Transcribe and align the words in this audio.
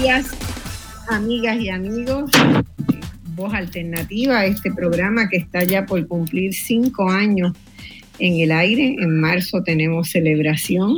días, 0.00 0.30
amigas 1.08 1.60
y 1.60 1.68
amigos. 1.68 2.30
Voz 3.34 3.52
Alternativa, 3.52 4.46
este 4.46 4.72
programa 4.72 5.28
que 5.28 5.36
está 5.36 5.62
ya 5.64 5.84
por 5.84 6.06
cumplir 6.06 6.54
cinco 6.54 7.10
años 7.10 7.52
en 8.18 8.40
el 8.40 8.50
aire. 8.50 8.96
En 8.98 9.20
marzo 9.20 9.62
tenemos 9.62 10.08
celebración. 10.08 10.96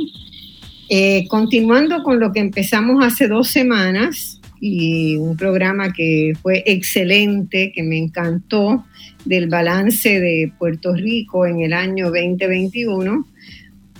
Eh, 0.89 1.27
continuando 1.27 2.01
con 2.03 2.19
lo 2.19 2.31
que 2.31 2.39
empezamos 2.39 3.03
hace 3.03 3.27
dos 3.27 3.49
semanas 3.49 4.39
y 4.61 5.17
un 5.17 5.35
programa 5.35 5.91
que 5.91 6.33
fue 6.41 6.63
excelente, 6.65 7.73
que 7.75 7.83
me 7.83 7.97
encantó, 7.97 8.85
del 9.25 9.49
balance 9.49 10.19
de 10.19 10.53
Puerto 10.57 10.93
Rico 10.93 11.45
en 11.45 11.59
el 11.61 11.73
año 11.73 12.05
2021 12.05 13.25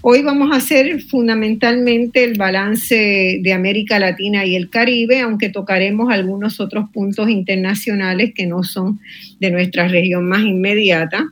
Hoy 0.06 0.22
vamos 0.22 0.52
a 0.52 0.58
hacer 0.58 1.02
fundamentalmente 1.04 2.26
el 2.26 2.38
balance 2.38 3.40
de 3.42 3.54
América 3.54 4.00
Latina 4.00 4.46
y 4.46 4.58
el 4.58 4.70
Caribe, 4.70 5.22
aunque 5.22 5.48
tocaremos 5.48 6.12
algunos 6.12 6.60
otros 6.60 6.90
puntos 6.90 7.30
internacionales 7.30 8.34
que 8.36 8.46
no 8.46 8.64
son 8.64 9.00
de 9.40 9.50
nuestra 9.50 9.88
región 9.88 10.28
más 10.28 10.42
inmediata. 10.42 11.32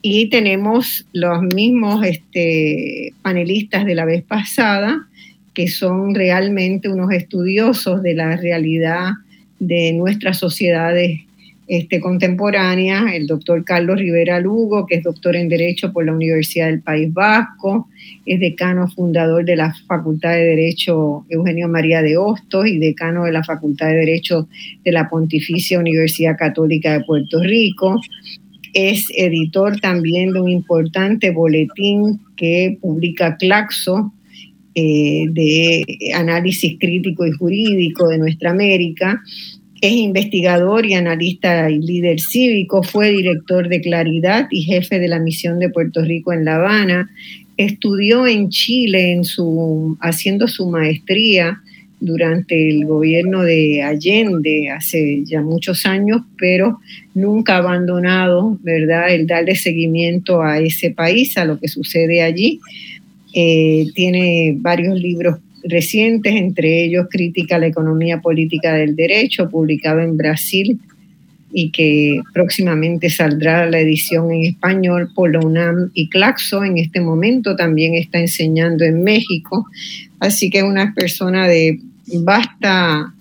Y 0.00 0.30
tenemos 0.30 1.06
los 1.12 1.42
mismos 1.42 2.02
este, 2.02 3.12
panelistas 3.20 3.84
de 3.84 3.94
la 3.94 4.06
vez 4.06 4.24
pasada, 4.24 5.06
que 5.52 5.68
son 5.68 6.14
realmente 6.14 6.88
unos 6.88 7.12
estudiosos 7.12 8.02
de 8.02 8.14
la 8.14 8.38
realidad 8.38 9.10
de 9.58 9.92
nuestras 9.92 10.38
sociedades 10.38 11.25
este, 11.68 12.00
contemporánea, 12.00 13.06
el 13.14 13.26
doctor 13.26 13.64
Carlos 13.64 13.98
Rivera 13.98 14.38
Lugo, 14.38 14.86
que 14.86 14.96
es 14.96 15.02
doctor 15.02 15.34
en 15.34 15.48
Derecho 15.48 15.92
por 15.92 16.06
la 16.06 16.12
Universidad 16.12 16.66
del 16.66 16.80
País 16.80 17.12
Vasco, 17.12 17.88
es 18.24 18.38
decano 18.38 18.88
fundador 18.88 19.44
de 19.44 19.56
la 19.56 19.74
Facultad 19.88 20.30
de 20.34 20.44
Derecho 20.44 21.24
Eugenio 21.28 21.68
María 21.68 22.02
de 22.02 22.16
Hostos 22.16 22.68
y 22.68 22.78
decano 22.78 23.24
de 23.24 23.32
la 23.32 23.42
Facultad 23.42 23.88
de 23.88 23.96
Derecho 23.96 24.48
de 24.84 24.92
la 24.92 25.08
Pontificia 25.08 25.80
Universidad 25.80 26.36
Católica 26.38 26.92
de 26.92 27.04
Puerto 27.04 27.42
Rico. 27.42 28.00
Es 28.72 29.06
editor 29.16 29.80
también 29.80 30.32
de 30.32 30.40
un 30.40 30.50
importante 30.50 31.30
boletín 31.30 32.20
que 32.36 32.78
publica 32.80 33.36
Claxo, 33.38 34.12
eh, 34.78 35.24
de 35.30 36.12
análisis 36.14 36.76
crítico 36.78 37.26
y 37.26 37.32
jurídico 37.32 38.08
de 38.08 38.18
nuestra 38.18 38.50
América 38.50 39.22
es 39.80 39.92
investigador 39.92 40.86
y 40.86 40.94
analista 40.94 41.70
y 41.70 41.78
líder 41.78 42.20
cívico, 42.20 42.82
fue 42.82 43.10
director 43.10 43.68
de 43.68 43.80
Claridad 43.80 44.46
y 44.50 44.62
jefe 44.62 44.98
de 44.98 45.08
la 45.08 45.18
misión 45.18 45.58
de 45.58 45.68
Puerto 45.68 46.02
Rico 46.02 46.32
en 46.32 46.44
La 46.44 46.56
Habana. 46.56 47.10
Estudió 47.56 48.26
en 48.26 48.48
Chile 48.48 49.12
en 49.12 49.24
su, 49.24 49.96
haciendo 50.00 50.48
su 50.48 50.68
maestría 50.68 51.60
durante 52.00 52.68
el 52.68 52.84
gobierno 52.84 53.42
de 53.42 53.82
Allende 53.82 54.70
hace 54.70 55.22
ya 55.24 55.40
muchos 55.40 55.86
años, 55.86 56.22
pero 56.38 56.78
nunca 57.14 57.56
abandonado, 57.56 58.58
¿verdad?, 58.62 59.14
el 59.14 59.26
darle 59.26 59.56
seguimiento 59.56 60.42
a 60.42 60.58
ese 60.60 60.90
país, 60.90 61.36
a 61.38 61.44
lo 61.44 61.58
que 61.58 61.68
sucede 61.68 62.22
allí. 62.22 62.60
Eh, 63.32 63.88
tiene 63.94 64.54
varios 64.58 64.98
libros 64.98 65.38
recientes, 65.68 66.34
entre 66.34 66.84
ellos 66.84 67.06
Crítica 67.10 67.56
a 67.56 67.58
la 67.58 67.66
Economía 67.66 68.20
Política 68.20 68.74
del 68.74 68.96
Derecho, 68.96 69.48
publicado 69.48 70.00
en 70.00 70.16
Brasil 70.16 70.78
y 71.52 71.70
que 71.70 72.20
próximamente 72.34 73.08
saldrá 73.08 73.68
la 73.70 73.78
edición 73.78 74.30
en 74.30 74.44
español 74.44 75.10
por 75.14 75.32
la 75.32 75.40
UNAM 75.40 75.90
y 75.94 76.08
Claxo. 76.08 76.64
En 76.64 76.76
este 76.78 77.00
momento 77.00 77.56
también 77.56 77.94
está 77.94 78.18
enseñando 78.18 78.84
en 78.84 79.02
México, 79.02 79.66
así 80.20 80.50
que 80.50 80.62
una 80.62 80.92
persona 80.94 81.48
de 81.48 81.80
vasta 82.22 83.12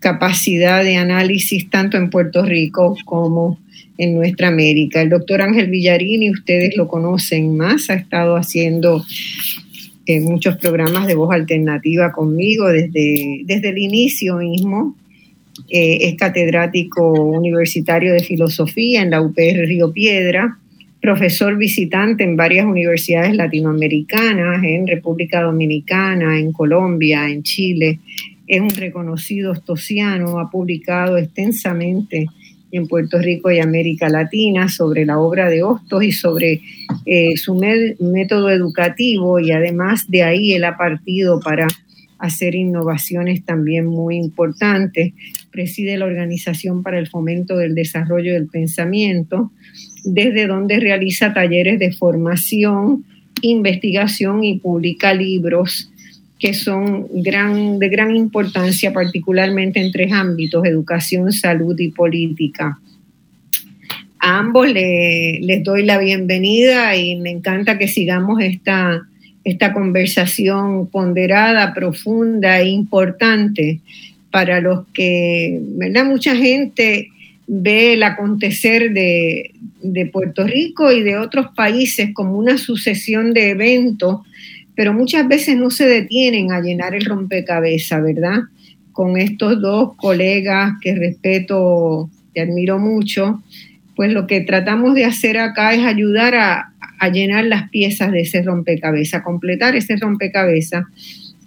capacidad 0.00 0.82
de 0.82 0.96
análisis 0.96 1.70
tanto 1.70 1.96
en 1.96 2.10
Puerto 2.10 2.44
Rico 2.44 2.96
como 3.04 3.58
en 3.98 4.14
nuestra 4.14 4.48
América. 4.48 5.00
El 5.00 5.10
doctor 5.10 5.42
Ángel 5.42 5.70
Villarini, 5.70 6.30
ustedes 6.30 6.76
lo 6.76 6.88
conocen 6.88 7.56
más, 7.56 7.88
ha 7.88 7.94
estado 7.94 8.36
haciendo 8.36 9.04
en 10.06 10.24
muchos 10.24 10.56
programas 10.56 11.06
de 11.06 11.14
voz 11.14 11.32
alternativa 11.32 12.12
conmigo 12.12 12.68
desde, 12.68 13.42
desde 13.44 13.68
el 13.68 13.78
inicio 13.78 14.36
mismo. 14.36 14.96
Eh, 15.68 15.98
es 16.08 16.16
catedrático 16.16 17.12
universitario 17.12 18.12
de 18.12 18.20
filosofía 18.20 19.02
en 19.02 19.10
la 19.10 19.20
UPR 19.20 19.66
Río 19.66 19.92
Piedra, 19.92 20.58
profesor 21.00 21.56
visitante 21.56 22.24
en 22.24 22.36
varias 22.36 22.64
universidades 22.64 23.34
latinoamericanas, 23.34 24.62
en 24.64 24.86
República 24.86 25.42
Dominicana, 25.42 26.38
en 26.38 26.52
Colombia, 26.52 27.28
en 27.28 27.42
Chile. 27.42 27.98
Es 28.46 28.60
un 28.60 28.70
reconocido 28.70 29.52
estosiano, 29.52 30.38
ha 30.38 30.50
publicado 30.50 31.18
extensamente 31.18 32.26
en 32.72 32.88
Puerto 32.88 33.18
Rico 33.18 33.50
y 33.50 33.60
América 33.60 34.08
Latina 34.08 34.68
sobre 34.68 35.04
la 35.04 35.18
obra 35.18 35.48
de 35.48 35.62
Hostos 35.62 36.02
y 36.02 36.12
sobre 36.12 36.62
eh, 37.04 37.36
su 37.36 37.54
método 37.54 38.50
educativo 38.50 39.38
y 39.38 39.52
además 39.52 40.10
de 40.10 40.22
ahí 40.22 40.54
él 40.54 40.64
ha 40.64 40.76
partido 40.76 41.38
para 41.40 41.68
hacer 42.18 42.54
innovaciones 42.54 43.44
también 43.44 43.86
muy 43.86 44.16
importantes. 44.16 45.12
Preside 45.50 45.98
la 45.98 46.06
Organización 46.06 46.82
para 46.82 46.98
el 46.98 47.08
Fomento 47.08 47.58
del 47.58 47.74
Desarrollo 47.74 48.32
del 48.32 48.46
Pensamiento, 48.46 49.50
desde 50.04 50.46
donde 50.46 50.80
realiza 50.80 51.34
talleres 51.34 51.78
de 51.78 51.92
formación, 51.92 53.04
investigación 53.42 54.44
y 54.44 54.60
publica 54.60 55.12
libros 55.12 55.91
que 56.42 56.54
son 56.54 57.06
de 57.22 57.88
gran 57.88 58.16
importancia, 58.16 58.92
particularmente 58.92 59.80
en 59.80 59.92
tres 59.92 60.10
ámbitos, 60.10 60.66
educación, 60.66 61.32
salud 61.32 61.78
y 61.78 61.92
política. 61.92 62.80
A 64.18 64.38
ambos 64.40 64.68
les 64.68 65.62
doy 65.62 65.84
la 65.84 65.98
bienvenida 65.98 66.96
y 66.96 67.14
me 67.14 67.30
encanta 67.30 67.78
que 67.78 67.86
sigamos 67.86 68.42
esta, 68.42 69.06
esta 69.44 69.72
conversación 69.72 70.88
ponderada, 70.88 71.72
profunda 71.72 72.58
e 72.58 72.70
importante 72.70 73.78
para 74.32 74.60
los 74.60 74.88
que, 74.92 75.60
¿verdad? 75.76 76.06
Mucha 76.06 76.34
gente 76.34 77.10
ve 77.46 77.92
el 77.92 78.02
acontecer 78.02 78.92
de, 78.92 79.52
de 79.80 80.06
Puerto 80.06 80.44
Rico 80.44 80.90
y 80.90 81.02
de 81.02 81.18
otros 81.18 81.54
países 81.54 82.10
como 82.12 82.36
una 82.36 82.58
sucesión 82.58 83.32
de 83.32 83.50
eventos 83.50 84.22
pero 84.82 84.94
muchas 84.94 85.28
veces 85.28 85.56
no 85.56 85.70
se 85.70 85.86
detienen 85.86 86.50
a 86.50 86.60
llenar 86.60 86.92
el 86.92 87.04
rompecabezas, 87.04 88.02
¿verdad? 88.02 88.40
Con 88.90 89.16
estos 89.16 89.62
dos 89.62 89.94
colegas 89.94 90.72
que 90.80 90.96
respeto 90.96 92.10
y 92.34 92.40
admiro 92.40 92.80
mucho, 92.80 93.40
pues 93.94 94.12
lo 94.12 94.26
que 94.26 94.40
tratamos 94.40 94.96
de 94.96 95.04
hacer 95.04 95.38
acá 95.38 95.72
es 95.72 95.84
ayudar 95.84 96.34
a, 96.34 96.68
llenar 97.12 97.44
las 97.44 97.70
piezas 97.70 98.10
de 98.10 98.22
ese 98.22 98.42
rompecabezas, 98.42 99.22
completar 99.22 99.76
ese 99.76 99.94
rompecabezas 99.94 100.84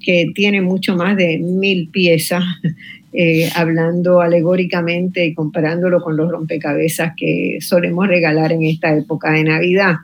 que 0.01 0.31
tiene 0.33 0.61
mucho 0.61 0.95
más 0.95 1.17
de 1.17 1.37
mil 1.37 1.89
piezas, 1.89 2.41
eh, 3.11 3.49
hablando 3.53 4.21
alegóricamente 4.21 5.25
y 5.25 5.33
comparándolo 5.33 6.01
con 6.01 6.15
los 6.15 6.31
rompecabezas 6.31 7.11
que 7.17 7.57
solemos 7.59 8.07
regalar 8.07 8.53
en 8.53 8.63
esta 8.63 8.95
época 8.95 9.31
de 9.31 9.43
Navidad. 9.43 9.95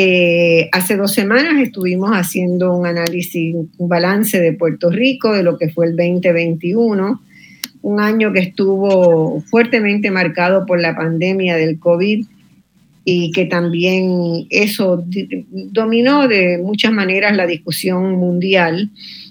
Eh, 0.00 0.68
hace 0.70 0.96
dos 0.96 1.12
semanas 1.12 1.60
estuvimos 1.60 2.10
haciendo 2.12 2.72
un 2.72 2.86
análisis, 2.86 3.56
un 3.78 3.88
balance 3.88 4.40
de 4.40 4.52
Puerto 4.52 4.90
Rico, 4.90 5.32
de 5.32 5.42
lo 5.42 5.58
que 5.58 5.70
fue 5.70 5.86
el 5.86 5.96
2021, 5.96 7.20
un 7.82 8.00
año 8.00 8.32
que 8.32 8.38
estuvo 8.38 9.40
fuertemente 9.40 10.12
marcado 10.12 10.66
por 10.66 10.80
la 10.80 10.94
pandemia 10.94 11.56
del 11.56 11.80
COVID 11.80 12.24
y 13.04 13.32
que 13.32 13.46
también 13.46 14.46
eso 14.50 15.04
dominó 15.50 16.28
de 16.28 16.58
muchas 16.58 16.92
maneras 16.92 17.36
la 17.36 17.48
discusión 17.48 18.12
mundial, 18.12 18.90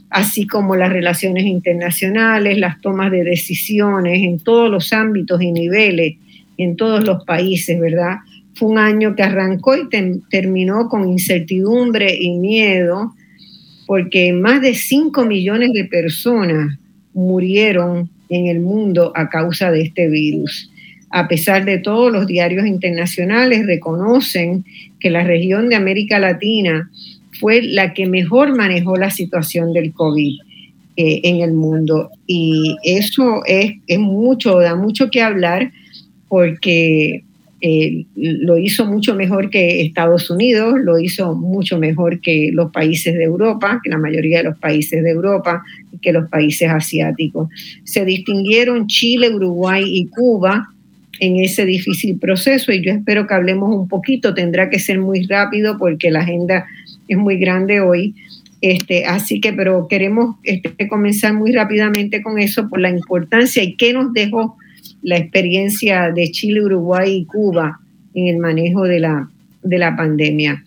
así 0.10 0.48
como 0.48 0.76
las 0.76 0.92
relaciones 0.92 1.46
internacionales, 1.46 2.58
las 2.58 2.82
tomas 2.82 3.10
de 3.12 3.24
decisiones 3.24 4.22
en 4.22 4.40
todos 4.40 4.70
los 4.70 4.92
ámbitos 4.92 5.42
y 5.42 5.54
niveles, 5.54 6.18
en 6.58 6.76
todos 6.76 7.06
los 7.06 7.24
países, 7.24 7.80
¿verdad? 7.80 8.18
Fue 8.58 8.70
un 8.70 8.78
año 8.78 9.16
que 9.16 9.24
arrancó 9.24 9.76
y 9.76 9.88
terminó 10.30 10.90
con 10.90 11.08
incertidumbre 11.08 12.18
y 12.20 12.32
miedo, 12.32 13.14
porque 13.86 14.34
más 14.34 14.62
de 14.62 14.74
5 14.74 15.26
millones 15.26 15.74
de 15.74 15.86
personas 15.86 16.78
murieron 17.14 18.10
en 18.30 18.48
el 18.48 18.60
mundo 18.60 19.12
a 19.16 19.30
causa 19.30 19.72
de 19.72 19.82
este 19.82 20.08
virus. 20.08 20.72
A 21.10 21.28
pesar 21.28 21.66
de 21.66 21.78
todo, 21.78 22.10
los 22.10 22.28
diarios 22.28 22.66
internacionales 22.66 23.66
reconocen 23.66 24.66
que 25.00 25.10
la 25.10 25.24
región 25.24 25.70
de 25.70 25.76
América 25.76 26.20
Latina 26.20 26.90
fue 27.40 27.62
la 27.62 27.94
que 27.94 28.08
mejor 28.08 28.56
manejó 28.56 28.98
la 28.98 29.12
situación 29.12 29.72
del 29.72 29.94
COVID 29.94 30.40
eh, 30.98 31.22
en 31.24 31.42
el 31.42 31.54
mundo. 31.54 32.10
Y 32.26 32.76
eso 32.84 33.44
es, 33.46 33.74
es 33.88 34.00
mucho, 34.00 34.60
da 34.60 34.76
mucho 34.76 35.10
que 35.10 35.22
hablar 35.22 35.72
porque 36.28 37.24
eh, 37.60 38.06
lo 38.16 38.58
hizo 38.58 38.86
mucho 38.86 39.16
mejor 39.16 39.50
que 39.50 39.82
Estados 39.82 40.30
Unidos, 40.30 40.76
lo 40.80 41.00
hizo 41.00 41.34
mucho 41.36 41.80
mejor 41.80 42.22
que 42.22 42.52
los 42.54 42.72
países 42.72 43.16
de 43.16 43.24
Europa, 43.24 43.82
que 43.84 43.90
la 43.90 43.98
mayoría 43.98 44.40
de 44.40 44.44
los 44.46 44.58
países 44.60 45.04
de 45.04 45.10
Europa, 45.10 45.64
que 46.02 46.14
los 46.14 46.30
países 46.30 46.70
asiáticos. 46.70 47.50
Se 47.84 48.06
distinguieron 48.06 48.86
Chile, 48.88 49.34
Uruguay 49.34 49.84
y 49.86 50.06
Cuba 50.08 50.70
en 51.20 51.38
ese 51.38 51.66
difícil 51.66 52.20
proceso 52.20 52.72
y 52.72 52.84
yo 52.84 52.92
espero 52.92 53.26
que 53.26 53.34
hablemos 53.34 53.76
un 53.76 53.88
poquito, 53.88 54.36
tendrá 54.36 54.70
que 54.70 54.78
ser 54.78 55.00
muy 55.00 55.26
rápido 55.26 55.80
porque 55.80 56.12
la 56.12 56.20
agenda 56.20 56.68
es 57.08 57.18
muy 57.18 57.38
grande 57.38 57.82
hoy. 57.82 58.14
Este, 58.62 59.06
así 59.06 59.40
que, 59.40 59.54
pero 59.54 59.88
queremos 59.88 60.36
este, 60.44 60.88
comenzar 60.88 61.34
muy 61.34 61.52
rápidamente 61.52 62.22
con 62.22 62.40
eso 62.40 62.70
por 62.70 62.80
la 62.80 62.90
importancia 62.90 63.64
y 63.64 63.76
qué 63.76 63.94
nos 63.94 64.14
dejó 64.14 64.58
la 65.08 65.16
experiencia 65.16 66.12
de 66.12 66.32
Chile, 66.32 66.62
Uruguay 66.62 67.20
y 67.20 67.26
Cuba 67.26 67.80
en 68.14 68.28
el 68.28 68.40
manejo 68.40 68.84
de 68.84 69.00
la, 69.00 69.30
de 69.64 69.78
la 69.78 69.96
pandemia. 69.96 70.66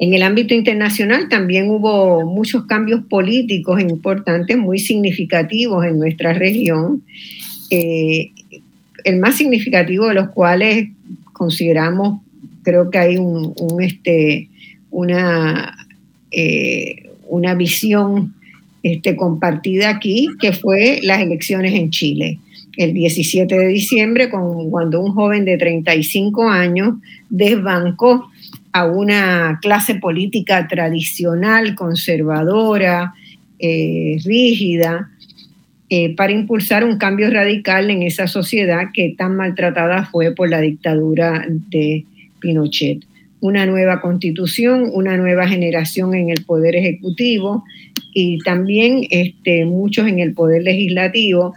En 0.00 0.12
el 0.12 0.24
ámbito 0.24 0.54
internacional 0.54 1.28
también 1.28 1.70
hubo 1.70 2.26
muchos 2.26 2.66
cambios 2.66 3.04
políticos 3.04 3.80
importantes, 3.80 4.58
muy 4.58 4.80
significativos 4.80 5.84
en 5.84 6.00
nuestra 6.00 6.32
región, 6.32 7.04
el 7.70 9.18
más 9.20 9.36
significativo 9.36 10.08
de 10.08 10.14
los 10.14 10.30
cuales 10.30 10.88
consideramos, 11.32 12.22
creo 12.64 12.90
que 12.90 12.98
hay 12.98 13.18
este, 13.82 14.48
una, 14.90 15.76
eh, 16.32 17.08
una 17.28 17.54
visión 17.54 18.34
este, 18.82 19.14
compartida 19.14 19.90
aquí, 19.90 20.28
que 20.40 20.52
fue 20.52 20.98
las 21.04 21.20
elecciones 21.20 21.72
en 21.74 21.90
Chile 21.90 22.40
el 22.76 22.94
17 22.94 23.58
de 23.58 23.66
diciembre, 23.68 24.30
cuando 24.30 25.00
un 25.00 25.12
joven 25.12 25.44
de 25.44 25.58
35 25.58 26.48
años 26.48 26.94
desbancó 27.28 28.30
a 28.72 28.86
una 28.86 29.58
clase 29.60 29.96
política 29.96 30.66
tradicional, 30.66 31.74
conservadora, 31.74 33.14
eh, 33.58 34.18
rígida, 34.24 35.10
eh, 35.90 36.16
para 36.16 36.32
impulsar 36.32 36.84
un 36.84 36.96
cambio 36.96 37.30
radical 37.30 37.90
en 37.90 38.02
esa 38.02 38.26
sociedad 38.26 38.86
que 38.94 39.14
tan 39.16 39.36
maltratada 39.36 40.06
fue 40.06 40.34
por 40.34 40.48
la 40.48 40.62
dictadura 40.62 41.44
de 41.48 42.06
Pinochet. 42.40 43.04
Una 43.40 43.66
nueva 43.66 44.00
constitución, 44.00 44.88
una 44.90 45.18
nueva 45.18 45.46
generación 45.46 46.14
en 46.14 46.30
el 46.30 46.44
poder 46.44 46.76
ejecutivo 46.76 47.64
y 48.14 48.38
también 48.38 49.06
este, 49.10 49.66
muchos 49.66 50.08
en 50.08 50.18
el 50.18 50.32
poder 50.32 50.62
legislativo 50.62 51.54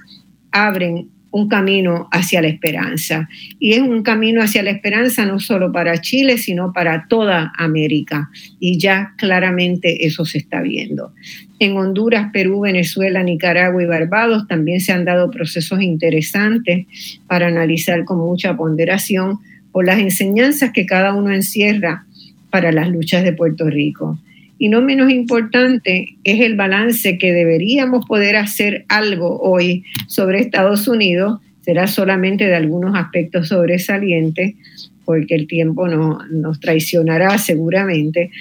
abren 0.56 1.10
un 1.31 1.50
camino 1.50 2.07
hacia 2.13 2.42
la 2.42 2.48
esperanza. 2.48 3.28
Y 3.60 3.74
es 3.74 3.81
un 3.81 4.04
camino 4.04 4.42
hacia 4.42 4.63
la 4.63 4.72
esperanza 4.72 5.25
no 5.25 5.42
solo 5.42 5.69
para 5.74 6.00
Chile, 6.00 6.38
sino 6.38 6.72
para 6.72 7.07
toda 7.10 7.52
América. 7.57 8.30
Y 8.57 8.78
ya 8.80 9.13
claramente 9.18 10.06
eso 10.06 10.24
se 10.24 10.38
está 10.38 10.62
viendo. 10.62 11.12
En 11.60 11.75
Honduras, 11.75 12.30
Perú, 12.31 12.62
Venezuela, 12.62 13.22
Nicaragua 13.22 13.84
y 13.84 13.86
Barbados 13.86 14.48
también 14.48 14.80
se 14.80 14.94
han 14.94 15.04
dado 15.04 15.30
procesos 15.30 15.81
interesantes 15.81 16.86
para 17.28 17.48
analizar 17.48 18.06
con 18.06 18.19
mucha 18.19 18.56
ponderación 18.56 19.40
por 19.74 19.86
las 19.86 20.00
enseñanzas 20.00 20.72
que 20.72 20.86
cada 20.86 21.13
uno 21.13 21.34
encierra 21.34 22.06
para 22.50 22.72
las 22.72 22.88
luchas 22.88 23.25
de 23.25 23.34
Puerto 23.34 23.69
Rico. 23.69 24.18
Y 24.57 24.69
no 24.69 24.81
menos 24.81 25.12
importante 25.12 26.18
es 26.24 26.40
el 26.42 26.56
balance 26.56 27.18
que 27.18 27.34
deberíamos 27.34 28.06
poder 28.06 28.38
hacer 28.38 28.86
algo 28.88 29.40
hoy 29.42 29.84
sobre 30.07 30.40
Estados 30.40 30.88
Unidos. 30.88 31.42
Será 31.62 31.88
solamente 31.88 32.46
de 32.46 32.56
algunos 32.56 32.96
aspectos 32.96 33.50
sobresalientes, 33.50 34.56
porque 35.04 35.36
el 35.36 35.48
tiempo 35.48 35.88
no, 35.88 36.19
nos 36.30 36.60
traicionará 36.60 37.38
seguramente. 37.38 38.31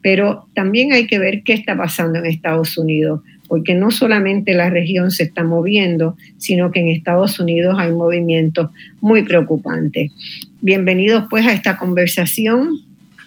Pero 0.00 0.46
también 0.54 0.92
hay 0.92 1.06
que 1.06 1.18
ver 1.18 1.42
qué 1.42 1.54
está 1.54 1.76
pasando 1.76 2.18
en 2.18 2.26
Estados 2.26 2.78
Unidos, 2.78 3.22
porque 3.48 3.74
no 3.74 3.90
solamente 3.90 4.54
la 4.54 4.70
región 4.70 5.10
se 5.10 5.24
está 5.24 5.44
moviendo, 5.44 6.16
sino 6.36 6.70
que 6.70 6.80
en 6.80 6.88
Estados 6.88 7.40
Unidos 7.40 7.76
hay 7.78 7.90
movimientos 7.90 8.70
muy 9.00 9.22
preocupantes. 9.22 10.12
Bienvenidos 10.60 11.24
pues 11.28 11.46
a 11.46 11.52
esta 11.52 11.78
conversación 11.78 12.78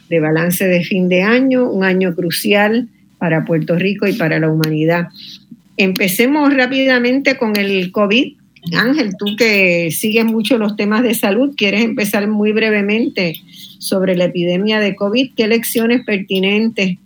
de 0.10 0.20
balance 0.20 0.68
de 0.68 0.84
fin 0.84 1.10
de 1.10 1.24
año, 1.24 1.70
un 1.70 1.84
año 1.84 2.16
crucial 2.16 2.88
para 3.18 3.46
Puerto 3.46 3.76
Rico 3.76 4.08
y 4.08 4.14
para 4.14 4.40
la 4.40 4.50
humanidad. 4.50 5.08
Empecemos 5.78 6.54
rápidamente 6.54 7.38
con 7.38 7.56
el 7.56 7.92
COVID. 7.92 8.34
Ángel, 8.76 9.16
tú 9.18 9.36
que 9.38 9.92
sigues 9.92 10.26
mucho 10.26 10.58
los 10.58 10.76
temas 10.76 11.04
de 11.04 11.14
salud, 11.14 11.54
quieres 11.56 11.84
empezar 11.84 12.28
muy 12.28 12.52
brevemente 12.52 13.36
sobre 13.80 14.16
la 14.16 14.26
epidemia 14.26 14.80
de 14.80 14.96
COVID. 14.96 15.32
¿Qué 15.36 15.48
lecciones 15.48 16.04
pertinentes 16.06 16.98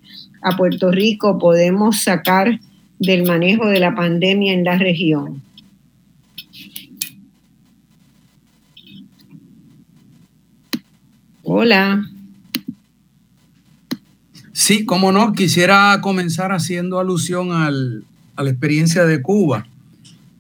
a 0.42 0.58
Puerto 0.58 0.92
Rico 0.92 1.38
podemos 1.38 2.04
sacar 2.04 2.60
del 3.00 3.24
manejo 3.24 3.68
de 3.68 3.80
la 3.80 3.96
pandemia 3.96 4.54
en 4.54 4.64
la 4.64 4.78
región? 4.78 5.42
Hola. 11.44 12.11
Sí, 14.72 14.86
cómo 14.86 15.12
no, 15.12 15.34
quisiera 15.34 16.00
comenzar 16.00 16.54
haciendo 16.54 17.02
alusión 17.02 17.52
a 17.52 17.70
la 17.70 18.50
experiencia 18.50 19.04
de 19.04 19.22
Cuba. 19.22 19.68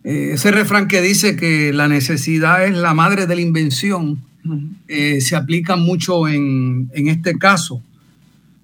Eh, 0.06 0.30
ese 0.36 0.51
refrán 0.51 0.88
que 0.88 1.01
dice 1.01 1.36
que 1.36 1.74
la 1.74 1.89
necesidad 1.89 2.66
es 2.66 2.74
la 2.74 2.94
madre 2.94 3.28
de 3.28 3.36
la 3.36 3.42
invención 3.42 4.24
eh, 4.88 5.19
se 5.19 5.36
aplica 5.36 5.75
mucho 5.75 6.30
en, 6.30 6.89
este 6.94 7.38
caso, 7.38 7.81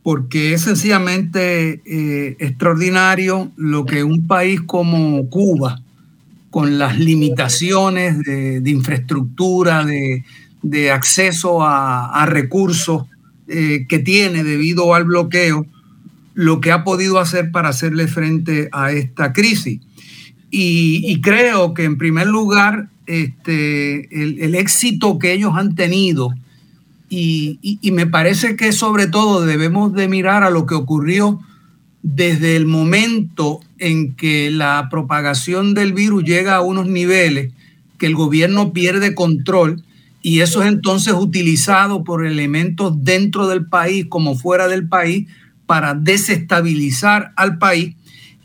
porque 0.03 0.53
es 0.53 0.61
sencillamente 0.61 1.81
eh, 1.85 2.37
extraordinario 2.39 3.51
lo 3.57 3.85
que 3.85 4.05
un 4.05 4.25
país 4.25 4.61
como 4.61 5.27
Cuba, 5.29 5.81
con 6.49 6.79
las 6.79 6.97
limitaciones 6.97 8.19
de, 8.19 8.61
infraestructura, 8.63 9.83
de, 9.83 10.91
acceso 10.91 11.61
a 11.61 12.25
recursos, 12.25 13.03
eh, 13.47 13.85
que 13.87 13.99
tiene 13.99 14.43
debido 14.43 14.93
al 14.93 15.05
bloqueo, 15.05 15.65
lo 16.33 16.61
que 16.61 16.71
ha 16.71 16.83
podido 16.83 17.19
hacer 17.19 17.51
para 17.51 17.69
hacerle 17.69 18.07
frente 18.07 18.69
a 18.71 18.91
esta 18.91 19.33
crisis. 19.33 19.79
Y, 20.49 21.19
creo 21.21 21.73
que 21.73 21.83
en 21.83 21.97
primer 21.97 22.27
lugar, 22.27 22.89
este, 23.05 24.07
el, 24.23 24.55
éxito 24.55 25.19
que 25.19 25.33
ellos 25.33 25.53
han 25.55 25.75
tenido, 25.75 26.33
y, 27.09 27.59
y, 27.61 27.91
me 27.91 28.05
parece 28.05 28.55
que 28.55 28.71
sobre 28.71 29.07
todo 29.07 29.45
debemos 29.45 29.93
de 29.93 30.07
mirar 30.07 30.43
a 30.43 30.49
lo 30.49 30.65
que 30.65 30.75
ocurrió 30.75 31.39
desde 32.03 32.55
el 32.55 32.65
momento 32.65 33.59
en 33.79 34.13
que 34.13 34.51
la 34.51 34.87
propagación 34.89 35.73
del 35.73 35.93
virus 35.93 36.23
llega 36.23 36.55
a 36.55 36.61
unos 36.61 36.87
niveles 36.87 37.51
que 37.97 38.05
el 38.05 38.15
gobierno 38.15 38.73
pierde 38.73 39.15
control 39.15 39.83
y 40.27 40.41
eso 40.41 40.61
es 40.61 40.67
entonces 40.67 41.13
utilizado 41.13 42.03
por 42.03 42.25
elementos 42.25 43.01
dentro 43.05 43.47
del 43.47 43.65
país 43.65 44.07
como 44.09 44.35
fuera 44.35 44.67
del 44.67 44.85
país 44.85 45.25
para 45.65 45.93
desestabilizar 45.93 47.31
al 47.37 47.57
país 47.59 47.95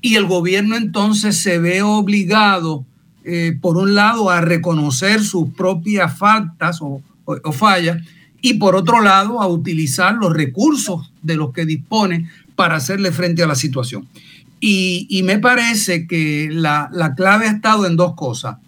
y 0.00 0.14
el 0.14 0.26
gobierno 0.26 0.76
entonces 0.76 1.38
se 1.38 1.58
ve 1.58 1.82
obligado, 1.82 2.84
eh, 3.24 3.58
por 3.60 3.78
un 3.78 3.96
lado, 3.96 4.30
a 4.30 4.40
reconocer 4.40 5.24
sus 5.24 5.50
propias 5.54 6.16
faltas 6.16 6.78
o, 6.80 7.02
fallas 7.50 8.00
y 8.40 8.54
por 8.54 8.76
otro 8.76 9.00
lado, 9.00 9.42
a 9.42 9.48
utilizar 9.48 10.14
los 10.14 10.32
recursos 10.32 11.10
de 11.20 11.34
los 11.34 11.52
que 11.52 11.66
dispone 11.66 12.30
para 12.54 12.76
hacerle 12.76 13.10
frente 13.10 13.42
a 13.42 13.48
la 13.48 13.56
situación. 13.56 14.06
Y, 14.60 15.20
me 15.24 15.40
parece 15.40 16.06
que 16.06 16.48
la, 16.52 16.88
clave 17.16 17.48
ha 17.48 17.50
estado 17.50 17.88
en 17.88 17.96
dos 17.96 18.14
cosas. 18.14 18.58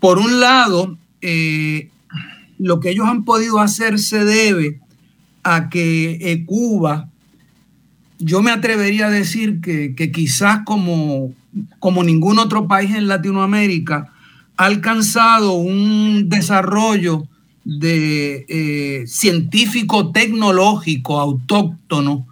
Por 0.00 0.18
un 0.18 0.40
lado, 0.40 0.98
eh, 1.22 1.90
lo 2.58 2.80
que 2.80 2.90
ellos 2.90 3.06
han 3.06 3.24
podido 3.24 3.60
hacer 3.60 3.98
se 3.98 4.24
debe 4.24 4.80
a 5.42 5.68
que 5.68 6.18
eh, 6.20 6.44
Cuba, 6.44 7.08
yo 8.18 8.42
me 8.42 8.50
atrevería 8.50 9.06
a 9.06 9.10
decir 9.10 9.60
que, 9.60 9.94
quizás 10.12 10.60
como, 10.64 11.32
como 11.78 12.02
ningún 12.02 12.38
otro 12.38 12.66
país 12.66 12.94
en 12.94 13.08
Latinoamérica, 13.08 14.12
ha 14.56 14.64
alcanzado 14.64 15.52
un 15.52 16.28
desarrollo 16.28 17.24
de 17.64 18.44
eh, 18.48 19.06
científico 19.06 20.10
tecnológico 20.10 21.20
autóctono 21.20 22.26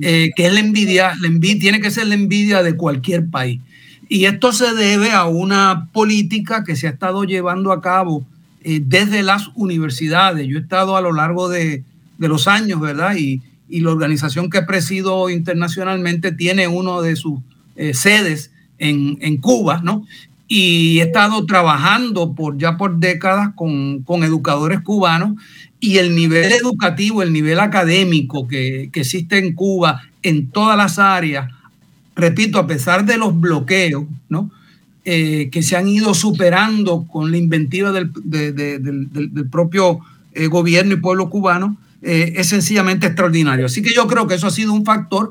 eh, 0.00 0.30
que 0.36 0.46
es 0.46 0.52
la 0.52 0.60
envidia, 0.60 1.12
la 1.20 1.26
envidia, 1.26 1.60
tiene 1.60 1.80
que 1.80 1.90
ser 1.90 2.06
la 2.06 2.14
envidia 2.14 2.62
de 2.62 2.76
cualquier 2.76 3.28
país. 3.28 3.60
Y 4.08 4.26
esto 4.26 4.52
se 4.52 4.72
debe 4.74 5.10
a 5.10 5.24
una 5.24 5.88
política 5.92 6.62
que 6.64 6.76
se 6.76 6.86
ha 6.86 6.90
estado 6.90 7.24
llevando 7.24 7.72
a 7.72 7.80
cabo 7.80 8.24
eh, 8.62 8.80
desde 8.84 9.22
las 9.22 9.50
universidades. 9.54 10.46
Yo 10.46 10.58
he 10.58 10.62
estado 10.62 10.96
a 10.96 11.00
lo 11.00 11.12
largo 11.12 11.48
de, 11.48 11.84
los 12.18 12.48
años, 12.48 12.80
¿verdad? 12.80 13.16
Y, 13.16 13.42
la 13.70 13.90
organización 13.90 14.48
que 14.48 14.62
presido 14.62 15.28
internacionalmente 15.28 16.32
tiene 16.32 16.68
uno 16.68 17.02
de 17.02 17.16
sus 17.16 17.40
eh, 17.76 17.92
sedes 17.92 18.50
en, 18.78 19.36
Cuba, 19.38 19.82
¿no? 19.84 20.06
y 20.48 21.00
he 21.00 21.02
estado 21.02 21.44
trabajando 21.44 22.32
por 22.32 22.56
ya 22.56 22.78
por 22.78 22.96
décadas 22.96 23.50
con, 23.54 24.02
educadores 24.24 24.80
cubanos 24.80 25.34
y 25.78 25.98
el 25.98 26.14
nivel 26.14 26.50
educativo, 26.50 27.22
el 27.22 27.30
nivel 27.30 27.60
académico 27.60 28.48
que, 28.48 28.88
que, 28.90 29.00
existe 29.00 29.36
en 29.36 29.52
Cuba 29.54 30.00
en 30.22 30.50
todas 30.50 30.78
las 30.78 30.98
áreas, 30.98 31.52
repito, 32.16 32.58
a 32.58 32.66
pesar 32.66 33.04
de 33.04 33.18
los 33.18 33.38
bloqueos, 33.38 34.04
¿no? 34.30 34.50
Eh, 35.10 35.48
que 35.50 35.62
se 35.62 35.74
han 35.74 35.88
ido 35.88 36.12
superando 36.12 37.06
con 37.10 37.30
la 37.30 37.38
inventiva 37.38 37.92
del, 37.92 38.10
de, 38.24 38.52
de, 38.52 38.78
del, 38.78 39.08
del 39.10 39.48
propio 39.48 40.00
eh, 40.34 40.48
gobierno 40.48 40.92
y 40.92 40.96
pueblo 40.96 41.30
cubano, 41.30 41.78
eh, 42.02 42.34
es 42.36 42.48
sencillamente 42.48 43.06
extraordinario. 43.06 43.64
Así 43.64 43.80
que 43.80 43.94
yo 43.94 44.06
creo 44.06 44.26
que 44.26 44.34
eso 44.34 44.46
ha 44.46 44.50
sido 44.50 44.74
un 44.74 44.84
factor 44.84 45.30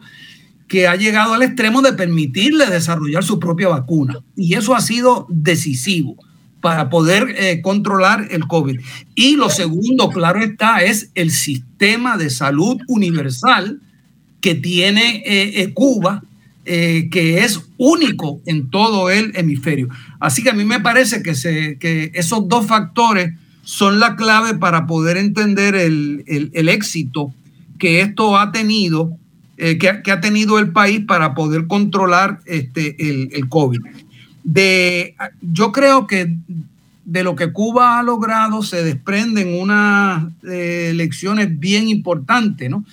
que 0.67 0.87
ha 0.87 0.95
llegado 0.95 1.35
al 1.35 1.43
extremo 1.43 1.83
de 1.83 1.93
permitirle 1.93 2.65
desarrollar 2.65 3.23
su 3.23 3.39
propia 3.39 3.67
vacuna. 3.67 4.17
Y 4.35 4.55
eso 4.55 4.75
ha 4.75 4.81
sido 4.81 5.27
decisivo 5.29 6.15
para 6.59 6.89
poder 6.89 7.61
controlar 7.61 8.29
el 8.31 8.47
COVID. 8.47 8.79
Y 9.13 9.35
lo 9.35 9.51
segundo, 9.51 10.09
claro 10.09 10.41
está, 10.41 10.81
es 10.81 11.11
el 11.13 11.29
sistema 11.29 12.17
de 12.17 12.31
salud 12.31 12.77
universal 12.87 13.79
que 14.41 14.55
tiene 14.55 15.71
Cuba, 15.75 16.23
eh, 16.69 17.07
que 17.09 17.45
es 17.45 17.61
único 17.77 18.41
en 18.45 18.69
todo 18.69 19.09
el 19.09 19.31
hemisferio. 19.35 19.87
Así 20.19 20.43
que 20.43 20.49
a 20.49 20.53
mí 20.53 20.65
me 20.65 20.81
parece 20.81 21.23
que, 21.23 22.11
esos 22.13 22.49
dos 22.49 22.65
factores 22.65 23.33
son 23.63 24.01
la 24.01 24.17
clave 24.17 24.53
para 24.53 24.85
poder 24.85 25.15
entender 25.15 25.75
el, 25.75 26.51
éxito 26.53 27.33
que 27.79 28.01
esto 28.01 28.37
ha 28.37 28.51
tenido, 28.51 29.17
eh, 29.55 29.77
que, 29.77 30.11
ha 30.11 30.19
tenido 30.19 30.59
el 30.59 30.73
país 30.73 31.05
para 31.07 31.33
poder 31.35 31.67
controlar 31.67 32.41
este, 32.45 32.97
el, 32.99 33.47
COVID 33.47 33.79
yo 35.41 35.71
creo 35.71 36.05
que 36.05 36.35
de 37.05 37.23
lo 37.23 37.35
que 37.35 37.53
Cuba 37.53 37.97
ha 37.97 38.03
logrado 38.03 38.61
se 38.61 38.83
desprenden 38.83 39.57
unas 39.57 40.25
eh, 40.43 40.91
lecciones 40.93 41.57
bien 41.57 41.87
importantes, 41.87 42.69
¿no? 42.69 42.83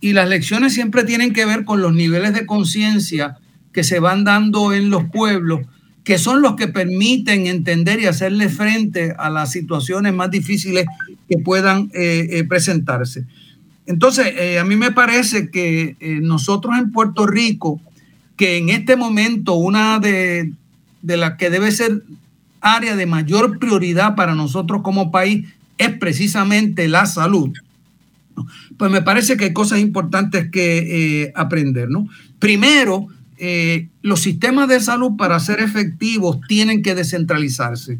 Y 0.00 0.12
las 0.12 0.28
lecciones 0.28 0.74
siempre 0.74 1.04
tienen 1.04 1.32
que 1.32 1.44
ver 1.44 1.64
con 1.64 1.82
los 1.82 1.94
niveles 1.94 2.32
de 2.34 2.46
conciencia 2.46 3.38
que 3.72 3.84
se 3.84 4.00
van 4.00 4.24
dando 4.24 4.72
en 4.72 4.90
los 4.90 5.04
pueblos, 5.04 5.60
que 6.04 6.18
son 6.18 6.42
los 6.42 6.56
que 6.56 6.68
permiten 6.68 7.46
entender 7.46 8.00
y 8.00 8.06
hacerle 8.06 8.48
frente 8.48 9.14
a 9.18 9.30
las 9.30 9.52
situaciones 9.52 10.14
más 10.14 10.30
difíciles 10.30 10.86
que 11.28 11.38
puedan 11.38 11.90
eh, 11.94 12.26
eh, 12.30 12.44
presentarse. 12.44 13.26
Entonces, 13.90 14.34
eh, 14.38 14.60
a 14.60 14.64
mí 14.64 14.76
me 14.76 14.92
parece 14.92 15.50
que 15.50 15.96
eh, 15.98 16.20
nosotros 16.22 16.78
en 16.78 16.92
Puerto 16.92 17.26
Rico, 17.26 17.80
que 18.36 18.56
en 18.56 18.68
este 18.70 18.94
momento 18.94 19.54
una 19.54 19.98
de, 19.98 20.52
de 21.02 21.16
la 21.16 21.36
que 21.36 21.50
debe 21.50 21.72
ser 21.72 22.02
área 22.60 22.94
de 22.94 23.06
mayor 23.06 23.58
prioridad 23.58 24.14
para 24.14 24.36
nosotros 24.36 24.82
como 24.82 25.10
país 25.10 25.48
es 25.76 25.90
precisamente 25.98 26.86
la 26.86 27.04
salud. 27.06 27.50
Pues 28.76 28.90
me 28.90 29.02
parece 29.02 29.36
que 29.36 29.46
hay 29.46 29.52
cosas 29.52 29.80
importantes 29.80 30.50
que 30.50 31.22
eh, 31.22 31.32
aprender, 31.34 31.88
¿no? 31.88 32.08
Primero, 32.38 33.08
eh, 33.38 33.88
los 34.02 34.20
sistemas 34.20 34.68
de 34.68 34.80
salud 34.80 35.16
para 35.16 35.40
ser 35.40 35.60
efectivos 35.60 36.38
tienen 36.48 36.82
que 36.82 36.94
descentralizarse. 36.94 37.98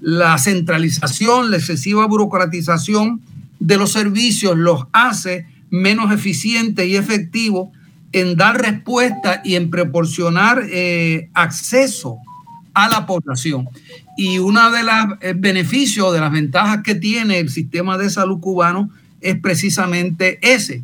La 0.00 0.36
centralización, 0.38 1.50
la 1.50 1.58
excesiva 1.58 2.06
burocratización 2.06 3.20
de 3.58 3.76
los 3.76 3.92
servicios 3.92 4.56
los 4.56 4.86
hace 4.92 5.46
menos 5.70 6.12
eficientes 6.12 6.86
y 6.86 6.96
efectivos 6.96 7.68
en 8.12 8.36
dar 8.36 8.60
respuesta 8.60 9.40
y 9.44 9.54
en 9.54 9.70
proporcionar 9.70 10.62
eh, 10.68 11.30
acceso 11.32 12.18
a 12.74 12.88
la 12.88 13.06
población. 13.06 13.68
Y 14.16 14.38
uno 14.38 14.70
de 14.70 14.82
los 14.82 15.40
beneficios, 15.40 16.12
de 16.12 16.20
las 16.20 16.32
ventajas 16.32 16.82
que 16.82 16.94
tiene 16.94 17.38
el 17.38 17.48
sistema 17.48 17.96
de 17.96 18.10
salud 18.10 18.40
cubano 18.40 18.90
es 19.22 19.38
precisamente 19.38 20.38
ese. 20.42 20.82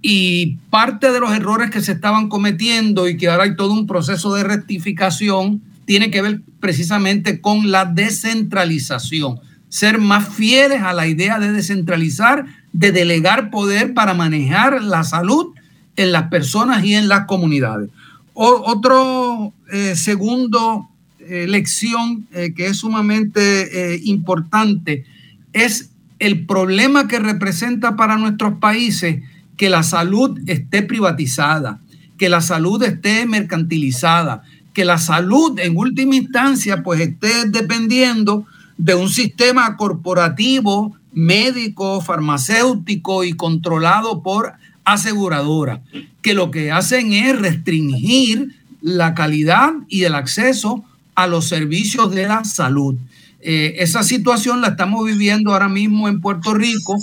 Y 0.00 0.56
parte 0.70 1.10
de 1.10 1.20
los 1.20 1.32
errores 1.32 1.70
que 1.70 1.80
se 1.80 1.92
estaban 1.92 2.28
cometiendo 2.28 3.08
y 3.08 3.16
que 3.16 3.28
ahora 3.28 3.44
hay 3.44 3.56
todo 3.56 3.72
un 3.72 3.86
proceso 3.86 4.34
de 4.34 4.44
rectificación 4.44 5.62
tiene 5.88 6.10
que 6.10 6.20
ver 6.20 6.42
precisamente 6.60 7.40
con 7.40 7.70
la 7.70 7.86
descentralización. 7.86 9.40
Ser 9.70 9.98
más 9.98 10.28
fieles 10.28 10.82
a 10.82 10.92
la 10.92 11.06
idea 11.06 11.38
de 11.38 11.50
descentralizar, 11.50 12.44
de 12.74 12.92
delegar 12.92 13.50
poder 13.50 13.94
para 13.94 14.12
manejar 14.12 14.82
la 14.82 15.02
salud 15.02 15.54
en 15.96 16.12
las 16.12 16.24
personas 16.24 16.84
y 16.84 16.94
en 16.94 17.08
las 17.08 17.24
comunidades. 17.24 17.88
O, 18.34 18.62
otro 18.66 19.52
eh, 19.72 19.96
segundo 19.96 20.88
eh, 21.20 21.46
lección 21.48 22.28
eh, 22.32 22.52
que 22.54 22.66
es 22.66 22.76
sumamente 22.76 23.98
importante 24.04 25.04
es 25.52 25.90
el 26.18 26.46
problema 26.46 27.08
que 27.08 27.18
representa 27.18 27.96
para 27.96 28.16
nuestros 28.16 28.54
países 28.58 29.22
que 29.56 29.68
la 29.68 29.82
salud 29.82 30.38
esté 30.46 30.82
privatizada, 30.82 31.80
que 32.16 32.28
la 32.28 32.40
salud 32.40 32.82
esté 32.82 33.26
mercantilizada, 33.26 34.42
que 34.72 34.84
la 34.84 34.98
salud 34.98 35.58
en 35.58 35.76
última 35.76 36.16
instancia 36.16 36.82
pues 36.82 37.00
esté 37.00 37.46
dependiendo 37.46 38.46
de 38.76 38.94
un 38.94 39.08
sistema 39.08 39.76
corporativo, 39.76 40.96
médico, 41.12 42.00
farmacéutico 42.00 43.24
y 43.24 43.32
controlado 43.32 44.22
por 44.22 44.52
aseguradora, 44.84 45.82
que 46.22 46.34
lo 46.34 46.50
que 46.50 46.70
hacen 46.70 47.12
es 47.12 47.38
restringir 47.38 48.54
la 48.80 49.14
calidad 49.14 49.72
y 49.88 50.04
el 50.04 50.14
acceso 50.14 50.84
a 51.14 51.26
los 51.26 51.48
servicios 51.48 52.14
de 52.14 52.28
la 52.28 52.44
salud. 52.44 52.94
Eh, 53.40 53.76
esa 53.78 54.02
situación 54.02 54.60
la 54.60 54.68
estamos 54.68 55.06
viviendo 55.06 55.52
ahora 55.52 55.68
mismo 55.68 56.08
en 56.08 56.20
Puerto 56.20 56.54
Rico 56.54 56.96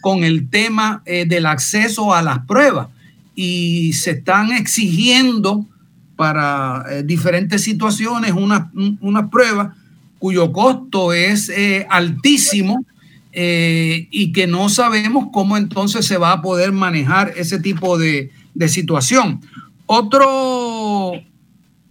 con 0.00 0.24
el 0.24 0.48
tema 0.48 1.02
eh, 1.04 1.26
del 1.26 1.46
acceso 1.46 2.14
a 2.14 2.22
las 2.22 2.40
pruebas 2.46 2.88
y 3.34 3.92
se 3.92 4.12
están 4.12 4.52
exigiendo 4.52 5.66
para 6.16 6.84
eh, 6.90 7.02
diferentes 7.02 7.62
situaciones 7.62 8.32
unas 8.32 8.68
una 9.00 9.28
pruebas 9.30 9.76
cuyo 10.18 10.52
costo 10.52 11.12
es 11.12 11.50
altísimo 11.88 12.84
y 13.34 14.32
que 14.32 14.46
no 14.46 14.68
sabemos 14.68 15.28
cómo 15.32 15.56
entonces 15.56 16.06
se 16.06 16.16
va 16.16 16.32
a 16.32 16.42
poder 16.42 16.70
manejar 16.70 17.32
ese 17.36 17.58
tipo 17.58 17.98
de, 17.98 18.30
de 18.54 18.68
situación. 18.68 19.40
Otro 19.86 21.20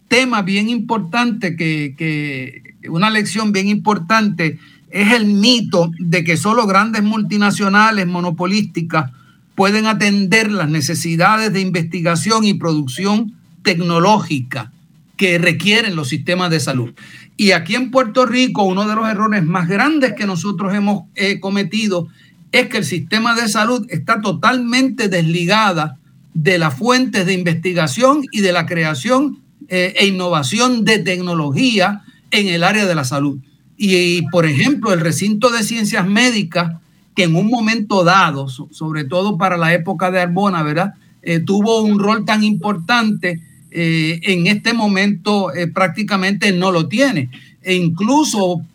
tema 0.07 0.41
bien 0.41 0.69
importante, 0.69 1.55
que, 1.55 1.95
que, 1.97 2.70
una 2.89 3.09
lección 3.09 3.51
bien 3.51 3.67
importante, 3.67 4.59
es 4.89 5.13
el 5.13 5.25
mito 5.25 5.91
de 5.99 6.23
que 6.23 6.37
solo 6.37 6.67
grandes 6.67 7.03
multinacionales 7.03 8.07
monopolísticas 8.07 9.11
pueden 9.55 9.85
atender 9.85 10.51
las 10.51 10.69
necesidades 10.69 11.53
de 11.53 11.61
investigación 11.61 12.45
y 12.45 12.53
producción 12.53 13.33
tecnológica 13.63 14.71
que 15.17 15.37
requieren 15.37 15.95
los 15.95 16.09
sistemas 16.09 16.49
de 16.49 16.59
salud. 16.59 16.91
Y 17.37 17.51
aquí 17.51 17.75
en 17.75 17.91
Puerto 17.91 18.25
Rico, 18.25 18.63
uno 18.63 18.87
de 18.87 18.95
los 18.95 19.07
errores 19.07 19.43
más 19.43 19.67
grandes 19.67 20.13
que 20.13 20.25
nosotros 20.25 20.73
hemos 20.73 21.03
eh, 21.15 21.39
cometido 21.39 22.07
es 22.51 22.67
que 22.67 22.77
el 22.77 22.85
sistema 22.85 23.35
de 23.35 23.47
salud 23.47 23.85
está 23.89 24.21
totalmente 24.21 25.07
desligada 25.07 25.97
de 26.33 26.57
las 26.57 26.73
fuentes 26.73 27.25
de 27.25 27.33
investigación 27.33 28.25
y 28.31 28.41
de 28.41 28.51
la 28.51 28.65
creación 28.65 29.39
eh, 29.67 29.93
e 29.97 30.07
innovación 30.07 30.85
de 30.85 30.99
tecnología 30.99 32.03
en 32.31 32.47
el 32.47 32.63
área 32.63 32.85
de 32.85 32.95
la 32.95 33.03
salud. 33.03 33.39
Y, 33.77 33.95
y, 33.95 34.21
por 34.31 34.45
ejemplo, 34.45 34.93
el 34.93 34.99
recinto 34.99 35.49
de 35.49 35.63
ciencias 35.63 36.07
médicas, 36.07 36.77
que 37.15 37.23
en 37.23 37.35
un 37.35 37.47
momento 37.47 38.03
dado, 38.03 38.47
sobre 38.47 39.03
todo 39.03 39.37
para 39.37 39.57
la 39.57 39.73
época 39.73 40.11
de 40.11 40.21
Arbona, 40.21 40.63
¿verdad? 40.63 40.93
Eh, 41.21 41.39
tuvo 41.39 41.81
un 41.81 41.99
rol 41.99 42.25
tan 42.25 42.43
importante, 42.43 43.41
eh, 43.69 44.19
en 44.23 44.47
este 44.47 44.73
momento 44.73 45.53
eh, 45.53 45.67
prácticamente 45.67 46.51
no 46.51 46.71
lo 46.71 46.87
tiene. 46.87 47.29
E 47.61 47.75
incluso 47.75 48.65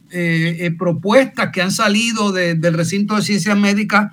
propuestas 0.79 1.51
que 1.53 1.61
han 1.61 1.73
salido 1.73 2.33
de, 2.33 2.55
del 2.55 2.73
recinto 2.73 3.17
de 3.17 3.23
ciencias 3.23 3.59
médicas 3.59 4.13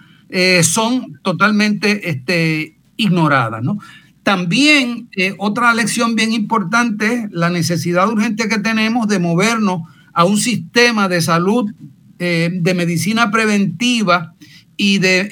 son 0.63 1.17
totalmente 1.21 2.09
este, 2.09 2.75
ignoradas, 2.97 3.63
¿no? 3.63 3.77
También 4.23 5.09
eh, 5.17 5.35
otra 5.37 5.73
lección 5.73 6.15
bien 6.15 6.31
importante, 6.31 7.27
la 7.31 7.49
necesidad 7.49 8.07
urgente 8.09 8.47
que 8.47 8.59
tenemos 8.59 9.07
de 9.09 9.19
movernos 9.19 9.81
a 10.13 10.23
un 10.23 10.37
sistema 10.37 11.09
de 11.09 11.21
salud 11.21 11.71
eh, 12.19 12.49
de 12.53 12.73
medicina 12.73 13.31
preventiva 13.31 14.33
y 14.77 14.99
de 14.99 15.27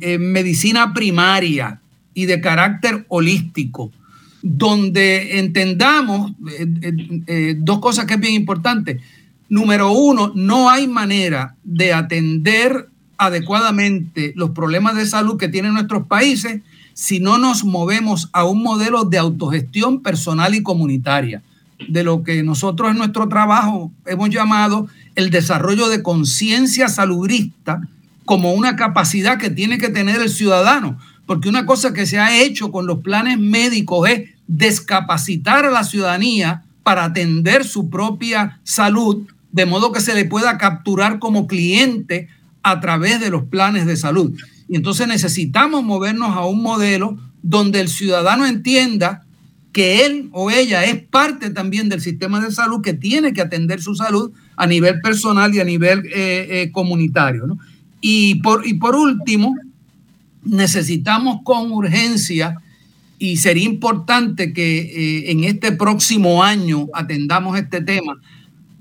eh, 0.00 0.18
medicina 0.18 0.94
primaria 0.94 1.80
y 2.14 2.26
de 2.26 2.40
carácter 2.40 3.04
holístico, 3.08 3.90
donde 4.42 5.38
entendamos 5.40 6.32
dos 7.56 7.80
cosas 7.80 8.06
que 8.06 8.14
es 8.14 8.20
bien 8.20 8.34
importante. 8.34 9.00
Número 9.48 9.90
uno, 9.92 10.32
no 10.34 10.70
hay 10.70 10.86
manera 10.86 11.56
de 11.64 11.92
atender 11.92 12.88
adecuadamente 13.18 14.32
los 14.36 14.50
problemas 14.50 14.96
de 14.96 15.06
salud 15.06 15.36
que 15.36 15.48
tienen 15.48 15.74
nuestros 15.74 16.06
países 16.06 16.62
si 17.00 17.18
no 17.18 17.38
nos 17.38 17.64
movemos 17.64 18.28
a 18.34 18.44
un 18.44 18.62
modelo 18.62 19.06
de 19.06 19.16
autogestión 19.16 20.02
personal 20.02 20.54
y 20.54 20.62
comunitaria. 20.62 21.40
de 21.88 22.04
lo 22.04 22.22
que 22.22 22.42
nosotros 22.42 22.90
en 22.90 22.98
nuestro 22.98 23.26
trabajo 23.26 23.90
hemos 24.04 24.28
llamado 24.28 24.86
el 25.14 25.30
desarrollo 25.30 25.88
de 25.88 26.02
conciencia 26.02 26.90
salubrista 26.90 27.80
como 28.26 28.52
una 28.52 28.76
capacidad 28.76 29.38
que 29.38 29.48
tiene 29.48 29.78
que 29.78 29.88
tener 29.88 30.20
el 30.20 30.28
ciudadano. 30.28 30.98
Porque 31.24 31.48
una 31.48 31.64
cosa 31.64 31.94
que 31.94 32.04
se 32.04 32.18
ha 32.18 32.38
hecho 32.38 32.70
con 32.70 32.86
los 32.86 32.98
planes 32.98 33.38
médicos 33.38 34.06
es 34.10 34.28
descapacitar 34.46 35.64
a 35.64 35.70
la 35.70 35.84
ciudadanía 35.84 36.64
para 36.82 37.04
atender 37.04 37.64
su 37.64 37.88
propia 37.88 38.60
salud, 38.62 39.26
de 39.52 39.64
modo 39.64 39.90
que 39.90 40.02
se 40.02 40.14
le 40.14 40.26
pueda 40.26 40.58
capturar 40.58 41.18
como 41.18 41.46
cliente 41.46 42.28
a 42.62 42.78
través 42.80 43.20
de 43.20 43.30
los 43.30 43.44
planes 43.44 43.86
de 43.86 43.96
salud. 43.96 44.34
Y 44.70 44.76
entonces 44.76 45.08
necesitamos 45.08 45.82
movernos 45.82 46.36
a 46.36 46.46
un 46.46 46.62
modelo 46.62 47.18
donde 47.42 47.80
el 47.80 47.88
ciudadano 47.88 48.46
entienda 48.46 49.26
que 49.72 50.06
él 50.06 50.28
o 50.30 50.48
ella 50.48 50.84
es 50.84 51.02
parte 51.02 51.50
también 51.50 51.88
del 51.88 52.00
sistema 52.00 52.40
de 52.40 52.52
salud 52.52 52.80
que 52.80 52.94
tiene 52.94 53.32
que 53.32 53.40
atender 53.40 53.82
su 53.82 53.96
salud 53.96 54.30
a 54.56 54.68
nivel 54.68 55.00
personal 55.00 55.52
y 55.52 55.58
a 55.58 55.64
nivel 55.64 56.06
eh, 56.06 56.46
eh, 56.50 56.70
comunitario. 56.70 57.58
Y, 58.00 58.36
por, 58.36 58.64
y 58.64 58.74
por 58.74 58.94
último, 58.94 59.56
necesitamos 60.44 61.40
con 61.42 61.72
urgencia 61.72 62.56
y 63.18 63.38
sería 63.38 63.64
importante 63.64 64.52
que 64.52 64.78
eh, 64.78 65.32
en 65.32 65.42
este 65.42 65.72
próximo 65.72 66.44
año 66.44 66.86
atendamos 66.94 67.58
este 67.58 67.80
tema. 67.80 68.20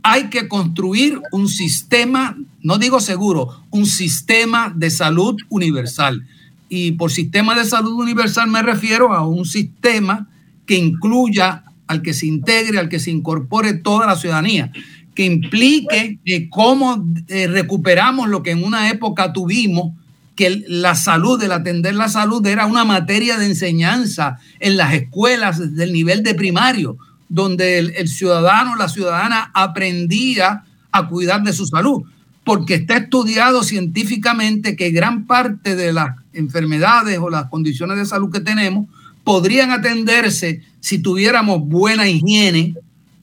Hay 0.04 0.30
que 0.30 0.48
construir 0.48 1.20
un 1.32 1.48
sistema, 1.48 2.38
no 2.62 2.78
digo 2.78 3.00
seguro, 3.00 3.64
un 3.70 3.86
sistema 3.86 4.72
de 4.76 4.90
salud 4.90 5.36
universal. 5.50 6.26
Y 6.70 6.94
por 6.94 7.12
sistema 7.12 7.56
de 7.56 7.66
salud 7.66 7.94
universal 7.94 8.50
me 8.50 8.62
refiero 8.62 9.14
a 9.14 9.28
un 9.28 9.46
sistema 9.46 10.30
que 10.66 10.78
incluya 10.78 11.64
al 11.88 12.02
que 12.04 12.14
se 12.14 12.28
integre, 12.28 12.78
al 12.78 12.90
que 12.90 13.00
se 13.00 13.10
incorpore 13.10 13.74
toda 13.74 14.06
la 14.06 14.16
ciudadanía, 14.16 14.72
que 15.16 15.26
implique 15.26 16.20
eh, 16.24 16.48
cómo 16.50 17.04
eh, 17.28 17.48
recuperamos 17.48 18.30
lo 18.30 18.44
que 18.44 18.52
en 18.52 18.64
una 18.64 18.90
época 18.90 19.34
tuvimos, 19.34 19.94
que 20.36 20.64
la 20.70 20.96
salud, 20.96 21.42
el 21.44 21.52
atender 21.52 21.96
la 21.96 22.08
salud 22.08 22.46
era 22.48 22.66
una 22.66 22.86
materia 22.86 23.38
de 23.38 23.48
enseñanza 23.48 24.38
en 24.62 24.78
las 24.78 24.94
escuelas 24.94 25.76
del 25.76 25.92
nivel 25.92 26.24
de 26.24 26.36
primario, 26.36 26.98
donde 27.30 27.80
el, 27.80 27.94
el 27.96 28.08
ciudadano, 28.08 28.76
la 28.76 28.90
ciudadana 28.90 29.52
aprendía 29.54 30.64
a 30.92 31.08
cuidar 31.08 31.44
de 31.44 31.54
su 31.54 31.66
salud, 31.66 32.04
porque 32.44 32.76
está 32.76 32.98
estudiado 32.98 33.64
científicamente 33.64 34.76
que 34.76 34.90
gran 34.90 35.28
parte 35.28 35.76
de 35.76 35.94
las 35.94 36.16
enfermedades 36.34 37.20
o 37.20 37.30
las 37.30 37.46
condiciones 37.46 37.98
de 37.98 38.06
salud 38.06 38.32
que 38.32 38.40
tenemos 38.40 38.88
podrían 39.24 39.72
atenderse 39.72 40.62
si 40.80 41.00
tuviéramos 41.00 41.62
buena 41.62 42.08
higiene, 42.08 42.74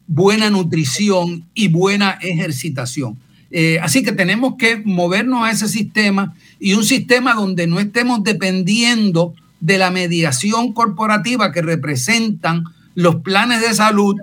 buena 0.06 0.50
nutrición 0.50 1.44
y 1.54 1.68
buena 1.68 2.12
ejercitación. 2.20 3.18
Eh, 3.50 3.78
así 3.82 4.02
que 4.02 4.12
tenemos 4.12 4.54
que 4.56 4.82
movernos 4.84 5.44
a 5.44 5.50
ese 5.50 5.68
sistema 5.68 6.34
y 6.60 6.74
un 6.74 6.84
sistema 6.84 7.34
donde 7.34 7.66
no 7.66 7.80
estemos 7.80 8.22
dependiendo 8.22 9.34
de 9.60 9.78
la 9.78 9.90
mediación 9.90 10.72
corporativa 10.72 11.52
que 11.52 11.62
representan 11.62 12.64
los 12.96 13.16
planes 13.16 13.60
de 13.60 13.74
salud 13.74 14.16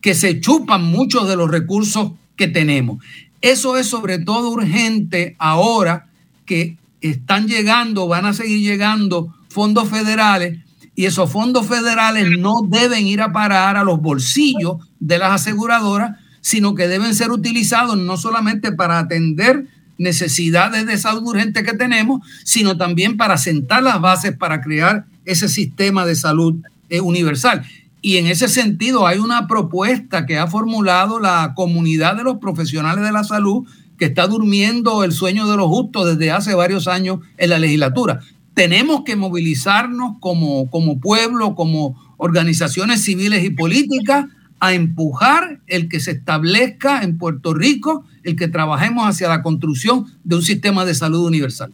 que 0.00 0.14
se 0.14 0.40
chupan 0.40 0.84
muchos 0.84 1.28
de 1.28 1.34
los 1.34 1.50
recursos 1.50 2.12
que 2.36 2.46
tenemos. 2.46 3.02
Eso 3.40 3.76
es 3.76 3.86
sobre 3.86 4.18
todo 4.18 4.50
urgente 4.50 5.34
ahora 5.38 6.06
que 6.46 6.76
están 7.00 7.48
llegando, 7.48 8.06
van 8.06 8.26
a 8.26 8.34
seguir 8.34 8.60
llegando 8.60 9.34
fondos 9.48 9.88
federales 9.88 10.58
y 10.94 11.06
esos 11.06 11.30
fondos 11.30 11.66
federales 11.66 12.38
no 12.38 12.60
deben 12.68 13.06
ir 13.06 13.22
a 13.22 13.32
parar 13.32 13.78
a 13.78 13.84
los 13.84 14.00
bolsillos 14.00 14.76
de 14.98 15.18
las 15.18 15.32
aseguradoras, 15.32 16.18
sino 16.42 16.74
que 16.74 16.88
deben 16.88 17.14
ser 17.14 17.30
utilizados 17.30 17.96
no 17.96 18.18
solamente 18.18 18.72
para 18.72 18.98
atender 18.98 19.66
necesidades 19.96 20.86
de 20.86 20.98
salud 20.98 21.22
urgente 21.22 21.62
que 21.62 21.72
tenemos, 21.72 22.20
sino 22.44 22.76
también 22.76 23.16
para 23.16 23.38
sentar 23.38 23.82
las 23.82 24.00
bases 24.00 24.36
para 24.36 24.60
crear 24.60 25.06
ese 25.24 25.48
sistema 25.48 26.04
de 26.04 26.16
salud 26.16 26.56
eh, 26.90 27.00
universal. 27.00 27.64
Y 28.02 28.16
en 28.16 28.26
ese 28.26 28.48
sentido 28.48 29.06
hay 29.06 29.18
una 29.18 29.46
propuesta 29.46 30.26
que 30.26 30.38
ha 30.38 30.46
formulado 30.46 31.20
la 31.20 31.52
comunidad 31.54 32.16
de 32.16 32.24
los 32.24 32.38
profesionales 32.38 33.04
de 33.04 33.12
la 33.12 33.24
salud 33.24 33.66
que 33.98 34.06
está 34.06 34.26
durmiendo 34.26 35.04
el 35.04 35.12
sueño 35.12 35.46
de 35.46 35.56
los 35.56 35.66
justos 35.66 36.06
desde 36.06 36.30
hace 36.30 36.54
varios 36.54 36.88
años 36.88 37.20
en 37.36 37.50
la 37.50 37.58
legislatura 37.58 38.20
tenemos 38.54 39.04
que 39.04 39.16
movilizarnos 39.16 40.16
como, 40.20 40.68
como 40.70 41.00
pueblo, 41.00 41.54
como 41.54 41.98
organizaciones 42.16 43.02
civiles 43.02 43.44
y 43.44 43.50
políticas, 43.50 44.26
a 44.62 44.74
empujar 44.74 45.60
el 45.66 45.88
que 45.88 46.00
se 46.00 46.10
establezca 46.10 47.02
en 47.02 47.16
Puerto 47.16 47.54
Rico, 47.54 48.04
el 48.22 48.36
que 48.36 48.48
trabajemos 48.48 49.08
hacia 49.08 49.28
la 49.28 49.42
construcción 49.42 50.04
de 50.24 50.36
un 50.36 50.42
sistema 50.42 50.84
de 50.84 50.94
salud 50.94 51.24
universal. 51.26 51.72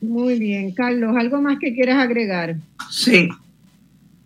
Muy 0.00 0.40
bien, 0.40 0.72
Carlos, 0.72 1.14
¿algo 1.16 1.40
más 1.40 1.58
que 1.60 1.72
quieras 1.72 2.02
agregar? 2.02 2.56
Sí, 2.90 3.28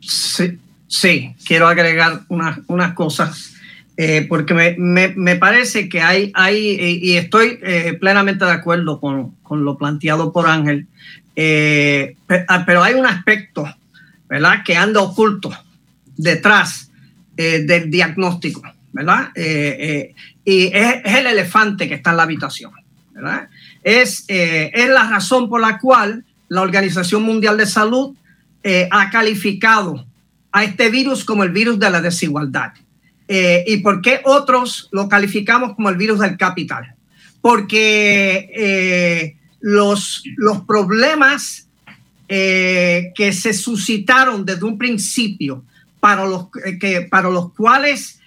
sí, 0.07 0.59
sí, 0.87 1.35
quiero 1.47 1.69
agregar 1.69 2.23
unas, 2.29 2.61
unas 2.67 2.95
cosas 2.95 3.55
eh, 3.97 4.27
porque 4.29 4.55
me, 4.55 4.75
me, 4.77 5.09
me, 5.15 5.37
parece 5.37 5.89
que 5.89 6.03
hay, 6.03 6.33
hay 6.35 7.01
y 7.01 7.17
estoy 7.17 7.61
eh, 7.63 7.97
plenamente 8.01 8.45
de 8.45 8.51
acuerdo 8.51 8.99
con, 8.99 9.37
con, 9.45 9.65
lo 9.65 9.79
planteado 9.79 10.33
por 10.33 10.49
Ángel, 10.49 10.89
eh, 11.37 12.17
ah, 12.49 12.65
pero 12.67 12.83
hay 12.83 12.95
un 12.95 13.07
aspecto, 13.07 13.73
¿verdad?, 14.29 14.65
que 14.65 14.77
anda 14.77 15.01
oculto 15.01 15.53
detrás 16.17 16.91
del 17.37 17.91
diagnóstico, 17.91 18.63
¿verdad? 18.93 19.31
y 19.35 20.67
es, 20.67 21.01
es, 21.05 21.15
el 21.15 21.27
elefante 21.27 21.89
que 21.89 21.95
está 21.95 22.11
en 22.11 22.17
la 22.17 22.23
habitación, 22.23 22.71
¿verdad? 23.13 23.49
Es, 23.83 24.25
es 24.29 24.89
la 24.89 25.11
razón 25.11 25.49
por 25.49 25.61
la 25.61 25.79
cual 25.79 26.25
la 26.49 26.63
Organización 26.63 27.25
Mundial 27.25 27.57
de 27.57 27.67
Salud 27.67 28.15
ha 28.91 29.11
calificado 29.11 30.07
a 30.55 30.63
este 30.63 30.89
virus 30.89 31.25
como 31.25 31.43
el 31.43 31.51
virus 31.51 31.81
de 31.81 31.91
la 31.91 32.01
desigualdad. 32.01 32.73
Eh, 33.27 33.65
¿Y 33.67 33.79
por 33.79 34.01
qué 34.01 34.21
otros 34.25 34.89
lo 34.93 35.09
calificamos 35.09 35.75
como 35.75 35.89
el 35.89 35.97
virus 35.97 36.21
del 36.21 36.37
capital? 36.37 36.95
Porque 37.41 38.51
eh, 38.55 39.37
los, 39.61 40.23
los 40.37 40.61
problemas 40.63 41.67
eh, 42.29 43.13
que 43.17 43.33
se 43.33 43.53
suscitaron 43.53 44.45
desde 44.45 44.65
un 44.65 44.79
principio 44.79 45.65
para 45.99 46.25
los, 46.25 46.49
que, 46.81 47.03
para 47.03 47.31
los 47.31 47.53
cuales 47.53 48.21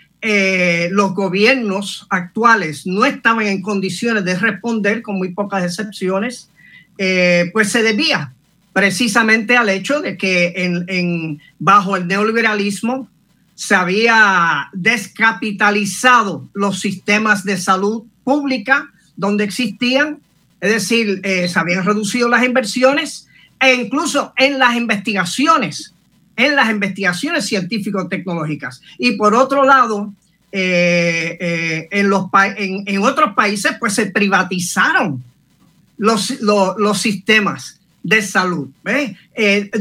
los 0.89 1.13
gobiernos 1.13 2.06
actuales 2.10 2.86
no 2.86 3.06
estaban 3.06 3.47
en 3.47 3.62
condiciones 3.62 4.26
de 4.26 4.38
responder, 4.38 5.02
con 5.02 5.17
muy 5.17 5.30
pocas 5.30 5.63
excepciones, 5.63 6.50
pues 7.54 7.71
se 7.71 7.82
debía 7.82 8.34
precisamente 8.77 9.57
al 9.57 9.69
hecho 9.69 10.01
de 10.01 10.17
que 10.17 11.39
bajo 11.57 11.95
el 11.97 12.05
neoliberalismo 12.05 13.09
se 13.55 13.73
había 13.73 14.69
descapitalizado 14.71 16.47
los 16.53 16.79
sistemas 16.79 17.43
de 17.43 17.57
salud 17.57 18.03
pública 18.23 18.91
donde 19.15 19.45
existían, 19.45 20.19
es 20.61 20.73
decir, 20.73 21.21
eh, 21.23 21.47
se 21.47 21.57
habían 21.57 21.85
reducido 21.85 22.29
las 22.29 22.45
inversiones 22.45 23.27
e 23.59 23.73
incluso 23.73 24.31
en 24.37 24.59
las 24.59 24.75
investigaciones, 24.75 25.95
en 26.35 26.55
las 26.55 26.69
investigaciones 26.69 27.47
científico-tecnológicas. 27.47 28.83
Y 28.99 29.13
por 29.13 29.33
otro 29.33 29.65
lado, 29.65 30.13
eh, 30.51 31.35
eh, 31.39 31.87
en, 31.89 33.01
otros 33.01 33.33
países 33.33 33.71
pues 33.79 33.95
se 33.95 34.05
privatizaron 34.05 35.23
los 35.97 37.01
sistemas 37.01 37.76
de 38.08 38.22
salud, 38.22 38.70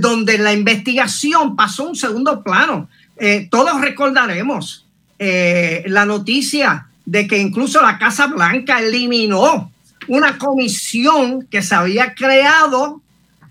donde 0.00 0.36
la 0.36 0.52
investigación 0.52 1.54
pasó 1.54 1.84
a 1.84 1.90
un 1.90 1.94
segundo 1.94 2.42
plano. 2.42 2.88
Eh, 3.16 3.46
todos 3.48 3.80
recordaremos 3.80 4.84
eh, 5.20 5.84
la 5.86 6.04
noticia 6.04 6.88
de 7.04 7.28
que 7.28 7.38
incluso 7.38 7.80
la 7.80 7.98
Casa 7.98 8.26
Blanca 8.26 8.80
eliminó 8.80 9.70
una 10.08 10.38
comisión 10.38 11.46
que 11.48 11.62
se 11.62 11.76
había 11.76 12.16
creado 12.16 13.00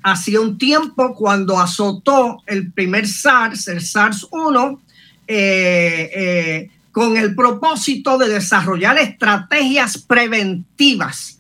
hacía 0.04 0.42
un 0.42 0.58
tiempo 0.58 1.16
cuando 1.16 1.58
azotó 1.58 2.44
el 2.46 2.70
primer 2.74 3.08
SARS, 3.08 3.70
el 3.70 3.80
SARS-1, 3.80 4.78
eh, 5.26 6.70
con 6.92 7.16
el 7.16 7.34
propósito 7.34 8.18
de 8.18 8.28
desarrollar 8.28 8.98
estrategias 8.98 9.98
preventivas 9.98 11.40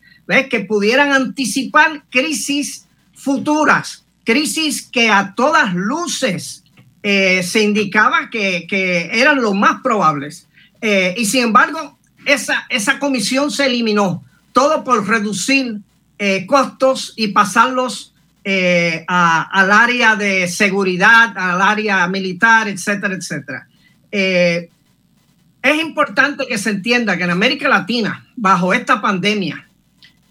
que 0.50 0.62
pudieran 0.62 1.12
anticipar 1.12 2.04
crisis 2.10 2.85
futuras, 3.26 4.06
crisis 4.24 4.84
que 4.84 5.10
a 5.10 5.34
todas 5.34 5.74
luces 5.74 6.64
eh, 7.02 7.42
se 7.42 7.64
indicaba 7.64 8.30
que, 8.30 8.68
eran 9.12 9.42
los 9.42 9.56
más 9.56 9.82
probables. 9.82 10.48
Eh, 10.80 11.16
y 11.18 11.26
sin 11.26 11.46
embargo, 11.46 11.98
esa, 12.28 12.68
esa 12.70 13.00
comisión 13.00 13.50
se 13.50 13.66
eliminó, 13.66 14.24
todo 14.54 14.84
por 14.84 15.08
reducir 15.08 15.80
eh, 16.20 16.46
costos 16.46 17.14
y 17.16 17.30
pasarlos 17.30 18.14
al 19.08 19.72
área 19.72 20.16
de 20.16 20.48
seguridad, 20.48 21.36
al 21.36 21.60
área 21.64 22.08
militar, 22.08 22.68
etcétera, 22.68 23.16
etcétera. 23.16 23.68
es 24.12 25.82
importante 25.82 26.46
que 26.46 26.60
se 26.60 26.70
entienda 26.70 27.18
que 27.18 27.24
en 27.24 27.32
América 27.32 27.68
Latina, 27.68 28.28
bajo 28.36 28.72
esta 28.72 29.02
pandemia, 29.02 29.66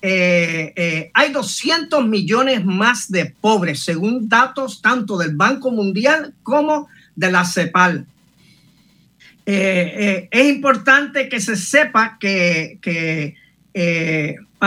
hay 0.05 1.33
200 1.33 2.07
millones 2.07 2.65
más 2.65 3.11
de 3.11 3.27
pobres, 3.27 3.85
según 3.85 4.29
datos 4.29 4.83
tanto 4.83 5.17
del 5.17 5.35
Banco 5.35 5.71
Mundial 5.71 6.35
como 6.43 6.89
de 7.17 7.33
la 7.33 7.45
CEPAL. 7.45 8.07
es 9.47 10.49
importante 10.49 11.29
que 11.29 11.41
se 11.41 11.57
sepa 11.57 12.19
que, 12.19 12.79
que 12.83 13.35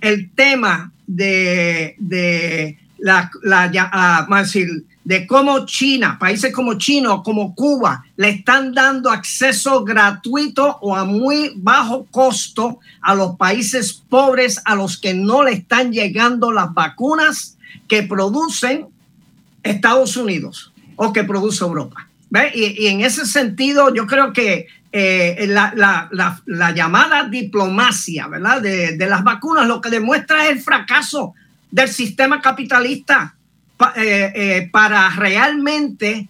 el 0.00 0.30
tema 0.30 0.92
de, 1.06 1.96
la, 2.98 3.30
la 3.42 3.70
ah, 3.92 4.26
decir, 4.40 4.84
de 5.04 5.26
cómo 5.26 5.66
China, 5.66 6.18
países 6.18 6.52
como 6.52 6.74
China 6.74 7.14
o 7.14 7.22
como 7.22 7.54
Cuba, 7.54 8.04
le 8.16 8.30
están 8.30 8.72
dando 8.72 9.10
acceso 9.10 9.84
gratuito 9.84 10.78
o 10.80 10.96
a 10.96 11.04
muy 11.04 11.52
bajo 11.56 12.06
costo 12.10 12.80
a 13.02 13.14
los 13.14 13.36
países 13.36 13.92
pobres 14.08 14.60
a 14.64 14.74
los 14.74 14.96
que 14.96 15.12
no 15.12 15.42
le 15.42 15.52
están 15.52 15.92
llegando 15.92 16.52
las 16.52 16.72
vacunas 16.72 17.58
que 17.86 18.02
producen 18.02 18.86
Estados 19.62 20.16
Unidos 20.16 20.72
o 20.96 21.12
que 21.12 21.24
produce 21.24 21.64
Europa. 21.64 22.08
Y, 22.54 22.86
en 22.86 23.02
ese 23.02 23.26
sentido, 23.26 23.94
yo 23.94 24.06
creo 24.06 24.32
que 24.32 24.66
eh, 24.96 25.48
la, 25.48 26.72
llamada 26.72 27.24
diplomacia 27.24 28.28
¿verdad? 28.28 28.62
De, 28.62 28.96
las 28.96 29.24
vacunas 29.24 29.66
lo 29.66 29.80
que 29.80 29.90
demuestra 29.90 30.44
es 30.44 30.52
el 30.52 30.60
fracaso 30.60 31.34
del 31.68 31.88
sistema 31.88 32.40
capitalista 32.40 33.34
eh, 33.96 34.32
eh, 34.36 34.68
para 34.70 35.10
realmente 35.10 36.28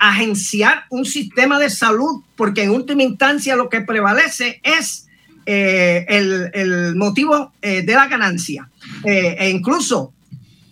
agenciar 0.00 0.86
un 0.90 1.04
sistema 1.04 1.60
de 1.60 1.70
salud, 1.70 2.24
porque 2.34 2.64
en 2.64 2.70
última 2.70 3.04
instancia 3.04 3.54
lo 3.54 3.68
que 3.68 3.82
prevalece 3.82 4.60
es 4.64 5.06
el, 5.46 6.96
motivo 6.96 7.52
de 7.62 7.94
la 7.94 8.08
ganancia. 8.08 8.68
e 9.04 9.48
incluso 9.50 10.12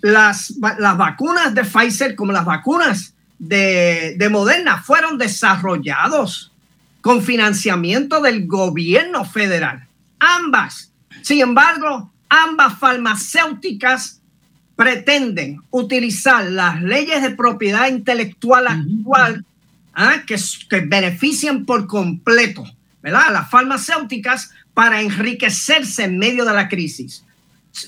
las, 0.01 0.53
las, 0.81 0.97
vacunas 0.97 1.55
de 1.55 1.63
Pfizer, 1.63 2.17
como 2.17 2.33
las 2.33 2.45
vacunas 2.45 3.15
de, 3.39 4.17
de 4.19 4.29
Moderna, 4.29 4.83
fueron 4.83 5.17
desarrollados 5.17 6.51
con 7.01 7.23
financiamiento 7.23 8.21
del 8.21 8.47
gobierno 8.47 9.25
federal. 9.25 9.87
Ambas. 10.19 10.93
Sin 11.23 11.41
embargo, 11.41 12.11
ambas 12.29 12.79
farmacéuticas 12.79 14.21
pretenden 14.77 15.61
utilizar 15.71 16.45
las 16.45 16.83
leyes 16.83 17.23
de 17.23 17.31
propiedad 17.31 17.89
intelectual 17.89 18.67
actual 18.69 19.45
¿ah? 19.95 20.23
que, 20.27 20.37
que, 20.71 20.81
benefician 20.81 21.65
por 21.65 21.87
completo 21.87 22.65
¿verdad? 23.03 23.33
las 23.33 23.51
farmacéuticas 23.51 24.51
para 24.75 25.01
enriquecerse 25.01 26.05
en 26.05 26.19
medio 26.19 26.45
de 26.45 26.55
la 26.55 26.69
crisis. 26.69 27.25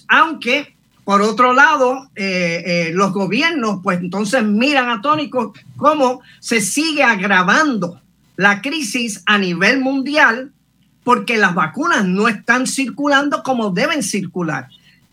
Aunque, 0.09 0.75
por 1.05 1.23
otro 1.23 1.53
lado, 1.53 2.11
eh, 2.17 2.63
eh, 2.67 2.91
los 2.93 3.13
gobiernos, 3.13 3.81
pues 3.83 4.01
entonces 4.01 4.43
miran 4.43 4.89
atónicos 4.91 5.57
cómo 5.77 6.21
se 6.41 6.61
sigue 6.61 7.05
agravando 7.05 8.01
la 8.41 8.63
crisis 8.63 9.23
a 9.27 9.37
nivel 9.37 9.83
mundial 9.83 10.51
porque 11.05 11.37
las 11.37 11.55
vacunas 11.55 12.07
no 12.07 12.27
están 12.27 12.67
circulando 12.67 13.43
como 13.43 13.69
deben 13.71 14.03
circular. 14.03 14.67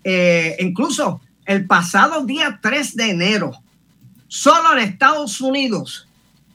Eh, 0.05 0.55
incluso 0.61 1.19
el 1.45 1.65
pasado 1.65 2.25
día 2.25 2.59
3 2.61 2.95
de 2.95 3.09
enero, 3.09 3.51
solo 4.29 4.71
en 4.71 4.79
Estados 4.79 5.41
Unidos 5.41 6.07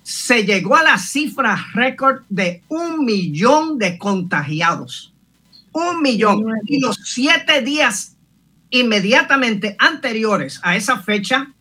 se 0.02 0.46
llegó 0.46 0.74
a 0.74 0.82
la 0.82 0.96
cifra 0.96 1.62
récord 1.74 2.22
de 2.30 2.62
un 2.68 3.04
millón 3.04 3.76
de 3.76 3.98
contagiados. 3.98 5.12
Un 5.72 6.00
millón. 6.00 6.42
Y 6.64 6.80
los 6.80 6.98
siete 7.04 7.60
días 7.60 8.16
inmediatamente 8.70 9.76
anteriores 9.78 10.58
a 10.62 10.74
esa 10.74 11.00
fecha, 11.00 11.52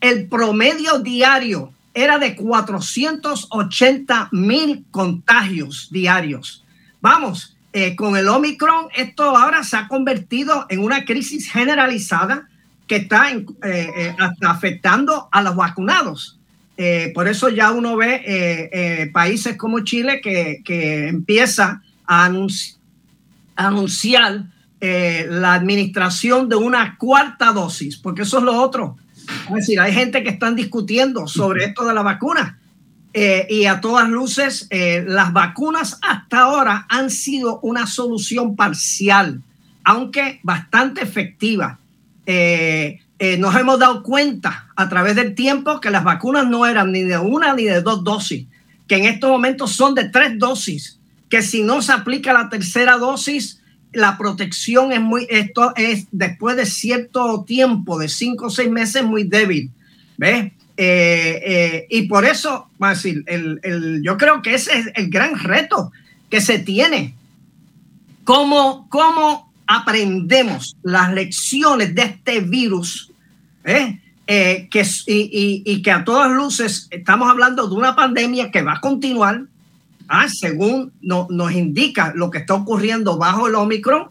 el 0.00 0.28
promedio 0.28 1.00
diario 1.00 1.72
era 1.96 2.18
de 2.18 2.36
480 2.36 4.28
mil 4.30 4.84
contagios 4.90 5.88
diarios. 5.90 6.62
Vamos, 7.00 7.56
eh, 7.72 7.96
con 7.96 8.18
el 8.18 8.28
Omicron, 8.28 8.88
esto 8.94 9.34
ahora 9.34 9.64
se 9.64 9.78
ha 9.78 9.88
convertido 9.88 10.66
en 10.68 10.80
una 10.80 11.06
crisis 11.06 11.50
generalizada 11.50 12.48
que 12.86 12.96
está 12.96 13.30
eh, 13.30 13.46
eh, 13.62 14.14
afectando 14.42 15.30
a 15.32 15.42
los 15.42 15.56
vacunados. 15.56 16.38
Por 17.14 17.26
eso 17.26 17.48
ya 17.48 17.70
uno 17.70 17.96
ve 17.96 19.10
países 19.14 19.56
como 19.56 19.80
Chile 19.80 20.20
que, 20.20 20.60
que 20.62 21.08
empieza 21.08 21.80
a, 22.06 22.30
anunciar 23.56 24.44
la 24.80 25.54
administración 25.54 26.50
de 26.50 26.56
una 26.56 26.98
cuarta 26.98 27.52
dosis, 27.52 27.96
porque 27.96 28.22
eso 28.22 28.36
es 28.36 28.44
lo 28.44 28.60
otro. 28.60 28.98
Es 29.48 29.54
decir, 29.54 29.80
hay 29.80 29.92
gente 29.92 30.22
que 30.22 30.30
están 30.30 30.56
discutiendo 30.56 31.26
sobre 31.26 31.64
esto 31.64 31.84
de 31.84 31.94
la 31.94 32.02
vacuna. 32.02 32.58
y 33.48 33.64
a 33.64 33.80
todas 33.80 34.08
luces, 34.10 34.68
las 34.70 35.32
vacunas 35.32 35.98
hasta 36.02 36.40
ahora 36.40 36.86
han 36.90 37.10
sido 37.10 37.60
una 37.60 37.86
solución 37.86 38.56
parcial, 38.56 39.40
aunque 39.84 40.40
bastante 40.42 41.00
efectiva. 41.02 41.78
Eh, 42.26 43.00
eh, 43.18 43.38
nos 43.38 43.54
hemos 43.54 43.78
dado 43.78 44.02
cuenta 44.02 44.66
a 44.76 44.88
través 44.88 45.14
del 45.14 45.34
tiempo 45.34 45.80
que 45.80 45.90
las 45.90 46.04
vacunas 46.04 46.46
no 46.48 46.66
eran 46.66 46.92
ni 46.92 47.02
de 47.02 47.16
una 47.16 47.54
ni 47.54 47.64
de 47.64 47.80
dos 47.80 48.04
dosis, 48.04 48.46
que 48.86 48.96
en 48.96 49.04
estos 49.04 49.30
momentos 49.30 49.72
son 49.72 49.94
de 49.94 50.10
tres 50.10 50.38
dosis, 50.38 50.98
que 51.30 51.40
si 51.40 51.62
no 51.62 51.80
se 51.80 51.92
aplica 51.92 52.34
la 52.34 52.50
tercera 52.50 52.98
dosis, 52.98 53.62
la 53.96 54.18
protección 54.18 54.92
es 54.92 55.00
muy, 55.00 55.26
esto 55.30 55.72
es 55.74 56.06
después 56.12 56.56
de 56.56 56.66
cierto 56.66 57.44
tiempo, 57.46 57.98
de 57.98 58.08
cinco 58.08 58.46
o 58.46 58.50
seis 58.50 58.70
meses, 58.70 59.02
muy 59.02 59.24
débil. 59.24 59.70
¿Ves? 60.18 60.52
Eh, 60.76 61.86
y 61.88 62.02
por 62.02 62.24
eso, 62.24 62.68
el, 63.04 63.60
el, 63.62 64.02
yo 64.02 64.16
creo 64.16 64.42
que 64.42 64.54
ese 64.54 64.78
es 64.78 64.86
el 64.94 65.08
gran 65.08 65.38
reto 65.38 65.90
que 66.28 66.40
se 66.40 66.58
tiene. 66.58 67.14
¿Cómo, 68.24 68.86
cómo 68.90 69.52
aprendemos 69.66 70.76
las 70.82 71.12
lecciones 71.12 71.94
de 71.94 72.02
este 72.02 72.40
virus, 72.40 73.10
¿eh? 73.64 74.00
Eh, 74.28 74.66
que, 74.70 74.84
y, 75.06 75.82
que 75.82 75.90
a 75.92 76.04
todas 76.04 76.32
luces 76.32 76.88
estamos 76.90 77.30
hablando 77.30 77.68
de 77.68 77.74
una 77.76 77.94
pandemia 77.94 78.50
que 78.50 78.62
va 78.62 78.74
a 78.74 78.80
continuar, 78.80 79.44
¿ah? 80.08 80.26
según 80.28 80.92
nos 81.00 81.52
indica 81.52 82.12
lo 82.14 82.30
que 82.30 82.38
está 82.38 82.54
ocurriendo 82.54 83.18
bajo 83.18 83.46
el 83.46 83.54
Omicron, 83.54 84.06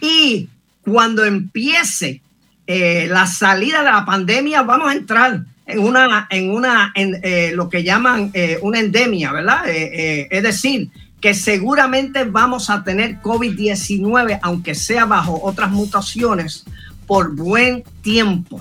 y 0.00 0.48
cuando 0.82 1.24
empiece 1.24 2.20
eh, 2.66 3.06
la 3.10 3.26
salida 3.26 3.82
de 3.82 3.90
la 3.90 4.04
pandemia, 4.04 4.62
vamos 4.62 4.88
a 4.88 4.94
entrar 4.94 5.44
en 5.66 5.78
una, 5.78 6.26
en 6.30 6.50
una, 6.50 6.92
en 6.94 7.56
lo 7.56 7.68
que 7.70 7.82
llaman 7.82 8.30
una 8.60 8.80
endemia, 8.80 9.32
¿verdad? 9.32 9.62
es 9.66 10.42
decir, 10.42 10.90
que 11.22 11.32
seguramente 11.32 12.24
vamos 12.24 12.68
a 12.68 12.84
tener 12.84 13.22
COVID-19, 13.22 14.40
aunque 14.42 14.74
sea 14.74 15.06
bajo 15.06 15.40
otras 15.42 15.70
mutaciones, 15.70 16.66
por 17.06 17.34
buen 17.34 17.82
tiempo. 18.02 18.58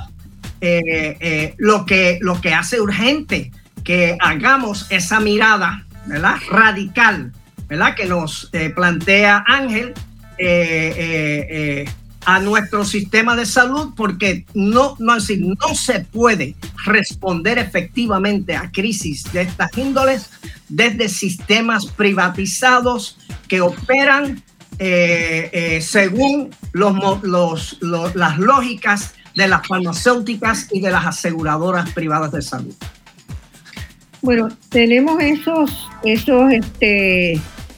Eh, 0.62 1.18
eh, 1.20 1.56
lo, 1.58 1.86
que, 1.86 2.20
lo 2.22 2.40
que 2.40 2.54
hace 2.54 2.80
urgente 2.80 3.52
que 3.84 4.16
hagamos 4.22 4.88
esa 4.92 5.20
mirada 5.20 5.86
¿verdad? 6.06 6.36
radical 6.50 7.32
¿verdad? 7.68 7.96
que 7.96 8.06
nos 8.06 8.50
eh, 8.54 8.70
plantea 8.70 9.44
Ángel 9.48 9.94
a 12.26 12.40
nuestro 12.40 12.86
sistema 12.86 13.36
de 13.36 13.46
salud 13.46 13.94
porque 13.96 14.46
no, 14.54 14.96
no, 15.00 15.16
no 15.18 15.76
se 15.76 16.00
puede 16.02 16.56
responder 16.86 17.58
efectivamente 17.58 18.56
a 18.56 18.72
crisis 18.72 19.24
de 19.32 19.42
estas 19.42 19.78
índoles 19.78 20.30
desde 20.70 21.10
sistemas 21.10 21.86
privatizados 21.86 23.18
que 23.48 23.62
operan 23.62 24.42
eh, 24.80 25.50
eh, 25.54 25.82
según 25.82 26.50
los, 26.72 27.78
las 27.82 28.38
lógicas 28.40 29.14
de 29.36 29.48
las 29.48 29.68
farmacéuticas 29.68 30.68
y 30.72 30.80
de 30.80 30.92
las 30.92 31.06
aseguradoras 31.06 31.92
privadas 31.92 32.32
de 32.32 32.42
salud. 32.42 32.76
Bueno, 34.24 34.48
tenemos 34.70 35.22
esos, 35.22 35.90
esos, 36.06 36.54
este, 36.54 37.34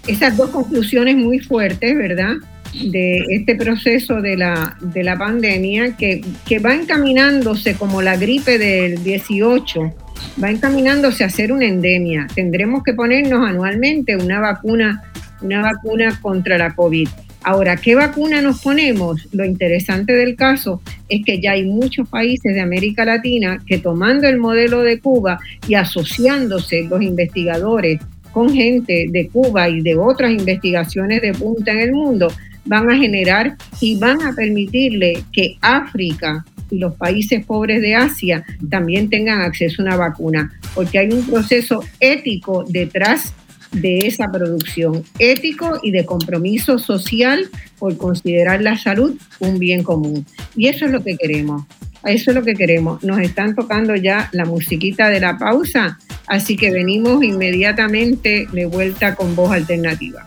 esas 0.06 0.38
dos 0.38 0.52
conclusiones 0.52 1.18
muy 1.18 1.40
fuertes, 1.40 1.98
¿verdad? 1.98 2.36
De 2.72 3.18
este 3.32 3.56
proceso 3.56 4.22
de 4.22 4.38
la, 4.38 4.78
de 4.80 5.04
la 5.04 5.18
pandemia 5.18 5.98
que, 5.98 6.24
que 6.46 6.60
va 6.60 6.76
encaminándose 6.76 7.74
como 7.74 8.04
la 8.04 8.16
gripe 8.16 8.60
del 8.60 9.04
18, 9.04 9.96
va 10.44 10.52
encaminándose 10.52 11.24
a 11.24 11.32
ser 11.32 11.52
una 11.52 11.66
endemia. 11.66 12.28
Tendremos 12.36 12.84
que 12.84 12.94
ponernos 12.94 13.50
anualmente 13.50 14.16
una 14.16 14.40
vacuna, 14.40 15.02
una 15.42 15.64
vacuna 15.64 16.20
contra 16.22 16.60
la 16.60 16.76
COVID. 16.76 17.10
Ahora, 17.46 17.78
¿qué 17.78 17.94
vacuna 17.94 18.42
nos 18.42 18.60
ponemos? 18.60 19.28
Lo 19.32 19.46
interesante 19.46 20.14
del 20.14 20.36
caso 20.36 20.82
es 21.08 21.24
que 21.24 21.40
ya 21.40 21.52
hay 21.52 21.64
muchos 21.64 22.10
países 22.10 22.56
de 22.56 22.60
América 22.60 23.06
Latina 23.06 23.62
que 23.68 23.78
tomando 23.78 24.28
el 24.28 24.40
modelo 24.40 24.82
de 24.82 25.00
Cuba 25.00 25.40
y 25.68 25.76
asociándose 25.76 26.88
los 26.90 27.04
investigadores 27.04 28.00
con 28.32 28.52
gente 28.52 29.06
de 29.12 29.28
Cuba 29.28 29.70
y 29.70 29.82
de 29.82 29.96
otras 29.96 30.32
investigaciones 30.32 31.22
de 31.22 31.34
punta 31.34 31.72
en 31.72 31.82
el 31.82 31.92
mundo, 31.92 32.30
van 32.66 32.90
a 32.90 32.98
generar 32.98 33.56
y 33.80 34.00
van 34.00 34.24
a 34.24 34.34
permitirle 34.34 35.24
que 35.32 35.56
África 35.62 36.44
y 36.72 36.80
los 36.80 36.96
países 36.96 37.46
pobres 37.46 37.80
de 37.80 37.94
Asia 37.94 38.44
también 38.72 39.08
tengan 39.08 39.42
acceso 39.42 39.84
a 39.84 39.86
una 39.86 39.98
vacuna, 39.98 40.52
porque 40.74 40.98
hay 40.98 41.12
un 41.12 41.24
proceso 41.28 41.84
ético 42.00 42.66
detrás 42.68 43.36
de 43.76 44.00
esa 44.00 44.32
producción, 44.32 45.04
ético 45.20 45.80
y 45.84 45.92
de 45.92 46.06
compromiso 46.06 46.80
social 46.80 47.50
por 47.78 47.98
considerar 47.98 48.62
la 48.62 48.78
salud 48.78 49.16
un 49.40 49.60
bien 49.60 49.84
común. 49.84 50.26
Y 50.56 50.68
eso 50.68 50.86
es 50.86 50.92
lo 50.92 51.04
que 51.04 51.18
queremos, 51.18 51.64
eso 52.06 52.32
es 52.32 52.36
lo 52.36 52.44
que 52.44 52.54
queremos. 52.54 53.04
Nos 53.04 53.20
están 53.20 53.56
tocando 53.56 53.96
ya 53.96 54.30
la 54.32 54.46
musiquita 54.46 55.10
de 55.10 55.20
la 55.20 55.38
pausa, 55.38 56.00
así 56.28 56.56
que 56.56 56.72
venimos 56.72 57.24
inmediatamente 57.24 58.48
de 58.52 58.66
vuelta 58.66 59.16
con 59.16 59.36
voz 59.36 59.52
alternativa. 59.52 60.26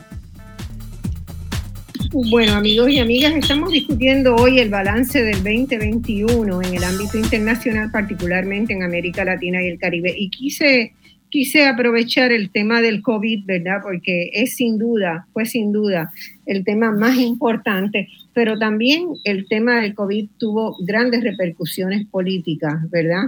Bueno, 2.11 2.55
amigos 2.55 2.91
y 2.91 3.01
amigas, 3.01 3.35
estamos 3.35 3.71
discutiendo 3.71 4.35
hoy 4.35 4.61
el 4.61 4.71
balance 4.71 5.23
del 5.23 5.43
2021 5.43 6.63
en 6.63 6.75
el 6.75 6.83
ámbito 6.83 7.19
internacional, 7.19 7.91
particularmente 7.91 8.73
en 8.73 8.83
América 8.83 9.27
Latina 9.27 9.63
y 9.63 9.69
el 9.69 9.79
Caribe. 9.79 10.15
Y 10.17 10.31
quise 10.31 10.95
quise 11.31 11.67
aprovechar 11.67 12.33
el 12.33 12.51
tema 12.51 12.81
del 12.81 13.03
COVID, 13.03 13.45
¿verdad? 13.45 13.81
Porque 13.83 14.31
es 14.33 14.57
sin 14.57 14.79
duda, 14.79 15.27
fue 15.33 15.47
sin 15.47 15.73
duda 15.73 16.12
el 16.47 16.64
tema 16.64 16.93
más 16.93 17.17
importante, 17.19 18.09
pero 18.35 18.59
también 18.59 19.09
el 19.25 19.47
tema 19.49 19.81
del 19.81 19.95
COVID 19.95 20.29
tuvo 20.38 20.77
grandes 20.87 21.23
repercusiones 21.23 22.07
políticas, 22.07 22.88
¿verdad? 22.91 23.25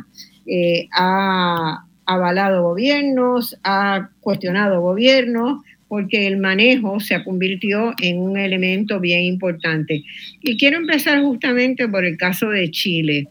Eh, 0.47 0.89
ha 0.93 1.85
avalado 2.07 2.63
gobiernos, 2.63 3.59
ha 3.63 4.11
cuestionado 4.21 4.81
gobiernos, 4.81 5.63
porque 5.91 6.29
el 6.29 6.37
manejo 6.37 7.01
se 7.01 7.23
convirtió 7.25 7.93
en 8.01 8.21
un 8.21 8.39
elemento 8.39 9.01
bien 9.01 9.25
importante. 9.25 10.05
Y 10.41 10.57
quiero 10.57 10.77
empezar 10.77 11.21
justamente 11.21 11.89
por 11.89 12.05
el 12.05 12.17
caso 12.17 12.49
de 12.49 12.71
Chile. 12.71 13.27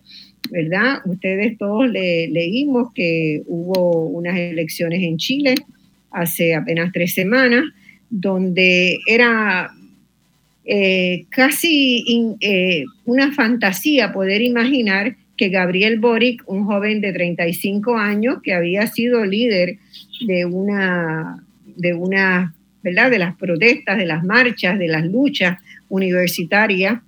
¿Verdad? 0.52 1.00
Ustedes 1.06 1.58
todos 1.58 1.90
le, 1.90 2.28
leímos 2.28 2.94
que 2.94 3.44
hubo 3.46 4.08
unas 4.08 4.38
elecciones 4.38 5.02
en 5.04 5.18
Chile 5.18 5.56
hace 6.12 6.56
apenas 6.56 6.92
tres 6.92 7.14
semanas, 7.14 7.66
donde 8.10 9.00
era 9.06 9.72
eh, 10.66 11.26
casi 11.30 12.36
eh, 12.42 12.84
una 13.06 13.32
fantasía 13.32 14.12
poder 14.12 14.42
imaginar 14.42 15.16
que 15.38 15.50
Gabriel 15.50 16.00
Boric, 16.00 16.44
un 16.48 16.66
joven 16.66 17.02
de 17.02 17.14
35 17.14 17.98
años 17.98 18.40
que 18.44 18.54
había 18.54 18.88
sido 18.88 19.26
líder 19.26 19.78
de 20.28 20.46
una, 20.46 21.44
de 21.78 21.94
una, 21.94 22.54
¿verdad? 22.84 23.10
De 23.10 23.20
las 23.20 23.36
protestas, 23.38 23.98
de 23.98 24.06
las 24.06 24.24
marchas, 24.24 24.78
de 24.78 24.90
las 24.90 25.06
luchas 25.06 25.58
universitarias, 25.88 27.00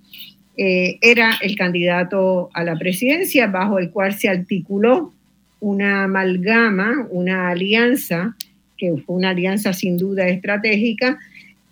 eh, 0.56 0.98
era 1.00 1.38
el 1.40 1.56
candidato 1.56 2.50
a 2.52 2.62
la 2.62 2.76
presidencia 2.76 3.46
bajo 3.46 3.78
el 3.78 3.90
cual 3.90 4.14
se 4.14 4.28
articuló 4.28 5.12
una 5.60 6.04
amalgama, 6.04 7.06
una 7.10 7.48
alianza, 7.48 8.36
que 8.76 8.92
fue 9.06 9.16
una 9.16 9.30
alianza 9.30 9.72
sin 9.72 9.96
duda 9.96 10.28
estratégica, 10.28 11.18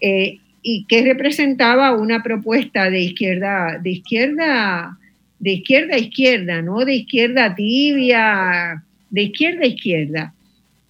eh, 0.00 0.38
y 0.62 0.84
que 0.86 1.02
representaba 1.02 1.94
una 1.96 2.22
propuesta 2.22 2.88
de 2.88 3.00
izquierda, 3.00 3.78
de 3.82 3.90
izquierda, 3.90 4.96
de 5.38 5.52
izquierda 5.52 5.96
a 5.96 5.98
izquierda, 5.98 6.62
no 6.62 6.84
de 6.84 6.94
izquierda 6.94 7.54
tibia, 7.54 8.82
de 9.10 9.22
izquierda 9.22 9.64
a 9.64 9.66
izquierda. 9.66 10.34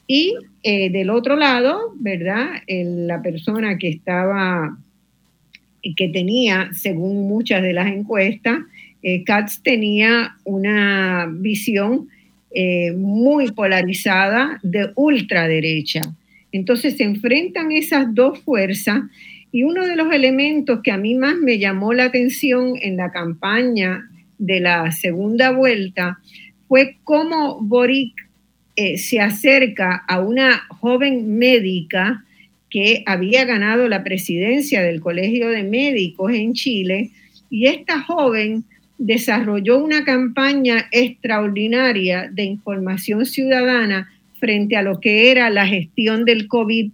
Y 0.06 0.34
eh, 0.62 0.90
del 0.90 1.10
otro 1.10 1.36
lado, 1.36 1.94
¿verdad? 1.96 2.62
la 2.68 3.22
persona 3.22 3.78
que 3.78 3.88
estaba 3.88 4.76
que 5.96 6.08
tenía, 6.08 6.70
según 6.72 7.28
muchas 7.28 7.62
de 7.62 7.72
las 7.72 7.88
encuestas, 7.88 8.58
eh, 9.02 9.24
Katz 9.24 9.62
tenía 9.62 10.36
una 10.44 11.28
visión 11.30 12.08
eh, 12.52 12.92
muy 12.92 13.50
polarizada 13.52 14.58
de 14.62 14.90
ultraderecha. 14.96 16.02
Entonces 16.52 16.96
se 16.96 17.04
enfrentan 17.04 17.72
esas 17.72 18.14
dos 18.14 18.40
fuerzas 18.40 19.02
y 19.52 19.62
uno 19.62 19.86
de 19.86 19.96
los 19.96 20.12
elementos 20.12 20.80
que 20.82 20.92
a 20.92 20.96
mí 20.96 21.14
más 21.14 21.36
me 21.36 21.58
llamó 21.58 21.92
la 21.92 22.04
atención 22.04 22.74
en 22.80 22.96
la 22.96 23.10
campaña 23.10 24.08
de 24.38 24.60
la 24.60 24.90
segunda 24.92 25.50
vuelta 25.50 26.18
fue 26.68 26.96
cómo 27.04 27.60
Boric 27.60 28.14
eh, 28.76 28.96
se 28.96 29.20
acerca 29.20 30.04
a 30.08 30.20
una 30.20 30.62
joven 30.68 31.36
médica 31.38 32.24
que 32.70 33.02
había 33.06 33.44
ganado 33.44 33.88
la 33.88 34.04
presidencia 34.04 34.82
del 34.82 35.00
Colegio 35.00 35.48
de 35.48 35.64
Médicos 35.64 36.32
en 36.32 36.54
Chile 36.54 37.10
y 37.50 37.66
esta 37.66 38.00
joven 38.00 38.64
desarrolló 38.98 39.82
una 39.82 40.04
campaña 40.04 40.86
extraordinaria 40.92 42.28
de 42.30 42.44
información 42.44 43.26
ciudadana 43.26 44.10
frente 44.38 44.76
a 44.76 44.82
lo 44.82 45.00
que 45.00 45.30
era 45.30 45.50
la 45.50 45.66
gestión 45.66 46.24
del 46.24 46.46
COVID 46.48 46.92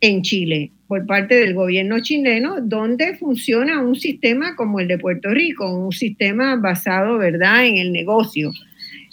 en 0.00 0.22
Chile 0.22 0.70
por 0.86 1.04
parte 1.06 1.34
del 1.34 1.54
gobierno 1.54 2.00
chileno, 2.00 2.60
donde 2.60 3.16
funciona 3.16 3.82
un 3.82 3.96
sistema 3.96 4.54
como 4.54 4.78
el 4.78 4.88
de 4.88 4.98
Puerto 4.98 5.30
Rico, 5.30 5.68
un 5.74 5.92
sistema 5.92 6.56
basado, 6.56 7.18
¿verdad?, 7.18 7.66
en 7.66 7.78
el 7.78 7.92
negocio. 7.92 8.52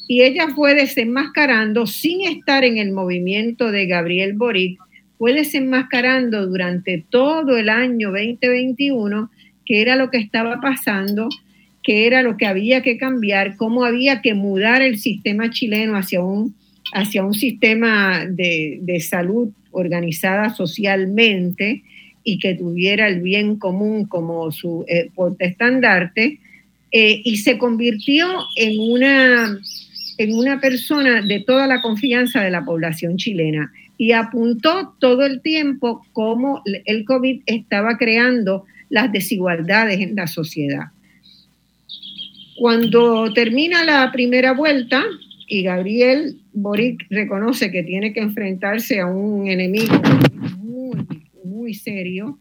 Y 0.08 0.22
ella 0.22 0.50
fue 0.54 0.76
desenmascarando, 0.76 1.88
sin 1.88 2.28
estar 2.28 2.64
en 2.64 2.78
el 2.78 2.92
movimiento 2.92 3.72
de 3.72 3.88
Gabriel 3.88 4.34
Boric, 4.34 4.80
fue 5.18 5.34
desenmascarando 5.34 6.48
durante 6.48 7.04
todo 7.10 7.58
el 7.58 7.70
año 7.70 8.12
2021 8.12 9.30
qué 9.66 9.82
era 9.82 9.96
lo 9.96 10.10
que 10.10 10.18
estaba 10.18 10.60
pasando, 10.60 11.30
qué 11.84 12.08
era 12.08 12.24
lo 12.24 12.38
que 12.38 12.46
había 12.46 12.82
que 12.82 12.98
cambiar, 12.98 13.56
cómo 13.58 13.86
había 13.86 14.22
que 14.22 14.34
mudar 14.34 14.82
el 14.82 14.98
sistema 14.98 15.50
chileno 15.50 15.96
hacia 15.96 16.22
un, 16.22 16.56
hacia 16.94 17.24
un 17.24 17.34
sistema 17.34 18.26
de, 18.26 19.00
salud 19.00 19.50
organizada 19.72 20.50
socialmente 20.50 21.84
y 22.24 22.40
que 22.40 22.56
tuviera 22.56 23.08
el 23.08 23.22
bien 23.22 23.58
común 23.58 24.06
como 24.06 24.52
su 24.52 24.86
eh, 24.88 25.10
estandarte, 25.40 26.40
eh, 26.92 27.22
y 27.24 27.38
se 27.38 27.58
convirtió 27.58 28.28
en 28.56 28.80
una, 28.80 29.60
en 30.18 30.36
una 30.36 30.60
persona 30.62 31.22
de 31.22 31.40
toda 31.40 31.66
la 31.66 31.82
confianza 31.82 32.42
de 32.42 32.52
la 32.52 32.64
población 32.64 33.18
chilena 33.18 33.72
y 34.04 34.12
apuntó 34.12 34.94
todo 35.00 35.26
el 35.26 35.40
tiempo 35.40 36.06
cómo 36.12 36.62
el 36.66 37.06
COVID 37.06 37.44
estaba 37.46 37.98
creando 37.98 38.66
las 38.90 39.10
desigualdades 39.14 40.02
en 40.02 40.18
la 40.18 40.28
sociedad. 40.28 40.88
Cuando 42.58 43.32
termina 43.32 43.86
la 43.86 44.12
primera 44.12 44.52
vuelta 44.52 45.06
y 45.48 45.64
Gabriel 45.64 46.38
Boric 46.52 47.06
reconoce 47.10 47.72
que 47.72 47.84
tiene 47.84 48.12
que 48.12 48.20
enfrentarse 48.20 49.00
a 49.00 49.06
un 49.06 49.48
enemigo 49.48 49.96
muy, 50.58 51.08
muy 51.46 51.74
serio, 51.74 52.38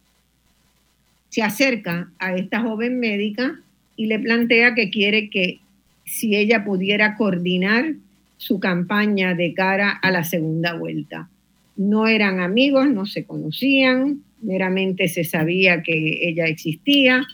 se 1.28 1.42
acerca 1.42 2.10
a 2.18 2.34
esta 2.34 2.60
joven 2.60 2.98
médica 2.98 3.60
y 3.94 4.06
le 4.06 4.18
plantea 4.18 4.74
que 4.74 4.90
quiere 4.90 5.30
que 5.30 5.60
si 6.04 6.34
ella 6.34 6.64
pudiera 6.64 7.14
coordinar 7.16 7.94
su 8.36 8.58
campaña 8.58 9.34
de 9.34 9.54
cara 9.54 9.90
a 9.90 10.10
la 10.10 10.24
segunda 10.24 10.74
vuelta 10.74 11.28
no 11.88 12.06
eran 12.06 12.40
amigos, 12.40 12.88
no 12.88 13.06
se 13.06 13.24
conocían, 13.24 14.22
meramente 14.40 15.08
se 15.08 15.24
sabía 15.24 15.82
que 15.82 16.28
ella 16.28 16.46
existía. 16.46 17.24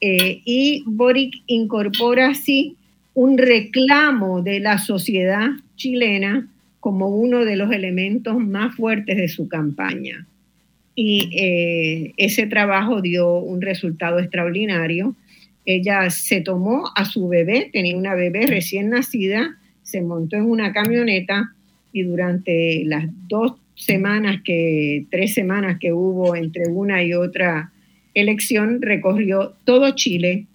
Eh, 0.00 0.42
y 0.44 0.82
Boric 0.86 1.42
incorpora 1.46 2.28
así 2.28 2.76
un 3.14 3.38
reclamo 3.38 4.42
de 4.42 4.60
la 4.60 4.78
sociedad 4.78 5.48
chilena 5.76 6.48
como 6.80 7.08
uno 7.08 7.44
de 7.44 7.56
los 7.56 7.72
elementos 7.72 8.38
más 8.38 8.74
fuertes 8.74 9.16
de 9.16 9.28
su 9.28 9.48
campaña. 9.48 10.26
Y 10.94 11.30
eh, 11.32 12.12
ese 12.16 12.46
trabajo 12.46 13.00
dio 13.00 13.38
un 13.38 13.62
resultado 13.62 14.18
extraordinario. 14.18 15.16
Ella 15.64 16.10
se 16.10 16.40
tomó 16.40 16.90
a 16.94 17.04
su 17.04 17.28
bebé, 17.28 17.70
tenía 17.72 17.96
una 17.96 18.14
bebé 18.14 18.46
recién 18.46 18.90
nacida, 18.90 19.56
se 19.82 20.02
montó 20.02 20.36
en 20.36 20.44
una 20.44 20.72
camioneta 20.72 21.54
y 21.92 22.02
durante 22.02 22.82
las 22.84 23.06
dos 23.28 23.54
semanas 23.74 24.40
que, 24.44 25.06
tres 25.10 25.34
semanas 25.34 25.78
que 25.78 25.92
hubo 25.92 26.36
entre 26.36 26.68
una 26.68 27.02
y 27.02 27.14
otra 27.14 27.72
elección, 28.14 28.80
recorrió 28.80 29.54
todo 29.64 29.90
Chile 29.92 30.46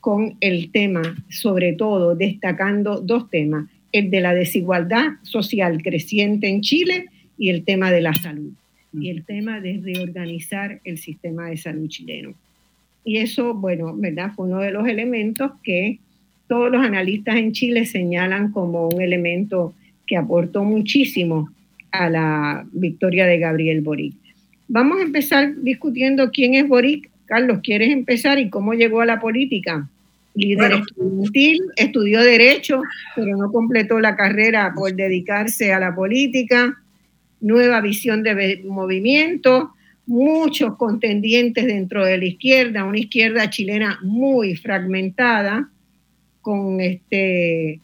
con 0.00 0.36
el 0.40 0.70
tema, 0.70 1.02
sobre 1.28 1.72
todo 1.72 2.14
destacando 2.14 3.00
dos 3.00 3.28
temas, 3.30 3.68
el 3.92 4.10
de 4.10 4.20
la 4.20 4.34
desigualdad 4.34 5.14
social 5.22 5.82
creciente 5.82 6.48
en 6.48 6.62
Chile 6.62 7.06
y 7.36 7.50
el 7.50 7.64
tema 7.64 7.90
de 7.90 8.00
la 8.00 8.14
salud, 8.14 8.52
y 8.92 9.10
el 9.10 9.24
tema 9.24 9.60
de 9.60 9.80
reorganizar 9.82 10.80
el 10.84 10.98
sistema 10.98 11.48
de 11.48 11.56
salud 11.56 11.88
chileno. 11.88 12.34
Y 13.04 13.16
eso, 13.16 13.54
bueno, 13.54 13.94
¿verdad? 13.96 14.32
Fue 14.34 14.46
uno 14.46 14.60
de 14.60 14.70
los 14.70 14.86
elementos 14.86 15.52
que 15.62 15.98
todos 16.48 16.70
los 16.70 16.84
analistas 16.84 17.36
en 17.36 17.52
Chile 17.52 17.86
señalan 17.86 18.52
como 18.52 18.88
un 18.88 19.00
elemento 19.00 19.74
que 20.06 20.16
aportó 20.16 20.64
muchísimo 20.64 21.50
a 21.92 22.10
la 22.10 22.66
victoria 22.72 23.26
de 23.26 23.38
Gabriel 23.38 23.80
Boric. 23.80 24.14
Vamos 24.68 25.00
a 25.00 25.02
empezar 25.02 25.54
discutiendo 25.56 26.30
quién 26.30 26.54
es 26.54 26.68
Boric. 26.68 27.10
Carlos, 27.26 27.60
¿quieres 27.62 27.90
empezar 27.90 28.38
y 28.38 28.50
cómo 28.50 28.74
llegó 28.74 29.00
a 29.00 29.06
la 29.06 29.20
política? 29.20 29.88
líder 30.34 30.72
estudiantil, 30.72 31.60
estudió 31.76 32.20
Derecho, 32.20 32.82
pero 33.14 33.36
no 33.36 33.50
completó 33.50 33.98
la 34.00 34.16
carrera 34.16 34.72
por 34.74 34.94
dedicarse 34.94 35.72
a 35.72 35.80
la 35.80 35.94
política, 35.94 36.78
nueva 37.40 37.80
visión 37.80 38.22
de 38.22 38.62
movimiento, 38.64 39.72
muchos 40.06 40.76
contendientes 40.76 41.66
dentro 41.66 42.04
de 42.04 42.18
la 42.18 42.24
izquierda, 42.26 42.84
una 42.84 42.98
izquierda 42.98 43.50
chilena 43.50 43.98
muy 44.02 44.56
fragmentada, 44.56 45.68
con 46.40 46.80
este 46.80 47.80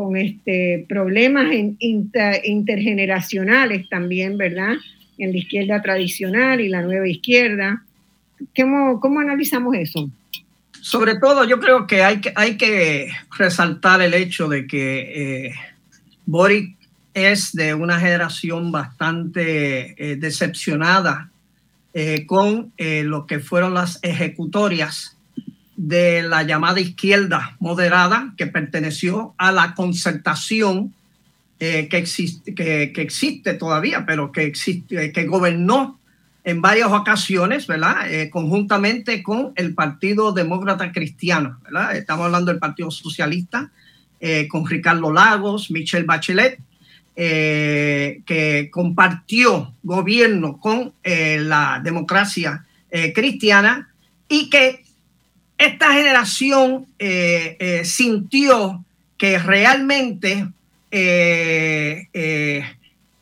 con 0.00 0.16
este 0.16 0.86
problemas 0.88 1.52
intergeneracionales 1.52 3.86
también, 3.90 4.38
¿verdad? 4.38 4.76
En 5.18 5.32
la 5.32 5.36
izquierda 5.36 5.82
tradicional 5.82 6.62
y 6.62 6.70
la 6.70 6.80
nueva 6.80 7.06
izquierda. 7.06 7.84
¿Cómo, 8.56 8.98
cómo 8.98 9.20
analizamos 9.20 9.76
eso? 9.76 10.10
Sobre 10.80 11.16
todo, 11.16 11.44
yo 11.44 11.60
creo 11.60 11.86
que 11.86 12.02
hay 12.02 12.22
que, 12.22 12.32
hay 12.34 12.56
que 12.56 13.10
resaltar 13.36 14.00
el 14.00 14.14
hecho 14.14 14.48
de 14.48 14.66
que 14.66 15.48
eh, 15.48 15.52
Boric 16.24 16.78
es 17.12 17.52
de 17.52 17.74
una 17.74 18.00
generación 18.00 18.72
bastante 18.72 19.96
eh, 19.98 20.16
decepcionada 20.16 21.30
eh, 21.92 22.24
con 22.24 22.72
lo 22.78 23.26
que 23.26 23.38
fueron 23.38 23.74
las 23.74 23.98
ejecutorias 24.02 25.18
de 25.82 26.22
la 26.22 26.42
llamada 26.42 26.78
izquierda 26.78 27.56
moderada 27.58 28.34
que 28.36 28.46
perteneció 28.46 29.34
a 29.38 29.50
la 29.50 29.74
concertación 29.74 30.92
que, 31.58 31.88
existe, 31.92 32.54
que, 32.54 32.92
existe 32.96 33.54
todavía, 33.54 34.04
pero 34.06 34.32
que, 34.32 34.44
existe, 34.44 35.12
que 35.12 35.26
gobernó 35.26 36.00
en 36.44 36.60
varias 36.60 36.90
ocasiones, 36.90 37.66
¿verdad? 37.66 38.12
Eh, 38.12 38.28
conjuntamente 38.28 39.22
con 39.22 39.52
el 39.56 39.74
Partido 39.74 40.32
Demócrata 40.32 40.92
Cristiano, 40.92 41.58
¿verdad? 41.64 41.96
Estamos 41.96 42.26
hablando 42.26 42.50
del 42.50 42.60
Partido 42.60 42.90
Socialista, 42.90 43.70
eh, 44.20 44.48
con 44.48 44.66
Ricardo 44.66 45.12
Lagos, 45.12 45.70
Michelle 45.70 46.04
Bachelet, 46.04 46.58
eh, 47.16 48.22
que 48.24 48.70
compartió 48.70 49.74
gobierno 49.82 50.58
con 50.58 50.92
la 51.04 51.80
democracia 51.82 52.64
cristiana 53.14 53.88
y 54.28 54.50
que 54.50 54.84
esta 55.60 55.92
generación 55.92 56.86
sintió 57.84 58.84
que 59.18 59.38
realmente 59.38 60.48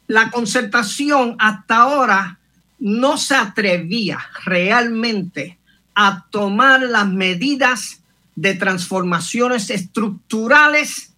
la 0.06 0.30
concertación 0.30 1.34
hasta 1.38 1.76
ahora 1.76 2.38
no 2.78 3.18
se 3.18 3.34
atrevía 3.34 4.20
realmente 4.44 5.58
a 5.94 6.26
tomar 6.30 6.82
las 6.82 7.08
medidas 7.08 8.02
de 8.36 8.54
transformaciones 8.54 9.68
estructurales 9.68 11.12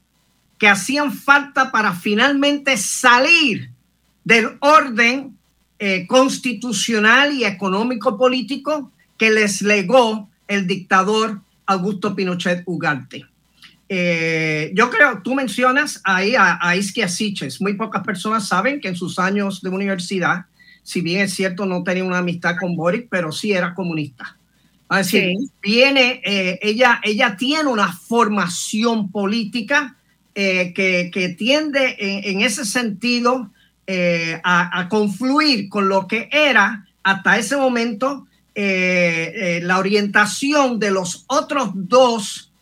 que 0.56 0.68
hacían 0.68 1.12
falta 1.12 1.70
para 1.70 1.92
finalmente 1.92 2.78
salir 2.78 3.68
del 4.24 4.56
orden 4.60 5.36
eh, 5.78 6.06
constitucional 6.06 7.34
y 7.34 7.44
económico 7.44 8.16
político 8.16 8.90
que 9.18 9.30
les 9.30 9.60
legó 9.60 10.29
el 10.50 10.66
dictador 10.66 11.40
Augusto 11.64 12.14
Pinochet 12.14 12.62
Ugarte. 12.66 13.24
Eh, 13.88 14.70
yo 14.74 14.90
creo, 14.90 15.22
tú 15.22 15.34
mencionas 15.34 16.00
ahí 16.04 16.34
a, 16.34 16.58
a 16.60 16.76
Isquia 16.76 17.08
Siches. 17.08 17.60
Muy 17.60 17.74
pocas 17.74 18.04
personas 18.04 18.46
saben 18.46 18.80
que 18.80 18.88
en 18.88 18.96
sus 18.96 19.18
años 19.18 19.62
de 19.62 19.70
universidad 19.70 20.44
si 20.82 21.00
bien 21.00 21.20
es 21.22 21.34
cierto, 21.34 21.66
no 21.66 21.82
tenía 21.82 22.04
una 22.04 22.18
amistad 22.18 22.56
con 22.58 22.76
Boric, 22.76 23.08
pero 23.08 23.32
sí 23.32 23.52
era 23.52 23.74
comunista. 23.74 24.36
Es 24.90 25.12
decir, 25.12 25.36
viene, 25.62 26.20
eh, 26.24 26.58
ella, 26.62 27.00
ella 27.04 27.36
tiene 27.36 27.68
una 27.68 27.92
formación 27.92 29.10
política 29.12 29.96
eh, 30.34 30.72
que, 30.74 31.34
tiende 31.38 31.96
en, 31.98 32.40
ese 32.40 32.64
sentido 32.64 33.52
a, 34.42 34.88
confluir 34.88 35.68
con 35.68 35.88
lo 35.88 36.08
que 36.08 36.28
era 36.32 36.86
hasta 37.02 37.38
ese 37.38 37.56
momento 37.56 38.26
la 39.62 39.78
orientación 39.78 40.78
de 40.78 40.90
los 40.90 41.24
otros 41.28 41.70
dos, 41.74 42.52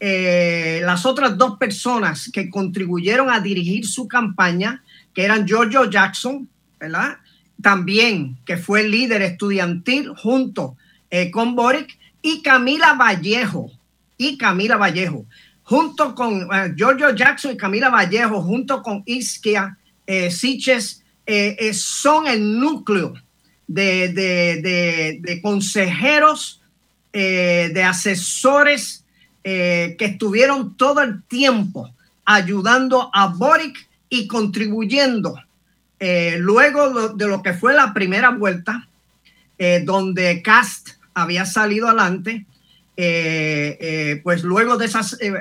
las 0.00 1.06
otras 1.06 1.36
dos 1.36 1.58
personas 1.58 2.30
que 2.32 2.50
contribuyeron 2.50 3.30
a 3.30 3.40
dirigir 3.40 3.86
su 3.86 4.08
campaña, 4.08 4.82
que 5.14 5.24
eran 5.24 5.46
Giorgio 5.46 5.88
Jackson, 5.90 6.48
¿verdad? 6.80 7.18
también, 7.64 8.36
que 8.44 8.56
fue 8.58 8.82
el 8.82 8.90
líder 8.90 9.22
estudiantil 9.22 10.10
junto 10.10 10.76
eh, 11.10 11.30
con 11.30 11.56
Boric, 11.56 11.98
y 12.22 12.42
Camila 12.42 12.92
Vallejo, 12.94 13.70
y 14.16 14.38
Camila 14.38 14.76
Vallejo, 14.76 15.24
junto 15.62 16.14
con 16.14 16.48
Giorgio 16.76 17.14
Jackson 17.14 17.52
y 17.52 17.56
Camila 17.56 17.88
Vallejo, 17.88 18.42
junto 18.42 18.82
con 18.82 19.02
Isquia 19.06 19.76
eh, 20.06 20.30
Siches, 20.30 21.02
eh, 21.26 21.72
son 21.72 22.26
el 22.26 22.60
núcleo 22.60 23.14
de, 23.66 24.08
de, 24.12 25.18
de 25.20 25.42
consejeros, 25.42 26.60
de 27.12 27.82
asesores 27.82 29.04
que 29.42 29.96
estuvieron 29.98 30.76
todo 30.76 31.02
el 31.02 31.22
tiempo 31.24 31.94
ayudando 32.24 33.10
a 33.12 33.28
Boric 33.28 33.88
y 34.08 34.26
contribuyendo 34.26 35.36
eh, 36.06 36.36
luego 36.38 37.10
de 37.14 37.26
lo 37.26 37.42
que 37.42 37.54
fue 37.54 37.72
la 37.72 37.94
primera 37.94 38.30
vuelta, 38.30 38.88
eh, 39.58 39.80
donde 39.84 40.42
Cast 40.42 40.90
había 41.14 41.46
salido 41.46 41.88
adelante, 41.88 42.44
eh, 42.96 44.20
pues 44.22 44.44
luego 44.44 44.76
de 44.76 44.86
esa 44.86 45.00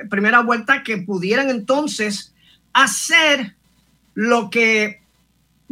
primera 0.10 0.40
vuelta 0.42 0.82
que 0.82 0.98
pudieran 0.98 1.50
entonces 1.50 2.34
hacer 2.72 3.56
lo 4.16 4.50
que 4.50 5.02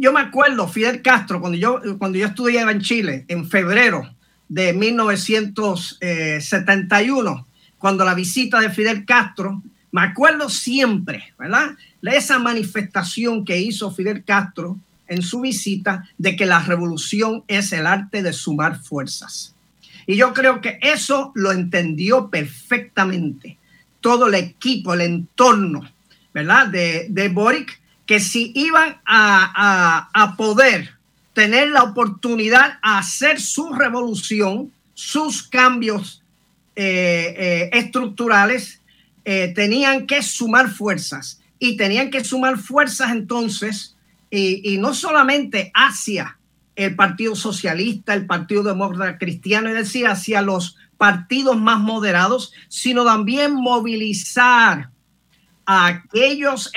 yo 0.02 0.12
me 0.12 0.20
acuerdo, 0.20 0.66
Fidel 0.66 1.00
Castro, 1.00 1.40
cuando 1.40 1.56
yo, 1.56 1.80
cuando 1.96 2.18
yo 2.18 2.26
estudiaba 2.26 2.72
en 2.72 2.80
Chile, 2.80 3.24
en 3.28 3.48
febrero 3.48 4.12
de 4.48 4.72
1971, 4.72 7.46
cuando 7.78 8.04
la 8.04 8.14
visita 8.14 8.58
de 8.58 8.70
Fidel 8.70 9.04
Castro, 9.04 9.62
me 9.92 10.02
acuerdo 10.02 10.50
siempre, 10.50 11.32
¿verdad? 11.38 11.76
esa 12.02 12.40
manifestación 12.40 13.44
que 13.44 13.60
hizo 13.60 13.92
Fidel 13.92 14.24
Castro 14.24 14.76
en 15.06 15.22
su 15.22 15.40
visita 15.40 16.10
de 16.18 16.34
que 16.34 16.46
la 16.46 16.58
revolución 16.58 17.44
es 17.46 17.72
el 17.72 17.86
arte 17.86 18.24
de 18.24 18.32
sumar 18.32 18.82
fuerzas. 18.82 19.54
Y 20.08 20.16
yo 20.16 20.34
creo 20.34 20.60
que 20.60 20.80
eso 20.82 21.30
lo 21.36 21.52
entendió 21.52 22.28
perfectamente 22.28 23.56
todo 24.00 24.26
el 24.26 24.34
equipo, 24.34 24.94
el 24.94 25.02
entorno, 25.02 25.88
¿verdad? 26.34 26.66
De, 26.66 27.06
de 27.08 27.28
Boric, 27.28 27.80
que 28.12 28.20
si 28.20 28.52
iban 28.54 29.00
a, 29.06 30.10
a, 30.12 30.36
poder 30.36 30.90
tener 31.32 31.68
la 31.68 31.82
oportunidad 31.82 32.78
a 32.82 32.98
hacer 32.98 33.40
su 33.40 33.72
revolución, 33.72 34.70
sus 34.92 35.42
cambios 35.42 36.22
eh, 36.76 37.34
eh, 37.38 37.70
estructurales, 37.72 38.82
eh, 39.24 39.54
tenían 39.54 40.06
que 40.06 40.22
sumar 40.22 40.68
fuerzas. 40.68 41.40
Y 41.58 41.78
tenían 41.78 42.10
que 42.10 42.22
sumar 42.22 42.58
fuerzas 42.58 43.12
entonces, 43.12 43.96
y, 44.30 44.76
no 44.76 44.92
solamente 44.92 45.72
hacia 45.74 46.36
el 46.76 46.94
Partido 46.94 47.34
Socialista, 47.34 48.12
el 48.12 48.26
Partido 48.26 48.62
Demócrata 48.62 49.16
Cristiano, 49.16 49.70
es 49.70 49.74
decir, 49.74 50.06
hacia 50.06 50.42
los 50.42 50.76
partidos 50.98 51.58
más 51.58 51.80
moderados, 51.80 52.52
sino 52.68 53.06
también 53.06 53.54
movilizar 53.54 54.90
a 55.64 55.86
aquellos 55.86 56.70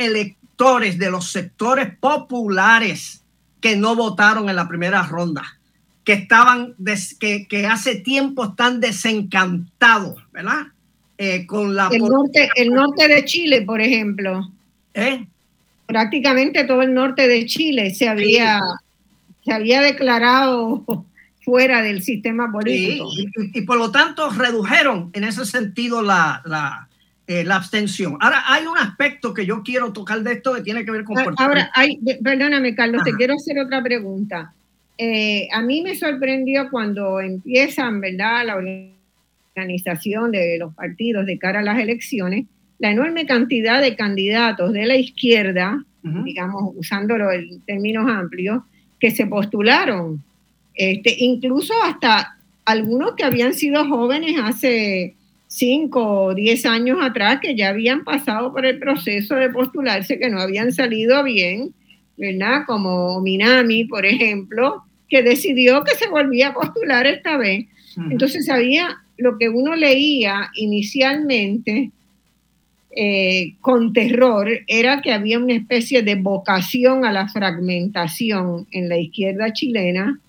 sectores, 0.55 0.97
de 0.97 1.11
los 1.11 1.31
sectores 1.31 1.97
populares 1.99 3.21
que 3.59 3.75
no 3.75 3.95
votaron 3.95 4.49
en 4.49 4.55
la 4.55 4.69
primera 4.69 5.03
ronda, 5.03 5.43
que 6.05 6.13
estaban, 6.13 6.75
que, 7.19 7.45
que 7.47 7.65
hace 7.65 7.95
tiempo 7.95 8.45
están 8.45 8.79
desencantados, 8.79 10.23
¿verdad? 10.31 10.67
Eh, 11.17 11.45
con 11.45 11.75
la... 11.75 11.89
El 11.91 12.03
norte, 12.03 12.49
el 12.55 12.71
norte 12.71 13.07
de 13.09 13.25
Chile, 13.25 13.63
por 13.63 13.81
ejemplo. 13.81 14.49
¿Eh? 14.93 15.25
Prácticamente 15.87 16.63
todo 16.63 16.83
el 16.83 16.93
norte 16.93 17.27
de 17.27 17.45
Chile 17.45 17.93
se 17.93 18.07
había, 18.07 18.61
se 19.43 19.51
había 19.51 19.81
declarado 19.81 20.85
fuera 21.41 21.81
del 21.81 22.01
sistema 22.01 22.49
político. 22.49 23.09
y, 23.53 23.61
por 23.61 23.77
lo 23.77 23.91
tanto 23.91 24.29
redujeron 24.29 25.09
en 25.13 25.25
ese 25.25 25.45
sentido 25.45 26.01
la, 26.01 26.41
la, 26.45 26.87
eh, 27.27 27.43
la, 27.43 27.55
abstención. 27.55 28.17
Ahora, 28.19 28.43
hay 28.45 28.65
un 28.65 28.77
aspecto 28.77 29.33
que 29.33 29.45
yo 29.45 29.63
quiero 29.63 29.91
tocar 29.91 30.21
de 30.21 30.33
esto 30.33 30.53
que 30.53 30.61
tiene 30.61 30.85
que 30.85 30.91
ver 30.91 31.03
con... 31.03 31.17
Ah, 31.17 31.25
ahora, 31.37 31.71
hay, 31.73 31.99
perdóname, 32.23 32.75
Carlos, 32.75 33.03
te 33.03 33.13
quiero 33.13 33.33
hacer 33.35 33.59
otra 33.59 33.81
pregunta. 33.81 34.53
Eh, 34.97 35.47
a 35.51 35.61
mí 35.61 35.81
me 35.81 35.95
sorprendió 35.95 36.69
cuando 36.69 37.19
empiezan, 37.19 37.99
¿verdad?, 37.99 38.45
la 38.45 38.57
organización 39.55 40.31
de 40.31 40.57
los 40.59 40.73
partidos 40.73 41.25
de 41.25 41.37
cara 41.37 41.59
a 41.59 41.63
las 41.63 41.79
elecciones, 41.79 42.45
la 42.79 42.91
enorme 42.91 43.25
cantidad 43.25 43.81
de 43.81 43.95
candidatos 43.95 44.73
de 44.73 44.85
la 44.85 44.95
izquierda, 44.95 45.83
digamos, 46.03 46.73
usándolo 46.75 47.31
en 47.31 47.61
términos 47.61 48.07
amplios, 48.07 48.61
que 48.99 49.09
se 49.09 49.25
postularon 49.25 50.23
este, 50.75 51.15
incluso 51.19 51.73
hasta 51.83 52.37
algunos 52.65 53.15
que 53.15 53.23
habían 53.23 53.53
sido 53.53 53.85
jóvenes 53.85 54.35
hace 54.41 55.15
cinco 55.55 56.25
o 56.25 56.35
diez 56.35 56.65
años 56.65 56.97
atrás, 57.01 57.39
que 57.41 57.55
ya 57.55 57.69
habían 57.69 58.03
pasado 58.03 58.51
por 58.51 58.65
el 58.65 58.77
proceso 58.79 59.35
de 59.35 59.49
postularse, 59.49 60.19
que 60.19 60.29
no 60.29 60.39
habían 60.39 60.73
salido 60.73 61.23
bien, 61.23 61.73
¿verdad? 62.17 62.63
Como 62.67 63.21
Minami, 63.21 63.85
por 63.85 64.05
ejemplo, 64.05 64.83
que 65.07 65.23
decidió 65.23 65.83
que 65.83 65.95
se 65.95 66.09
volvía 66.09 66.49
a 66.49 66.53
postular 66.53 67.07
esta 67.07 67.37
vez. 67.37 67.65
Entonces 68.09 68.49
había 68.49 68.97
lo 69.17 69.37
que 69.37 69.47
uno 69.47 69.75
leía 69.75 70.51
inicialmente 70.55 71.91
eh, 72.97 73.55
con 73.61 73.93
terror 73.93 74.49
era 74.67 75.01
que 75.01 75.13
había 75.13 75.39
una 75.39 75.53
especie 75.53 76.01
de 76.01 76.15
vocación 76.15 77.05
a 77.05 77.13
la 77.13 77.29
fragmentación 77.29 78.67
en 78.71 78.89
la 78.89 78.97
izquierda 78.97 79.53
chilena 79.53 80.19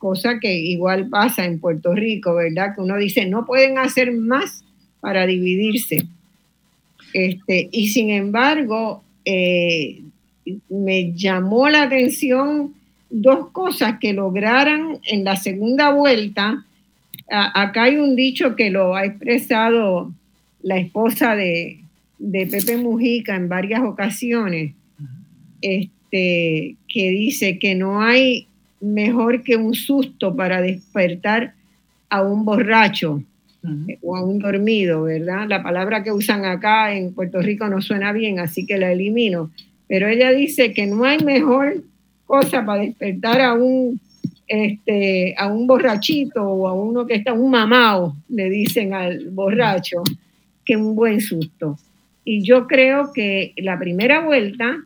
cosa 0.00 0.40
que 0.40 0.54
igual 0.54 1.10
pasa 1.10 1.44
en 1.44 1.60
Puerto 1.60 1.94
Rico, 1.94 2.34
¿verdad? 2.34 2.74
Que 2.74 2.80
uno 2.80 2.96
dice, 2.96 3.26
no 3.26 3.44
pueden 3.44 3.76
hacer 3.76 4.12
más 4.12 4.64
para 5.00 5.26
dividirse. 5.26 6.06
Este, 7.12 7.68
y 7.70 7.88
sin 7.88 8.08
embargo, 8.08 9.04
eh, 9.26 10.00
me 10.70 11.12
llamó 11.12 11.68
la 11.68 11.82
atención 11.82 12.72
dos 13.10 13.50
cosas 13.50 13.98
que 14.00 14.14
lograran 14.14 15.00
en 15.04 15.22
la 15.22 15.36
segunda 15.36 15.90
vuelta. 15.90 16.64
acá 17.28 17.82
hay 17.82 17.96
un 17.96 18.16
dicho 18.16 18.56
que 18.56 18.70
lo 18.70 18.96
ha 18.96 19.04
expresado 19.04 20.12
la 20.62 20.78
esposa 20.78 21.36
de, 21.36 21.80
de 22.18 22.46
Pepe 22.46 22.78
Mujica 22.78 23.36
en 23.36 23.50
varias 23.50 23.82
ocasiones, 23.82 24.72
este, 25.60 26.76
que 26.88 27.10
dice 27.10 27.58
que 27.58 27.74
no 27.74 28.00
hay 28.00 28.46
mejor 28.80 29.42
que 29.42 29.56
un 29.56 29.74
susto 29.74 30.34
para 30.34 30.60
despertar 30.60 31.54
a 32.08 32.22
un 32.22 32.44
borracho 32.44 33.22
o 34.02 34.16
a 34.16 34.24
un 34.24 34.38
dormido, 34.38 35.02
¿verdad? 35.02 35.46
La 35.48 35.62
palabra 35.62 36.02
que 36.02 36.12
usan 36.12 36.44
acá 36.44 36.94
en 36.94 37.12
Puerto 37.12 37.40
Rico 37.40 37.68
no 37.68 37.82
suena 37.82 38.12
bien, 38.12 38.40
así 38.40 38.66
que 38.66 38.78
la 38.78 38.90
elimino. 38.90 39.50
Pero 39.86 40.08
ella 40.08 40.30
dice 40.30 40.72
que 40.72 40.86
no 40.86 41.04
hay 41.04 41.18
mejor 41.18 41.82
cosa 42.24 42.64
para 42.64 42.82
despertar 42.82 43.40
a 43.40 43.54
un, 43.54 44.00
este, 44.46 45.34
a 45.36 45.48
un 45.48 45.66
borrachito 45.66 46.42
o 46.42 46.68
a 46.68 46.72
uno 46.72 47.06
que 47.06 47.14
está, 47.14 47.32
un 47.32 47.50
mamao, 47.50 48.16
le 48.28 48.48
dicen 48.48 48.94
al 48.94 49.30
borracho, 49.30 50.02
que 50.64 50.76
un 50.76 50.94
buen 50.94 51.20
susto. 51.20 51.78
Y 52.24 52.42
yo 52.42 52.66
creo 52.66 53.12
que 53.12 53.52
la 53.56 53.78
primera 53.78 54.20
vuelta 54.24 54.84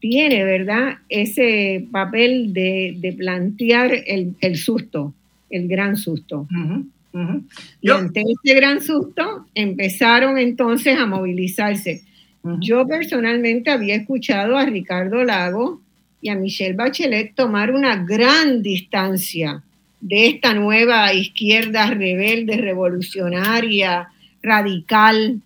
tiene, 0.00 0.44
¿verdad? 0.44 0.98
Ese 1.08 1.86
papel 1.92 2.52
de, 2.52 3.14
plantear 3.16 3.92
el, 4.06 4.56
susto, 4.56 5.14
el 5.50 5.68
gran 5.68 5.96
susto. 5.96 6.48
Y 7.80 7.90
ante 7.90 8.22
ese 8.22 8.54
gran 8.54 8.80
susto 8.80 9.46
empezaron 9.54 10.38
entonces 10.38 10.98
a 10.98 11.06
movilizarse. 11.06 12.02
Yo 12.60 12.86
personalmente 12.86 13.70
había 13.70 13.96
escuchado 13.96 14.56
a 14.56 14.64
Ricardo 14.64 15.22
Lago 15.24 15.80
y 16.22 16.30
a 16.30 16.34
Michelle 16.34 16.74
Bachelet 16.74 17.34
tomar 17.34 17.72
una 17.72 18.04
gran 18.04 18.62
distancia 18.62 19.62
de 20.00 20.28
esta 20.28 20.54
nueva 20.54 21.12
izquierda 21.12 21.90
rebelde, 21.90 22.56
revolucionaria, 22.56 24.08
radical, 24.42 25.42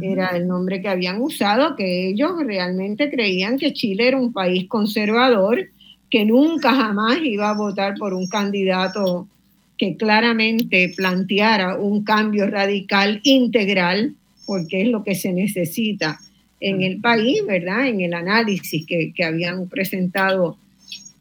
era 0.00 0.28
el 0.28 0.48
nombre 0.48 0.80
que 0.80 0.88
habían 0.88 1.20
usado, 1.20 1.76
que 1.76 2.08
ellos 2.08 2.32
realmente 2.44 3.10
creían 3.10 3.58
que 3.58 3.74
Chile 3.74 4.08
era 4.08 4.18
un 4.18 4.32
país 4.32 4.66
conservador, 4.66 5.68
que 6.10 6.24
nunca 6.24 6.74
jamás 6.74 7.18
iba 7.22 7.50
a 7.50 7.54
votar 7.54 7.94
por 7.98 8.14
un 8.14 8.26
candidato 8.26 9.28
que 9.76 9.96
claramente 9.96 10.92
planteara 10.96 11.76
un 11.76 12.04
cambio 12.04 12.46
radical 12.46 13.20
integral, 13.24 14.14
porque 14.46 14.82
es 14.82 14.88
lo 14.88 15.02
que 15.02 15.14
se 15.14 15.32
necesita 15.32 16.18
en 16.60 16.80
el 16.82 17.00
país, 17.00 17.44
¿verdad? 17.46 17.88
En 17.88 18.00
el 18.00 18.14
análisis 18.14 18.86
que, 18.86 19.12
habían 19.22 19.68
presentado 19.68 20.56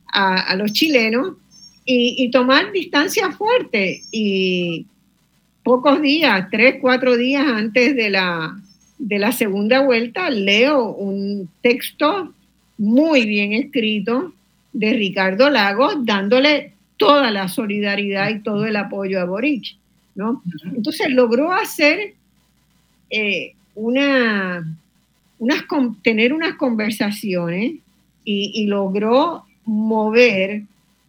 a, 0.07 0.55
los 0.55 0.71
chilenos 0.71 1.33
y, 1.85 2.15
y, 2.17 2.31
tomar 2.31 2.71
distancia 2.71 3.31
fuerte. 3.31 4.03
Y 4.11 4.85
pocos 5.63 6.01
días, 6.01 6.47
tres, 6.51 6.77
cuatro 6.81 7.17
días 7.17 7.45
antes 7.47 7.95
de 7.95 8.09
la, 8.09 8.59
de 8.97 9.19
la 9.19 9.31
segunda 9.31 9.79
vuelta, 9.79 10.29
leo 10.29 10.91
un 10.91 11.49
texto 11.61 12.33
muy 12.77 13.25
bien 13.25 13.53
escrito 13.53 14.33
de 14.73 14.93
Ricardo 14.93 15.49
Lagos 15.49 16.05
dándole 16.05 16.73
toda 16.97 17.31
la 17.31 17.47
solidaridad 17.47 18.29
y 18.29 18.39
todo 18.39 18.65
el 18.65 18.75
apoyo 18.75 19.21
a 19.21 19.25
Boric. 19.25 19.77
¿no? 20.15 20.43
Entonces 20.65 21.09
logró 21.09 21.51
hacer 21.51 22.13
eh, 23.09 23.53
una, 23.75 24.65
unas, 25.39 25.63
tener 26.01 26.33
unas 26.33 26.55
conversaciones 26.55 27.73
y, 28.25 28.51
y 28.53 28.65
logró 28.67 29.45
mover 29.65 30.63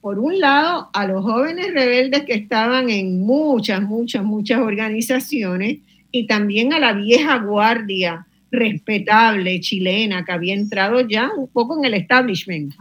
por 0.05 0.19
un 0.19 0.39
lado, 0.39 0.91
a 0.93 1.07
los 1.07 1.25
jóvenes 1.25 1.73
rebeldes 1.73 2.25
que 2.27 2.35
estaban 2.35 2.91
en 2.91 3.23
muchas, 3.23 3.81
muchas, 3.81 4.23
muchas 4.23 4.61
organizaciones 4.61 5.79
y 6.13 6.27
también 6.27 6.75
a 6.75 6.79
la 6.79 6.93
vieja 6.93 7.39
guardia 7.39 8.27
respetable 8.53 9.59
chilena 9.61 10.23
que 10.23 10.33
había 10.33 10.53
entrado 10.53 11.01
ya 11.01 11.31
un 11.35 11.49
poco 11.49 11.79
en 11.79 11.87
el 11.87 11.95
establishment. 11.95 12.75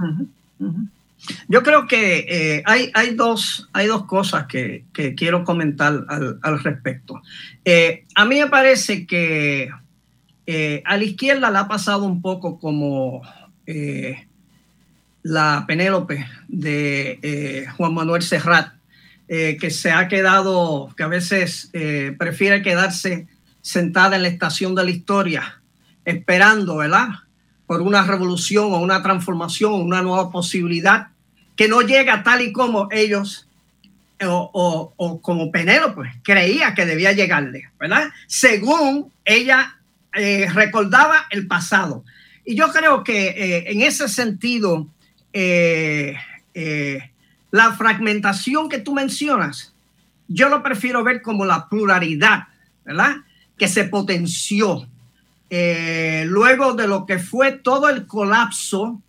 Yo 1.48 1.64
creo 1.64 1.88
que 1.88 2.26
eh, 2.28 2.64
hay, 2.66 2.92
hay, 2.94 3.16
dos, 3.16 3.70
hay 3.72 3.88
dos 3.88 4.04
cosas 4.04 4.46
que, 4.48 4.84
quiero 5.16 5.46
comentar 5.46 6.04
al, 6.10 6.60
respecto. 6.62 7.22
Eh, 7.64 8.04
a 8.16 8.26
mí 8.26 8.38
me 8.38 8.48
parece 8.48 9.08
que 9.08 9.70
eh, 10.46 10.84
a 10.86 10.98
la 10.98 11.04
izquierda 11.06 11.50
le 11.52 11.58
ha 11.58 11.70
pasado 11.70 12.04
un 12.04 12.22
poco 12.22 12.60
como 12.60 13.22
la 15.24 15.64
Penélope 15.66 16.28
de 16.48 17.20
eh, 17.24 17.66
Juan 17.78 17.94
Manuel 17.94 18.22
Serrat, 18.22 18.74
eh, 19.30 19.58
que 19.60 19.72
se 19.72 19.92
ha 19.92 20.08
quedado, 20.10 20.94
que 20.96 21.04
a 21.04 21.08
veces 21.08 21.70
eh, 21.74 22.14
prefiere 22.20 22.62
quedarse 22.62 23.28
sentada 23.62 24.18
en 24.18 24.24
la 24.24 24.28
estación 24.28 24.76
de 24.76 24.84
la 24.84 24.92
historia, 24.92 25.62
esperando, 26.04 26.78
¿verdad? 26.78 27.08
Por 27.66 27.82
una 27.82 28.04
revolución 28.04 28.66
o 28.74 28.80
una 28.80 29.02
transformación 29.02 29.72
o 29.72 29.78
una 29.78 30.02
nueva 30.02 30.30
posibilidad 30.30 31.08
que 31.56 31.70
no 31.70 31.82
llega 31.82 32.24
tal 32.24 32.42
y 32.42 32.52
como 32.52 32.90
ellos 32.92 33.48
o, 34.26 34.94
o 34.96 35.22
como 35.22 35.52
Penélope 35.52 36.14
creía 36.24 36.74
que 36.74 36.86
debía 36.86 37.14
llegarle, 37.14 37.70
¿verdad? 37.80 38.10
Según 38.28 39.12
ella 39.24 39.78
recordaba 40.54 41.26
el 41.30 41.48
pasado. 41.48 42.04
Y 42.46 42.56
yo 42.56 42.72
creo 42.72 43.04
que 43.04 43.66
en 43.68 43.82
ese 43.82 44.08
sentido, 44.08 44.88
eh, 45.34 46.16
eh, 46.54 47.10
la 47.50 47.74
fragmentación 47.74 48.70
que 48.70 48.78
tú 48.78 48.94
mencionas, 48.94 49.74
yo 50.28 50.48
lo 50.48 50.62
prefiero 50.62 51.04
ver 51.04 51.24
como 51.24 51.44
la 51.44 51.68
pluralidad, 51.68 52.44
¿verdad? 52.86 53.18
Que 53.58 53.68
se 53.68 53.86
potenció 53.86 54.88
eh, 55.50 56.24
luego 56.28 56.74
de 56.74 56.88
lo 56.88 57.06
que 57.06 57.18
fue 57.18 57.52
todo 57.52 57.90
el 57.90 58.06
colapso 58.06 59.02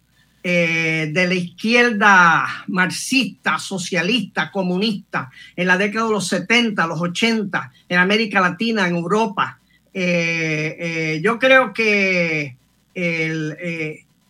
de 0.43 1.25
la 1.27 1.33
izquierda 1.33 2.65
marxista, 2.67 3.59
socialista, 3.59 4.51
comunista 4.51 5.31
en 5.57 5.67
la 5.67 5.79
década 5.79 6.05
de 6.05 6.13
los 6.13 6.29
70, 6.29 6.87
los 6.87 7.01
80, 7.01 7.73
en 7.89 7.99
América 7.99 8.43
Latina, 8.43 8.87
en 8.87 8.95
Europa. 8.95 9.59
yo 9.95 11.39
creo 11.39 11.73
que 11.73 12.59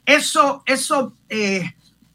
eso, 0.07 0.63
eso 0.67 1.15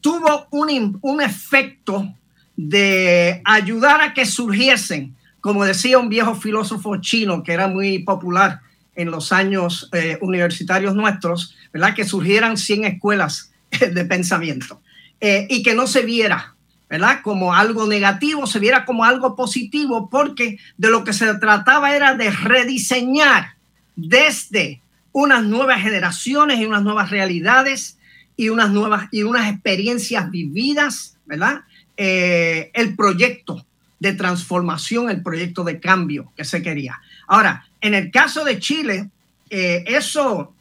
tuvo 0.01 0.47
un, 0.51 0.97
un 1.01 1.21
efecto 1.21 2.13
de 2.55 3.41
ayudar 3.45 4.01
a 4.01 4.13
que 4.13 4.25
surgiesen, 4.25 5.15
como 5.41 5.63
decía 5.63 5.97
un 5.97 6.09
viejo 6.09 6.35
filósofo 6.35 6.97
chino 6.97 7.43
que 7.43 7.53
era 7.53 7.67
muy 7.67 7.99
popular 7.99 8.61
en 8.95 9.11
los 9.11 9.31
años 9.31 9.89
eh, 9.93 10.17
universitarios 10.21 10.93
nuestros, 10.93 11.55
¿verdad? 11.71 11.93
Que 11.93 12.03
surgieran 12.03 12.57
100 12.57 12.83
escuelas 12.83 13.51
de 13.79 14.05
pensamiento 14.05 14.81
eh, 15.21 15.47
y 15.49 15.63
que 15.63 15.73
no 15.73 15.87
se 15.87 16.01
viera, 16.01 16.55
¿verdad? 16.89 17.21
Como 17.23 17.53
algo 17.53 17.87
negativo, 17.87 18.45
se 18.45 18.59
viera 18.59 18.83
como 18.83 19.05
algo 19.05 19.37
positivo, 19.37 20.09
porque 20.09 20.57
de 20.77 20.89
lo 20.89 21.05
que 21.05 21.13
se 21.13 21.33
trataba 21.35 21.95
era 21.95 22.15
de 22.15 22.29
rediseñar 22.31 23.53
desde 23.95 24.81
unas 25.13 25.43
nuevas 25.43 25.81
generaciones 25.81 26.59
y 26.59 26.65
unas 26.65 26.83
nuevas 26.83 27.09
realidades 27.09 27.98
y 28.39 28.47
unas 28.47 28.71
nuevas 28.71 29.09
y 29.11 29.23
unas 29.23 29.51
experiencias 29.51 30.31
vividas, 30.31 31.17
¿verdad? 31.25 31.63
Eh, 31.97 32.71
el 32.73 32.95
proyecto 32.95 33.65
de 33.99 34.13
transformación, 34.13 35.09
el 35.09 35.21
proyecto 35.21 35.65
de 35.65 35.81
cambio 35.81 36.31
que 36.37 36.45
se 36.45 36.61
quería. 36.61 37.01
Ahora, 37.27 37.67
en 37.81 37.95
el 37.95 38.11
caso 38.11 38.45
de 38.45 38.57
Chile, 38.57 39.09
eh, 39.49 39.83
eso, 39.87 40.53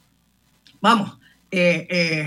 vamos, 0.80 1.18
eh, 1.52 2.26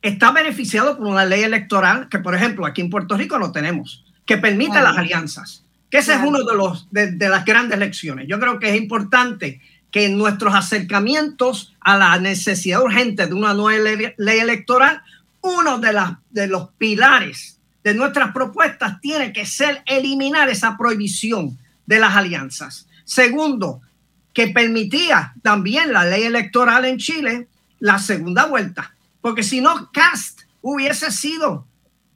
está 0.00 0.32
beneficiado 0.32 0.96
por 0.96 1.08
una 1.08 1.26
ley 1.26 1.42
electoral 1.42 2.08
que, 2.08 2.18
por 2.18 2.34
ejemplo, 2.34 2.64
aquí 2.64 2.80
en 2.80 2.88
Puerto 2.88 3.18
Rico 3.18 3.38
no 3.38 3.52
tenemos, 3.52 4.06
que 4.24 4.38
permite 4.38 4.80
las 4.80 4.96
alianzas, 4.96 5.62
que 5.90 5.98
ese 5.98 6.14
es 6.14 6.20
uno 6.24 6.38
de, 6.42 6.56
los, 6.56 6.88
de, 6.90 7.28
las 7.28 7.44
grandes 7.44 7.78
lecciones. 7.78 8.26
Yo 8.26 8.40
creo 8.40 8.58
que 8.58 8.70
es 8.70 8.80
importante 8.80 9.60
que 9.90 10.08
nuestros 10.08 10.54
acercamientos 10.54 11.69
a 11.80 11.96
la 11.96 12.18
necesidad 12.18 12.82
urgente 12.82 13.26
de 13.26 13.34
una 13.34 13.54
nueva 13.54 13.90
ley, 14.16 14.38
electoral, 14.38 15.02
uno 15.40 15.78
de, 15.78 16.46
los 16.46 16.68
pilares 16.76 17.58
de 17.82 17.94
nuestras 17.94 18.32
propuestas 18.32 19.00
tiene 19.00 19.32
que 19.32 19.46
ser 19.46 19.82
eliminar 19.86 20.50
esa 20.50 20.76
prohibición 20.76 21.58
de 21.86 21.98
las 21.98 22.14
alianzas. 22.14 22.86
Segundo, 23.04 23.80
que 24.34 24.48
permitía 24.48 25.34
también 25.42 25.92
la 25.92 26.04
ley 26.04 26.24
electoral 26.24 26.84
en 26.84 26.98
Chile 26.98 27.48
la 27.78 27.98
segunda 27.98 28.46
vuelta, 28.46 28.94
porque 29.22 29.42
si 29.42 29.60
no, 29.60 29.90
Cast 29.92 30.42
hubiese 30.60 31.10
sido 31.10 31.66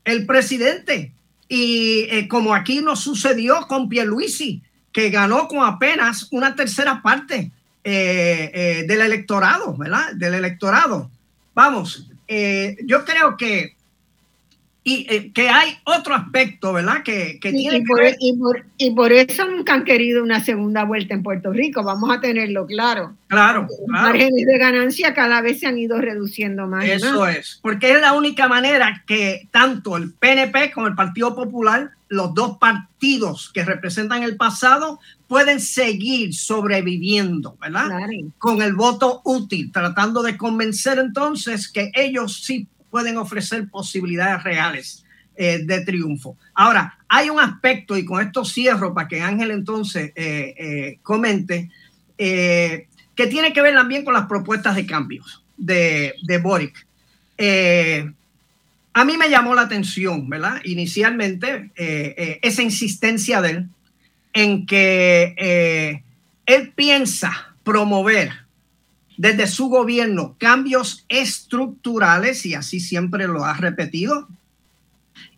el 0.05 0.27
presidente. 0.27 1.13
Y 1.49 2.07
eh, 2.11 2.29
como 2.29 2.55
aquí 2.55 2.81
nos 2.81 3.01
sucedió 3.01 3.67
con 3.67 3.89
Pierluisi, 3.89 4.63
que 4.93 5.11
ganó 5.11 5.49
con 5.49 5.65
apenas 5.65 6.29
una 6.31 6.55
tercera 6.55 7.03
parte 7.03 7.51
eh, 7.85 8.51
eh, 8.55 8.85
del 8.89 9.03
electorado, 9.03 9.77
¿verdad? 9.77 10.13
Del 10.15 10.35
electorado. 10.35 11.11
Vamos, 11.55 12.09
yo 12.85 13.05
creo 13.05 13.37
que 13.37 13.77
y 14.87 15.07
eh, 15.09 15.33
que 15.33 15.49
hay 15.49 15.79
otro 15.85 16.15
aspecto, 16.15 16.75
¿verdad? 16.75 17.03
Que, 17.03 17.41
que 17.41 17.51
tiene 17.51 17.79
y, 17.79 17.85
por, 17.85 18.05
e, 18.05 18.17
y, 18.21 18.37
por, 18.37 18.65
y, 18.77 18.91
por, 18.91 19.13
eso 19.13 19.47
nunca 19.47 19.73
han 19.73 19.85
querido 19.85 20.23
una 20.23 20.45
segunda 20.45 20.85
vuelta 20.85 21.15
en 21.15 21.23
Puerto 21.23 21.53
Rico, 21.53 21.83
vamos 21.83 22.11
a 22.11 22.21
tenerlo 22.21 22.67
claro. 22.67 23.15
Claro. 23.29 23.63
Los 23.63 23.89
márgenes 23.89 24.45
de 24.45 24.59
ganancia 24.59 25.15
cada 25.15 25.41
vez 25.41 25.61
se 25.61 25.67
han 25.67 25.79
ido 25.79 25.99
reduciendo 26.03 26.67
más. 26.67 26.85
Eso 26.85 27.27
es, 27.27 27.59
porque 27.63 27.93
es 27.93 28.01
la 28.03 28.13
única 28.13 28.47
manera 28.47 29.03
que 29.07 29.49
tanto 29.51 29.97
el 29.97 30.13
PNP 30.13 30.71
como 30.73 30.87
el 30.87 30.95
Partido 30.95 31.35
Popular, 31.35 31.93
los 32.15 32.35
dos 32.35 32.59
partidos 32.59 33.51
que 33.53 33.65
representan 33.65 34.23
el 34.23 34.37
pasado, 34.37 35.01
pueden 35.27 35.61
seguir 35.61 36.35
sobreviviendo, 36.35 37.57
¿verdad? 37.61 37.91
Con 38.39 38.63
el 38.63 38.75
voto 38.75 39.21
útil, 39.25 39.73
tratando 39.73 40.23
de 40.23 40.37
convencer 40.37 40.99
entonces 40.99 41.69
que 41.69 41.91
ellos 41.95 42.43
sí 42.45 42.69
pueden 42.91 43.17
ofrecer 43.17 43.69
posibilidades 43.69 44.45
reales 44.45 45.05
eh, 45.37 45.65
de 45.65 45.81
triunfo. 45.85 46.37
Ahora, 46.55 46.97
hay 47.09 47.29
un 47.29 47.41
aspecto, 47.41 47.97
y 47.97 48.05
con 48.05 48.25
esto 48.25 48.45
cierro 48.45 48.95
para 48.95 49.09
que 49.09 49.21
Ángel 49.21 49.51
entonces 49.51 50.13
eh, 50.15 50.55
eh, 50.57 50.99
comente, 51.03 51.71
que 52.17 53.27
tiene 53.29 53.53
que 53.53 53.61
ver 53.61 53.75
también 53.75 54.05
con 54.05 54.15
las 54.15 54.27
propuestas 54.27 54.77
de 54.77 54.87
cambios 54.87 55.45
de, 55.57 56.15
de 56.23 56.39
Boric. 56.39 56.87
A 58.95 59.05
mí 59.05 59.17
me 59.17 59.29
llamó 59.29 59.55
la 59.55 59.63
atención, 59.63 60.29
¿verdad? 60.31 60.61
Inicialmente, 60.65 61.71
esa 61.77 62.63
insistencia 62.63 63.43
de 63.43 63.51
él 63.51 63.69
en 64.33 64.67
que 64.67 66.03
él 66.47 66.73
piensa 66.75 67.55
promover 67.65 68.45
desde 69.17 69.47
su 69.47 69.69
gobierno 69.69 70.37
cambios 70.39 71.05
estructurales, 71.09 72.45
y 72.47 72.55
así 72.55 72.81
siempre 72.81 73.27
lo 73.27 73.45
ha 73.45 73.55
repetido, 73.55 74.29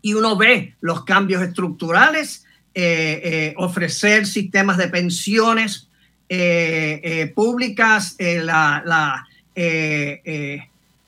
y 0.02 0.14
uno 0.14 0.36
ve 0.36 0.74
los 0.80 1.04
cambios 1.04 1.42
estructurales, 1.42 2.44
eh, 2.74 3.20
eh, 3.24 3.54
ofrecer 3.56 4.26
sistemas 4.26 4.76
de 4.76 4.88
pensiones 4.88 5.88
eh, 6.28 7.32
públicas, 7.34 8.16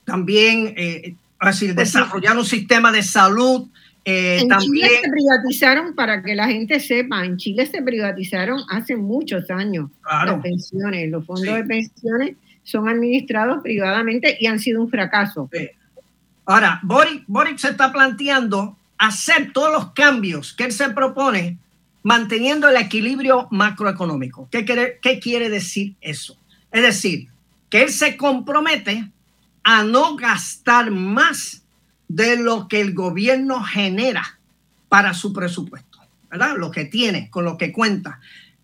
también 0.04 0.74
decir, 1.46 1.74
pues 1.74 1.92
desarrollar 1.92 2.36
un 2.36 2.44
sistema 2.44 2.92
de 2.92 3.02
salud. 3.02 3.68
en 4.04 4.48
Chile 4.58 4.88
se 5.02 5.10
privatizaron, 5.10 5.94
para 5.94 6.22
que 6.22 6.34
la 6.34 6.46
gente 6.46 6.80
sepa, 6.80 7.24
en 7.24 7.36
Chile 7.36 7.66
se 7.66 7.82
privatizaron 7.82 8.62
hace 8.68 8.96
muchos 8.96 9.50
años 9.50 9.90
las 10.24 10.40
pensiones, 10.40 11.10
los 11.10 11.24
fondos 11.24 11.54
de 11.54 11.64
pensiones 11.64 12.36
son 12.64 12.88
administrados 12.88 13.62
privadamente 13.62 14.36
y 14.38 14.46
han 14.46 14.58
sido 14.58 14.82
un 14.82 14.90
fracaso. 14.90 15.48
Ahora, 16.44 16.80
Boric, 16.82 17.58
se 17.58 17.70
está 17.70 17.92
planteando 17.92 18.76
hacer 18.98 19.52
todos 19.52 19.72
los 19.72 19.92
cambios 19.92 20.52
que 20.52 20.64
él 20.64 20.72
se 20.72 20.90
propone 20.90 21.58
manteniendo 22.02 22.68
el 22.68 22.76
equilibrio 22.76 23.48
macroeconómico. 23.50 24.48
¿Qué 24.50 24.64
quiere, 24.64 24.98
¿Qué 25.00 25.18
quiere 25.20 25.50
decir 25.50 25.94
eso? 26.00 26.36
Es 26.70 26.82
decir, 26.82 27.28
que 27.70 27.82
él 27.82 27.90
se 27.90 28.16
compromete 28.16 29.10
a 29.70 29.82
no 29.82 30.16
gastar 30.16 30.90
más 30.90 31.62
de 32.08 32.38
lo 32.38 32.68
que 32.68 32.80
el 32.80 32.94
gobierno 32.94 33.62
genera 33.62 34.38
para 34.88 35.12
su 35.12 35.34
presupuesto, 35.34 35.98
¿verdad? 36.30 36.56
Lo 36.56 36.70
que 36.70 36.86
tiene, 36.86 37.28
con 37.28 37.44
lo 37.44 37.58
que 37.58 37.70
cuenta. 37.70 38.18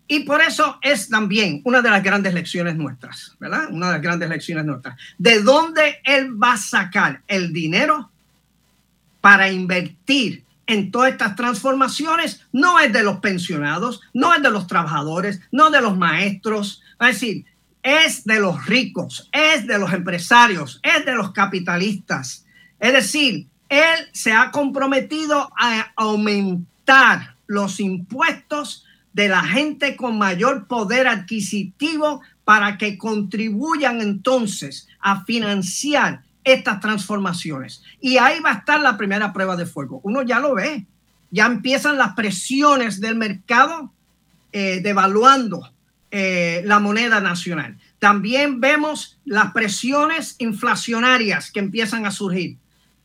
Y 0.09 0.21
por 0.21 0.41
eso 0.41 0.79
es 0.81 1.11
también 1.11 1.61
una 1.65 1.83
de 1.83 1.91
las 1.91 2.03
grandes 2.03 2.33
lecciones 2.33 2.77
nuestras, 2.77 3.37
¿verdad? 3.39 3.69
Una 3.71 3.89
de 3.89 3.93
las 3.93 4.01
grandes 4.01 4.31
lecciones 4.31 4.65
nuestras. 4.65 4.99
¿De 5.19 5.43
dónde 5.43 5.99
él 6.05 6.43
va 6.43 6.55
a 6.55 6.57
sacar 6.57 7.21
el 7.27 7.53
dinero 7.53 8.11
para 9.21 9.51
invertir 9.51 10.43
en 10.67 10.91
todas 10.91 11.13
estas 11.13 11.37
transformaciones? 11.37 12.47
No 12.51 12.81
es 12.81 12.91
de 12.95 13.03
los 13.03 13.19
pensionados, 13.19 14.01
no 14.15 14.33
es 14.33 14.43
de 14.43 14.51
los 14.51 14.67
trabajadores, 14.67 15.43
no 15.53 15.69
de 15.69 15.83
los 15.83 15.99
maestros. 15.99 16.83
Es 16.99 17.09
decir, 17.09 17.45
es 17.85 18.25
de 18.25 18.41
los 18.41 18.65
ricos, 18.67 19.29
es 19.31 19.67
de 19.67 19.79
los 19.79 19.93
empresarios, 19.93 20.81
es 20.83 21.05
de 21.05 21.15
los 21.15 21.33
capitalistas. 21.33 22.47
Es 22.81 22.93
decir, 22.95 23.47
él 23.69 24.09
se 24.13 24.33
ha 24.33 24.51
comprometido 24.51 25.53
a 25.57 25.93
aumentar 25.95 27.37
los 27.47 27.79
impuestos 27.81 28.87
de 29.13 29.29
la 29.29 29.43
gente 29.43 29.97
con 29.97 30.17
mayor 30.17 30.67
poder 30.67 31.07
adquisitivo 31.07 32.23
para 32.45 32.79
que 32.79 32.97
contribuyan 32.97 34.01
entonces 34.01 34.89
a 34.99 35.25
financiar 35.25 36.23
estas 36.43 36.81
transformaciones. 36.81 37.83
Y 38.01 38.17
ahí 38.17 38.41
va 38.41 38.51
a 38.51 38.59
estar 38.59 38.81
la 38.81 38.97
primera 38.97 39.33
prueba 39.33 39.57
de 39.57 39.67
fuego. 39.67 40.01
Uno 40.03 40.23
ya 40.23 40.41
lo 40.41 40.55
ve, 40.55 40.87
ya 41.31 41.47
empiezan 41.47 41.99
las 41.99 42.15
presiones 42.15 42.99
del 43.01 43.17
mercado 43.17 43.93
eh, 44.53 44.81
devaluando 44.83 45.74
eh, 46.17 46.63
la 46.65 46.79
moneda 46.79 47.21
nacional. 47.21 47.77
También 47.99 48.61
vemos 48.61 49.19
las 49.25 49.53
presiones 49.53 50.37
inflacionarias 50.39 51.51
que 51.51 51.59
empiezan 51.59 52.07
a 52.07 52.13
surgir, 52.13 52.57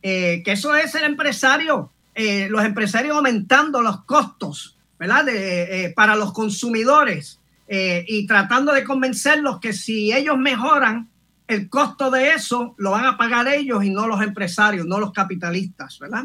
eh, 0.02 0.42
que 0.44 0.52
eso 0.52 0.74
es 0.76 0.94
el 0.94 1.04
empresario, 1.04 1.90
los 2.50 2.64
empresarios 2.64 3.16
aumentando 3.16 3.80
los 3.80 4.04
costos 4.04 4.76
¿verdad? 5.00 5.26
Eh, 5.30 5.94
para 5.96 6.14
los 6.14 6.34
consumidores 6.34 7.40
eh, 7.66 8.04
y 8.06 8.26
tratando 8.26 8.74
de 8.74 8.84
convencerlos 8.84 9.58
que 9.58 9.72
si 9.72 10.12
ellos 10.12 10.36
mejoran 10.36 11.08
el 11.48 11.70
costo 11.70 12.10
de 12.10 12.34
eso, 12.34 12.74
lo 12.76 12.90
van 12.90 13.06
a 13.06 13.16
pagar 13.16 13.48
ellos 13.48 13.82
y 13.82 13.88
no 13.88 14.06
los 14.06 14.20
empresarios, 14.20 14.86
no 14.86 15.00
los 15.00 15.12
capitalistas, 15.12 15.98
¿verdad? 15.98 16.24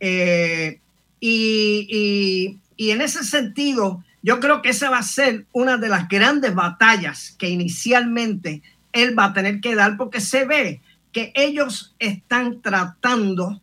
Eh, 0.00 0.80
y, 1.20 2.58
en 2.78 3.00
ese 3.02 3.24
sentido, 3.24 4.02
yo 4.24 4.40
creo 4.40 4.60
que 4.60 4.70
esa 4.70 4.90
va 4.90 4.98
a 4.98 5.02
ser 5.04 5.46
una 5.52 5.76
de 5.76 5.88
las 5.88 6.08
grandes 6.08 6.52
batallas 6.52 7.36
que 7.38 7.48
inicialmente 7.48 8.62
él 8.92 9.16
va 9.16 9.26
a 9.26 9.32
tener 9.32 9.60
que 9.60 9.76
dar 9.76 9.96
porque 9.96 10.20
se 10.20 10.44
ve 10.44 10.80
que 11.12 11.32
ellos 11.36 11.94
están 12.00 12.60
tratando 12.60 13.60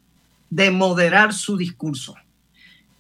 de 0.49 0.72
moderar 0.72 1.34
su 1.34 1.57
discurso 1.57 2.16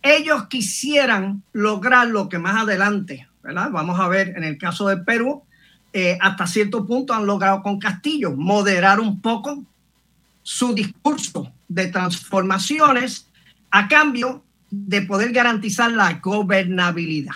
ellos 0.01 0.47
quisieran 0.47 1.43
lograr 1.53 2.07
lo 2.07 2.29
que 2.29 2.39
más 2.39 2.61
adelante, 2.61 3.27
¿verdad? 3.43 3.69
Vamos 3.71 3.99
a 3.99 4.07
ver 4.07 4.33
en 4.35 4.43
el 4.43 4.57
caso 4.57 4.87
de 4.87 4.97
Perú, 4.97 5.43
eh, 5.93 6.17
hasta 6.21 6.47
cierto 6.47 6.85
punto 6.85 7.13
han 7.13 7.25
logrado 7.25 7.61
con 7.61 7.79
Castillo, 7.79 8.31
moderar 8.35 8.99
un 8.99 9.21
poco 9.21 9.63
su 10.43 10.73
discurso 10.73 11.51
de 11.67 11.87
transformaciones 11.87 13.27
a 13.69 13.87
cambio 13.87 14.43
de 14.69 15.01
poder 15.01 15.31
garantizar 15.31 15.91
la 15.91 16.13
gobernabilidad. 16.13 17.35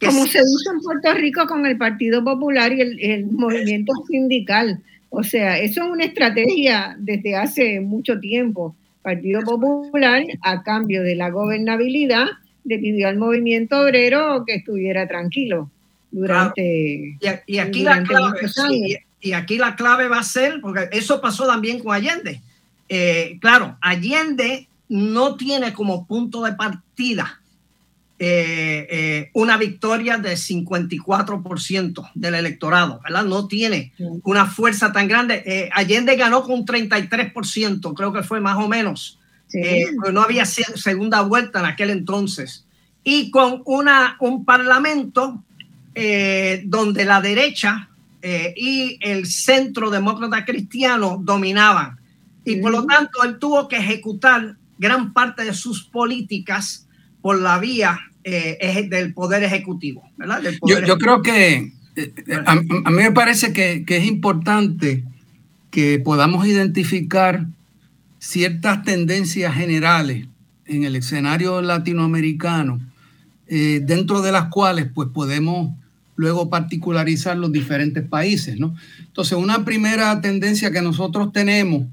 Como 0.00 0.26
se 0.26 0.38
usa 0.42 0.72
en 0.72 0.80
Puerto 0.80 1.14
Rico 1.14 1.46
con 1.46 1.64
el 1.64 1.78
Partido 1.78 2.22
Popular 2.22 2.72
y 2.72 2.80
el, 2.80 3.26
movimiento 3.26 3.92
sindical. 4.08 4.82
O 5.08 5.22
sea, 5.22 5.58
eso 5.58 5.84
es 5.84 5.90
una 5.90 6.04
estrategia 6.04 6.96
desde 6.98 7.36
hace 7.36 7.80
mucho 7.80 8.20
tiempo. 8.20 8.76
Partido 9.02 9.40
Popular, 9.42 10.24
a 10.42 10.62
cambio 10.62 11.02
de 11.02 11.14
la 11.14 11.30
gobernabilidad, 11.30 12.26
le 12.64 12.78
pidió 12.78 13.08
al 13.08 13.16
movimiento 13.16 13.80
obrero 13.80 14.44
que 14.46 14.56
estuviera 14.56 15.06
tranquilo 15.08 15.70
durante. 16.10 17.16
Y, 17.46 17.58
aquí 17.58 17.82
la 17.82 18.02
clave, 18.02 18.40
y, 19.20 19.32
aquí 19.32 19.56
la 19.56 19.76
clave 19.76 20.08
va 20.08 20.18
a 20.18 20.24
ser, 20.24 20.60
porque 20.60 20.88
eso 20.92 21.20
pasó 21.20 21.46
también 21.46 21.78
con 21.78 21.94
Allende. 21.94 22.40
Eh, 22.88 23.38
claro, 23.40 23.78
Allende 23.80 24.68
no 24.88 25.36
tiene 25.36 25.72
como 25.72 26.06
punto 26.06 26.42
de 26.42 26.52
partida 26.52 27.40
eh, 28.18 28.86
eh, 28.90 29.30
una 29.34 29.56
victoria 29.56 30.18
de 30.18 30.34
54% 30.34 32.10
del 32.14 32.34
electorado, 32.34 33.00
¿verdad? 33.04 33.24
No 33.24 33.46
tiene 33.46 33.92
una 34.24 34.46
fuerza 34.46 34.92
tan 34.92 35.08
grande. 35.08 35.70
Allende 35.72 36.16
ganó 36.16 36.42
con 36.42 36.64
33%, 36.64 37.94
creo 37.94 38.12
que 38.12 38.22
fue 38.22 38.40
más 38.40 38.56
o 38.56 38.68
menos. 38.68 39.18
no 40.12 40.22
había 40.22 40.44
segunda 40.44 41.22
vuelta 41.22 41.60
en 41.60 41.66
aquel 41.66 41.90
entonces. 41.90 42.64
Y 43.04 43.30
con 43.30 43.62
una, 43.64 44.16
un 44.20 44.44
parlamento 44.44 45.42
eh, 45.98 46.60
donde 46.66 47.06
la 47.06 47.22
derecha 47.22 47.88
eh, 48.20 48.52
y 48.54 48.98
el 49.00 49.24
centro 49.24 49.88
demócrata 49.88 50.44
cristiano 50.44 51.18
dominaban. 51.18 51.98
Y 52.44 52.56
por 52.56 52.70
lo 52.70 52.84
tanto, 52.84 53.24
él 53.24 53.38
tuvo 53.38 53.66
que 53.66 53.78
ejecutar 53.78 54.56
gran 54.76 55.14
parte 55.14 55.42
de 55.42 55.54
sus 55.54 55.84
políticas 55.84 56.85
por 57.26 57.42
la 57.42 57.58
vía 57.58 57.98
eh, 58.22 58.86
del 58.88 59.12
poder 59.12 59.42
ejecutivo. 59.42 60.08
yo, 60.86 60.96
creo 60.96 61.22
que 61.22 61.72
a, 62.46 62.52
a, 62.52 62.54
mí 62.54 63.02
me 63.02 63.10
parece 63.10 63.52
que, 63.52 63.84
que 63.84 63.96
es 63.96 64.06
importante 64.06 65.02
que 65.72 65.98
podamos 65.98 66.46
identificar 66.46 67.44
ciertas 68.20 68.84
tendencias 68.84 69.52
generales 69.56 70.28
en 70.66 70.84
el 70.84 70.94
escenario 70.94 71.60
latinoamericano, 71.62 72.78
dentro 73.48 74.22
de 74.22 74.30
las 74.30 74.44
cuales 74.44 74.86
pues 74.94 75.08
podemos 75.12 75.72
luego 76.14 76.48
particularizar 76.48 77.36
los 77.36 77.50
diferentes 77.50 78.06
países, 78.06 78.56
¿no? 78.56 78.76
Entonces, 79.00 79.36
una 79.36 79.64
primera 79.64 80.20
tendencia 80.20 80.70
que 80.70 80.80
nosotros 80.80 81.32
tenemos 81.32 81.88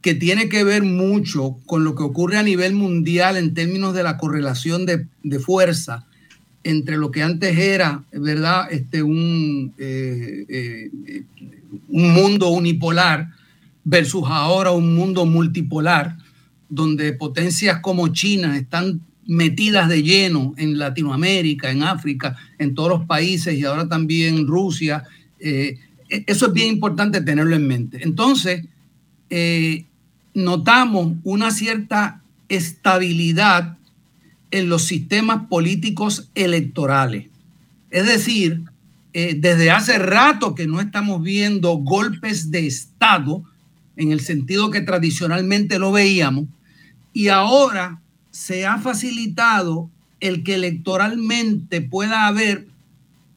que 0.00 0.14
tiene 0.14 0.48
que 0.48 0.64
ver 0.64 0.82
mucho 0.82 1.58
con 1.66 1.84
lo 1.84 1.94
que 1.94 2.02
ocurre 2.02 2.38
a 2.38 2.42
nivel 2.42 2.74
mundial 2.74 3.36
en 3.36 3.54
términos 3.54 3.94
de 3.94 4.02
la 4.02 4.18
correlación 4.18 4.86
de, 4.86 5.38
fuerza 5.40 6.06
entre 6.62 6.96
lo 6.96 7.10
que 7.10 7.22
antes 7.22 7.58
era, 7.58 8.04
¿verdad? 8.12 8.66
Este, 8.70 9.02
un, 9.02 9.72
eh, 9.78 10.44
eh, 10.48 10.90
un 11.88 12.12
mundo 12.12 12.48
unipolar 12.48 13.28
versus 13.84 14.24
ahora 14.26 14.72
un 14.72 14.94
mundo 14.96 15.26
multipolar, 15.26 16.16
donde 16.68 17.12
potencias 17.12 17.78
como 17.80 18.08
China 18.08 18.56
están 18.56 19.00
metidas 19.26 19.88
de 19.88 20.02
lleno 20.02 20.54
en 20.56 20.78
Latinoamérica, 20.78 21.70
en 21.70 21.82
África, 21.82 22.36
en 22.58 22.74
todos 22.74 22.88
los 22.90 23.06
países 23.06 23.56
y 23.56 23.64
ahora 23.64 23.88
también 23.88 24.46
Rusia. 24.46 25.04
Eh, 25.38 25.78
e-, 26.08 26.24
eso 26.26 26.46
es 26.46 26.52
bien 26.52 26.68
importante 26.68 27.20
tenerlo 27.20 27.54
en 27.54 27.66
mente. 27.66 27.98
Entonces, 28.02 28.64
eh, 29.30 29.84
notamos 30.34 31.14
una 31.24 31.50
cierta 31.50 32.22
estabilidad 32.48 33.76
en 34.50 34.68
los 34.68 34.84
sistemas 34.84 35.46
políticos 35.48 36.30
electorales. 36.34 37.26
Es 37.90 38.06
decir, 38.06 38.62
eh, 39.12 39.34
desde 39.38 39.70
hace 39.70 39.98
rato 39.98 40.54
que 40.54 40.66
no 40.66 40.80
estamos 40.80 41.22
viendo 41.22 41.72
golpes 41.78 42.50
de 42.50 42.66
Estado 42.66 43.42
en 43.96 44.12
el 44.12 44.20
sentido 44.20 44.70
que 44.70 44.82
tradicionalmente 44.82 45.78
lo 45.78 45.90
veíamos, 45.90 46.44
y 47.12 47.28
ahora 47.28 48.02
se 48.30 48.66
ha 48.66 48.76
facilitado 48.76 49.88
el 50.20 50.44
que 50.44 50.56
electoralmente 50.56 51.80
pueda 51.80 52.26
haber 52.26 52.66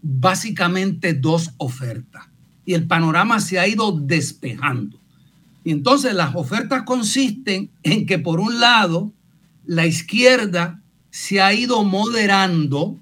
básicamente 0.01 1.13
dos 1.13 1.51
ofertas 1.57 2.25
y 2.65 2.73
el 2.73 2.85
panorama 2.85 3.39
se 3.39 3.57
ha 3.57 3.67
ido 3.67 3.91
despejando. 3.91 4.99
Y 5.70 5.72
entonces 5.72 6.15
las 6.15 6.34
ofertas 6.34 6.82
consisten 6.82 7.70
en 7.84 8.07
que 8.07 8.17
por 8.17 8.39
un 8.39 8.59
lado 8.59 9.13
la 9.67 9.86
izquierda 9.86 10.82
se 11.11 11.41
ha 11.41 11.53
ido 11.53 11.84
moderando, 11.84 12.97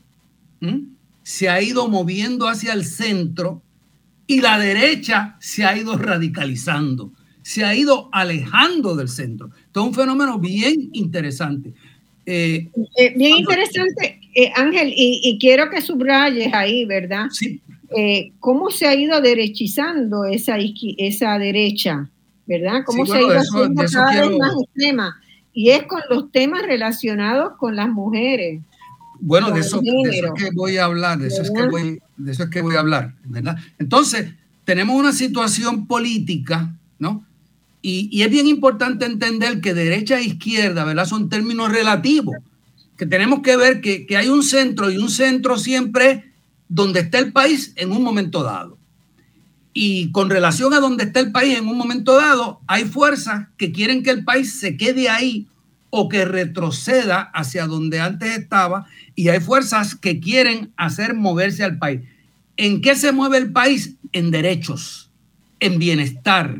se 1.24 1.48
ha 1.48 1.62
ido 1.62 1.88
moviendo 1.88 2.50
hacia 2.50 2.74
el 2.74 2.84
centro 2.84 3.62
y 4.28 4.42
la 4.42 4.60
derecha 4.60 5.38
se 5.40 5.64
ha 5.64 5.78
ido 5.78 5.98
radicalizando, 5.98 7.14
se 7.42 7.64
ha 7.64 7.74
ido 7.74 8.10
alejando 8.12 8.98
del 8.98 9.08
centro. 9.08 9.50
Esto 9.68 9.80
es 9.80 9.88
un 9.88 9.94
fenómeno 9.94 10.38
bien 10.38 10.90
interesante. 10.92 11.74
Eh, 12.26 12.68
eh, 12.98 13.14
bien 13.16 13.38
interesante, 13.38 14.20
eh, 14.36 14.52
Ángel, 14.58 14.92
y, 14.94 15.38
quiero 15.40 15.70
que 15.70 15.80
subrayes 15.80 16.54
ahí, 16.54 16.84
¿verdad? 16.84 17.28
Sí. 17.32 17.62
¿Cómo 18.42 18.72
se 18.72 18.88
ha 18.88 18.94
ido 18.94 19.22
derechizando 19.22 20.26
esa, 20.26 20.58
esa 20.98 21.40
derecha, 21.40 22.10
¿verdad? 22.48 22.82
¿Cómo 22.86 23.06
se 23.06 23.18
ha 23.18 23.22
ido 23.22 23.38
haciendo 23.38 23.84
cada 23.92 24.22
vez 24.22 24.38
más 24.38 24.54
extrema? 24.64 25.22
Y 25.54 25.70
es 25.70 25.84
con 25.84 26.02
los 26.10 26.32
temas 26.32 26.64
relacionados 26.64 27.54
con 27.58 27.76
las 27.76 27.90
mujeres. 27.90 28.62
Bueno, 29.20 29.52
de 29.52 29.62
eso, 29.62 29.82
es 29.82 30.32
que 30.36 30.52
voy 30.54 30.78
a 30.78 30.86
hablar, 30.86 31.18
de 31.20 31.28
eso 31.28 31.42
es 31.42 31.52
que 31.52 31.68
voy, 31.68 32.00
de 32.18 32.32
eso 32.32 32.44
es 32.44 32.50
que 32.50 32.62
voy 32.62 32.76
a 32.76 32.80
hablar, 32.80 33.16
¿verdad? 33.26 33.58
Entonces, 33.80 34.32
tenemos 34.64 34.96
una 34.96 35.12
situación 35.12 35.88
política, 35.88 36.72
¿no? 37.00 37.26
Y, 37.82 38.22
es 38.22 38.30
bien 38.30 38.48
importante 38.48 39.06
entender 39.06 39.62
que 39.62 39.74
derecha 39.74 40.20
e 40.20 40.24
izquierda, 40.24 40.84
¿verdad? 40.84 41.06
Son 41.06 41.30
términos 41.30 41.72
relativos, 41.72 42.36
que 42.96 43.06
tenemos 43.06 43.42
que 43.42 43.58
ver 43.58 43.82
que, 43.82 44.06
que 44.06 44.18
hay 44.18 44.30
un 44.30 44.44
centro 44.44 44.92
y 44.92 44.98
un 44.98 45.10
centro 45.10 45.58
siempre 45.58 46.32
donde 46.68 47.00
está 47.00 47.18
el 47.20 47.32
país 47.32 47.74
en 47.76 47.92
un 47.92 48.04
momento 48.04 48.44
dado. 48.44 48.77
Y 49.80 50.12
con 50.12 50.32
relación 50.32 50.74
a 50.74 50.80
donde 50.80 51.04
está 51.04 51.20
el 51.20 51.32
país 51.32 51.56
en 51.56 51.68
un 51.68 51.78
momento 51.78 52.16
dado, 52.16 52.62
hay 52.66 52.86
fuerzas 52.86 53.46
que 53.58 53.72
quieren 53.72 54.02
que 54.02 54.10
el 54.10 54.24
país 54.24 54.60
se 54.60 54.76
quede 54.76 55.08
ahí 55.08 55.46
o 55.92 56.10
que 56.10 56.26
retroceda 56.26 57.30
hacia 57.32 57.68
donde 57.68 58.00
antes 58.00 58.36
estaba 58.36 58.88
y 59.14 59.28
hay 59.28 59.40
fuerzas 59.40 59.94
que 59.94 60.20
quieren 60.20 60.74
hacer 60.78 61.14
moverse 61.14 61.64
al 61.64 61.78
país. 61.78 62.02
¿En 62.58 62.82
qué 62.82 62.96
se 62.96 63.12
mueve 63.12 63.38
el 63.38 63.52
país? 63.52 63.94
En 64.14 64.32
derechos, 64.32 65.12
en 65.60 65.78
bienestar, 65.78 66.60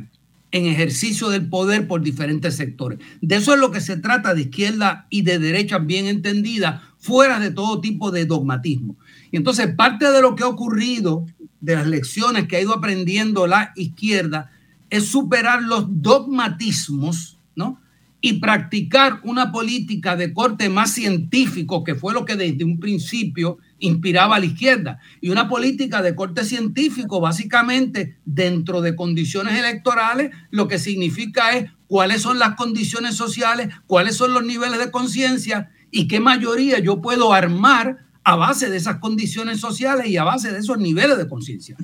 en 0.52 0.68
ejercicio 0.68 1.30
del 1.30 1.50
poder 1.50 1.88
por 1.88 2.04
diferentes 2.04 2.56
sectores. 2.56 3.00
De 3.22 3.38
eso 3.38 3.56
es 3.56 3.60
lo 3.60 3.72
que 3.72 3.82
se 3.82 3.98
trata 3.98 4.36
de 4.36 4.42
izquierda 4.42 5.08
y 5.10 5.24
de 5.24 5.40
derecha 5.40 5.80
bien 5.80 6.06
entendida, 6.06 6.84
fuera 7.00 7.40
de 7.40 7.50
todo 7.50 7.82
tipo 7.82 8.12
de 8.12 8.26
dogmatismo. 8.26 8.96
Y 9.32 9.38
entonces 9.38 9.74
parte 9.76 10.12
de 10.12 10.22
lo 10.22 10.36
que 10.36 10.44
ha 10.44 10.48
ocurrido, 10.48 11.26
de 11.60 11.76
las 11.76 11.88
lecciones 11.88 12.48
que 12.48 12.58
ha 12.58 12.62
ido 12.62 12.74
aprendiendo 12.74 13.48
la 13.48 13.72
izquierda, 13.76 14.52
es 14.90 15.08
superar 15.08 15.64
los 15.64 15.86
dogmatismos, 15.90 17.40
¿no? 17.56 17.82
Y 18.22 18.34
practicar 18.34 19.20
una 19.24 19.52
política 19.52 20.16
de 20.16 20.34
corte 20.34 20.70
más 20.70 20.92
científico, 20.92 21.84
que 21.84 21.96
fue 21.96 22.14
lo 22.14 22.26
que 22.26 22.36
desde 22.36 22.64
un 22.64 22.80
principio 22.80 23.60
inspiraba 23.80 24.36
a 24.36 24.40
la 24.40 24.46
izquierda. 24.48 25.00
Y 25.22 25.30
una 25.30 25.48
política 25.48 26.02
de 26.02 26.16
corte 26.16 26.44
científico, 26.44 27.20
básicamente 27.20 28.18
dentro 28.26 28.82
de 28.82 28.96
condiciones 28.96 29.58
electorales, 29.58 30.32
lo 30.50 30.68
que 30.68 30.80
significa 30.80 31.56
es 31.56 31.70
cuáles 31.88 32.22
son 32.22 32.40
las 32.40 32.56
condiciones 32.56 33.16
sociales, 33.16 33.70
cuáles 33.86 34.16
son 34.16 34.34
los 34.34 34.44
niveles 34.44 34.80
de 34.80 34.92
conciencia 34.92 35.72
y 35.92 36.08
qué 36.08 36.20
mayoría 36.20 36.80
yo 36.80 37.02
puedo 37.02 37.34
armar 37.34 38.07
a 38.28 38.36
base 38.36 38.70
de 38.70 38.76
esas 38.76 38.98
condiciones 38.98 39.62
sociales 39.62 40.08
y 40.08 40.18
a 40.18 40.26
base 40.26 40.52
de 40.52 40.60
esos 40.60 40.78
niveles 40.78 41.18
de 41.18 41.30
conciencia. 41.30 41.78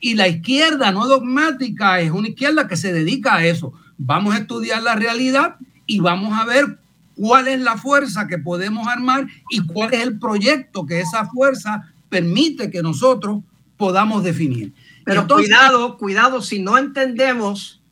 Y 0.00 0.14
la 0.14 0.28
izquierda 0.28 0.92
no 0.92 1.06
dogmática 1.06 2.00
es 2.00 2.10
una 2.10 2.28
izquierda 2.28 2.66
que 2.66 2.78
se 2.78 2.90
dedica 2.90 3.34
a 3.34 3.44
eso. 3.44 3.74
Vamos 3.98 4.34
a 4.34 4.38
estudiar 4.38 4.82
la 4.82 4.94
realidad 4.94 5.56
y 5.84 6.00
vamos 6.00 6.32
a 6.32 6.46
ver 6.46 6.78
cuál 7.14 7.48
es 7.48 7.60
la 7.60 7.76
fuerza 7.76 8.26
que 8.28 8.38
podemos 8.38 8.88
armar 8.88 9.26
y 9.50 9.60
cuál 9.66 9.92
es 9.92 10.00
el 10.00 10.18
proyecto 10.18 10.86
que 10.86 11.00
esa 11.00 11.26
fuerza 11.26 11.92
permite 12.08 12.70
que 12.70 12.82
nosotros 12.82 13.42
podamos 13.76 14.24
definir. 14.24 14.72
Pero 15.04 15.26
cuidado, 15.26 15.98
cuidado, 15.98 16.40
si 16.40 16.60
no 16.60 16.78
entendemos 16.78 17.82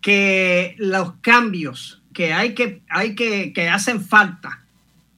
que 0.00 0.76
los 0.78 1.14
cambios 1.20 2.00
que 2.12 2.32
hay 2.32 2.54
que, 2.54 2.84
hay 2.88 3.16
que, 3.16 3.52
que 3.52 3.68
hacen 3.68 4.00
falta 4.00 4.65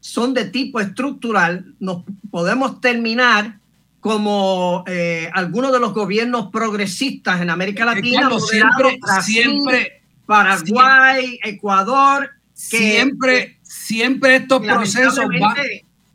son 0.09 0.33
de 0.33 0.47
tipo 0.47 0.81
estructural, 0.81 1.67
nos 1.81 2.03
podemos 2.31 2.81
terminar 2.81 3.59
como 4.01 4.83
eh, 4.87 5.29
algunos 5.35 5.71
de 5.71 5.81
los 5.81 5.93
gobiernos 5.93 6.51
progresistas 6.51 7.43
en 7.43 7.51
América 7.51 7.85
Latina, 7.85 8.31
siempre, 8.41 8.99
siempre, 9.21 10.03
Paraguay, 10.25 11.39
Ecuador, 11.45 12.31
siempre, 12.55 13.59
siempre 13.63 14.37
estos 14.37 14.63
procesos 14.63 15.27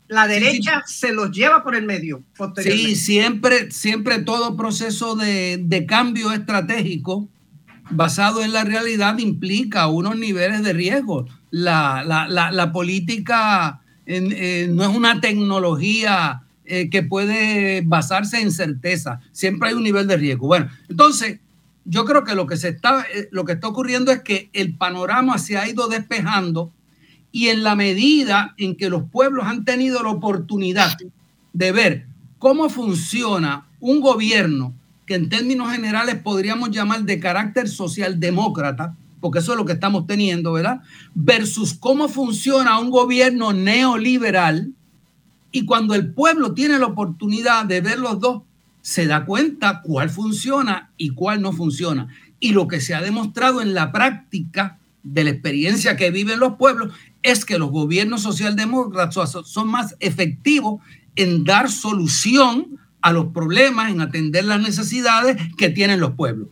la 0.08 0.26
derecha 0.26 0.82
se 0.86 1.12
los 1.12 1.30
lleva 1.30 1.62
por 1.62 1.76
el 1.76 1.86
medio. 1.86 2.22
Sí, 2.62 2.96
siempre, 2.96 3.70
siempre 3.70 4.18
todo 4.18 4.56
proceso 4.56 5.14
de, 5.14 5.58
de, 5.62 5.86
cambio 5.86 6.32
estratégico 6.32 7.28
basado 7.90 8.42
en 8.42 8.52
la 8.52 8.64
realidad 8.64 9.18
implica 9.18 9.86
unos 9.86 10.16
niveles 10.18 10.64
de 10.64 10.72
riesgo. 10.72 11.26
La, 11.50 12.02
la, 12.04 12.28
la, 12.28 12.50
la 12.50 12.72
política 12.72 13.80
eh, 14.06 14.68
no 14.70 14.82
es 14.82 14.96
una 14.96 15.20
tecnología 15.20 16.42
eh, 16.66 16.88
que 16.88 17.02
puede 17.02 17.82
basarse 17.82 18.40
en 18.40 18.50
certeza. 18.50 19.20
Siempre 19.32 19.68
hay 19.68 19.74
un 19.74 19.82
nivel 19.82 20.06
de 20.06 20.16
riesgo. 20.16 20.46
Bueno, 20.46 20.68
entonces 20.88 21.40
yo 21.84 22.04
creo 22.04 22.24
que 22.24 22.34
lo 22.34 22.46
que 22.46 22.56
se 22.56 22.68
está, 22.68 23.04
eh, 23.14 23.28
lo 23.30 23.44
que 23.44 23.52
está 23.52 23.68
ocurriendo 23.68 24.10
es 24.12 24.22
que 24.22 24.48
el 24.52 24.74
panorama 24.74 25.38
se 25.38 25.58
ha 25.58 25.68
ido 25.68 25.88
despejando 25.88 26.72
y 27.32 27.48
en 27.48 27.62
la 27.64 27.74
medida 27.74 28.54
en 28.56 28.76
que 28.76 28.88
los 28.88 29.04
pueblos 29.10 29.46
han 29.46 29.64
tenido 29.64 30.02
la 30.02 30.10
oportunidad 30.10 30.96
de 31.52 31.72
ver 31.72 32.06
cómo 32.38 32.70
funciona 32.70 33.66
un 33.80 34.00
gobierno 34.00 34.74
que 35.06 35.16
en 35.16 35.28
términos 35.28 35.70
generales 35.70 36.16
podríamos 36.16 36.70
llamar 36.70 37.02
de 37.02 37.20
carácter 37.20 37.68
socialdemócrata, 37.68 38.96
porque 39.24 39.38
eso 39.38 39.52
es 39.52 39.56
lo 39.56 39.64
que 39.64 39.72
estamos 39.72 40.06
teniendo, 40.06 40.52
¿verdad? 40.52 40.82
Versus 41.14 41.72
cómo 41.72 42.10
funciona 42.10 42.78
un 42.78 42.90
gobierno 42.90 43.54
neoliberal. 43.54 44.74
Y 45.50 45.64
cuando 45.64 45.94
el 45.94 46.12
pueblo 46.12 46.52
tiene 46.52 46.78
la 46.78 46.84
oportunidad 46.84 47.64
de 47.64 47.80
ver 47.80 48.00
los 48.00 48.20
dos, 48.20 48.42
se 48.82 49.06
da 49.06 49.24
cuenta 49.24 49.80
cuál 49.80 50.10
funciona 50.10 50.90
y 50.98 51.14
cuál 51.14 51.40
no 51.40 51.54
funciona. 51.54 52.08
Y 52.38 52.52
lo 52.52 52.68
que 52.68 52.82
se 52.82 52.94
ha 52.94 53.00
demostrado 53.00 53.62
en 53.62 53.72
la 53.72 53.92
práctica 53.92 54.78
de 55.02 55.24
la 55.24 55.30
experiencia 55.30 55.96
que 55.96 56.10
viven 56.10 56.38
los 56.38 56.56
pueblos 56.56 56.92
es 57.22 57.46
que 57.46 57.58
los 57.58 57.70
gobiernos 57.70 58.20
socialdemócratas 58.20 59.38
son 59.46 59.68
más 59.68 59.96
efectivos 60.00 60.82
en 61.16 61.44
dar 61.44 61.70
solución 61.70 62.78
a 63.00 63.10
los 63.10 63.28
problemas, 63.32 63.90
en 63.90 64.02
atender 64.02 64.44
las 64.44 64.60
necesidades 64.60 65.38
que 65.56 65.70
tienen 65.70 66.00
los 66.00 66.10
pueblos. 66.10 66.50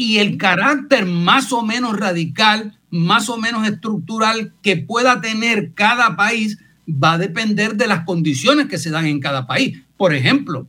Y 0.00 0.16
el 0.16 0.38
carácter 0.38 1.04
más 1.04 1.52
o 1.52 1.60
menos 1.60 1.94
radical, 1.94 2.78
más 2.88 3.28
o 3.28 3.36
menos 3.36 3.68
estructural 3.68 4.54
que 4.62 4.78
pueda 4.78 5.20
tener 5.20 5.74
cada 5.74 6.16
país 6.16 6.56
va 6.88 7.12
a 7.12 7.18
depender 7.18 7.74
de 7.74 7.86
las 7.86 8.06
condiciones 8.06 8.66
que 8.68 8.78
se 8.78 8.88
dan 8.88 9.04
en 9.04 9.20
cada 9.20 9.46
país. 9.46 9.82
Por 9.98 10.14
ejemplo, 10.14 10.66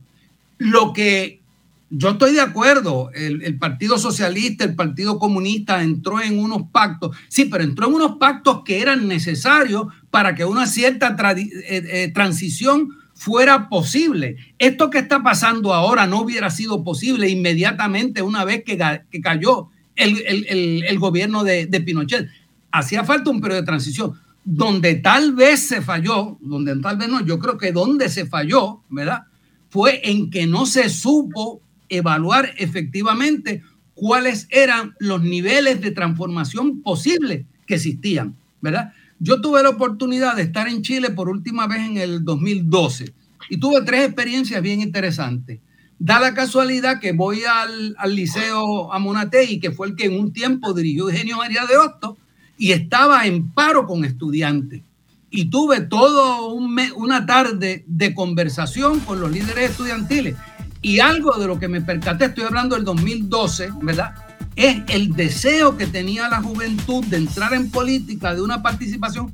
lo 0.58 0.92
que 0.92 1.40
yo 1.88 2.10
estoy 2.10 2.34
de 2.34 2.42
acuerdo, 2.42 3.10
el, 3.14 3.58
Partido 3.58 3.96
Socialista, 3.96 4.64
el 4.64 4.74
Partido 4.74 5.18
Comunista 5.18 5.82
entró 5.82 6.20
en 6.20 6.38
unos 6.38 6.64
pactos, 6.70 7.16
sí, 7.28 7.46
pero 7.46 7.64
entró 7.64 7.88
en 7.88 7.94
unos 7.94 8.18
pactos 8.18 8.60
que 8.66 8.82
eran 8.82 9.08
necesarios 9.08 9.86
para 10.10 10.34
que 10.34 10.44
una 10.44 10.66
cierta 10.66 11.16
eh, 11.38 11.48
eh, 11.70 12.12
transición 12.12 12.90
fuera 13.22 13.68
posible. 13.68 14.36
Esto 14.58 14.90
que 14.90 14.98
está 14.98 15.22
pasando 15.22 15.72
ahora 15.72 16.08
no 16.08 16.22
hubiera 16.22 16.50
sido 16.50 16.82
posible 16.82 17.28
inmediatamente 17.28 18.20
una 18.20 18.44
vez 18.44 18.64
que, 18.64 18.76
cayó 19.22 19.68
el, 19.94 20.98
gobierno 20.98 21.44
de, 21.44 21.66
de 21.66 21.80
Pinochet. 21.80 22.28
Hacía 22.72 23.04
falta 23.04 23.30
un 23.30 23.40
periodo 23.40 23.60
de 23.60 23.66
transición 23.66 24.18
donde 24.44 24.96
tal 24.96 25.34
vez 25.34 25.60
se 25.60 25.82
falló, 25.82 26.36
donde 26.40 26.74
tal 26.80 26.96
vez 26.96 27.08
no, 27.08 27.24
yo 27.24 27.38
creo 27.38 27.58
que 27.58 27.70
donde 27.70 28.08
se 28.08 28.26
falló, 28.26 28.80
¿verdad? 28.88 29.22
Fue 29.68 30.00
en 30.02 30.28
que 30.28 30.48
no 30.48 30.66
se 30.66 30.88
supo 30.88 31.60
evaluar 31.88 32.52
efectivamente 32.58 33.62
cuáles 33.94 34.48
eran 34.50 34.96
los 34.98 35.22
niveles 35.22 35.80
de 35.80 35.92
transformación 35.92 36.82
posibles 36.82 37.46
que 37.68 37.74
existían, 37.74 38.34
¿verdad? 38.60 38.92
Yo 39.24 39.40
tuve 39.40 39.62
la 39.62 39.68
oportunidad 39.68 40.34
de 40.34 40.42
estar 40.42 40.66
en 40.66 40.82
Chile 40.82 41.10
por 41.10 41.28
última 41.28 41.68
vez 41.68 41.78
en 41.82 41.96
el 41.96 42.24
2012 42.24 43.14
y 43.50 43.56
tuve 43.56 43.82
tres 43.82 44.06
experiencias 44.06 44.60
bien 44.60 44.80
interesantes. 44.80 45.60
Da 45.96 46.18
la 46.18 46.34
casualidad 46.34 46.98
que 46.98 47.12
voy 47.12 47.44
al, 47.44 47.94
al 47.98 48.16
Liceo 48.16 48.92
Amonatei, 48.92 49.60
que 49.60 49.70
fue 49.70 49.86
el 49.86 49.94
que 49.94 50.06
en 50.06 50.18
un 50.18 50.32
tiempo 50.32 50.74
dirigió 50.74 51.08
Eugenio 51.08 51.36
María 51.36 51.64
de 51.66 51.76
Hostos, 51.76 52.16
y 52.58 52.72
estaba 52.72 53.24
en 53.24 53.52
paro 53.52 53.86
con 53.86 54.04
estudiantes. 54.04 54.82
Y 55.30 55.44
tuve 55.44 55.82
toda 55.82 56.44
un 56.44 56.76
una 56.96 57.24
tarde 57.24 57.84
de 57.86 58.14
conversación 58.14 58.98
con 58.98 59.20
los 59.20 59.30
líderes 59.30 59.70
estudiantiles. 59.70 60.34
Y 60.80 60.98
algo 60.98 61.38
de 61.38 61.46
lo 61.46 61.60
que 61.60 61.68
me 61.68 61.80
percaté, 61.80 62.24
estoy 62.24 62.42
hablando 62.42 62.74
del 62.74 62.84
2012, 62.84 63.70
¿verdad? 63.82 64.14
Es 64.56 64.82
el 64.88 65.14
deseo 65.14 65.76
que 65.76 65.86
tenía 65.86 66.28
la 66.28 66.42
juventud 66.42 67.04
de 67.06 67.16
entrar 67.16 67.54
en 67.54 67.70
política, 67.70 68.34
de 68.34 68.42
una 68.42 68.62
participación 68.62 69.32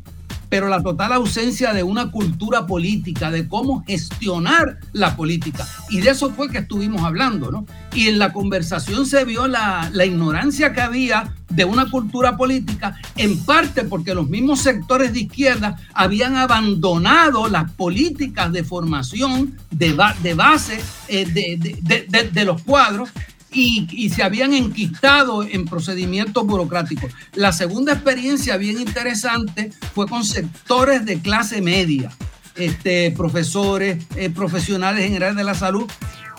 pero 0.49 0.69
la 0.69 0.83
total 0.83 1.13
ausencia 1.13 1.73
de 1.73 1.83
una 1.83 2.11
cultura 2.11 2.67
política, 2.67 3.31
de 3.31 3.49
cómo 3.49 3.85
gestionar 3.87 4.79
la 4.93 5.17
política. 5.17 5.67
Y 5.91 6.01
de 6.01 6.11
eso 6.11 6.31
fue 6.33 6.49
que 6.49 6.59
estuvimos 6.59 7.03
hablando, 7.03 7.51
¿no? 7.51 7.67
Y 7.93 8.09
en 8.09 8.19
la 8.19 8.33
conversación 8.33 9.07
se 9.07 9.25
vio 9.25 9.47
la, 9.47 9.91
la 9.93 10.07
ignorancia 10.07 10.73
que 10.73 10.81
había 10.81 11.35
de 11.51 11.65
una 11.65 11.91
cultura 11.91 12.37
política, 12.37 12.97
en 13.17 13.39
parte 13.45 13.85
porque 13.85 14.15
los 14.15 14.29
mismos 14.29 14.61
sectores 14.61 15.13
de 15.13 15.21
izquierda 15.21 15.77
habían 15.95 16.37
abandonado 16.37 17.49
las 17.49 17.71
políticas 17.73 18.53
de 18.53 18.65
formación 18.65 19.57
de, 19.71 19.95
base 20.35 20.81
eh, 21.09 21.27
de 21.27 22.45
los 22.45 22.63
cuadros 22.63 23.11
y, 23.53 24.11
se 24.11 24.23
habían 24.23 24.53
enquistado 24.53 25.43
en 25.43 25.65
procedimientos 25.65 26.47
burocráticos. 26.47 27.13
La 27.35 27.53
segunda 27.53 27.93
experiencia 27.95 28.57
bien 28.57 28.81
interesante 28.81 29.71
fue 29.95 30.07
con 30.07 30.25
sectores 30.25 31.05
de 31.05 31.21
clase 31.21 31.63
media, 31.63 32.11
este, 32.57 33.13
profesores, 33.13 34.05
eh, 34.17 34.31
profesionales 34.31 35.05
generales 35.05 35.37
de 35.37 35.45
la 35.45 35.55
salud. 35.55 35.91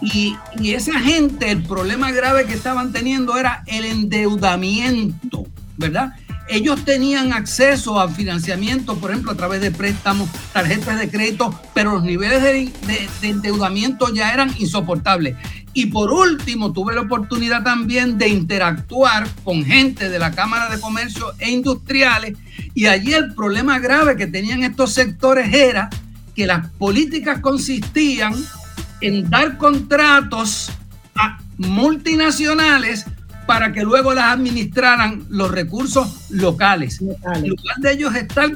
Y 0.01 0.37
esa 0.63 0.97
gente, 1.01 1.51
el 1.51 1.63
problema 1.63 2.11
grave 2.11 2.45
que 2.45 2.53
estaban 2.53 2.93
teniendo 2.93 3.37
era 3.37 3.63
el 3.67 3.83
endeudamiento, 3.83 5.45
¿verdad? 5.75 6.13
ellos 6.49 6.83
tenían 6.83 7.31
acceso 7.31 7.99
a 7.99 8.09
financiamiento, 8.09 8.97
por 8.97 9.11
ejemplo, 9.11 9.31
a 9.31 9.35
través 9.35 9.61
de 9.61 9.71
préstamos, 9.71 10.29
tarjetas 10.51 10.99
de 10.99 11.09
crédito, 11.09 11.57
pero 11.73 11.93
los 11.93 12.03
niveles 12.03 12.41
de, 12.41 13.09
endeudamiento 13.21 14.13
ya 14.13 14.33
eran 14.33 14.53
insoportables. 14.57 15.35
Y 15.79 15.85
por 15.85 16.11
último, 16.11 16.73
tuve 16.73 16.93
la 16.93 16.99
oportunidad 16.99 17.63
también 17.63 18.17
de 18.17 18.27
interactuar 18.27 19.25
con 19.45 19.63
gente 19.63 20.09
de 20.09 20.19
la 20.19 20.31
Cámara 20.31 20.69
de 20.69 20.81
Comercio 20.81 21.27
e 21.39 21.51
Industriales 21.51 22.37
y 22.73 22.87
allí 22.87 23.13
el 23.13 23.33
problema 23.33 23.79
grave 23.79 24.17
que 24.17 24.27
tenían 24.27 24.63
estos 24.63 24.91
sectores 24.91 25.53
era 25.53 25.89
que 26.35 26.45
las 26.45 26.67
políticas 26.71 27.39
consistían 27.39 28.33
en 28.99 29.29
dar 29.29 29.57
contratos 29.57 30.69
a 31.15 31.37
multinacionales 31.57 33.05
para 33.47 33.71
que 33.71 33.83
luego 33.83 34.13
las 34.13 34.33
administraran 34.33 35.27
los 35.29 35.49
recursos 35.49 36.25
locales. 36.29 36.99
En 36.99 37.47
lugar 37.47 37.77
de 37.77 37.93
ellos 37.93 38.13
estar 38.15 38.51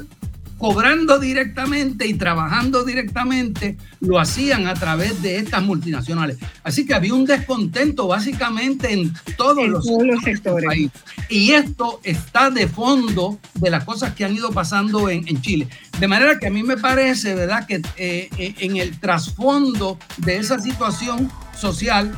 cobrando 0.64 1.18
directamente 1.18 2.06
y 2.06 2.14
trabajando 2.14 2.84
directamente, 2.84 3.76
lo 4.00 4.18
hacían 4.18 4.66
a 4.66 4.72
través 4.72 5.20
de 5.20 5.36
estas 5.36 5.62
multinacionales. 5.62 6.38
Así 6.62 6.86
que 6.86 6.94
había 6.94 7.12
un 7.12 7.26
descontento 7.26 8.06
básicamente 8.06 8.90
en 8.90 9.12
todos, 9.36 9.68
los, 9.68 9.84
sectores. 10.24 10.90
Y 11.28 11.50
esto 11.50 12.00
está 12.02 12.48
de 12.48 12.66
fondo 12.66 13.38
de 13.52 13.68
las 13.68 13.84
cosas 13.84 14.14
que 14.14 14.24
han 14.24 14.34
ido 14.34 14.52
pasando 14.52 15.10
en, 15.10 15.42
Chile. 15.42 15.68
De 16.00 16.08
manera 16.08 16.38
que 16.38 16.46
a 16.46 16.50
mí 16.50 16.62
me 16.62 16.78
parece, 16.78 17.34
¿verdad?, 17.34 17.66
que 17.66 17.82
eh, 17.98 18.30
eh, 18.38 18.54
en 18.60 18.78
el 18.78 18.98
trasfondo 18.98 19.98
de 20.16 20.38
esa 20.38 20.58
situación 20.58 21.30
social, 21.54 22.10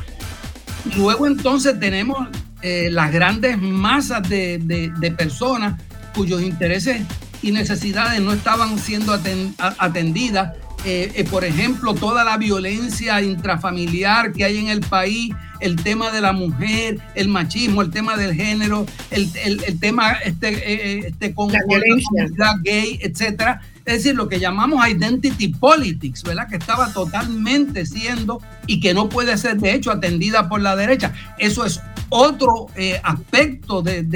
luego 0.95 1.27
entonces 1.27 1.77
tenemos 1.81 2.29
eh, 2.61 2.87
las 2.93 3.11
grandes 3.11 3.61
masas 3.61 4.29
de, 4.29 4.57
de, 4.57 5.11
personas 5.11 5.81
cuyos 6.15 6.41
intereses 6.41 7.01
y 7.41 7.51
necesidades 7.51 8.21
no 8.21 8.33
estaban 8.33 8.77
siendo 8.79 9.17
atendidas. 9.57 10.53
Eh, 10.85 11.11
eh, 11.15 11.23
por 11.23 11.43
ejemplo, 11.43 11.95
toda 11.95 12.23
la 12.23 12.37
violencia 12.37 13.21
intrafamiliar 13.21 14.31
que 14.31 14.45
hay 14.45 14.57
en 14.57 14.69
el 14.69 14.81
país, 14.81 15.33
el 15.59 15.75
tema 15.75 16.11
de 16.11 16.21
la 16.21 16.33
mujer, 16.33 16.99
el 17.15 17.29
machismo, 17.29 17.81
el 17.81 17.89
tema 17.89 18.15
del 18.15 18.35
género, 18.35 18.85
el, 19.09 19.29
el, 19.43 19.63
el 19.63 19.79
tema 19.79 20.13
este, 20.23 21.07
este 21.07 21.33
con 21.33 21.51
la 21.51 21.61
comunidad 21.63 22.57
gay, 22.63 22.99
etcétera. 23.01 23.61
Es 23.87 24.03
decir, 24.03 24.15
lo 24.15 24.27
que 24.27 24.39
llamamos 24.39 24.85
identity 24.85 25.47
politics, 25.47 26.21
¿verdad? 26.21 26.49
Que 26.49 26.57
estaba 26.57 26.91
totalmente 26.91 27.85
siendo 27.85 28.41
y 28.67 28.81
que 28.81 28.93
no 28.93 29.07
puede 29.07 29.37
ser, 29.37 29.57
de 29.57 29.73
hecho, 29.73 29.91
atendida 29.91 30.49
por 30.49 30.61
la 30.61 30.75
derecha. 30.75 31.13
Eso 31.37 31.65
es 31.65 31.79
otro 32.09 32.67
eh, 32.75 32.99
aspecto 33.01 33.81
del, 33.81 34.07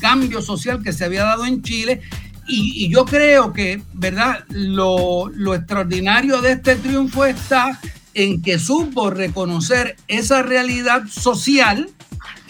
cambio 0.00 0.40
social 0.42 0.80
que 0.82 0.92
se 0.92 1.04
había 1.04 1.24
dado 1.24 1.44
en 1.44 1.62
Chile. 1.62 2.02
Y, 2.48 2.88
yo 2.88 3.04
creo 3.04 3.52
que, 3.52 3.82
¿verdad? 3.92 4.44
Lo, 4.48 5.30
extraordinario 5.54 6.40
de 6.40 6.52
este 6.52 6.76
triunfo 6.76 7.24
está 7.24 7.80
en 8.14 8.40
que 8.40 8.58
supo 8.58 9.10
reconocer 9.10 9.96
esa 10.08 10.42
realidad 10.42 11.02
social 11.08 11.90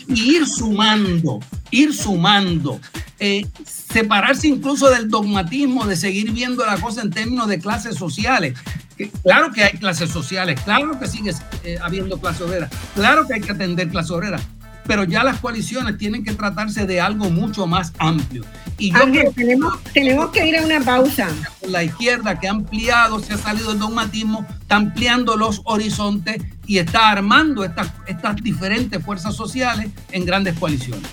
y 0.09 0.37
ir 0.37 0.47
sumando, 0.47 1.41
ir 1.71 1.93
sumando, 1.95 2.81
eh, 3.19 3.47
separarse 3.67 4.47
incluso 4.49 4.89
del 4.91 5.09
dogmatismo 5.09 5.87
de 5.87 5.97
seguir 5.97 6.31
viendo 6.31 6.65
la 6.65 6.77
cosa 6.77 7.03
en 7.03 7.11
términos 7.11 7.49
de 7.49 7.59
clases 7.59 7.97
sociales. 7.97 8.57
Claro 9.23 9.53
que 9.53 9.65
hay 9.65 9.73
clases 9.79 10.11
sociales, 10.11 10.59
claro 10.65 10.99
que 10.99 11.07
sigue 11.07 11.33
eh, 11.65 11.79
habiendo 11.83 12.19
clase 12.19 12.45
obrera, 12.45 12.71
claro 12.95 13.27
que 13.27 13.35
hay 13.35 13.41
que 13.43 13.53
atender 13.53 13.89
clase 13.89 14.13
obrera, 14.13 14.41
pero 14.87 15.05
ya 15.05 15.25
las 15.25 15.41
coaliciones 15.41 15.99
tienen 15.99 16.25
que 16.25 16.33
tratarse 16.33 16.87
de 16.87 17.01
algo 17.01 17.31
mucho 17.31 17.67
más 17.67 17.93
amplio. 17.99 18.45
Y 18.79 18.95
Ángel, 18.95 19.33
tenemos, 19.35 19.83
tenemos 19.93 20.31
que 20.31 20.47
ir 20.47 20.59
a 20.59 20.63
una 20.63 20.81
pausa. 20.81 21.29
La 21.69 21.83
izquierda 21.83 22.39
que 22.39 22.49
ha 22.49 22.51
ampliado, 22.51 23.21
se 23.21 23.35
ha 23.35 23.39
salido 23.39 23.71
del 23.71 23.79
dogmatismo, 23.79 24.47
está 24.61 24.77
ampliando 24.77 25.37
los 25.37 25.63
horizontes 25.65 26.43
y 26.67 26.79
está 26.79 27.11
armando 27.11 27.65
estas, 27.65 27.93
estas 28.07 28.37
diferentes 28.37 29.03
fuerzas 29.03 29.35
sociales 29.35 29.89
en 30.13 30.27
grandes 30.27 30.59
coaliciones. 30.59 31.09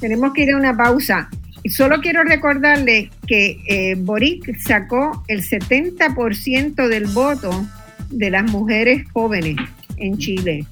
Tenemos 0.00 0.32
que 0.32 0.42
ir 0.42 0.52
a 0.52 0.56
una 0.56 0.76
pausa. 0.76 1.28
Solo 1.68 2.00
quiero 2.00 2.24
recordarle 2.24 3.10
que 3.26 3.60
eh, 3.68 3.94
Boric 3.96 4.58
sacó 4.58 5.24
el 5.28 5.42
70% 5.42 6.88
del 6.88 7.06
voto 7.06 7.66
de 8.10 8.30
las 8.30 8.50
mujeres 8.50 9.04
jóvenes 9.12 9.56
en 9.96 10.18
Chile. 10.18 10.66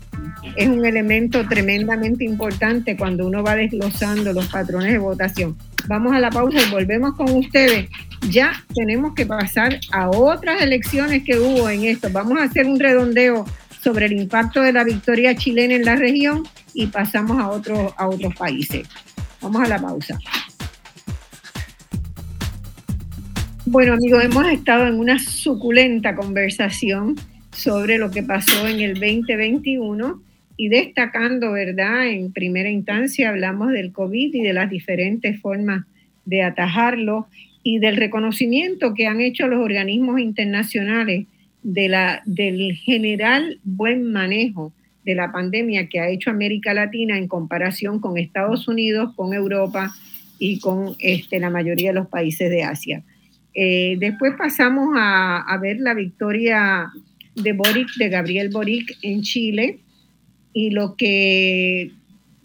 Es 0.57 0.68
un 0.68 0.84
elemento 0.84 1.47
tremendamente 1.47 2.24
importante 2.24 2.97
cuando 2.97 3.26
uno 3.26 3.43
va 3.43 3.57
desglosando 3.57 4.32
los 4.32 4.47
patrones 4.47 4.93
de 4.93 4.99
votación. 4.99 5.57
Vamos 5.86 6.12
a 6.12 6.20
la 6.20 6.30
pausa 6.30 6.59
y 6.61 6.70
volvemos 6.70 7.14
con 7.14 7.30
ustedes. 7.36 7.88
Ya 8.30 8.53
tenemos 8.74 9.14
que 9.14 9.26
pasar 9.26 9.78
a 9.93 10.11
otras 10.11 10.62
elecciones 10.62 11.24
que 11.24 11.38
hubo 11.38 11.68
en 11.68 11.84
esto. 11.84 12.09
Vamos 12.11 12.38
a 12.38 12.45
hacer 12.45 12.66
un 12.66 12.78
redondeo 12.78 13.45
sobre 13.82 14.07
el 14.07 14.12
impacto 14.12 14.61
de 14.61 14.72
la 14.72 14.84
victoria 14.84 15.34
chilena 15.34 15.74
en 15.74 15.84
la 15.84 15.97
región 15.97 16.43
y 16.74 16.86
pasamos 16.86 17.38
a, 17.38 17.49
otros 17.49 17.93
a 17.97 18.09
otros 18.09 18.34
países. 18.34 18.88
Vamos 19.41 19.62
a 19.62 19.68
la 19.68 19.80
pausa. 19.80 20.18
Bueno 23.66 23.95
amigos, 23.95 24.24
hemos 24.24 24.47
estado 24.49 24.86
en 24.86 24.99
una 24.99 25.18
suculenta 25.18 26.14
conversación 26.16 27.16
sobre 27.53 27.99
lo 27.99 28.11
que 28.11 28.22
pasó 28.22 28.66
en 28.66 28.80
el 28.80 28.95
2021 28.95 30.30
y 30.61 30.69
destacando, 30.69 31.53
¿verdad? 31.53 32.09
En 32.09 32.33
primera 32.33 32.69
instancia 32.69 33.31
hablamos 33.31 33.73
del 33.73 33.93
COVID 33.93 34.35
y 34.35 34.43
de 34.43 34.53
las 34.53 34.69
diferentes 34.69 35.41
formas 35.41 35.87
de 36.27 36.43
atajarlo 36.43 37.29
y 37.63 37.79
del 37.79 37.97
reconocimiento 37.97 38.93
que 38.93 39.07
han 39.07 39.23
hecho 39.23 39.49
los 39.49 39.65
organismos 39.65 40.21
internacionales 40.21 41.25
de 41.63 41.89
la, 41.89 42.21
del 42.27 42.75
general 42.75 43.59
buen 43.65 44.13
manejo 44.13 44.75
de 45.03 45.15
la 45.15 45.33
pandemia 45.33 45.89
que 45.89 45.99
ha 45.99 46.11
hecho 46.11 46.29
América 46.29 46.75
Latina 46.75 47.17
en 47.17 47.27
comparación 47.27 47.99
con 47.99 48.19
Estados 48.19 48.69
Unidos, 48.69 49.15
con 49.17 49.33
Europa 49.33 49.95
y 50.39 50.61
con 50.61 50.95
este, 50.99 51.41
la 51.41 51.49
mayoría 51.49 51.89
de 51.89 52.01
los 52.01 52.09
países 52.09 52.51
de 52.51 52.65
Asia. 52.65 53.03
Eh, 53.55 53.97
después 53.99 54.35
pasamos 54.37 54.91
a, 54.95 55.59
ver 55.63 55.81
la 55.81 55.95
victoria 55.95 56.93
de 57.35 57.53
Boric, 57.55 57.89
de 57.97 58.11
Gabriel 58.11 58.51
Boric 58.51 58.99
en 59.01 59.23
Chile 59.23 59.79
y 60.53 60.70
lo 60.70 60.96
que, 60.96 61.92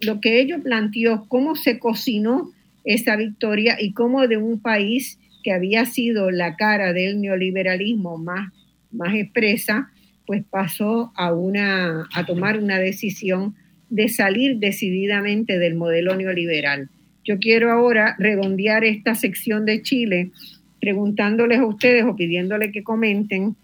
lo 0.00 0.20
que 0.20 0.40
ello 0.40 0.62
planteó, 0.62 1.26
cómo 1.28 1.56
se 1.56 1.78
cocinó 1.78 2.50
esa 2.84 3.16
victoria 3.16 3.76
y 3.80 3.92
cómo 3.92 4.26
de 4.28 4.36
un 4.36 4.60
país 4.60 5.18
que 5.42 5.52
había 5.52 5.84
sido 5.86 6.30
la 6.30 6.56
cara 6.56 6.92
del 6.92 7.20
neoliberalismo 7.20 8.18
más, 8.18 8.52
más 8.90 9.14
expresa, 9.14 9.90
pues 10.26 10.44
pasó 10.48 11.12
a, 11.14 11.32
una, 11.32 12.08
a 12.14 12.26
tomar 12.26 12.58
una 12.58 12.78
decisión 12.78 13.54
de 13.88 14.08
salir 14.08 14.58
decididamente 14.58 15.58
del 15.58 15.74
modelo 15.74 16.16
neoliberal. 16.16 16.90
Yo 17.24 17.38
quiero 17.38 17.72
ahora 17.72 18.16
redondear 18.18 18.84
esta 18.84 19.14
sección 19.14 19.64
de 19.64 19.82
Chile 19.82 20.30
preguntándoles 20.80 21.58
a 21.58 21.66
ustedes 21.66 22.04
o 22.04 22.14
pidiéndoles 22.14 22.72
que 22.72 22.84
comenten 22.84 23.56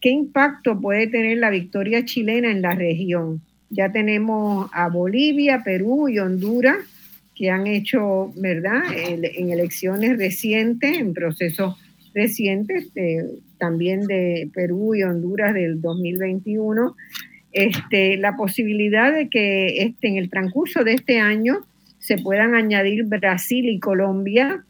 qué 0.00 0.10
impacto 0.10 0.80
puede 0.80 1.08
tener 1.08 1.38
la 1.38 1.50
victoria 1.50 2.04
chilena 2.04 2.50
en 2.50 2.62
la 2.62 2.74
región. 2.74 3.42
Ya 3.70 3.92
tenemos 3.92 4.70
a 4.72 4.88
Bolivia, 4.88 5.62
Perú 5.64 6.08
y 6.08 6.18
Honduras 6.18 6.76
que 7.34 7.50
han 7.50 7.68
hecho, 7.68 8.32
¿verdad?, 8.34 8.82
en 8.92 9.50
elecciones 9.50 10.18
recientes, 10.18 10.98
en 10.98 11.14
procesos 11.14 11.76
recientes, 12.12 12.88
también 13.58 14.06
de 14.06 14.50
Perú 14.52 14.96
y 14.96 15.04
Honduras 15.04 15.54
del 15.54 15.80
2021, 15.80 16.96
este, 17.52 18.16
la 18.16 18.36
posibilidad 18.36 19.12
de 19.12 19.28
que 19.28 19.82
este, 19.82 20.08
en 20.08 20.16
el 20.16 20.30
transcurso 20.30 20.82
de 20.82 20.94
este 20.94 21.20
año 21.20 21.58
se 21.98 22.18
puedan 22.18 22.56
añadir 22.56 23.04
Brasil 23.04 23.68
y 23.68 23.78
Colombia 23.78 24.64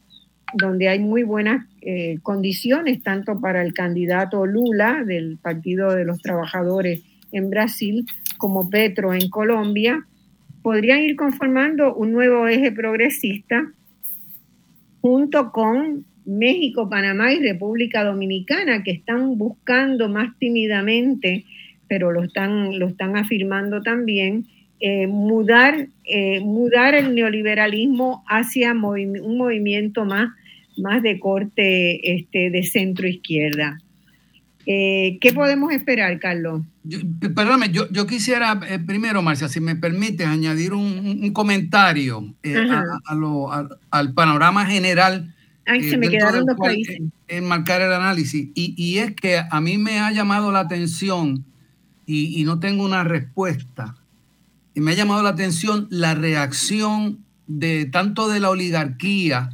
donde 0.53 0.89
hay 0.89 0.99
muy 0.99 1.23
buenas 1.23 1.67
eh, 1.81 2.17
condiciones 2.23 3.03
tanto 3.03 3.39
para 3.39 3.61
el 3.61 3.73
candidato 3.73 4.45
Lula 4.45 5.03
del 5.05 5.37
Partido 5.37 5.93
de 5.93 6.05
los 6.05 6.21
Trabajadores 6.21 7.03
en 7.31 7.49
Brasil 7.49 8.05
como 8.39 8.71
Petro 8.71 9.13
en 9.13 9.29
Colombia, 9.29 10.07
podrían 10.63 11.01
ir 11.01 11.15
conformando 11.15 11.93
un 11.93 12.11
nuevo 12.11 12.47
eje 12.47 12.71
progresista 12.71 13.71
junto 15.01 15.51
con 15.51 16.05
México, 16.25 16.89
Panamá 16.89 17.31
y 17.31 17.39
República 17.39 18.03
Dominicana, 18.03 18.81
que 18.81 18.91
están 18.91 19.37
buscando 19.37 20.09
más 20.09 20.35
tímidamente, 20.39 21.45
pero 21.87 22.11
lo 22.11 22.23
están, 22.23 22.79
lo 22.79 22.87
están 22.87 23.15
afirmando 23.15 23.83
también, 23.83 24.47
eh, 24.79 25.05
mudar, 25.05 25.87
eh, 26.05 26.39
mudar 26.39 26.95
el 26.95 27.13
neoliberalismo 27.13 28.23
hacia 28.27 28.73
un 28.73 29.37
movimiento 29.37 30.05
más 30.05 30.29
más 30.79 31.03
de 31.03 31.19
corte 31.19 32.15
este, 32.15 32.49
de 32.49 32.63
centro 32.63 33.07
izquierda. 33.07 33.79
Eh, 34.65 35.17
¿Qué 35.21 35.33
podemos 35.33 35.71
esperar, 35.71 36.19
Carlos? 36.19 36.61
Perdóname, 37.33 37.71
yo, 37.71 37.89
yo 37.89 38.07
quisiera 38.07 38.59
eh, 38.67 38.79
primero, 38.79 39.21
Marcia, 39.21 39.49
si 39.49 39.59
me 39.59 39.75
permites, 39.75 40.27
añadir 40.27 40.73
un, 40.73 41.31
comentario 41.33 42.33
eh, 42.43 42.55
al 43.91 44.13
panorama 44.13 44.65
general. 44.65 45.35
Ay, 45.65 45.89
se 45.89 45.97
me 45.97 46.09
quedaron 46.09 46.45
países. 46.57 47.01
Enmarcar 47.27 47.81
el 47.81 47.93
análisis. 47.93 48.49
Y, 48.55 48.73
y, 48.75 48.97
es 48.99 49.13
que 49.13 49.39
a 49.39 49.61
mí 49.61 49.77
me 49.77 49.99
ha 49.99 50.11
llamado 50.11 50.51
la 50.51 50.61
atención, 50.61 51.45
y, 52.05 52.41
y 52.41 52.43
no 52.43 52.59
tengo 52.59 52.83
una 52.83 53.03
respuesta, 53.03 53.95
y 54.73 54.81
me 54.81 54.91
ha 54.91 54.95
llamado 54.95 55.21
la 55.21 55.29
atención 55.29 55.87
la 55.91 56.15
reacción 56.15 57.19
de 57.47 57.85
tanto 57.85 58.29
de 58.29 58.39
la 58.39 58.49
oligarquía 58.49 59.49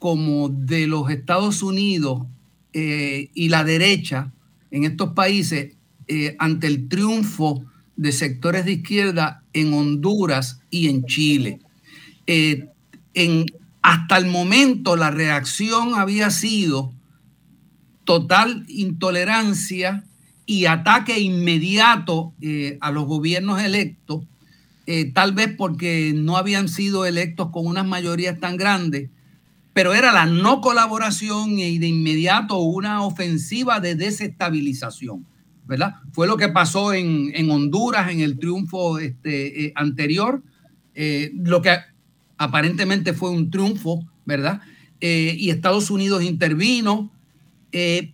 como 0.00 0.48
de 0.48 0.86
los 0.86 1.10
Estados 1.10 1.62
Unidos 1.62 2.26
eh, 2.72 3.30
y 3.34 3.50
la 3.50 3.64
derecha 3.64 4.32
en 4.70 4.84
estos 4.84 5.12
países 5.12 5.76
eh, 6.10 6.36
ante 6.38 6.66
el 6.66 6.88
triunfo 6.88 7.64
de 7.96 8.12
sectores 8.12 8.64
de 8.64 8.72
izquierda 8.72 9.44
en 9.52 9.72
Honduras 9.72 10.60
y 10.68 10.88
en 10.88 11.04
Chile. 11.06 11.60
Eh, 12.26 12.68
en, 13.14 13.46
hasta 13.80 14.18
el 14.18 14.26
momento 14.26 14.96
la 14.96 15.10
reacción 15.10 15.94
había 15.94 16.30
sido 16.30 16.92
total 18.04 18.64
intolerancia 18.68 20.04
y 20.44 20.66
ataque 20.66 21.20
inmediato 21.20 22.34
a 22.80 22.90
los 22.90 23.04
gobiernos 23.04 23.62
electos, 23.62 24.24
tal 25.14 25.32
vez 25.32 25.54
porque 25.56 26.12
no 26.14 26.36
habían 26.36 26.68
sido 26.68 27.06
electos 27.06 27.50
con 27.52 27.66
unas 27.66 27.86
mayorías 27.86 28.40
tan 28.40 28.56
grandes 28.56 29.10
pero 29.72 29.94
era 29.94 30.12
la 30.12 30.26
no 30.26 30.60
colaboración 30.60 31.58
y 31.58 31.78
de 31.78 31.86
inmediato 31.86 32.58
una 32.58 33.02
ofensiva 33.02 33.80
de 33.80 33.94
desestabilización, 33.94 35.26
¿verdad? 35.70 35.94
Fue 36.12 36.26
lo 36.26 36.36
que 36.36 36.48
pasó 36.48 36.92
en, 36.92 37.48
Honduras 37.48 38.10
en 38.10 38.18
el 38.18 38.40
triunfo 38.40 38.98
este, 38.98 39.66
eh, 39.66 39.72
anterior, 39.76 40.42
eh, 40.96 41.30
lo 41.36 41.62
que 41.62 41.78
aparentemente 42.38 43.12
fue 43.12 43.30
un 43.30 43.52
triunfo, 43.52 44.04
¿verdad? 44.24 44.62
Eh, 45.00 45.36
y 45.38 45.50
Estados 45.50 45.92
Unidos 45.92 46.24
intervino, 46.24 47.12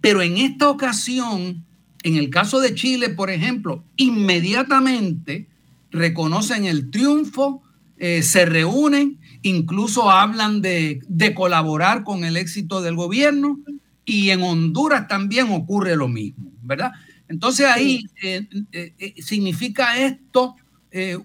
pero 0.03 0.21
en 0.21 0.37
esta 0.37 0.69
ocasión, 0.69 1.65
en 2.03 2.17
el 2.17 2.29
caso 2.29 2.61
de 2.61 2.75
Chile, 2.75 3.09
por 3.09 3.31
ejemplo, 3.31 3.83
inmediatamente 3.97 5.47
reconocen 5.91 6.67
el 6.67 6.91
triunfo, 6.91 7.63
se 7.97 8.45
reúnen 8.45 9.19
incluso 9.41 10.11
hablan 10.11 10.61
de, 10.61 11.01
colaborar 11.35 12.05
con 12.05 12.25
el 12.25 12.37
éxito 12.37 12.83
del 12.83 12.97
gobierno 12.97 13.59
y 14.05 14.29
en 14.29 14.43
Honduras 14.43 15.09
también 15.09 15.51
ocurre 15.51 15.97
lo 15.97 16.07
mismo, 16.07 16.53
¿verdad? 16.63 16.93
Entonces 17.29 17.67
ahí 17.67 18.07
eh, 18.23 18.47
eh, 18.73 18.93
eh, 18.99 19.15
significa 19.23 19.99
esto 19.99 20.57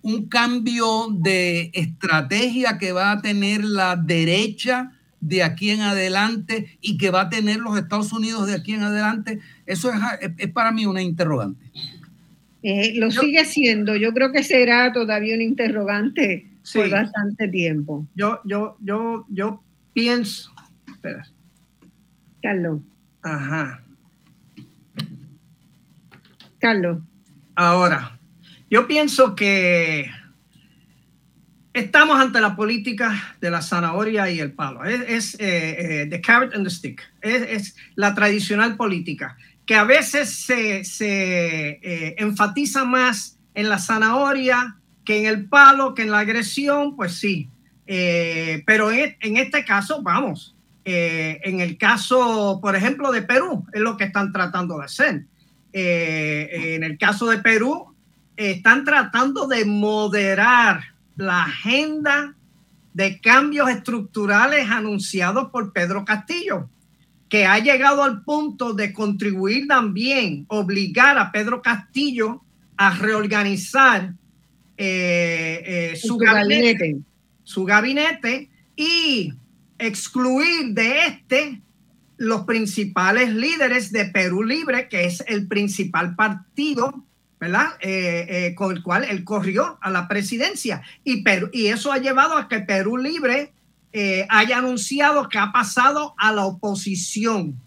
un 0.02 0.28
cambio 0.28 1.08
de 1.18 1.72
estrategia 1.74 2.78
que 2.78 2.91
va 2.91 3.14
a 3.14 3.22
tener 3.22 3.64
la 3.64 3.95
derecha 3.95 4.91
de 5.22 5.43
aquí 5.43 5.70
en 5.70 5.80
adelante 5.80 6.78
y 6.82 6.97
que 6.97 7.10
va 7.10 7.22
a 7.22 7.30
tener 7.30 7.60
los 7.60 7.78
Estados 7.78 8.12
Unidos 8.12 8.47
de 8.47 8.56
aquí 8.56 8.74
en 8.74 8.84
adelante. 8.84 9.39
Eso 9.66 9.89
es, 9.89 10.34
es 10.38 10.52
para 10.52 10.74
mí 10.74 10.86
una 10.86 11.02
interrogante. 11.02 11.72
Lo 12.95 13.12
sigue 13.12 13.45
siendo. 13.45 13.95
Yo 13.95 14.14
creo 14.14 14.34
que 14.34 14.43
será 14.43 14.91
todavía 14.91 15.36
un 15.36 15.41
interrogante 15.41 16.47
por 16.74 16.89
bastante 16.89 17.47
tiempo. 17.47 18.06
Yo, 18.14 18.41
yo, 18.43 18.76
yo, 18.82 19.26
yo 19.30 19.64
pienso. 19.93 20.52
Espera. 20.86 21.26
Carlos. 22.41 22.82
Ajá. 23.22 23.84
Carlos. 26.62 26.99
Ahora, 27.55 28.20
yo 28.70 28.88
pienso 28.88 29.36
que 29.36 30.09
estamos 31.74 32.20
ante 32.20 32.39
la 32.39 32.55
política 32.55 33.36
de 33.41 33.49
la 33.49 33.62
zanahoria 33.62 34.30
y 34.30 34.39
el 34.39 34.53
palo. 34.53 34.84
Es, 34.86 35.36
eh, 35.39 36.03
eh, 36.03 36.07
the 36.09 36.22
carrot 36.22 36.53
and 36.53 36.64
the 36.64 36.70
stick. 36.70 37.01
Es, 37.22 37.76
la 37.95 38.14
tradicional 38.14 38.78
política, 38.78 39.38
que 39.66 39.76
a 39.76 39.84
veces 39.84 40.30
se, 40.30 40.84
eh, 41.01 42.16
enfatiza 42.18 42.86
más 42.86 43.39
en 43.55 43.68
la 43.68 43.80
zanahoria 43.80 44.78
que 45.03 45.20
en 45.20 45.26
el 45.26 45.49
palo, 45.49 45.95
que 45.95 46.03
en 46.03 46.12
la 46.12 46.20
agresión, 46.20 46.95
pues 46.95 47.16
sí. 47.16 47.49
pero 48.66 48.91
en 48.91 49.38
este 49.38 49.66
caso, 49.66 50.03
vamos, 50.03 50.55
en 50.86 51.59
el 51.59 51.78
caso, 51.78 52.59
por 52.62 52.76
ejemplo, 52.76 53.12
de 53.12 53.24
Perú, 53.24 53.66
es 53.74 53.82
lo 53.82 53.97
que 53.97 54.05
están 54.05 54.32
tratando 54.32 54.78
de 54.78 54.86
hacer. 54.86 55.26
En 55.74 56.84
el 56.84 56.97
caso 56.97 57.28
de 57.28 57.38
Perú, 57.39 57.93
están 58.36 58.84
tratando 58.84 59.47
de 59.47 59.65
moderar 59.65 60.84
la 61.15 61.43
agenda 61.43 62.36
de 62.93 63.19
cambios 63.22 63.69
estructurales 63.69 64.69
anunciados 64.69 65.49
por 65.49 65.72
Pedro 65.72 66.03
Castillo, 66.03 66.69
que 67.30 67.45
ha 67.45 67.59
llegado 67.59 68.03
al 68.03 68.24
punto 68.24 68.74
de 68.74 68.91
contribuir 68.91 69.67
también, 69.67 70.45
obligar 70.49 71.17
a 71.17 71.32
Pedro 71.32 71.61
Castillo 71.61 72.41
a 72.76 72.97
reorganizar 72.97 74.13
eh, 74.78 75.63
eh, 75.65 75.95
su, 75.95 76.17
gabinete, 76.17 76.97
su 77.43 77.63
gabinete 77.63 78.49
y 78.76 79.34
excluir 79.78 80.74
de 80.74 81.05
este 81.05 81.61
los 82.22 82.41
principales 82.41 83.34
líderes 83.34 83.91
de 83.91 84.05
Perú 84.05 84.43
Libre, 84.43 84.88
que 84.88 85.05
es 85.05 85.24
el 85.28 85.47
principal 85.47 86.15
partido 86.15 87.03
¿verdad? 87.39 87.69
Eh, 87.80 88.28
eh, 88.30 88.55
con 88.55 88.72
el 88.72 88.84
cual 88.84 89.03
él 89.03 89.24
corrió 89.24 89.80
a 89.82 89.89
la 89.89 90.07
presidencia. 90.07 90.84
Y, 91.03 91.24
y 91.51 91.67
eso 91.67 91.91
ha 91.91 91.97
llevado 91.97 92.38
a 92.38 92.47
que 92.47 92.59
Perú 92.59 92.97
Libre 92.97 93.51
eh, 93.93 94.28
haya 94.30 94.59
anunciado 94.59 95.28
que 95.28 95.39
ha 95.39 95.51
pasado 95.51 96.13
a 96.19 96.32
la 96.32 96.45
oposición. 96.45 97.59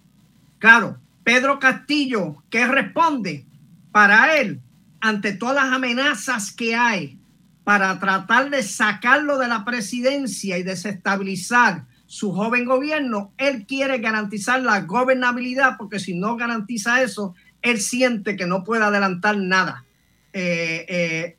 Claro, 0.61 0.99
Pedro 1.25 1.59
Castillo, 1.59 2.37
¿qué 2.51 2.69
responde? 2.69 3.45
Para 3.91 4.37
él, 4.37 4.61
ante 5.01 5.33
todas 5.33 5.57
las 5.57 5.75
amenazas 5.75 6.53
que 6.53 6.77
hay 6.77 7.19
para 7.65 7.99
tratar 7.99 8.51
de 8.51 8.63
sacarlo 8.63 9.39
de 9.39 9.49
la 9.49 9.65
presidencia 9.65 10.57
y 10.59 10.63
desestabilizar 10.63 11.87
su 12.07 12.33
joven 12.33 12.65
gobierno, 12.65 13.33
él 13.39 13.67
quiere 13.67 13.99
garantizar 13.99 14.63
la 14.63 14.83
gobernabilidad, 14.83 15.77
porque 15.79 15.99
si 15.99 16.15
no 16.15 16.37
garantiza 16.37 17.03
eso, 17.03 17.35
él 17.63 17.81
siente 17.81 18.37
que 18.37 18.47
no 18.47 18.63
puede 18.63 18.85
adelantar 18.85 19.37
nada. 19.39 19.85
Eh, 20.33 20.85
eh, 20.89 21.37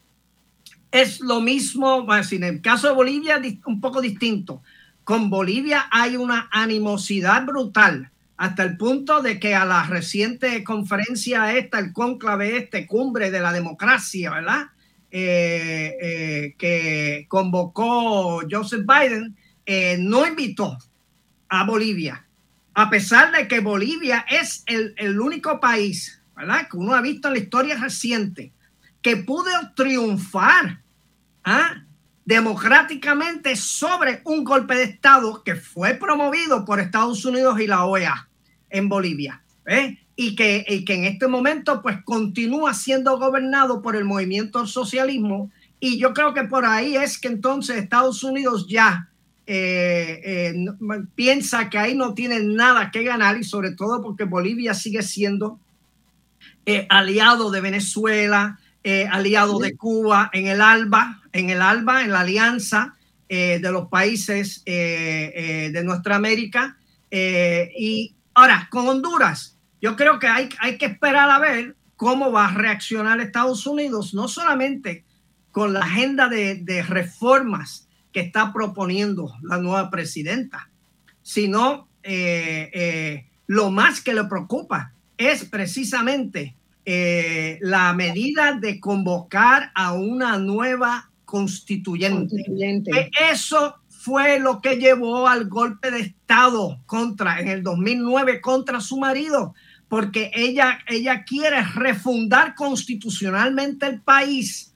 es 0.91 1.20
lo 1.20 1.41
mismo, 1.41 2.05
en 2.32 2.43
el 2.43 2.61
caso 2.61 2.88
de 2.88 2.93
Bolivia, 2.93 3.41
un 3.66 3.80
poco 3.80 4.01
distinto. 4.01 4.63
Con 5.03 5.30
Bolivia 5.30 5.86
hay 5.91 6.16
una 6.16 6.49
animosidad 6.51 7.45
brutal, 7.45 8.09
hasta 8.38 8.63
el 8.63 8.76
punto 8.76 9.22
de 9.22 9.39
que 9.39 9.55
a 9.55 9.66
la 9.66 9.84
reciente 9.84 10.63
conferencia 10.63 11.55
esta, 11.55 11.80
el 11.80 11.93
cónclave 11.93 12.57
este, 12.57 12.88
cumbre 12.88 13.30
de 13.30 13.39
la 13.39 13.53
democracia, 13.53 14.32
¿verdad? 14.32 14.68
Eh, 15.11 16.55
que 16.57 17.26
convocó 17.30 18.41
Joseph 18.49 18.86
Biden, 18.86 19.36
no 19.99 20.28
invitó 20.28 20.78
a 21.49 21.63
Bolivia 21.63 22.26
a 22.76 22.89
pesar 22.89 23.32
de 23.32 23.47
que 23.47 23.61
Bolivia 23.61 24.26
es 24.30 24.63
el, 24.68 25.20
único 25.20 25.61
país, 25.61 26.22
¿verdad? 26.36 26.68
Que 26.70 26.76
uno 26.76 26.93
ha 26.93 27.01
visto 27.01 27.30
en 27.30 27.36
la 27.36 27.39
historia 27.39 27.78
reciente, 27.78 28.51
que 29.01 29.16
pudo 29.16 29.49
triunfar 29.76 30.82
¿ah? 31.45 31.84
democráticamente 32.26 33.55
sobre 33.55 34.22
un 34.26 34.43
golpe 34.43 34.76
de 34.76 34.84
Estado 34.84 35.41
que 35.41 35.55
fue 35.55 35.93
promovido 35.93 36.66
por 36.66 36.82
Estados 36.82 37.24
Unidos 37.24 37.61
y 37.61 37.68
la 37.68 37.86
OEA 37.86 38.28
en 38.70 38.89
Bolivia. 38.89 39.41
¿eh? 39.66 39.97
Y, 40.18 40.36
que, 40.36 40.66
y 40.68 40.84
que 40.84 40.95
en 40.95 41.05
este 41.05 41.30
momento 41.30 41.82
pues 41.82 42.03
continúa 42.03 42.74
siendo 42.74 43.18
gobernado 43.18 43.82
por 43.82 43.95
el 43.95 44.03
movimiento 44.03 44.68
socialismo. 44.68 45.49
Y 45.80 45.97
yo 45.97 46.13
creo 46.13 46.34
que 46.34 46.43
por 46.43 46.66
ahí 46.66 46.97
es 46.97 47.18
que 47.18 47.30
entonces 47.30 47.78
Estados 47.78 48.22
Unidos 48.22 48.68
ya 48.68 49.09
eh, 49.48 50.22
eh, 50.24 50.66
piensa 51.14 51.70
que 51.70 51.78
ahí 51.78 51.96
no 51.96 52.16
tiene 52.16 52.39
nada 52.41 52.89
que 52.89 53.04
ganar 53.04 53.38
y 53.38 53.43
sobre 53.43 53.72
todo 53.72 54.02
porque 54.02 54.24
Bolivia 54.24 54.74
sigue 54.74 55.04
siendo 55.04 55.60
eh, 56.66 56.88
aliado 56.89 57.52
de 57.52 57.62
Venezuela, 57.62 58.60
aliado 59.10 59.58
de 59.58 59.76
Cuba 59.76 60.30
en 60.32 60.46
el 60.46 60.62
ALBA, 60.62 61.22
en 61.34 61.50
el 61.50 61.60
ALBA, 61.60 62.04
en 62.04 62.12
la 62.12 62.20
alianza 62.20 62.96
de 63.28 63.72
los 63.72 63.88
países 63.88 64.64
de 64.64 65.82
nuestra 65.84 66.18
América. 66.18 66.78
y 67.10 68.14
ahora, 68.36 68.68
con 68.70 68.88
Honduras, 68.88 69.58
yo 69.82 69.96
creo 69.96 70.20
que 70.20 70.28
hay, 70.28 70.50
hay 70.60 70.78
que 70.78 70.86
esperar 70.86 71.32
a 71.32 71.39
ver 71.39 71.76
cómo 71.96 72.32
va 72.32 72.46
a 72.46 72.54
reaccionar 72.54 73.20
Estados 73.20 73.66
Unidos, 73.66 74.14
no 74.14 74.28
solamente 74.28 75.04
con 75.50 75.74
la 75.74 75.80
agenda 75.80 76.30
de, 76.30 76.54
de 76.54 76.84
reformas 76.84 77.85
que 78.16 78.22
está 78.22 78.53
proponiendo 78.53 79.36
la 79.41 79.57
nueva 79.57 79.89
presidenta, 79.89 80.70
sino 81.22 81.89
eh, 82.01 82.72
eh, 82.74 83.26
lo 83.47 83.72
más 83.72 83.99
que 83.99 84.13
le 84.13 84.24
preocupa 84.24 84.93
es 85.18 85.43
precisamente 85.43 86.55
eh, 86.86 87.59
la 87.59 87.91
medida 87.93 88.53
de 88.53 88.80
convocar 88.80 89.70
a 89.76 89.91
una 89.91 90.38
nueva 90.38 91.09
constituyente. 91.26 92.38
eso 93.30 93.76
fue 93.89 94.39
lo 94.39 94.61
que 94.61 94.78
llevó 94.78 95.28
al 95.28 95.49
golpe 95.49 95.91
de 95.91 95.99
Estado 95.99 96.80
contra, 96.86 97.41
en 97.41 97.49
el 97.49 97.63
2009 97.63 98.39
contra 98.39 98.80
su 98.80 98.95
marido, 98.95 99.53
porque 99.89 100.32
ella, 100.34 100.80
ella 100.88 101.26
quiere 101.26 101.61
refundar 101.63 102.55
constitucionalmente 102.55 103.86
el 103.88 103.99
país 103.99 104.74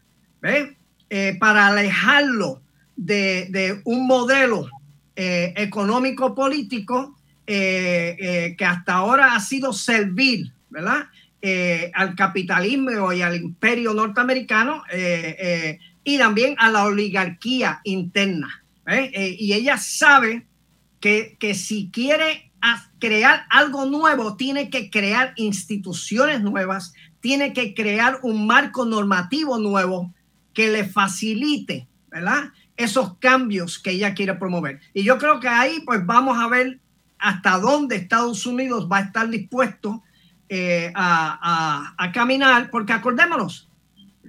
para 1.39 1.67
alejarlo 1.67 2.61
de, 3.00 3.82
un 3.86 4.06
modelo 4.06 4.70
eh, 5.16 5.54
económico 5.56 6.36
político 6.36 7.16
eh, 7.47 8.16
eh, 8.20 8.56
que 8.58 8.66
hasta 8.66 8.93
ahora 8.93 9.34
ha 9.34 9.39
sido 9.39 9.74
servil, 9.74 10.54
¿verdad? 10.70 11.08
al 11.93 12.16
capitalismo 12.16 13.14
y 13.14 13.22
al 13.22 13.38
imperio 13.38 13.93
norteamericano 13.93 14.84
y 16.04 16.18
también 16.18 16.54
a 16.60 16.70
la 16.70 16.84
oligarquía 16.84 17.80
interna. 17.86 18.62
y 19.16 19.54
ella 19.54 19.78
sabe 19.78 20.45
que, 21.00 21.38
que 21.39 21.56
si 21.56 21.91
quiere 21.93 22.52
crear 23.00 23.45
algo 23.52 23.86
nuevo, 23.86 24.36
tiene 24.36 24.70
que 24.70 24.89
crear 24.89 25.32
instituciones 25.38 26.41
nuevas, 26.41 26.93
tiene 27.22 27.54
que 27.54 27.74
crear 27.74 28.20
un 28.22 28.45
marco 28.45 28.84
normativo 28.84 29.58
nuevo 29.60 30.14
que 30.54 30.70
le 30.70 30.84
facilite, 30.84 31.88
¿verdad? 32.10 32.52
Esos 32.80 33.17
cambios 33.17 33.77
que 33.77 33.91
ella 33.91 34.13
quiere 34.13 34.34
promover. 34.36 34.80
Y 34.93 35.03
yo 35.03 35.17
creo 35.17 35.41
que 35.41 35.49
ahí 35.49 35.82
pues 35.86 36.05
vamos 36.05 36.38
a 36.39 36.47
ver 36.47 36.80
hasta 37.17 37.59
dónde 37.59 37.97
Estados 37.97 38.45
Unidos 38.45 38.88
va 38.89 38.99
a 38.99 39.01
estar 39.01 39.30
dispuesto 39.30 40.01
eh, 40.47 40.89
a, 40.95 42.09
caminar, 42.13 42.69
porque 42.71 42.93
acordémonos, 42.93 43.69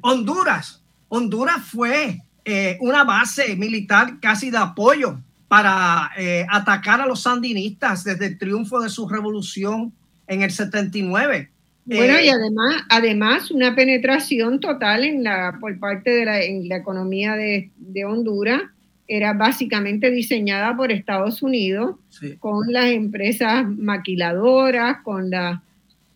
Honduras, 0.02 0.82
Honduras 1.08 1.62
fue 1.64 2.22
eh, 2.44 2.76
una 2.80 3.04
base 3.04 3.54
militar 3.54 4.18
casi 4.20 4.50
de 4.50 4.58
apoyo 4.58 5.20
para 5.46 6.10
eh, 6.18 6.44
atacar 6.50 7.00
a 7.00 7.06
los 7.06 7.22
sandinistas 7.22 8.02
desde 8.02 8.26
el 8.26 8.38
triunfo 8.38 8.80
de 8.80 8.88
su 8.88 9.08
revolución 9.08 9.92
en 10.26 10.42
el 10.42 10.50
79. 10.50 11.52
Bueno, 11.96 12.20
y 12.20 12.28
eh, 12.28 12.30
además, 12.30 12.82
además 12.88 13.50
una 13.50 13.74
penetración 13.74 14.60
total 14.60 15.04
en 15.04 15.24
la, 15.24 15.56
por 15.60 15.76
parte 15.80 16.10
de 16.10 16.24
la, 16.24 16.40
en 16.40 16.68
la 16.68 16.76
economía 16.76 17.34
de, 17.34 17.70
Honduras 18.06 18.62
era 19.08 19.32
básicamente 19.32 20.10
diseñada 20.10 20.76
por 20.76 20.92
Estados 20.92 21.42
Unidos 21.42 21.96
con 22.38 22.72
las 22.72 22.86
empresas 22.86 23.66
maquiladoras, 23.66 24.98
con 25.02 25.30
las, 25.30 25.60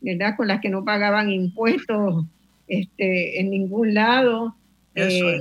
¿verdad? 0.00 0.36
con 0.36 0.46
las 0.46 0.60
que 0.60 0.70
no 0.70 0.84
pagaban 0.84 1.30
impuestos 1.30 2.24
este, 2.68 3.40
en 3.40 3.50
ningún 3.50 3.94
lado. 3.94 4.54
Eh, 4.94 5.38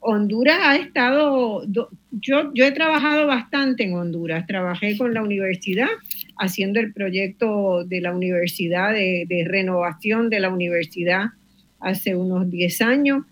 Honduras 0.00 0.58
ha 0.60 0.76
estado, 0.76 1.64
yo, 1.68 2.52
yo 2.52 2.64
he 2.64 2.72
trabajado 2.72 3.28
bastante 3.28 3.84
en 3.84 3.94
Honduras, 3.94 4.44
trabajé 4.48 4.98
con 4.98 5.14
la 5.14 5.22
universidad 5.22 5.88
haciendo 6.38 6.80
el 6.80 6.92
proyecto 6.92 7.84
de 7.84 8.00
la 8.00 8.14
universidad, 8.14 8.92
de, 8.92 9.44
renovación 9.46 10.30
de 10.30 10.40
la 10.40 10.50
universidad 10.50 11.26
hace 11.80 12.14
unos 12.14 12.50
10 12.50 12.80
años 12.82 13.24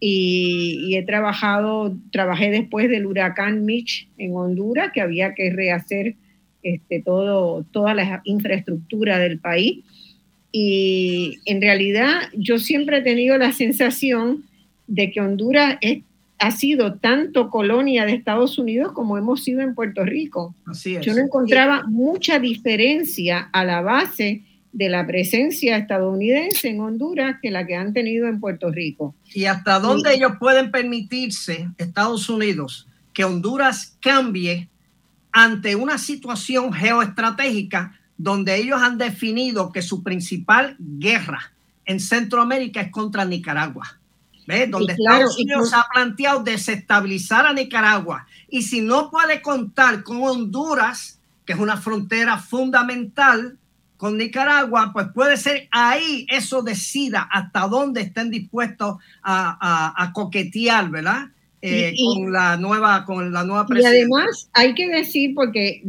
y, 0.00 0.94
he 0.96 1.02
trabajado, 1.02 1.96
trabajé 2.10 2.50
después 2.50 2.88
del 2.88 3.06
huracán 3.06 3.64
Mitch 3.64 4.08
en 4.18 4.34
Honduras, 4.34 4.90
que 4.92 5.00
había 5.00 5.34
que 5.34 5.50
rehacer 5.50 6.16
este, 6.62 7.00
todo, 7.02 7.64
toda 7.70 7.94
la 7.94 8.22
infraestructura 8.24 9.18
del 9.18 9.38
país. 9.38 9.84
Y 10.52 11.36
en 11.44 11.60
realidad 11.60 12.22
yo 12.34 12.58
siempre 12.58 12.98
he 12.98 13.02
tenido 13.02 13.38
la 13.38 13.52
sensación 13.52 14.44
de 14.86 15.12
que 15.12 15.20
Honduras 15.20 15.78
ha 16.40 16.50
sido 16.50 16.94
tanto 16.94 17.50
colonia 17.50 18.06
de 18.06 18.14
Estados 18.14 18.58
Unidos 18.58 18.92
como 18.92 19.18
hemos 19.18 19.44
sido 19.44 19.60
en 19.60 19.74
Puerto 19.74 20.04
Rico. 20.04 20.54
Así 20.64 20.96
es. 20.96 21.04
Yo 21.04 21.12
no 21.14 21.20
encontraba 21.20 21.84
mucha 21.86 22.38
diferencia 22.38 23.50
a 23.52 23.64
la 23.64 23.82
base 23.82 24.42
de 24.72 24.88
la 24.88 25.06
presencia 25.06 25.76
estadounidense 25.76 26.68
en 26.68 26.80
Honduras 26.80 27.36
que 27.42 27.50
la 27.50 27.66
que 27.66 27.76
han 27.76 27.92
tenido 27.92 28.26
en 28.26 28.40
Puerto 28.40 28.70
Rico. 28.70 29.14
¿Y 29.34 29.44
hasta 29.44 29.78
dónde 29.80 30.14
ellos 30.14 30.32
pueden 30.40 30.70
permitirse, 30.70 31.68
Estados 31.76 32.30
Unidos, 32.30 32.88
que 33.12 33.24
Honduras 33.24 33.98
cambie 34.00 34.68
ante 35.32 35.76
una 35.76 35.98
situación 35.98 36.72
geoestratégica 36.72 38.00
donde 38.16 38.56
ellos 38.56 38.80
han 38.80 38.96
definido 38.96 39.72
que 39.72 39.82
su 39.82 40.02
principal 40.02 40.76
guerra 40.78 41.52
en 41.84 42.00
Centroamérica 42.00 42.80
es 42.80 42.90
contra 42.90 43.26
Nicaragua? 43.26 43.99
¿Ves? 44.46 44.70
Donde 44.70 44.94
Estados 44.94 45.38
Unidos 45.38 45.72
ha 45.74 45.86
planteado 45.92 46.42
desestabilizar 46.42 47.46
a 47.46 47.52
Nicaragua. 47.52 48.26
Y 48.48 48.62
si 48.62 48.80
no 48.80 49.10
puede 49.10 49.42
contar 49.42 50.02
con 50.02 50.22
Honduras, 50.22 51.20
que 51.44 51.52
es 51.52 51.58
una 51.58 51.76
frontera 51.76 52.38
fundamental, 52.38 53.58
con 54.00 54.16
Nicaragua, 54.16 54.92
pues 54.94 55.08
puede 55.14 55.36
ser 55.36 55.68
ahí 55.70 56.26
eso 56.30 56.62
decida 56.62 57.28
hasta 57.30 57.68
dónde 57.68 58.00
estén 58.00 58.30
dispuestos 58.30 58.96
a, 59.22 60.10
coquetear, 60.14 60.88
¿verdad? 60.88 61.28
Eh, 61.60 61.92
con 62.02 62.32
la 62.32 62.56
nueva 62.56 63.04
con 63.04 63.30
la 63.30 63.44
nueva 63.44 63.66
Y 63.78 63.84
además 63.84 64.48
hay 64.54 64.72
que 64.72 64.88
decir, 64.88 65.34
porque 65.34 65.82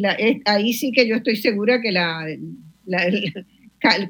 ahí 0.43 0.73
sí 0.73 0.91
que 0.91 1.07
yo 1.07 1.15
estoy 1.15 1.37
segura 1.37 1.79
que 1.81 1.93
la, 1.93 2.25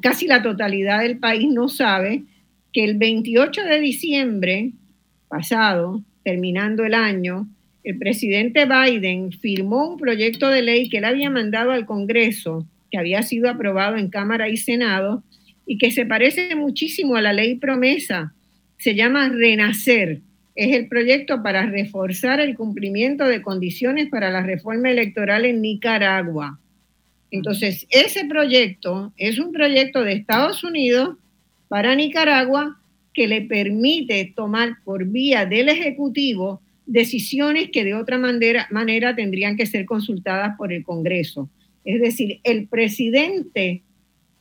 casi 0.02 0.26
la 0.26 0.42
totalidad 0.42 1.02
del 1.02 1.20
país 1.20 1.48
no 1.54 1.70
sabe 1.70 2.24
que 2.74 2.84
el 2.84 2.98
28 2.98 3.64
de 3.64 3.80
diciembre 3.80 4.72
pasado, 5.28 6.02
terminando 6.24 6.86
el 6.86 6.94
año, 6.94 7.48
el 7.84 7.98
presidente 7.98 8.66
Biden 8.66 9.32
firmó 9.32 9.90
un 9.90 9.98
proyecto 9.98 10.50
de 10.50 10.62
ley 10.62 10.90
que 10.90 10.98
él 10.98 11.06
había 11.06 11.30
mandado 11.30 11.72
al 11.72 11.86
Congreso 11.86 12.66
que 12.92 12.98
había 12.98 13.24
sido 13.24 13.50
aprobado 13.50 13.96
en 13.96 14.10
Cámara 14.10 14.50
y 14.50 14.58
Senado 14.58 15.24
y 15.66 15.78
que 15.78 15.90
se 15.90 16.06
parece 16.06 16.56
muchísimo 16.56 17.16
a 17.16 17.22
la 17.22 17.34
ley 17.34 17.56
promesa. 17.56 18.34
Se 18.78 18.94
llama 18.94 19.30
Renacer. 19.30 20.20
Es 20.54 20.76
el 20.76 20.90
proyecto 20.90 21.42
para 21.42 21.66
reforzar 21.66 22.42
el 22.42 22.56
cumplimiento 22.56 23.26
de 23.26 23.42
condiciones 23.42 24.10
para 24.10 24.30
la 24.30 24.44
reforma 24.44 24.92
electoral 24.92 25.46
en 25.46 25.62
Nicaragua. 25.62 26.60
Entonces, 27.32 27.88
ese 27.90 28.26
proyecto 28.26 29.14
es 29.16 29.40
un 29.40 29.54
proyecto 29.54 30.04
de 30.04 30.12
Estados 30.12 30.66
Unidos 30.66 31.16
para 31.72 31.96
Nicaragua 31.96 32.82
que 33.14 33.30
le 33.30 33.44
permite 33.44 34.34
tomar 34.36 34.84
por 34.84 35.06
vía 35.06 35.46
del 35.46 35.70
Ejecutivo 35.70 36.62
decisiones 36.86 37.70
que 37.72 37.86
de 37.86 37.94
otra 37.94 38.18
manera, 38.18 39.16
tendrían 39.16 39.56
que 39.56 39.66
ser 39.66 39.86
consultadas 39.86 40.58
por 40.58 40.74
el 40.74 40.84
Congreso. 40.84 41.50
Es 41.86 42.02
decir, 42.02 42.42
el 42.44 42.68
presidente 42.68 43.84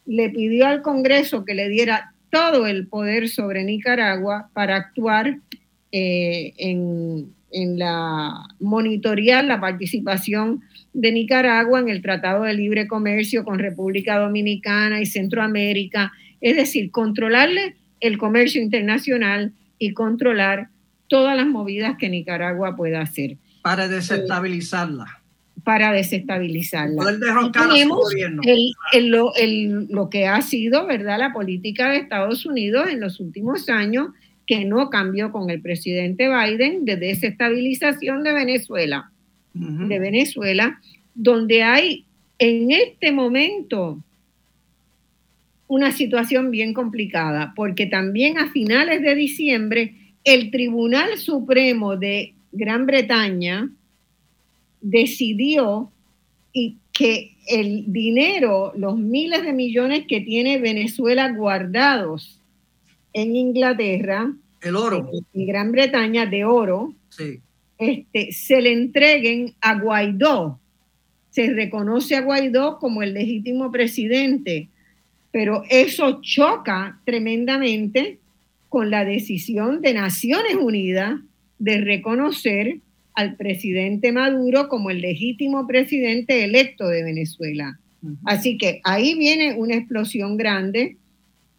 le 0.06 0.30
pidió 0.30 0.66
al 0.66 0.82
Congreso 0.82 1.44
que 1.44 1.54
le 1.54 1.68
diera 1.68 2.14
todo 2.30 2.66
el 2.66 2.88
poder 2.88 3.28
sobre 3.28 3.62
Nicaragua 3.62 4.50
para 4.52 4.74
actuar 4.74 5.38
eh, 5.92 6.52
en, 6.58 7.32
la 7.78 8.44
monitorear 8.58 9.44
la 9.44 9.60
participación 9.60 10.62
de 10.92 11.12
Nicaragua 11.12 11.78
en 11.78 11.90
el 11.90 12.02
Tratado 12.02 12.42
de 12.42 12.54
Libre 12.54 12.88
Comercio 12.88 13.44
con 13.44 13.60
República 13.60 14.18
Dominicana 14.18 15.00
y 15.00 15.06
Centroamérica, 15.06 16.10
es 16.40 16.56
decir, 16.56 16.90
controlarle 16.90 17.76
el 18.00 18.18
comercio 18.18 18.62
internacional 18.62 19.52
y 19.78 19.92
controlar 19.92 20.68
todas 21.08 21.36
las 21.36 21.46
movidas 21.46 21.96
que 21.98 22.08
Nicaragua 22.08 22.76
pueda 22.76 23.00
hacer. 23.00 23.36
Para 23.62 23.88
desestabilizarla 23.88 25.20
para 25.64 25.92
desestabilizarla. 25.92 27.18
Tenemos 27.52 28.14
lo, 29.88 30.10
que 30.10 30.26
ha 30.26 30.42
sido, 30.42 30.86
¿verdad?, 30.86 31.18
la 31.18 31.32
política 31.32 31.90
de 31.90 31.98
Estados 31.98 32.46
Unidos 32.46 32.88
en 32.90 33.00
los 33.00 33.20
últimos 33.20 33.68
años, 33.68 34.08
que 34.46 34.64
no 34.64 34.90
cambió 34.90 35.30
con 35.30 35.50
el 35.50 35.60
presidente 35.60 36.28
Biden, 36.28 36.84
de 36.84 36.96
desestabilización 36.96 38.22
de 38.24 38.32
Venezuela. 38.32 39.12
De 39.52 39.98
Venezuela, 39.98 40.80
donde 41.14 41.62
hay 41.64 42.06
en 42.38 42.70
este 42.70 43.10
momento 43.10 44.02
una 45.70 45.92
situación 45.92 46.50
bien 46.50 46.74
complicada, 46.74 47.52
porque 47.54 47.86
también 47.86 48.38
a 48.38 48.50
finales 48.50 49.02
de 49.02 49.14
diciembre 49.14 49.94
el 50.24 50.50
Tribunal 50.50 51.16
Supremo 51.16 51.96
de 51.96 52.34
Gran 52.50 52.86
Bretaña, 52.86 53.70
decidió 54.80 55.92
y 56.52 56.78
que 56.92 57.36
el 57.46 57.92
dinero, 57.92 58.72
los 58.76 58.98
miles 58.98 59.44
de 59.44 59.52
millones 59.52 60.06
que 60.08 60.20
tiene 60.20 60.58
Venezuela 60.58 61.30
guardados 61.30 62.40
en 63.12 63.36
Inglaterra, 63.36 64.32
el 64.62 64.74
oro, 64.74 65.08
en 65.32 65.46
Gran 65.46 65.70
Bretaña 65.70 66.26
de 66.26 66.44
oro, 66.44 66.94
este, 67.78 68.32
se 68.32 68.60
le 68.60 68.72
entreguen 68.72 69.54
a 69.60 69.78
Guaidó. 69.78 70.58
Se 71.30 71.48
reconoce 71.54 72.16
a 72.16 72.22
Guaidó 72.22 72.80
como 72.80 73.04
el 73.04 73.14
legítimo 73.14 73.70
presidente, 73.70 74.68
pero 75.32 75.62
eso 75.68 76.20
choca 76.22 77.00
tremendamente 77.04 78.18
con 78.68 78.90
la 78.90 79.04
decisión 79.04 79.80
de 79.80 79.94
Naciones 79.94 80.54
Unidas 80.54 81.18
de 81.58 81.80
reconocer 81.80 82.78
al 83.14 83.36
presidente 83.36 84.12
Maduro 84.12 84.68
como 84.68 84.90
el 84.90 85.00
legítimo 85.00 85.66
presidente 85.66 86.44
electo 86.44 86.88
de 86.88 87.02
Venezuela. 87.02 87.78
Así 88.24 88.56
que 88.56 88.80
ahí 88.84 89.14
viene 89.14 89.54
una 89.54 89.74
explosión 89.74 90.36
grande. 90.36 90.96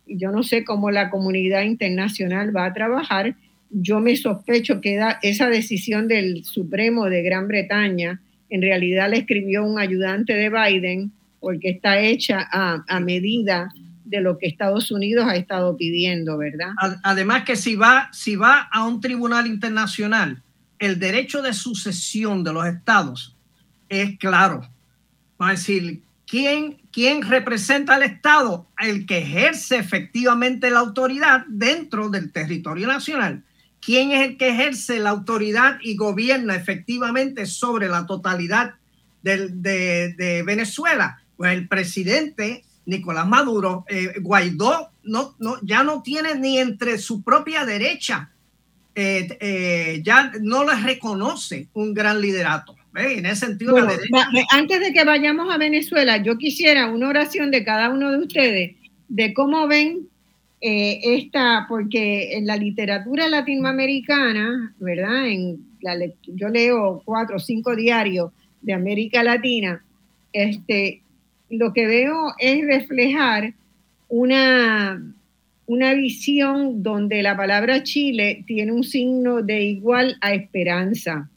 Yo 0.07 0.31
no 0.31 0.41
sé 0.43 0.63
cómo 0.63 0.89
la 0.89 1.09
comunidad 1.09 1.63
internacional 1.63 2.55
va 2.55 2.65
a 2.65 2.73
trabajar. 2.73 3.35
Yo 3.69 3.99
me 3.99 4.15
sospecho 4.15 4.81
que 4.81 4.99
esa 5.21 5.49
decisión 5.49 6.07
del 6.07 6.43
Supremo 6.43 7.05
de 7.05 7.21
Gran 7.21 7.47
Bretaña 7.47 8.21
en 8.49 8.61
realidad 8.61 9.09
la 9.09 9.17
escribió 9.17 9.63
un 9.63 9.79
ayudante 9.79 10.33
de 10.33 10.49
Biden 10.49 11.11
porque 11.41 11.71
está 11.71 11.99
hecha 11.99 12.47
a, 12.49 12.99
medida 13.01 13.69
de 14.05 14.21
lo 14.21 14.37
que 14.37 14.47
Estados 14.47 14.91
Unidos 14.91 15.25
ha 15.27 15.35
estado 15.35 15.75
pidiendo, 15.75 16.37
¿verdad? 16.37 16.71
Además 17.03 17.43
que 17.43 17.57
si 17.57 17.75
va, 17.75 18.09
si 18.13 18.37
va 18.37 18.69
a 18.71 18.85
un 18.85 19.01
tribunal 19.01 19.47
internacional, 19.47 20.41
el 20.79 20.99
derecho 20.99 21.41
de 21.41 21.53
sucesión 21.53 22.43
de 22.43 22.53
los 22.53 22.65
estados 22.65 23.35
es 23.89 24.17
claro. 24.17 24.61
Va 25.41 25.51
decir, 25.51 26.01
¿quién, 26.25 26.77
¿quién 26.91 27.23
representa 27.23 27.95
al 27.95 28.03
estado? 28.03 28.67
El 28.79 29.05
que 29.05 29.19
ejerce 29.19 29.77
efectivamente 29.77 30.69
la 30.69 30.79
autoridad 30.79 31.45
dentro 31.47 32.09
del 32.09 32.31
territorio 32.31 32.87
nacional. 32.87 33.43
¿Quién 33.81 34.11
es 34.11 34.27
el 34.27 34.37
que 34.37 34.49
ejerce 34.49 34.99
la 34.99 35.09
autoridad 35.09 35.79
y 35.81 35.95
gobierna 35.95 36.55
efectivamente 36.55 37.47
sobre 37.47 37.89
la 37.89 38.05
totalidad 38.05 38.75
de, 39.23 40.43
Venezuela? 40.45 41.20
Pues 41.41 41.53
el 41.53 41.67
presidente 41.67 42.63
Nicolás 42.85 43.27
Maduro, 43.27 43.85
eh, 43.89 44.13
Guaidó, 44.21 44.91
no, 45.03 45.35
no, 45.39 45.57
ya 45.63 45.83
no 45.83 46.01
tiene 46.03 46.35
ni 46.35 46.59
entre 46.59 46.97
su 46.97 47.23
propia 47.23 47.65
derecha 47.65 48.31
eh, 48.93 49.37
eh, 49.39 50.01
ya 50.03 50.33
no 50.41 50.65
les 50.65 50.83
reconoce 50.83 51.67
un 51.73 51.93
gran 51.93 52.19
liderato. 52.19 52.75
En 52.93 53.25
ese 53.25 53.47
sentido, 53.47 53.77
antes 54.51 54.79
de 54.81 54.91
que 54.91 55.05
vayamos 55.05 55.53
a 55.53 55.57
Venezuela, 55.57 56.17
yo 56.21 56.37
quisiera 56.37 56.91
una 56.91 57.07
oración 57.07 57.49
de 57.49 57.63
cada 57.63 57.89
uno 57.89 58.11
de 58.11 58.17
ustedes 58.17 58.75
de 59.07 59.33
cómo 59.33 59.65
ven 59.67 60.09
eh, 60.59 60.99
esta, 61.01 61.67
porque 61.69 62.35
en 62.35 62.45
la 62.45 62.57
literatura 62.57 63.29
latinoamericana, 63.29 64.73
¿verdad? 64.79 65.27
En 65.27 65.65
la, 65.79 65.95
yo 66.27 66.49
leo 66.49 67.01
cuatro 67.05 67.37
o 67.37 67.39
cinco 67.39 67.77
diarios 67.77 68.31
de 68.61 68.73
América 68.73 69.23
Latina, 69.23 69.81
este, 70.33 71.00
lo 71.51 71.73
que 71.73 71.85
veo 71.85 72.33
es 72.39 72.65
reflejar 72.65 73.53
una 74.07 75.01
una 75.71 75.93
visión 75.93 76.83
donde 76.83 77.23
la 77.23 77.37
palabra 77.37 77.81
Chile 77.81 78.43
tiene 78.45 78.73
un 78.73 78.83
signo 78.83 79.41
de 79.41 79.63
igual 79.63 80.17
a 80.19 80.33
esperanza, 80.33 81.29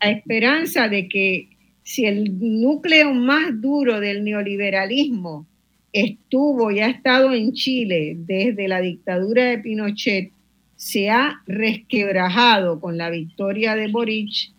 a 0.00 0.10
esperanza 0.10 0.88
de 0.90 1.08
que 1.08 1.48
si 1.82 2.04
el 2.04 2.60
núcleo 2.60 3.14
más 3.14 3.58
duro 3.62 4.00
del 4.00 4.22
neoliberalismo 4.22 5.46
estuvo 5.94 6.72
y 6.72 6.80
ha 6.80 6.88
estado 6.88 7.32
en 7.32 7.54
Chile 7.54 8.14
desde 8.18 8.68
la 8.68 8.82
dictadura 8.82 9.44
de 9.46 9.58
Pinochet, 9.58 10.30
se 10.76 11.08
ha 11.08 11.40
resquebrajado 11.46 12.80
con 12.80 12.98
la 12.98 13.08
victoria 13.08 13.76
de 13.76 13.88
Boric, 13.88 14.50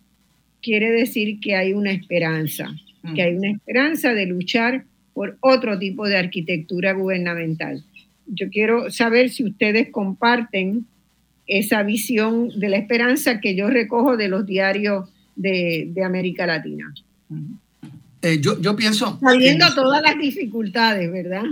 quiere 0.64 0.90
decir 0.92 1.40
que 1.40 1.56
hay 1.56 1.74
una 1.74 1.92
esperanza, 1.92 2.74
que 3.14 3.22
hay 3.22 3.36
una 3.36 3.52
esperanza 3.52 4.14
de 4.14 4.26
luchar 4.26 4.86
por 5.14 5.38
otro 5.40 5.80
tipo 5.80 6.08
de 6.08 6.18
arquitectura 6.18 6.94
gubernamental. 6.94 7.84
Yo 8.28 8.50
quiero 8.50 8.92
saber 8.92 9.30
si 9.30 9.44
ustedes 9.44 9.90
comparten 9.90 10.86
esa 11.48 11.84
visión 11.84 12.50
de 12.60 12.70
la 12.70 12.78
esperanza 12.78 13.40
que 13.40 13.56
yo 13.56 13.70
recojo 13.70 14.18
de 14.18 14.28
los 14.28 14.46
diarios 14.46 15.10
de, 15.36 15.94
América 16.04 16.46
Latina. 16.46 16.94
Eh, 18.22 18.40
yo, 18.42 18.60
yo, 18.60 18.76
pienso... 18.76 19.20
Sabiendo 19.20 19.74
todas 19.74 20.02
las 20.02 20.18
dificultades, 20.18 21.12
¿verdad? 21.12 21.44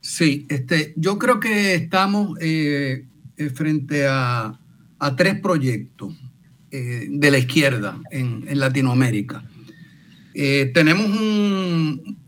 Sí, 0.00 0.46
este, 0.48 0.92
yo 0.96 1.18
creo 1.18 1.40
que 1.40 1.74
estamos 1.74 2.38
eh, 2.40 3.04
eh, 3.36 3.50
frente 3.50 4.06
a, 4.08 4.58
tres 5.16 5.40
proyectos 5.40 6.16
de 6.70 7.30
la 7.30 7.38
izquierda 7.38 8.00
en, 8.10 8.44
en 8.46 8.60
Latinoamérica. 8.60 9.44
Tenemos 10.34 11.06
un, 11.06 12.18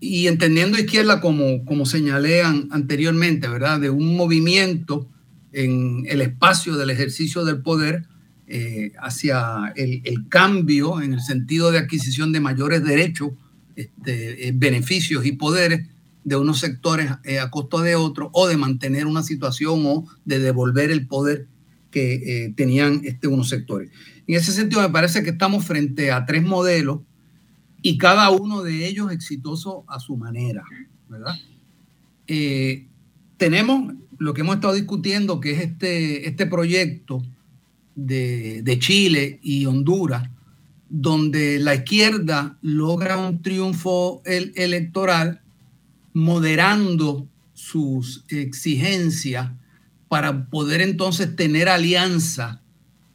y 0.00 0.26
entendiendo 0.28 0.78
izquierda 0.78 1.20
como, 1.20 1.64
como 1.64 1.86
señalé 1.86 2.42
anteriormente, 2.42 3.48
¿verdad? 3.48 3.80
De 3.80 3.90
un 3.90 4.16
movimiento 4.16 5.08
en 5.52 6.04
el 6.08 6.20
espacio 6.20 6.76
del 6.76 6.90
ejercicio 6.90 7.44
del 7.44 7.62
poder 7.62 8.06
eh, 8.46 8.92
hacia 8.98 9.72
el, 9.76 10.28
cambio 10.28 11.02
en 11.02 11.12
el 11.12 11.20
sentido 11.20 11.70
de 11.70 11.78
adquisición 11.78 12.32
de 12.32 12.40
mayores 12.40 12.84
derechos, 12.84 13.32
este, 13.76 14.48
eh, 14.48 14.52
beneficios 14.54 15.26
y 15.26 15.32
poderes 15.32 15.86
de 16.24 16.36
unos 16.36 16.60
sectores 16.60 17.10
eh, 17.24 17.40
a 17.40 17.50
costo 17.50 17.80
de 17.80 17.94
otros 17.94 18.30
o 18.32 18.46
de 18.46 18.56
mantener 18.56 19.06
una 19.06 19.22
situación 19.22 19.82
o 19.84 20.06
de 20.24 20.38
devolver 20.38 20.90
el 20.90 21.06
poder 21.06 21.46
que 21.90 22.52
tenían 22.54 23.00
este, 23.04 23.28
unos 23.28 23.48
sectores. 23.48 23.90
En 24.26 24.36
ese 24.36 24.52
sentido 24.52 24.82
me 24.82 24.90
parece 24.90 25.22
que 25.22 25.30
estamos 25.30 25.64
frente 25.64 26.12
a 26.12 26.26
tres 26.26 26.42
modelos 26.42 27.00
y 27.82 27.98
cada 27.98 28.30
uno 28.30 28.62
de 28.62 28.86
ellos 28.86 29.12
exitoso 29.12 29.84
a 29.88 30.00
su 30.00 30.16
manera, 30.16 30.64
¿verdad? 31.08 31.34
tenemos 33.38 33.94
lo 34.18 34.34
que 34.34 34.42
hemos 34.42 34.56
estado 34.56 34.74
discutiendo, 34.74 35.40
que 35.40 35.52
es 35.52 35.60
este, 35.60 36.28
este 36.28 36.44
proyecto 36.44 37.22
de, 37.94 38.76
Chile 38.80 39.38
y 39.42 39.66
Honduras, 39.66 40.28
donde 40.88 41.58
la 41.58 41.74
izquierda 41.74 42.58
logra 42.62 43.16
un 43.16 43.42
triunfo 43.42 44.22
electoral 44.24 45.40
moderando 46.12 47.26
sus 47.54 48.24
exigencias 48.28 49.50
para 50.08 50.46
poder 50.46 50.80
entonces 50.80 51.34
tener 51.36 51.68
alianza 51.68 52.62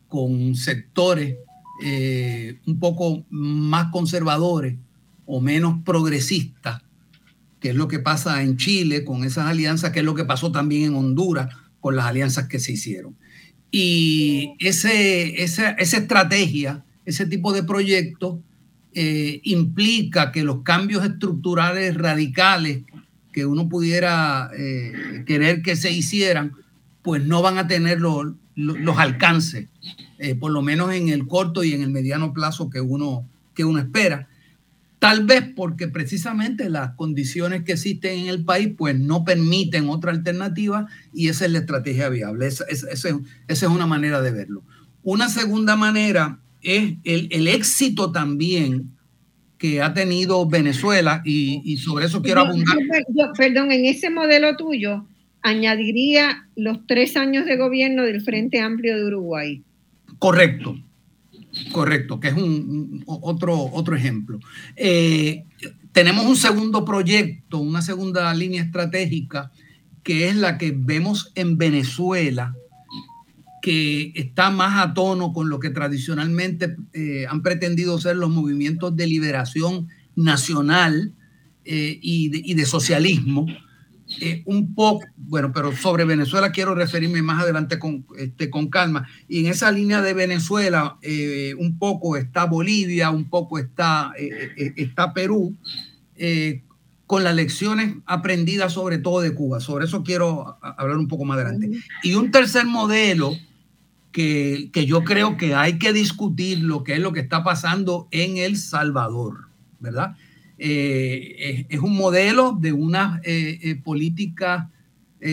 con 0.08 0.56
sectores 0.56 1.38
eh, 1.82 2.60
un 2.66 2.80
poco 2.80 3.26
más 3.30 3.92
conservadores 3.92 4.76
o 5.26 5.42
menos 5.42 5.82
progresistas 5.84 6.82
que 7.64 7.70
es 7.70 7.76
lo 7.78 7.88
que 7.88 8.00
pasa 8.00 8.44
en 8.44 8.58
Chile 8.58 9.06
con 9.06 9.24
esas 9.24 9.46
alianzas, 9.46 9.92
que 9.92 10.00
es 10.00 10.06
lo 10.06 10.16
que 10.16 10.26
pasó 10.26 10.52
también 10.52 10.84
en 10.84 10.96
Honduras 10.96 11.48
con 11.80 11.96
las 11.96 12.08
alianzas 12.08 12.50
que 12.50 12.60
se 12.60 12.74
hicieron. 12.74 13.16
Y 13.72 14.56
ese, 14.60 15.42
esa, 15.42 15.70
estrategia, 15.70 16.84
ese 17.06 17.26
tipo 17.26 17.54
de 17.54 17.64
proyecto, 17.64 18.44
eh, 18.94 19.40
implica 19.46 20.34
que 20.34 20.44
los 20.44 20.64
cambios 20.64 21.06
estructurales 21.06 21.96
radicales 21.96 22.84
que 23.32 23.46
uno 23.46 23.70
pudiera 23.70 24.52
eh, 24.58 25.24
querer 25.26 25.62
que 25.62 25.78
se 25.78 25.90
hicieran, 25.90 26.52
pues 27.02 27.26
no 27.26 27.42
van 27.42 27.58
a 27.58 27.68
tener 27.70 28.02
los, 28.02 28.36
alcances, 28.98 29.70
eh, 30.24 30.36
por 30.36 30.54
lo 30.54 30.62
menos 30.62 30.94
en 30.94 31.10
el 31.10 31.28
corto 31.28 31.66
y 31.66 31.74
en 31.74 31.82
el 31.82 31.90
mediano 31.90 32.32
plazo 32.32 32.70
que 32.70 32.80
uno, 32.80 33.28
que 33.54 33.66
uno 33.66 33.80
espera. 33.80 34.30
Tal 34.98 35.26
vez 35.26 35.44
porque 35.54 35.90
precisamente 35.90 36.70
las 36.70 36.92
condiciones 36.92 37.64
que 37.64 37.74
existen 37.74 38.20
en 38.20 38.28
el 38.28 38.46
país 38.46 38.70
pues 38.78 38.98
no 38.98 39.26
permiten 39.26 39.90
otra 39.90 40.12
alternativa 40.12 40.88
y 41.14 41.28
esa 41.28 41.44
es 41.44 41.52
la 41.52 41.60
estrategia 41.60 42.08
viable. 42.08 42.48
Esa, 42.48 42.64
es 42.70 43.64
una 43.64 43.86
manera 43.86 44.22
de 44.22 44.32
verlo. 44.32 44.64
Una 45.04 45.28
segunda 45.28 45.76
manera 45.76 46.40
es 46.62 46.94
el, 47.04 47.48
éxito 47.50 48.14
también 48.14 48.92
que 49.58 49.82
ha 49.82 49.94
tenido 49.94 50.48
Venezuela 50.48 51.22
y, 51.26 51.76
sobre 51.76 52.06
eso 52.06 52.22
quiero 52.22 52.42
abundar. 52.42 52.78
perdón, 53.38 53.74
en 53.74 53.84
ese 53.84 54.10
modelo 54.10 54.56
tuyo 54.56 55.06
añadiría 55.42 56.48
los 56.56 56.88
tres 56.88 57.18
años 57.18 57.46
de 57.46 57.58
gobierno 57.58 58.04
del 58.04 58.22
Frente 58.22 58.62
Amplio 58.62 58.96
de 58.96 59.06
Uruguay. 59.06 59.62
Correcto, 60.24 60.78
Correcto, 61.74 62.22
que 62.22 62.30
es 62.30 62.34
un, 62.34 63.04
otro, 63.06 63.60
otro 63.74 63.94
ejemplo. 63.94 64.40
Eh, 64.78 65.44
tenemos 65.92 66.26
un 66.26 66.38
segundo 66.38 66.86
proyecto, 66.86 67.58
una 67.58 67.82
segunda 67.82 68.34
línea 68.34 68.64
estratégica, 68.64 69.52
que 70.02 70.30
es 70.30 70.38
la 70.38 70.58
que 70.58 70.74
vemos 70.74 71.34
en 71.36 71.58
Venezuela, 71.58 72.56
que 73.62 74.14
está 74.16 74.50
más 74.50 74.82
a 74.82 74.94
tono 74.94 75.34
con 75.34 75.50
lo 75.50 75.60
que 75.60 75.72
tradicionalmente 75.72 76.78
eh, 76.94 77.26
han 77.30 77.42
pretendido 77.42 78.00
ser 78.00 78.16
los 78.16 78.30
movimientos 78.30 78.96
de 78.96 79.08
liberación 79.08 79.90
nacional 80.16 81.12
eh, 81.66 82.00
y 82.02 82.54
de 82.54 82.66
socialismo, 82.66 83.46
eh, 84.20 84.44
un 84.46 84.74
poco, 84.76 85.06
bueno, 85.18 85.52
pero 85.54 85.76
sobre 85.76 86.06
Venezuela 86.06 86.52
quiero 86.52 86.76
referirme 86.76 87.22
más 87.22 87.44
adelante 87.44 87.80
con, 87.80 88.06
este, 88.18 88.50
con 88.50 88.70
calma. 88.70 89.08
Y 89.28 89.42
en 89.42 89.48
esa 89.48 89.72
línea 89.72 90.02
de 90.02 90.14
Venezuela, 90.14 90.98
eh, 91.02 91.56
un 91.58 91.78
poco 91.78 92.18
está 92.18 92.46
Bolivia, 92.46 93.10
un 93.10 93.30
poco 93.30 93.60
está, 93.60 94.14
eh, 94.18 94.74
está 94.76 95.14
Perú, 95.14 95.56
con 97.06 97.24
las 97.24 97.36
lecciones 97.36 97.96
aprendidas 98.06 98.74
sobre 98.74 98.98
todo 98.98 99.22
de 99.22 99.34
Cuba. 99.34 99.60
Sobre 99.60 99.86
eso 99.86 100.04
quiero 100.04 100.58
hablar 100.62 100.98
un 100.98 101.08
poco 101.08 101.26
más 101.26 101.38
adelante. 101.38 101.70
Y 102.04 102.16
un 102.16 102.32
tercer 102.32 102.66
modelo 102.66 103.36
que, 104.12 104.70
que 104.72 104.86
yo 104.86 105.04
creo 105.04 105.38
que 105.38 105.56
hay 105.56 105.80
que 105.80 105.92
discutir 105.92 106.60
lo 106.60 106.84
que 106.84 106.94
es 106.94 107.00
lo 107.00 107.12
que 107.12 107.20
está 107.20 107.44
pasando 107.44 108.08
en 108.12 108.38
El 108.38 108.58
Salvador, 108.58 109.48
¿verdad? 109.80 110.16
Eh, 110.58 111.66
es, 111.70 111.80
un 111.80 111.96
modelo 111.96 112.58
de 112.60 112.74
unas 112.74 113.20
eh, 113.24 113.60
eh, 113.62 113.76
políticas 113.76 114.70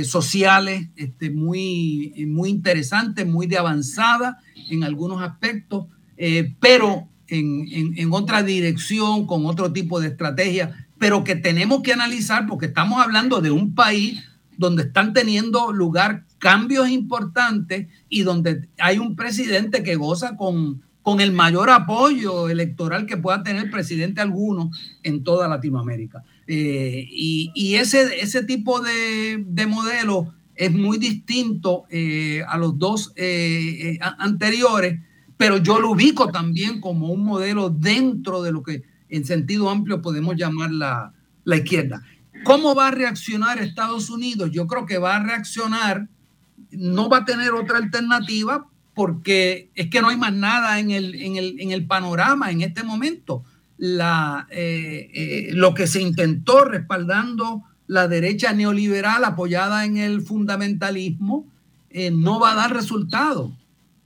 sociales 0.04 0.88
este, 0.94 1.30
muy, 1.30 2.14
muy 2.28 2.48
interesantes, 2.48 3.26
muy 3.26 3.48
de 3.48 3.58
avanzada 3.58 4.38
en 4.70 4.84
algunos 4.84 5.20
aspectos, 5.20 5.86
pero 6.60 7.08
en, 7.26 7.66
en, 7.96 8.12
otra 8.12 8.44
dirección, 8.44 9.26
con 9.26 9.46
otro 9.46 9.72
tipo 9.72 9.98
de 9.98 10.06
estrategia, 10.06 10.86
pero 10.96 11.24
que 11.24 11.34
tenemos 11.34 11.82
que 11.82 11.92
analizar 11.92 12.46
porque 12.46 12.66
estamos 12.66 13.02
hablando 13.02 13.40
de 13.40 13.50
un 13.50 13.74
país 13.74 14.22
donde 14.56 14.84
están 14.84 15.12
teniendo 15.12 15.72
lugar 15.72 16.24
cambios 16.38 16.88
importantes 16.88 17.88
y 18.08 18.22
donde 18.22 18.68
hay 18.78 18.98
un 18.98 19.16
presidente 19.16 19.82
que 19.82 19.96
goza 19.96 20.36
con 20.36 20.82
con 21.02 21.20
el 21.20 21.32
mayor 21.32 21.70
apoyo 21.70 22.48
electoral 22.48 23.06
que 23.06 23.16
pueda 23.16 23.42
tener 23.42 23.70
presidente 23.70 24.20
alguno 24.20 24.70
en 25.02 25.24
toda 25.24 25.48
Latinoamérica. 25.48 26.22
Eh, 26.46 27.06
y, 27.10 27.74
ese, 27.76 28.20
ese 28.20 28.44
tipo 28.44 28.80
de, 28.80 29.66
modelo 29.66 30.34
es 30.54 30.72
muy 30.72 30.98
distinto 30.98 31.84
eh, 31.90 32.42
a 32.46 32.58
los 32.58 32.78
dos 32.78 33.12
eh, 33.16 33.98
anteriores, 34.18 35.00
pero 35.36 35.56
yo 35.56 35.80
lo 35.80 35.92
ubico 35.92 36.30
también 36.30 36.80
como 36.80 37.08
un 37.08 37.24
modelo 37.24 37.70
dentro 37.70 38.42
de 38.42 38.52
lo 38.52 38.62
que 38.62 38.82
en 39.08 39.24
sentido 39.24 39.70
amplio 39.70 40.02
podemos 40.02 40.36
llamar 40.36 40.70
la, 40.70 41.14
la 41.44 41.56
izquierda. 41.56 42.02
¿Cómo 42.44 42.74
va 42.74 42.88
a 42.88 42.90
reaccionar 42.90 43.58
Estados 43.58 44.10
Unidos? 44.10 44.50
Yo 44.52 44.66
creo 44.66 44.86
que 44.86 44.98
va 44.98 45.16
a 45.16 45.22
reaccionar, 45.22 46.08
no 46.72 47.08
va 47.08 47.18
a 47.18 47.24
tener 47.24 47.52
otra 47.52 47.78
alternativa 47.78 48.66
porque 48.94 49.70
es 49.74 49.88
que 49.88 50.00
no 50.00 50.08
hay 50.08 50.16
más 50.16 50.32
nada 50.32 50.78
en 50.78 50.90
el, 50.90 51.14
en 51.14 51.70
el, 51.70 51.86
panorama 51.86 52.50
en 52.50 52.62
este 52.62 52.82
momento. 52.82 53.44
La, 53.78 54.46
eh, 54.50 55.10
eh, 55.14 55.50
lo 55.54 55.74
que 55.74 55.86
se 55.86 56.02
intentó 56.02 56.64
respaldando 56.64 57.62
la 57.86 58.08
derecha 58.08 58.52
neoliberal 58.52 59.24
apoyada 59.24 59.84
en 59.84 59.96
el 59.96 60.20
fundamentalismo 60.20 61.46
eh, 61.90 62.10
no 62.10 62.38
va 62.38 62.52
a 62.52 62.56
dar 62.56 62.74
resultado. 62.74 63.56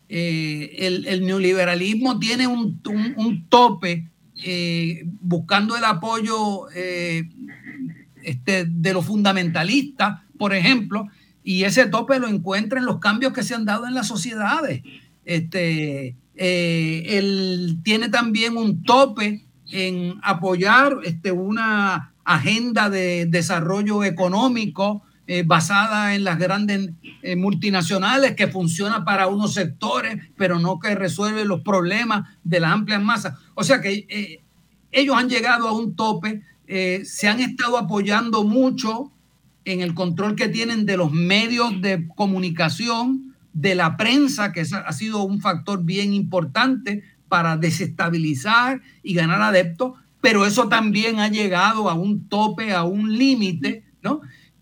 El, 0.08 1.26
neoliberalismo 1.26 2.20
tiene 2.20 2.46
un, 2.46 2.80
tope 3.48 4.06
buscando 5.20 5.76
el 5.76 5.84
apoyo 5.84 6.68
este, 8.22 8.64
de 8.66 8.92
los 8.92 9.04
fundamentalistas, 9.04 10.20
por 10.38 10.54
ejemplo, 10.54 11.08
y 11.44 11.64
ese 11.64 11.86
tope 11.86 12.18
lo 12.18 12.26
encuentra 12.26 12.80
en 12.80 12.86
los 12.86 12.98
cambios 12.98 13.34
que 13.34 13.42
se 13.42 13.54
han 13.54 13.66
dado 13.66 13.86
en 13.86 13.94
las 13.94 14.08
sociedades. 14.08 14.82
Este, 15.26 16.16
eh, 16.34 17.04
él 17.06 17.78
tiene 17.84 18.08
también 18.08 18.56
un 18.56 18.82
tope 18.82 19.44
en 19.70 20.14
apoyar 20.22 20.96
este, 21.04 21.32
una 21.32 22.14
agenda 22.24 22.88
de 22.88 23.26
desarrollo 23.26 24.04
económico 24.04 25.02
eh, 25.26 25.42
basada 25.44 26.14
en 26.14 26.24
las 26.24 26.38
grandes 26.38 26.90
eh, 27.22 27.36
multinacionales 27.36 28.34
que 28.34 28.48
funciona 28.48 29.04
para 29.04 29.26
unos 29.26 29.52
sectores, 29.52 30.18
pero 30.38 30.58
no 30.58 30.78
que 30.78 30.94
resuelve 30.94 31.44
los 31.44 31.60
problemas 31.60 32.26
de 32.42 32.60
las 32.60 32.72
amplias 32.72 33.02
masas. 33.02 33.34
O 33.54 33.64
sea 33.64 33.82
que 33.82 34.40
ellos 34.90 35.16
han 35.16 35.28
llegado 35.28 35.68
a 35.68 35.72
un 35.72 35.94
tope, 35.94 36.42
se 36.66 37.28
han 37.28 37.40
estado 37.40 37.76
apoyando 37.76 38.44
mucho 38.44 39.13
en 39.64 39.80
el 39.80 39.94
control 39.94 40.36
que 40.36 40.48
tienen 40.48 40.86
de 40.86 40.96
los 40.96 41.12
medios 41.12 41.80
de 41.80 42.06
comunicación, 42.14 43.34
de 43.52 43.74
la 43.74 43.96
prensa, 43.96 44.52
que 44.52 44.62
ha 44.62 44.92
sido 44.92 45.22
un 45.22 45.40
factor 45.40 45.84
bien 45.84 46.12
importante 46.12 47.02
para 47.28 47.56
desestabilizar 47.56 48.82
y 49.02 49.14
ganar 49.14 49.40
adeptos, 49.42 49.92
pero 50.20 50.46
eso 50.46 50.68
también 50.68 51.20
ha 51.20 51.28
llegado 51.28 51.88
a 51.88 51.94
un 51.94 52.28
tope, 52.28 52.72
a 52.72 52.84
un 52.84 53.16
límite, 53.16 53.84
¿no? 54.02 54.20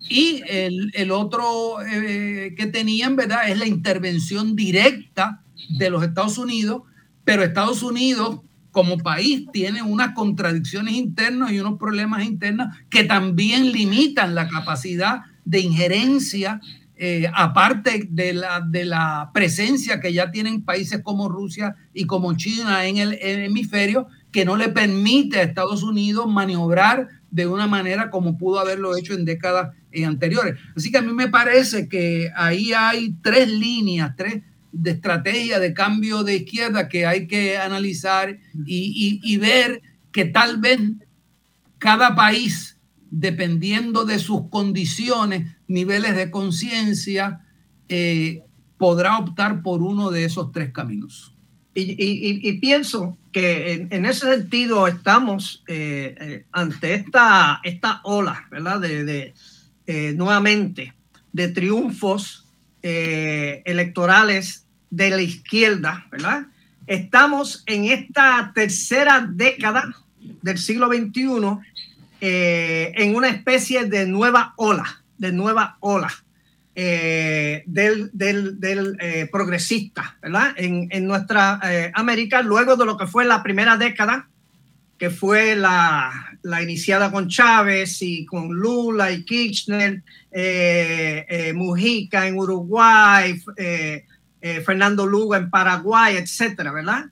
Y 0.08 0.42
el, 0.48 1.10
otro 1.12 1.76
eh, 1.82 2.54
que 2.56 2.66
tenían, 2.66 3.14
¿verdad? 3.14 3.48
Es 3.48 3.58
la 3.58 3.66
intervención 3.66 4.56
directa 4.56 5.42
de 5.68 5.90
los 5.90 6.02
Estados 6.02 6.38
Unidos, 6.38 6.82
pero 7.24 7.42
Estados 7.42 7.82
Unidos 7.82 8.40
como 8.72 8.98
país 8.98 9.46
tiene 9.52 9.82
unas 9.82 10.14
contradicciones 10.14 10.94
internas 10.94 11.52
y 11.52 11.60
unos 11.60 11.78
problemas 11.78 12.24
internos 12.24 12.74
que 12.90 13.04
también 13.04 13.70
limitan 13.70 14.34
la 14.34 14.48
capacidad 14.48 15.20
de 15.44 15.60
injerencia, 15.60 16.60
eh, 16.96 17.30
aparte 17.34 18.08
de 18.10 18.32
la, 18.32 18.60
de 18.60 18.84
la 18.84 19.30
presencia 19.34 20.00
que 20.00 20.12
ya 20.12 20.30
tienen 20.30 20.62
países 20.62 21.02
como 21.02 21.28
Rusia 21.28 21.76
y 21.92 22.06
como 22.06 22.34
China 22.36 22.86
en 22.86 22.96
el, 22.96 23.18
hemisferio, 23.20 24.06
que 24.30 24.44
no 24.44 24.56
le 24.56 24.70
permite 24.70 25.38
a 25.38 25.42
Estados 25.42 25.82
Unidos 25.82 26.26
maniobrar 26.26 27.08
de 27.30 27.46
una 27.46 27.66
manera 27.66 28.08
como 28.08 28.38
pudo 28.38 28.58
haberlo 28.58 28.96
hecho 28.96 29.12
en 29.12 29.26
décadas 29.26 29.74
eh, 29.90 30.06
anteriores. 30.06 30.58
Así 30.74 30.90
que 30.90 30.98
a 30.98 31.02
mí 31.02 31.12
me 31.12 31.28
parece 31.28 31.88
que 31.88 32.30
ahí 32.34 32.72
hay 32.72 33.16
tres 33.22 33.48
líneas, 33.50 34.14
tres 34.16 34.42
de 34.72 34.92
estrategia 34.92 35.58
de 35.58 35.74
cambio 35.74 36.24
de 36.24 36.36
izquierda 36.36 36.88
que 36.88 37.06
hay 37.06 37.26
que 37.26 37.58
analizar 37.58 38.38
y, 38.66 39.36
ver 39.36 39.82
que 40.10 40.24
tal 40.24 40.58
vez 40.58 40.80
cada 41.78 42.14
país, 42.14 42.78
dependiendo 43.10 44.04
de 44.04 44.18
sus 44.18 44.48
condiciones, 44.48 45.54
niveles 45.68 46.16
de 46.16 46.30
conciencia, 46.30 47.40
eh, 47.88 48.42
podrá 48.78 49.18
optar 49.18 49.62
por 49.62 49.82
uno 49.82 50.10
de 50.10 50.24
esos 50.24 50.52
tres 50.52 50.72
caminos. 50.72 51.34
Y, 51.74 52.52
pienso 52.60 53.16
que 53.32 53.86
en, 53.90 54.04
ese 54.04 54.26
sentido 54.36 54.86
estamos 54.86 55.64
eh, 55.66 56.44
ante 56.52 56.94
esta, 56.94 57.60
esta 57.64 58.00
ola, 58.04 58.46
¿verdad? 58.50 58.80
de, 58.80 59.32
eh, 59.86 60.12
nuevamente 60.14 60.94
de 61.32 61.48
triunfos 61.48 62.46
eh, 62.82 63.62
electorales 63.64 64.61
de 64.92 65.10
la 65.10 65.22
izquierda, 65.22 66.06
¿verdad? 66.12 66.46
Estamos 66.86 67.64
en 67.66 67.86
esta 67.86 68.52
tercera 68.54 69.26
década 69.28 69.96
del 70.42 70.58
siglo 70.58 70.86
XXI 70.86 71.58
eh, 72.20 72.92
en 72.94 73.16
una 73.16 73.28
especie 73.28 73.86
de 73.86 74.06
nueva 74.06 74.54
ola, 74.56 75.02
de 75.18 75.32
nueva 75.32 75.78
ola 75.80 76.12
del, 76.74 78.10
del, 78.12 79.28
progresista, 79.30 80.16
¿verdad? 80.22 80.54
En, 80.56 80.88
en 80.90 81.06
nuestra 81.06 81.60
América, 81.92 82.40
luego 82.42 82.76
de 82.76 82.86
lo 82.86 82.96
que 82.96 83.06
fue 83.06 83.24
la 83.24 83.42
primera 83.42 83.76
década, 83.76 84.28
que 85.02 85.10
fue 85.10 85.56
la, 85.56 86.38
la, 86.42 86.62
iniciada 86.62 87.10
con 87.10 87.26
Chávez 87.26 88.02
y 88.02 88.24
con 88.24 88.50
Lula 88.50 89.10
y 89.10 89.24
Kirchner, 89.24 90.00
eh, 90.30 91.26
eh, 91.28 91.52
Mujica 91.52 92.28
en 92.28 92.38
Uruguay, 92.38 93.34
eh, 93.56 94.04
Fernando 94.64 95.06
Lugo 95.06 95.36
en 95.36 95.50
Paraguay, 95.50 96.16
etcétera, 96.16 96.72
¿verdad? 96.72 97.04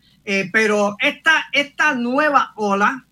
pero 0.53 0.97
esta, 1.01 1.47
esta 1.53 1.95
nueva 1.95 2.53
ola 2.57 3.07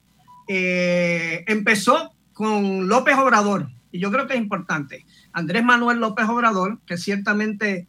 empezó 0.48 2.12
con 2.32 2.88
López 2.88 3.16
Obrador, 3.16 3.68
y 3.92 4.00
yo 4.00 4.10
creo 4.10 4.26
que 4.26 4.34
es 4.34 4.40
importante. 4.40 5.06
Andrés 5.32 5.62
Manuel 5.62 6.00
López 6.00 6.26
Obrador, 6.28 6.80
que 6.84 6.96
ciertamente 6.96 7.86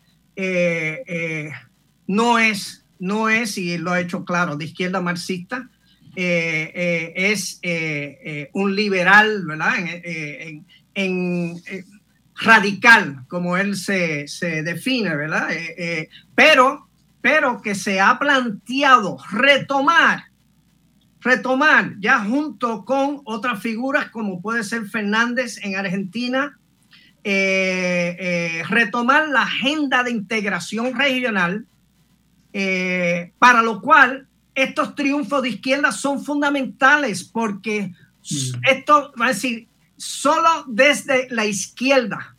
no 2.08 2.40
es, 2.40 2.86
no 3.00 3.30
es, 3.30 3.58
y 3.58 3.78
lo 3.78 3.92
ha 3.92 4.00
hecho 4.00 4.24
claro, 4.26 4.56
de 4.56 4.66
izquierda 4.66 5.02
marxista, 5.02 5.70
eh, 6.16 6.72
eh, 6.74 7.14
es 7.32 7.60
eh, 7.62 8.50
un 8.54 8.76
liberal, 8.76 9.46
¿verdad? 9.46 9.74
En, 10.96 11.62
radical, 12.41 13.26
como 13.28 13.57
él 13.57 13.76
se, 13.76 14.26
define, 14.64 15.16
¿verdad? 15.16 15.49
pero, 16.36 16.88
pero 17.22 17.61
que 17.61 17.76
se 17.76 17.99
ha 17.99 18.18
planteado 18.18 19.18
retomar, 19.32 20.24
retomar 21.22 21.95
ya 21.99 22.24
junto 22.24 22.86
con 22.86 23.22
otras 23.26 23.61
figuras 23.61 24.10
como 24.10 24.41
puede 24.41 24.64
ser 24.64 24.86
Fernández 24.86 25.57
en 25.64 25.76
Argentina, 25.76 26.57
retomar 28.70 29.28
la 29.28 29.41
agenda 29.41 30.03
de 30.03 30.11
integración 30.11 30.98
regional, 30.98 31.66
para 33.40 33.61
lo 33.61 33.82
cual 33.82 34.30
estos 34.61 34.95
triunfos 34.95 35.41
de 35.41 35.49
izquierda 35.49 35.91
son 35.91 36.24
fundamentales 36.24 37.24
porque 37.24 37.94
mm. 38.30 38.61
esto 38.70 39.14
va 39.20 39.26
a 39.26 39.30
decir, 39.30 39.69
solo 40.00 40.66
desde 40.68 41.28
la 41.30 41.46
izquierda, 41.46 42.36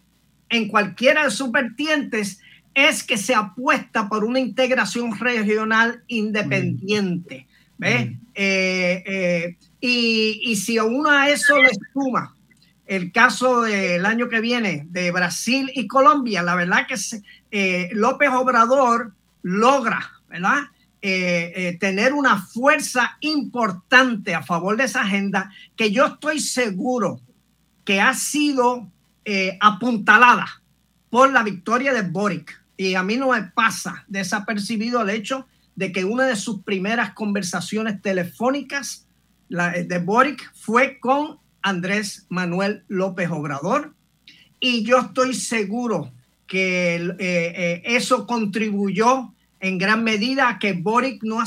en 0.49 0.67
cualquiera 0.67 1.25
de 1.25 1.31
sus 1.31 1.53
vertientes, 1.53 2.41
es 2.75 3.05
que 3.05 3.17
se 3.17 3.35
apuesta 3.35 4.09
por 4.09 4.25
una 4.25 4.41
integración 4.41 5.17
regional 5.19 6.03
independiente. 6.09 7.47
Mm. 7.79 7.85
Eh, 7.85 8.19
eh, 8.35 9.57
y, 9.81 10.41
y, 10.45 10.57
si 10.57 10.79
uno 10.79 11.11
a 11.11 11.31
eso 11.31 11.57
le 11.59 11.71
suma 11.93 12.35
el 12.91 13.13
caso 13.13 13.63
del 13.63 14.05
año 14.05 14.29
que 14.29 14.41
viene 14.41 14.85
de 14.91 15.13
Brasil 15.13 15.71
y 15.77 15.87
Colombia, 15.87 16.43
la 16.43 16.57
verdad 16.57 16.89
que 16.89 16.97
eh, 17.53 17.89
López 17.93 18.31
Obrador 18.31 19.15
logra, 19.43 20.11
¿verdad? 20.29 20.63
Eh, 21.01 21.53
eh, 21.55 21.77
tener 21.79 22.13
una 22.13 22.43
fuerza 22.43 23.17
importante 23.21 24.35
a 24.35 24.43
favor 24.43 24.77
de 24.77 24.85
esa 24.85 25.03
agenda 25.03 25.53
que 25.77 25.93
yo 25.93 26.07
estoy 26.07 26.41
seguro 26.41 27.21
que 27.85 28.01
ha 28.01 28.15
sido 28.15 28.89
eh, 29.25 29.57
apuntalada 29.61 30.63
por 31.09 31.33
la 31.33 31.43
victoria 31.43 31.93
de 31.93 32.03
Boric. 32.03 32.63
Y 32.77 32.95
a 32.95 33.03
mí 33.03 33.17
no 33.17 33.31
me 33.31 33.43
pasa 33.43 34.05
desapercibido 34.09 35.03
el 35.03 35.11
hecho 35.11 35.47
de 35.77 35.93
que 35.93 36.05
una 36.05 36.27
de 36.27 36.37
sus 36.37 36.63
primeras 36.63 37.13
conversaciones 37.15 38.01
telefónicas 38.01 39.07
la, 39.49 39.71
de 39.71 39.99
Boric 39.99 40.53
fue 40.55 40.99
con 40.99 41.39
Andrés 41.63 42.27
Manuel 42.29 42.85
López 42.89 43.31
Obrador. 43.31 43.95
Y 44.61 44.85
yo 44.85 44.99
estoy 44.99 45.35
seguro 45.35 46.13
que 46.47 47.81
eso 47.85 48.27
contribuyó 48.27 49.33
en 49.61 49.79
gran 49.79 50.03
medida 50.03 50.59
que 50.59 50.73
Boric 50.73 51.23
no, 51.23 51.43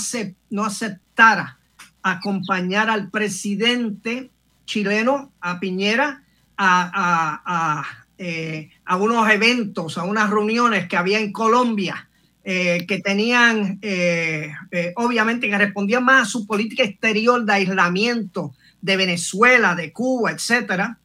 no 0.50 0.66
aceptara 0.66 1.58
acompañar 2.04 2.90
al 2.90 3.10
presidente 3.10 4.30
chileno, 4.66 5.32
a 5.42 5.60
Piñera, 5.60 6.23
a, 6.58 7.84
eh, 8.18 8.70
unos 9.00 9.30
eventos, 9.30 9.98
a 9.98 10.04
unas 10.04 10.30
reuniones 10.30 10.88
que 10.88 10.98
había 10.98 11.20
en 11.20 11.32
Colombia, 11.32 12.10
eh, 12.44 12.86
que 12.88 13.00
tenían, 13.00 13.80
eh, 13.82 14.52
obviamente, 14.96 15.50
que 15.50 15.58
respondían 15.58 16.04
más 16.04 16.24
a 16.24 16.32
su 16.32 16.46
política 16.46 16.84
exterior 16.84 17.44
de 17.46 17.54
aislamiento 17.54 18.54
de 18.82 18.98
Venezuela, 18.98 19.76
de 19.76 19.92
Cuba, 19.92 20.32
etcétera. 20.32 20.98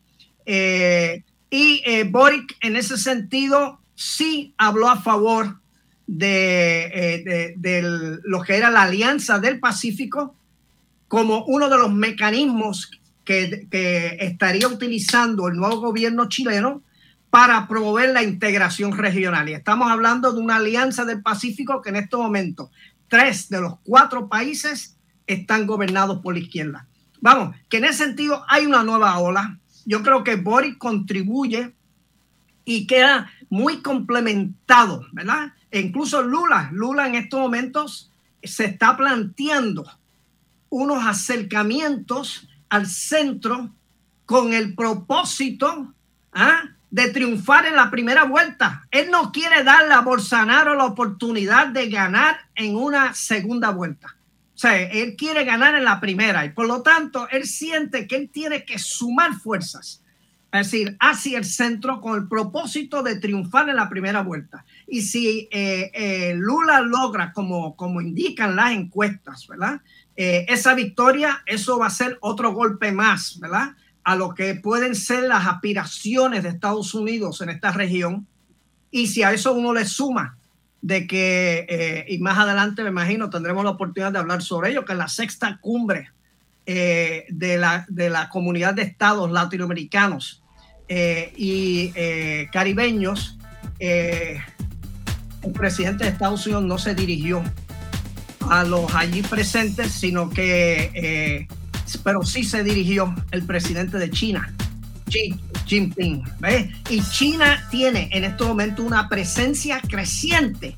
y 1.50 2.02
Boric, 2.10 2.56
en 2.60 2.76
ese 2.76 2.96
sentido, 2.96 3.80
sí 3.94 4.54
habló 4.56 4.88
a 4.88 5.00
favor 5.00 5.58
eh, 6.20 7.54
de, 7.56 7.82
lo 8.24 8.42
que 8.42 8.56
era 8.56 8.70
la 8.70 8.84
Alianza 8.84 9.38
del 9.38 9.60
Pacífico 9.60 10.34
como 11.06 11.44
uno 11.44 11.68
de 11.68 11.76
los 11.76 11.92
mecanismos 11.92 12.90
que, 13.28 14.16
estaría 14.20 14.66
utilizando 14.68 15.48
el 15.48 15.56
nuevo 15.56 15.80
gobierno 15.80 16.30
chileno 16.30 16.82
para 17.28 17.68
promover 17.68 18.14
la 18.14 18.22
integración 18.22 18.96
regional. 18.96 19.50
Y 19.50 19.52
estamos 19.52 19.90
hablando 19.90 20.32
de 20.32 20.40
una 20.40 20.56
alianza 20.56 21.04
del 21.04 21.20
Pacífico 21.20 21.82
que 21.82 21.90
en 21.90 21.96
este 21.96 22.16
momento 22.16 22.70
tres 23.06 23.50
de 23.50 23.60
los 23.60 23.74
cuatro 23.84 24.28
países 24.28 24.96
están 25.26 25.66
gobernados 25.66 26.20
por 26.22 26.34
la 26.34 26.40
izquierda. 26.40 26.86
Vamos, 27.20 27.54
que 27.68 27.76
en 27.76 27.84
ese 27.84 28.04
sentido 28.04 28.44
hay 28.48 28.64
una 28.64 28.82
nueva 28.82 29.18
ola. 29.18 29.58
Yo 29.84 30.02
creo 30.02 30.24
que 30.24 30.36
Boris 30.36 30.76
contribuye 30.78 31.74
y 32.64 32.86
queda 32.86 33.30
muy 33.50 33.82
complementado, 33.82 35.04
¿verdad? 35.12 35.52
E 35.70 35.80
incluso 35.80 36.22
Lula, 36.22 36.70
Lula 36.72 37.06
en 37.06 37.16
estos 37.16 37.40
momentos 37.40 38.10
se 38.42 38.64
está 38.64 38.96
planteando 38.96 39.84
unos 40.70 41.04
acercamientos 41.04 42.47
al 42.68 42.86
centro 42.86 43.74
con 44.24 44.52
el 44.52 44.74
propósito 44.74 45.94
¿ah? 46.32 46.62
de 46.90 47.10
triunfar 47.10 47.66
en 47.66 47.76
la 47.76 47.90
primera 47.90 48.24
vuelta. 48.24 48.86
Él 48.90 49.10
no 49.10 49.32
quiere 49.32 49.64
darle 49.64 49.94
a 49.94 50.00
Bolsonaro 50.00 50.74
la 50.74 50.84
oportunidad 50.84 51.68
de 51.68 51.88
ganar 51.88 52.38
en 52.54 52.76
una 52.76 53.14
segunda 53.14 53.70
vuelta. 53.70 54.16
O 54.54 54.60
sea, 54.60 54.76
él 54.76 55.14
quiere 55.16 55.44
ganar 55.44 55.76
en 55.76 55.84
la 55.84 56.00
primera 56.00 56.44
y 56.44 56.50
por 56.50 56.66
lo 56.66 56.82
tanto 56.82 57.28
él 57.30 57.46
siente 57.46 58.08
que 58.08 58.16
él 58.16 58.28
tiene 58.28 58.64
que 58.64 58.78
sumar 58.78 59.34
fuerzas, 59.34 60.02
es 60.50 60.72
decir, 60.72 60.96
hacia 60.98 61.38
el 61.38 61.44
centro 61.44 62.00
con 62.00 62.16
el 62.16 62.26
propósito 62.26 63.04
de 63.04 63.20
triunfar 63.20 63.68
en 63.68 63.76
la 63.76 63.88
primera 63.88 64.22
vuelta. 64.22 64.64
Y 64.88 65.02
si 65.02 65.48
eh, 65.52 65.92
eh, 65.94 66.34
Lula 66.36 66.80
logra, 66.80 67.32
como, 67.32 67.76
como 67.76 68.00
indican 68.00 68.56
las 68.56 68.72
encuestas, 68.72 69.46
¿verdad? 69.46 69.80
Eh, 70.20 70.46
esa 70.48 70.74
victoria, 70.74 71.44
eso 71.46 71.78
va 71.78 71.86
a 71.86 71.90
ser 71.90 72.18
otro 72.20 72.52
golpe 72.52 72.90
más, 72.90 73.38
¿verdad? 73.38 73.76
A 74.02 74.16
lo 74.16 74.34
que 74.34 74.56
pueden 74.56 74.96
ser 74.96 75.22
las 75.22 75.46
aspiraciones 75.46 76.42
de 76.42 76.48
Estados 76.48 76.92
Unidos 76.92 77.40
en 77.40 77.50
esta 77.50 77.70
región. 77.70 78.26
Y 78.90 79.06
si 79.06 79.22
a 79.22 79.32
eso 79.32 79.52
uno 79.52 79.72
le 79.72 79.84
suma 79.84 80.36
de 80.82 81.06
que, 81.06 81.66
eh, 81.68 82.04
y 82.08 82.18
más 82.18 82.36
adelante 82.36 82.82
me 82.82 82.88
imagino 82.88 83.30
tendremos 83.30 83.62
la 83.62 83.70
oportunidad 83.70 84.10
de 84.10 84.18
hablar 84.18 84.42
sobre 84.42 84.70
ello, 84.70 84.84
que 84.84 84.90
es 84.90 84.98
la 84.98 85.06
sexta 85.06 85.56
cumbre 85.60 86.10
eh, 86.66 87.26
de, 87.28 87.56
la, 87.56 87.86
de 87.88 88.10
la 88.10 88.28
comunidad 88.28 88.74
de 88.74 88.82
estados 88.82 89.30
latinoamericanos 89.30 90.42
eh, 90.88 91.32
y 91.36 91.92
caribeños, 92.50 93.38
el 93.78 94.42
presidente 95.52 96.02
de 96.02 96.10
Estados 96.10 96.44
Unidos 96.44 96.64
no 96.64 96.76
se 96.76 96.96
dirigió 96.96 97.44
a 98.50 98.64
los 98.64 98.94
allí 98.94 99.22
presentes, 99.22 99.92
sino 99.92 100.30
que, 100.30 101.46
pero 102.02 102.22
sí 102.22 102.44
se 102.44 102.62
dirigió 102.62 103.14
el 103.30 103.44
presidente 103.44 103.98
de 103.98 104.10
China, 104.10 104.52
Xi 105.08 105.34
Jinping. 105.68 106.24
Y 106.88 107.02
China 107.02 107.66
tiene 107.70 108.08
en 108.12 108.24
este 108.24 108.44
momento 108.44 108.82
una 108.82 109.08
presencia 109.08 109.80
creciente 109.80 110.74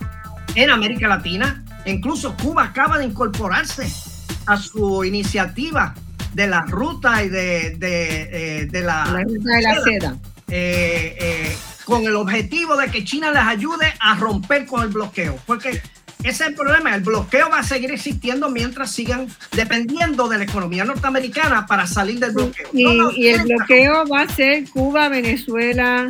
en 0.54 0.70
América 0.70 1.08
Latina. 1.08 1.64
Incluso 1.86 2.36
Cuba 2.36 2.64
acaba 2.64 2.98
de 2.98 3.06
incorporarse 3.06 3.90
a 4.46 4.56
su 4.56 5.04
iniciativa 5.04 5.94
de 6.34 6.46
la 6.46 6.62
ruta 6.62 7.22
y 7.22 7.28
de, 7.28 7.76
de, 7.76 8.62
eh, 8.62 8.82
la, 8.82 9.04
ruta 9.04 9.56
de 9.56 9.62
la 9.62 9.82
seda. 9.82 10.16
Eh, 10.48 11.16
eh, 11.20 11.56
con 11.84 12.04
el 12.04 12.14
objetivo 12.14 12.76
de 12.76 12.88
que 12.88 13.04
China 13.04 13.30
les 13.30 13.42
ayude 13.42 13.92
a 13.98 14.14
romper 14.16 14.66
con 14.66 14.82
el 14.82 14.88
bloqueo. 14.88 15.38
Porque 15.46 15.80
ese 16.22 16.44
es 16.44 16.48
el 16.50 16.54
problema. 16.54 16.94
El 16.94 17.02
bloqueo 17.02 17.48
va 17.48 17.60
a 17.60 17.62
seguir 17.62 17.90
existiendo 17.90 18.50
mientras 18.50 18.92
sigan 18.92 19.28
dependiendo 19.52 20.28
de 20.28 20.38
la 20.38 20.44
economía 20.44 20.84
norteamericana 20.84 21.66
para 21.66 21.86
salir 21.86 22.18
del 22.18 22.32
bloqueo. 22.32 22.68
Y, 23.12 23.28
el 23.28 23.42
bloqueo 23.42 24.06
va 24.06 24.22
a 24.22 24.28
ser 24.28 24.68
Cuba, 24.70 25.08
Venezuela, 25.08 26.08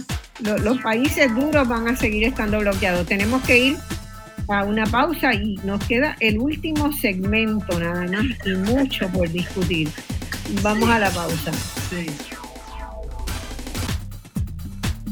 los 0.63 0.79
países 0.81 1.35
duros 1.35 1.67
van 1.69 1.89
a 1.89 1.97
seguir 1.97 2.25
estando 2.25 2.59
bloqueados. 2.59 3.07
Tenemos 3.07 3.43
que 3.43 3.59
ir 3.59 3.77
a 4.49 4.65
una 4.65 4.85
pausa 4.87 5.33
y 5.33 5.55
nos 5.65 5.85
queda 5.85 6.17
el 6.21 6.39
último 6.39 6.93
segmento 6.93 7.79
nada 7.79 8.07
más 8.09 8.27
y 8.45 8.51
mucho 8.51 9.09
por 9.09 9.31
discutir. 9.31 9.89
Vamos 10.63 10.89
a 10.91 10.99
la 10.99 11.11
pausa. 11.11 11.53
Sí. 11.89 12.07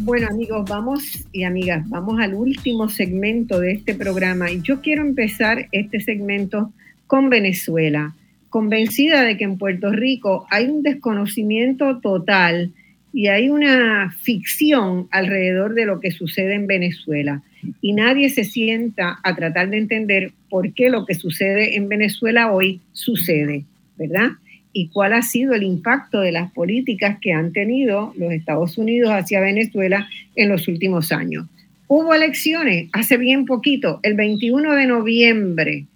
Bueno 0.08 0.28
amigos, 0.28 0.66
vamos 0.66 1.28
y 1.32 1.42
amigas, 1.42 1.86
vamos 1.90 2.18
al 2.18 2.32
último 2.32 2.88
segmento 2.88 3.60
de 3.60 3.72
este 3.72 3.94
programa 3.94 4.50
y 4.50 4.62
yo 4.62 4.80
quiero 4.80 5.02
empezar 5.02 5.68
este 5.70 6.00
segmento 6.00 6.72
con 7.06 7.28
Venezuela, 7.28 8.14
convencida 8.48 9.22
de 9.22 9.36
que 9.36 9.44
en 9.44 9.58
Puerto 9.58 9.92
Rico 9.92 10.46
hay 10.48 10.64
un 10.64 10.82
desconocimiento 10.82 11.98
total 11.98 12.72
y 13.12 13.26
hay 13.26 13.50
una 13.50 14.10
ficción 14.22 15.08
alrededor 15.10 15.74
de 15.74 15.84
lo 15.84 16.00
que 16.00 16.10
sucede 16.10 16.54
en 16.54 16.66
Venezuela 16.66 17.42
y 17.82 17.92
nadie 17.92 18.30
se 18.30 18.44
sienta 18.44 19.18
a 19.22 19.36
tratar 19.36 19.68
de 19.68 19.76
entender 19.76 20.32
por 20.48 20.72
qué 20.72 20.88
lo 20.88 21.04
que 21.04 21.16
sucede 21.16 21.76
en 21.76 21.86
Venezuela 21.86 22.50
hoy 22.50 22.80
sucede, 22.94 23.66
¿verdad? 23.98 24.30
Y 24.72 24.88
cuál 24.88 25.12
ha 25.12 25.22
sido 25.22 25.54
el 25.54 25.62
impacto 25.62 26.20
de 26.20 26.32
las 26.32 26.52
políticas 26.52 27.18
que 27.20 27.32
han 27.32 27.52
tenido 27.52 28.12
los 28.16 28.32
Estados 28.32 28.78
Unidos 28.78 29.10
hacia 29.10 29.40
Venezuela 29.40 30.08
en 30.36 30.48
los 30.48 30.68
últimos 30.68 31.12
años. 31.12 31.46
Hubo 31.86 32.12
elecciones 32.14 32.88
hace 32.92 33.16
bien 33.16 33.46
poquito, 33.46 34.00
el 34.02 34.14
21 34.14 34.74
de 34.74 34.86
noviembre 34.86 35.86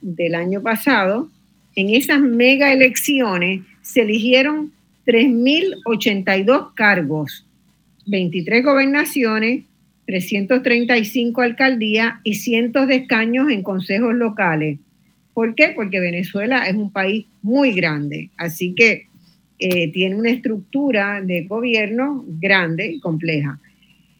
del 0.00 0.34
año 0.34 0.62
pasado, 0.62 1.28
en 1.76 1.90
esas 1.90 2.20
mega 2.20 2.72
elecciones 2.72 3.62
se 3.82 4.02
eligieron 4.02 4.72
3.082 5.06 6.74
cargos, 6.74 7.44
23 8.06 8.64
gobernaciones, 8.64 9.64
335 10.06 11.40
alcaldías 11.40 12.14
y 12.22 12.34
cientos 12.34 12.88
de 12.88 12.96
escaños 12.96 13.50
en 13.50 13.62
consejos 13.62 14.14
locales. 14.14 14.78
¿Por 15.34 15.56
qué? 15.56 15.72
Porque 15.74 15.98
Venezuela 15.98 16.68
es 16.68 16.76
un 16.76 16.92
país 16.92 17.26
muy 17.42 17.72
grande, 17.72 18.30
así 18.36 18.72
que 18.74 19.08
eh, 19.58 19.92
tiene 19.92 20.14
una 20.14 20.30
estructura 20.30 21.20
de 21.20 21.42
gobierno 21.42 22.24
grande 22.40 22.86
y 22.86 23.00
compleja. 23.00 23.58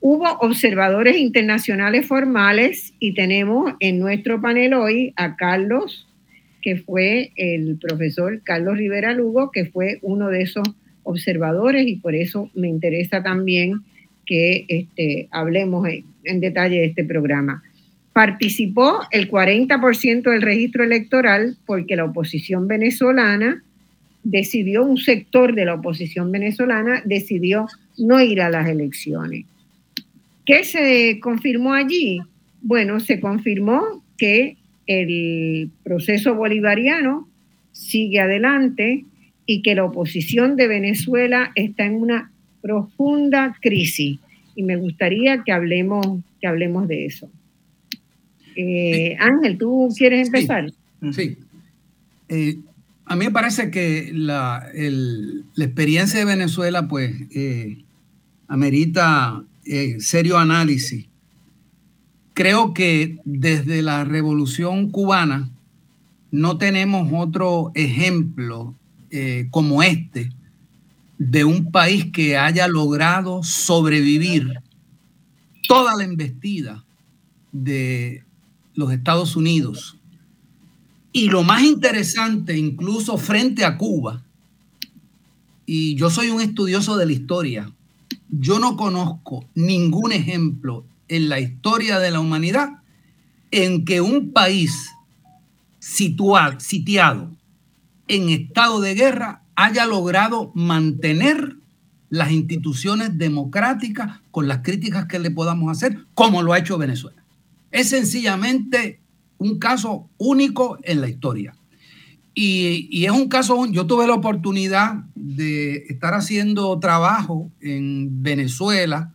Hubo 0.00 0.28
observadores 0.40 1.16
internacionales 1.16 2.06
formales 2.06 2.92
y 2.98 3.14
tenemos 3.14 3.74
en 3.80 4.00
nuestro 4.00 4.40
panel 4.40 4.74
hoy 4.74 5.12
a 5.16 5.36
Carlos, 5.36 6.06
que 6.60 6.76
fue 6.76 7.30
el 7.36 7.78
profesor 7.80 8.42
Carlos 8.42 8.76
Rivera 8.76 9.12
Lugo, 9.12 9.50
que 9.50 9.66
fue 9.66 9.98
uno 10.02 10.28
de 10.28 10.42
esos 10.42 10.68
observadores 11.04 11.86
y 11.86 11.96
por 11.96 12.14
eso 12.14 12.50
me 12.54 12.68
interesa 12.68 13.22
también 13.22 13.80
que 14.26 14.64
este, 14.68 15.28
hablemos 15.30 15.86
en 16.24 16.40
detalle 16.40 16.80
de 16.80 16.86
este 16.86 17.04
programa 17.04 17.62
participó 18.14 19.00
el 19.10 19.28
40% 19.28 20.30
del 20.30 20.40
registro 20.40 20.84
electoral 20.84 21.56
porque 21.66 21.96
la 21.96 22.04
oposición 22.04 22.68
venezolana 22.68 23.62
decidió, 24.22 24.84
un 24.84 24.96
sector 24.96 25.54
de 25.54 25.66
la 25.66 25.74
oposición 25.74 26.30
venezolana 26.30 27.02
decidió 27.04 27.66
no 27.98 28.20
ir 28.22 28.40
a 28.40 28.50
las 28.50 28.68
elecciones. 28.68 29.44
¿Qué 30.46 30.62
se 30.62 31.18
confirmó 31.20 31.74
allí? 31.74 32.20
Bueno, 32.62 33.00
se 33.00 33.18
confirmó 33.18 34.02
que 34.16 34.56
el 34.86 35.70
proceso 35.82 36.36
bolivariano 36.36 37.28
sigue 37.72 38.20
adelante 38.20 39.04
y 39.44 39.60
que 39.62 39.74
la 39.74 39.84
oposición 39.84 40.54
de 40.54 40.68
Venezuela 40.68 41.50
está 41.56 41.84
en 41.84 41.96
una 41.96 42.30
profunda 42.62 43.56
crisis. 43.60 44.20
Y 44.54 44.62
me 44.62 44.76
gustaría 44.76 45.42
que 45.42 45.50
hablemos, 45.50 46.06
que 46.40 46.46
hablemos 46.46 46.86
de 46.86 47.06
eso. 47.06 47.28
Eh, 48.56 49.16
Ángel, 49.18 49.58
¿tú 49.58 49.88
quieres 49.96 50.28
empezar? 50.28 50.72
Sí. 51.12 51.38
Eh, 52.28 52.58
a 53.04 53.16
mí 53.16 53.26
me 53.26 53.30
parece 53.30 53.70
que 53.70 54.10
la, 54.14 54.66
experiencia 55.56 56.18
de 56.18 56.24
Venezuela, 56.24 56.88
pues, 56.88 57.14
eh, 57.34 57.78
amerita 58.48 59.44
serio 59.98 60.38
análisis. 60.38 61.06
Creo 62.34 62.74
que 62.74 63.18
desde 63.24 63.80
la 63.80 64.04
revolución 64.04 64.90
cubana 64.90 65.50
no 66.30 66.58
tenemos 66.58 67.08
otro 67.12 67.72
ejemplo 67.74 68.74
como 69.50 69.82
este 69.82 70.32
de 71.18 71.44
un 71.44 71.70
país 71.70 72.06
que 72.12 72.36
haya 72.36 72.66
logrado 72.66 73.42
sobrevivir 73.42 74.52
toda 75.68 75.96
la 75.96 76.04
embestida 76.04 76.84
de 77.52 78.24
los 78.74 78.92
Estados 78.92 79.36
Unidos. 79.36 79.96
Y 81.12 81.28
lo 81.28 81.42
más 81.42 81.62
interesante, 81.62 82.56
incluso 82.56 83.18
frente 83.18 83.64
a 83.64 83.76
Cuba, 83.78 84.22
y 85.66 85.94
yo 85.94 86.10
soy 86.10 86.30
un 86.30 86.40
estudioso 86.40 86.96
de 86.96 87.06
la 87.06 87.12
historia, 87.12 87.72
yo 88.28 88.58
no 88.58 88.76
conozco 88.76 89.44
ningún 89.54 90.12
ejemplo 90.12 90.84
en 91.08 91.28
la 91.28 91.40
historia 91.40 91.98
de 91.98 92.10
la 92.10 92.20
humanidad 92.20 92.80
en 93.50 93.84
que 93.84 94.00
un 94.00 94.32
país 94.32 94.90
situado, 95.78 96.58
sitiado 96.60 97.30
en 98.08 98.28
estado 98.28 98.80
de 98.80 98.94
guerra 98.94 99.42
haya 99.54 99.86
logrado 99.86 100.50
mantener 100.54 101.56
las 102.10 102.32
instituciones 102.32 103.16
democráticas 103.18 104.20
con 104.30 104.48
las 104.48 104.58
críticas 104.58 105.06
que 105.06 105.18
le 105.18 105.30
podamos 105.30 105.70
hacer, 105.70 106.04
como 106.14 106.42
lo 106.42 106.52
ha 106.52 106.58
hecho 106.58 106.78
Venezuela. 106.78 107.23
Es 107.74 107.88
sencillamente 107.88 109.00
un 109.36 109.58
caso 109.58 110.08
único 110.16 110.78
en 110.84 111.00
la 111.00 111.08
historia. 111.08 111.56
Y, 112.32 113.04
es 113.04 113.10
un 113.10 113.28
caso, 113.28 113.66
yo 113.66 113.84
tuve 113.84 114.06
la 114.06 114.14
oportunidad 114.14 115.06
de 115.16 115.78
estar 115.88 116.14
haciendo 116.14 116.78
trabajo 116.78 117.50
en 117.60 118.22
Venezuela, 118.22 119.12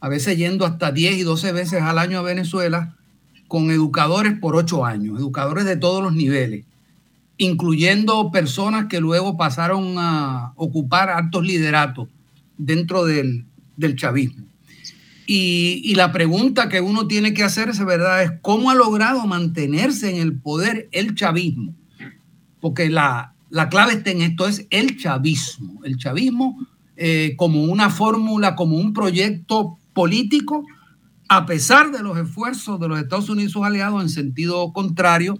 a 0.00 0.08
veces 0.08 0.38
yendo 0.38 0.66
hasta 0.66 0.92
10 0.92 1.18
y 1.18 1.22
12 1.24 1.50
veces 1.50 1.82
al 1.82 1.98
año 1.98 2.20
a 2.20 2.22
Venezuela, 2.22 2.94
con 3.48 3.72
educadores 3.72 4.34
por 4.38 4.54
ocho 4.54 4.84
años, 4.84 5.18
educadores 5.18 5.64
de 5.64 5.76
todos 5.76 6.00
los 6.00 6.14
niveles. 6.14 6.66
incluyendo 7.38 8.30
personas 8.30 8.86
que 8.86 9.00
luego 9.00 9.36
pasaron 9.36 9.96
a 9.98 10.52
ocupar 10.54 11.08
altos 11.08 11.44
lideratos 11.44 12.06
dentro 12.56 13.04
del, 13.04 13.46
chavismo. 13.96 14.49
Y, 15.32 15.94
la 15.94 16.10
pregunta 16.10 16.68
que 16.68 16.80
uno 16.80 17.06
tiene 17.06 17.32
que 17.32 17.44
hacerse, 17.44 17.84
¿verdad?, 17.84 18.24
es 18.24 18.32
cómo 18.42 18.68
ha 18.68 18.74
logrado 18.74 19.24
mantenerse 19.28 20.10
en 20.10 20.16
el 20.16 20.34
poder 20.34 20.88
el 20.90 21.14
chavismo. 21.14 21.72
Porque 22.58 22.90
la, 22.90 23.32
clave 23.70 23.92
está 23.92 24.10
en 24.10 24.22
esto, 24.22 24.48
es 24.48 24.66
el 24.70 24.98
chavismo. 24.98 25.84
El 25.84 25.98
chavismo 25.98 26.58
eh, 26.96 27.34
como 27.36 27.62
una 27.62 27.90
fórmula, 27.90 28.56
como 28.56 28.76
un 28.76 28.92
proyecto 28.92 29.78
político, 29.92 30.64
a 31.28 31.46
pesar 31.46 31.92
de 31.92 32.02
los 32.02 32.18
esfuerzos 32.18 32.80
de 32.80 32.88
los 32.88 32.98
Estados 32.98 33.28
Unidos 33.28 33.50
y 33.50 33.52
sus 33.52 33.64
aliados 33.64 34.02
en 34.02 34.08
sentido 34.08 34.72
contrario, 34.72 35.38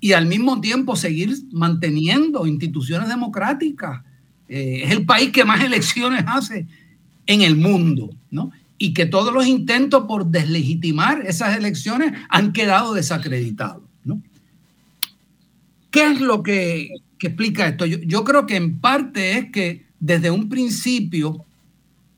y 0.00 0.12
al 0.12 0.24
mismo 0.24 0.62
tiempo 0.62 0.96
seguir 0.96 1.36
manteniendo 1.52 2.46
instituciones 2.46 3.06
democráticas. 3.06 4.02
Eh, 4.48 4.80
es 4.84 4.92
el 4.92 5.04
país 5.04 5.30
que 5.30 5.44
más 5.44 5.62
elecciones 5.62 6.24
hace 6.26 6.66
en 7.26 7.42
el 7.42 7.56
mundo, 7.56 8.08
¿no? 8.30 8.50
Y 8.78 8.92
que 8.92 9.06
todos 9.06 9.32
los 9.32 9.46
intentos 9.46 10.04
por 10.06 10.26
deslegitimar 10.26 11.22
esas 11.26 11.56
elecciones 11.56 12.12
han 12.28 12.52
quedado 12.52 12.92
desacreditados, 12.94 13.82
¿no? 14.04 14.22
¿Qué 15.90 16.10
es 16.10 16.20
lo 16.20 16.42
que, 16.42 16.90
explica 17.20 17.68
esto? 17.68 17.86
Yo, 17.86 18.24
creo 18.24 18.44
que 18.46 18.56
en 18.56 18.80
parte 18.80 19.38
es 19.38 19.50
que 19.50 19.86
desde 19.98 20.30
un 20.30 20.50
principio 20.50 21.46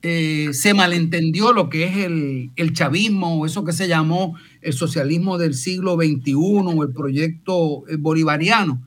eh, 0.02 0.48
se 0.52 0.74
malentendió 0.74 1.52
lo 1.52 1.68
que 1.68 1.84
es 1.84 1.96
el, 1.98 2.50
el 2.56 2.72
chavismo, 2.72 3.38
o 3.38 3.46
eso 3.46 3.64
que 3.64 3.72
se 3.72 3.86
llamó 3.86 4.36
el 4.62 4.72
socialismo 4.72 5.38
del 5.38 5.54
siglo 5.54 5.94
XXI 5.94 6.34
o 6.34 6.82
el 6.82 6.92
proyecto 6.92 7.84
eh, 7.88 7.96
bolivariano, 7.96 8.82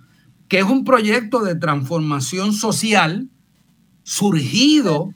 que 0.49 0.60
es 0.60 0.65
un 0.65 0.84
proyecto 0.84 1.41
de 1.41 1.56
transformación 1.56 2.52
social 2.52 3.30
surgido, 4.03 5.14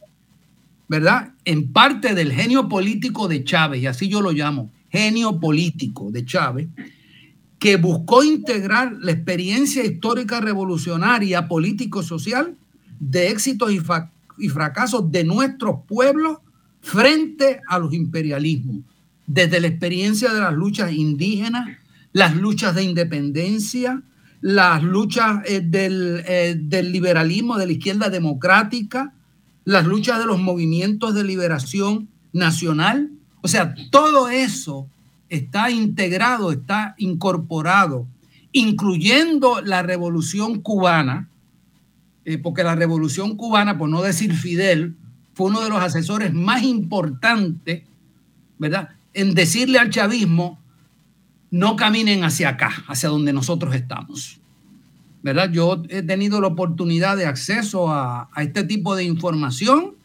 ¿verdad? 0.87 1.33
En 1.45 1.71
parte 1.71 2.13
del 2.13 2.31
genio 2.31 2.69
político 2.69 3.27
de 3.27 3.43
Chávez, 3.43 3.81
y 3.81 3.87
así 3.87 4.07
yo 4.07 4.21
lo 4.21 4.31
llamo, 4.31 4.71
genio 4.89 5.39
político 5.39 6.11
de 6.11 6.25
Chávez, 6.25 6.67
que 7.59 7.77
buscó 7.77 8.23
integrar 8.23 8.93
la 9.01 9.11
experiencia 9.11 9.83
histórica 9.83 10.39
revolucionaria, 10.41 11.47
político-social, 11.47 12.55
de 12.99 13.29
éxitos 13.29 13.71
y, 13.71 14.49
fracasos 14.49 15.11
de 15.11 15.23
nuestros 15.23 15.81
pueblos 15.87 16.37
frente 16.81 17.61
a 17.67 17.79
los 17.79 17.93
imperialismos 17.93 18.83
desde 19.27 19.59
la 19.59 19.67
experiencia 19.67 20.31
de 20.33 20.39
las 20.39 20.53
luchas 20.53 20.91
indígenas, 20.91 21.67
las 22.13 22.35
luchas 22.35 22.75
de 22.75 22.83
independencia, 22.83 24.01
las 24.41 24.83
luchas 24.83 25.41
eh, 25.45 25.67
eh, 25.73 26.55
del, 26.59 26.91
liberalismo, 26.91 27.57
de 27.57 27.65
la 27.65 27.71
izquierda 27.71 28.09
democrática, 28.09 29.13
las 29.65 29.85
luchas 29.85 30.19
de 30.19 30.25
los 30.25 30.39
movimientos 30.39 31.13
de 31.13 31.23
liberación 31.23 32.07
nacional. 32.31 33.11
O 33.41 33.47
sea, 33.47 33.75
todo 33.91 34.29
eso 34.29 34.87
está 35.29 35.69
integrado, 35.69 36.51
está 36.51 36.95
incorporado, 36.97 38.07
incluyendo 38.51 39.61
la 39.61 39.81
revolución 39.81 40.61
cubana, 40.61 41.27
eh, 42.23 42.37
porque 42.37 42.63
la 42.63 42.75
revolución 42.75 43.35
cubana, 43.35 43.77
por 43.77 43.89
no 43.89 44.01
decir 44.01 44.33
Fidel, 44.33 44.95
fue 45.33 45.47
uno 45.47 45.61
de 45.61 45.69
los 45.69 45.81
asesores 45.81 46.33
más 46.33 46.63
importantes, 46.63 47.83
¿verdad? 48.57 48.89
en 49.15 49.33
decirle 49.33 49.79
al 49.79 49.89
chavismo, 49.89 50.59
no 51.49 51.75
caminen 51.75 52.23
hacia 52.23 52.49
acá, 52.49 52.83
hacia 52.87 53.09
donde 53.09 53.33
nosotros 53.33 53.73
estamos. 53.73 54.39
¿Verdad? 55.25 55.49
Yo 55.51 55.81
he 55.89 56.03
tenido 56.03 56.39
la 56.39 56.45
oportunidad 56.45 57.17
de 57.17 57.25
acceso 57.25 57.89
a, 57.89 58.29
este 58.37 58.63
tipo 58.63 58.95
de 58.95 59.05
información 59.05 59.95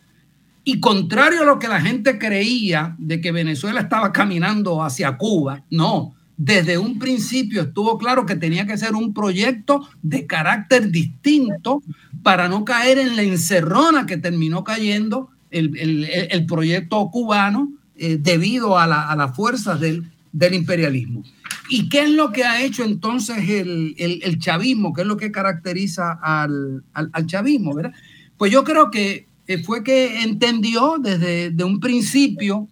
y 0.64 0.80
contrario 0.80 1.42
a 1.42 1.44
lo 1.44 1.58
que 1.58 1.68
la 1.68 1.82
gente 1.82 2.18
creía 2.18 2.96
de 2.96 3.20
que 3.20 3.30
Venezuela 3.30 3.82
estaba 3.82 4.12
caminando 4.12 4.82
hacia 4.82 5.18
Cuba, 5.18 5.62
no, 5.70 6.14
desde 6.38 6.78
un 6.78 6.98
principio 6.98 7.60
estuvo 7.60 7.98
claro 7.98 8.24
que 8.24 8.34
tenía 8.34 8.66
que 8.66 8.78
ser 8.78 8.94
un 8.94 9.12
proyecto 9.12 9.86
de 10.00 10.24
carácter 10.24 10.90
distinto 10.90 11.82
para 12.22 12.48
no 12.48 12.64
caer 12.64 12.96
en 12.96 13.14
la 13.14 13.22
encerrona 13.22 14.06
que 14.06 14.16
terminó 14.16 14.64
cayendo 14.64 15.28
el 15.50 16.46
proyecto 16.46 17.10
cubano 17.10 17.68
eh, 18.02 18.16
debido 18.18 18.78
a, 18.78 18.86
las 18.86 19.36
fuerzas 19.36 19.78
del, 19.78 20.06
imperialismo. 20.54 21.22
¿Y 21.70 21.88
qué 21.88 22.02
es 22.02 22.10
lo 22.10 22.32
que 22.32 22.44
ha 22.44 22.62
hecho 22.62 22.84
entonces 22.84 23.38
el, 23.48 24.38
chavismo? 24.38 24.92
¿Qué 24.92 25.02
es 25.02 25.06
lo 25.06 25.16
que 25.16 25.30
caracteriza 25.30 26.12
al, 26.12 26.82
chavismo? 27.26 27.74
¿verdad? 27.74 27.92
Pues 28.36 28.52
yo 28.52 28.64
creo 28.64 28.90
que 28.90 29.26
eh, 29.46 29.62
fue 29.62 29.82
que 29.82 30.22
entendió 30.22 30.96
desde 30.98 31.64
un 31.64 31.80
principio 31.80 32.68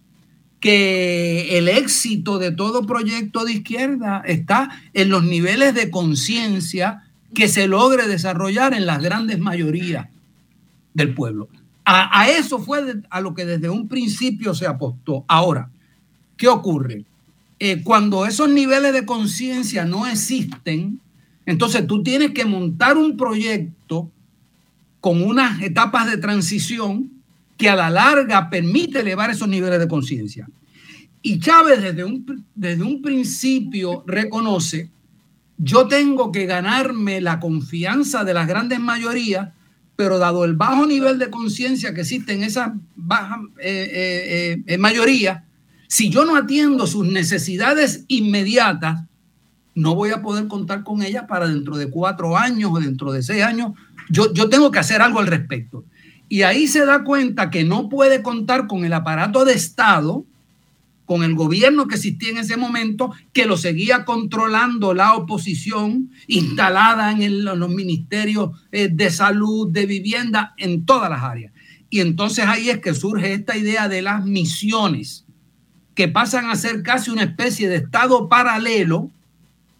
que 0.59 1.57
el 1.57 1.69
éxito 1.69 2.37
de 2.37 2.51
todo 2.51 2.85
proyecto 2.85 3.45
de 3.45 3.53
izquierda 3.53 4.21
está 4.25 4.69
en 4.93 5.09
los 5.09 5.23
niveles 5.23 5.73
de 5.73 5.89
conciencia 5.89 7.03
que 7.33 7.47
se 7.47 7.67
logre 7.67 8.07
desarrollar 8.07 8.73
en 8.73 8.85
las 8.85 9.01
grandes 9.01 9.39
mayorías 9.39 10.07
del 10.93 11.13
pueblo. 11.13 11.47
A, 11.85 12.29
eso 12.29 12.59
fue 12.59 13.01
a 13.09 13.21
lo 13.21 13.33
que 13.33 13.45
desde 13.45 13.69
un 13.69 13.87
principio 13.87 14.53
se 14.53 14.67
apostó. 14.67 15.25
Ahora, 15.27 15.71
¿qué 16.37 16.47
ocurre? 16.47 17.05
Eh, 17.59 17.83
cuando 17.83 18.25
esos 18.25 18.49
niveles 18.49 18.93
de 18.93 19.05
conciencia 19.05 19.85
no 19.85 20.07
existen, 20.07 20.99
entonces 21.45 21.85
tú 21.85 22.03
tienes 22.03 22.31
que 22.31 22.45
montar 22.45 22.97
un 22.97 23.17
proyecto 23.17 24.09
con 25.01 25.21
unas 25.23 25.61
etapas 25.61 26.09
de 26.09 26.17
transición 26.17 27.11
que 27.57 27.69
a 27.69 27.75
la 27.75 27.89
larga 27.89 28.49
permite 28.49 29.01
elevar 29.01 29.29
esos 29.29 29.47
niveles 29.47 29.79
de 29.79 29.87
conciencia. 29.87 30.47
Y 31.21 31.39
Chávez 31.39 31.81
desde 31.81 32.05
un, 32.05 32.45
desde 32.55 32.83
un 32.83 33.01
principio 33.01 34.03
reconoce, 34.07 34.89
yo 35.57 35.87
tengo 35.87 36.31
que 36.31 36.45
ganarme 36.45 37.19
la 37.19 37.41
confianza 37.41 38.23
de 38.23 38.33
las 38.33 38.47
grandes 38.47 38.79
mayorías 38.79 39.49
pero 39.99 40.17
dado 40.17 40.45
el 40.45 40.53
bajo 40.53 40.85
nivel 40.87 41.19
de 41.19 41.29
conciencia 41.29 41.93
que 41.93 41.99
existe 41.99 42.31
en 42.31 42.43
esa 42.43 42.73
baja 42.95 43.41
eh, 43.61 43.91
eh, 43.91 44.63
eh, 44.65 44.77
mayoría, 44.77 45.43
si 45.89 46.09
yo 46.09 46.23
no 46.23 46.37
atiendo 46.37 46.87
sus 46.87 47.05
necesidades 47.05 48.05
inmediatas, 48.07 49.01
no 49.75 49.95
voy 49.95 50.11
a 50.11 50.21
poder 50.21 50.47
contar 50.47 50.83
con 50.83 51.03
ella 51.03 51.27
para 51.27 51.49
dentro 51.49 51.75
de 51.75 51.89
cuatro 51.89 52.37
años 52.37 52.71
o 52.73 52.79
dentro 52.79 53.11
de 53.11 53.21
seis 53.21 53.43
años. 53.43 53.73
Yo, 54.09 54.33
yo 54.33 54.47
tengo 54.47 54.71
que 54.71 54.79
hacer 54.79 55.01
algo 55.01 55.19
al 55.19 55.27
respecto. 55.27 55.83
Y 56.29 56.43
ahí 56.43 56.67
se 56.67 56.85
da 56.85 57.03
cuenta 57.03 57.49
que 57.49 57.65
no 57.65 57.89
puede 57.89 58.21
contar 58.21 58.67
con 58.67 58.85
el 58.85 58.93
aparato 58.93 59.43
de 59.43 59.53
Estado 59.53 60.25
con 61.09 61.23
el 61.23 61.33
gobierno 61.33 61.87
que 61.87 61.95
existía 61.95 62.29
en 62.29 62.37
ese 62.37 62.55
momento, 62.55 63.11
que 63.33 63.47
lo 63.47 63.57
seguía 63.57 64.05
controlando 64.05 64.93
la 64.93 65.15
oposición, 65.15 66.11
instalada 66.27 67.11
en, 67.13 67.43
los 67.43 67.69
ministerios 67.71 68.51
eh, 68.71 68.89
de 68.93 69.09
salud, 69.09 69.71
de 69.71 69.87
vivienda, 69.87 70.53
en 70.57 70.85
todas 70.85 71.09
las 71.09 71.23
áreas. 71.23 71.51
Y 71.89 72.01
entonces 72.01 72.45
ahí 72.45 72.69
es 72.69 72.77
que 72.77 72.93
surge 72.93 73.33
esta 73.33 73.57
idea 73.57 73.89
de 73.89 74.03
las 74.03 74.23
misiones, 74.23 75.25
que 75.99 76.07
pasan 76.07 76.49
a 76.49 76.55
ser 76.55 76.81
casi 76.81 77.11
una 77.11 77.23
especie 77.23 77.67
de 77.67 77.75
Estado 77.75 78.29
paralelo 78.29 79.11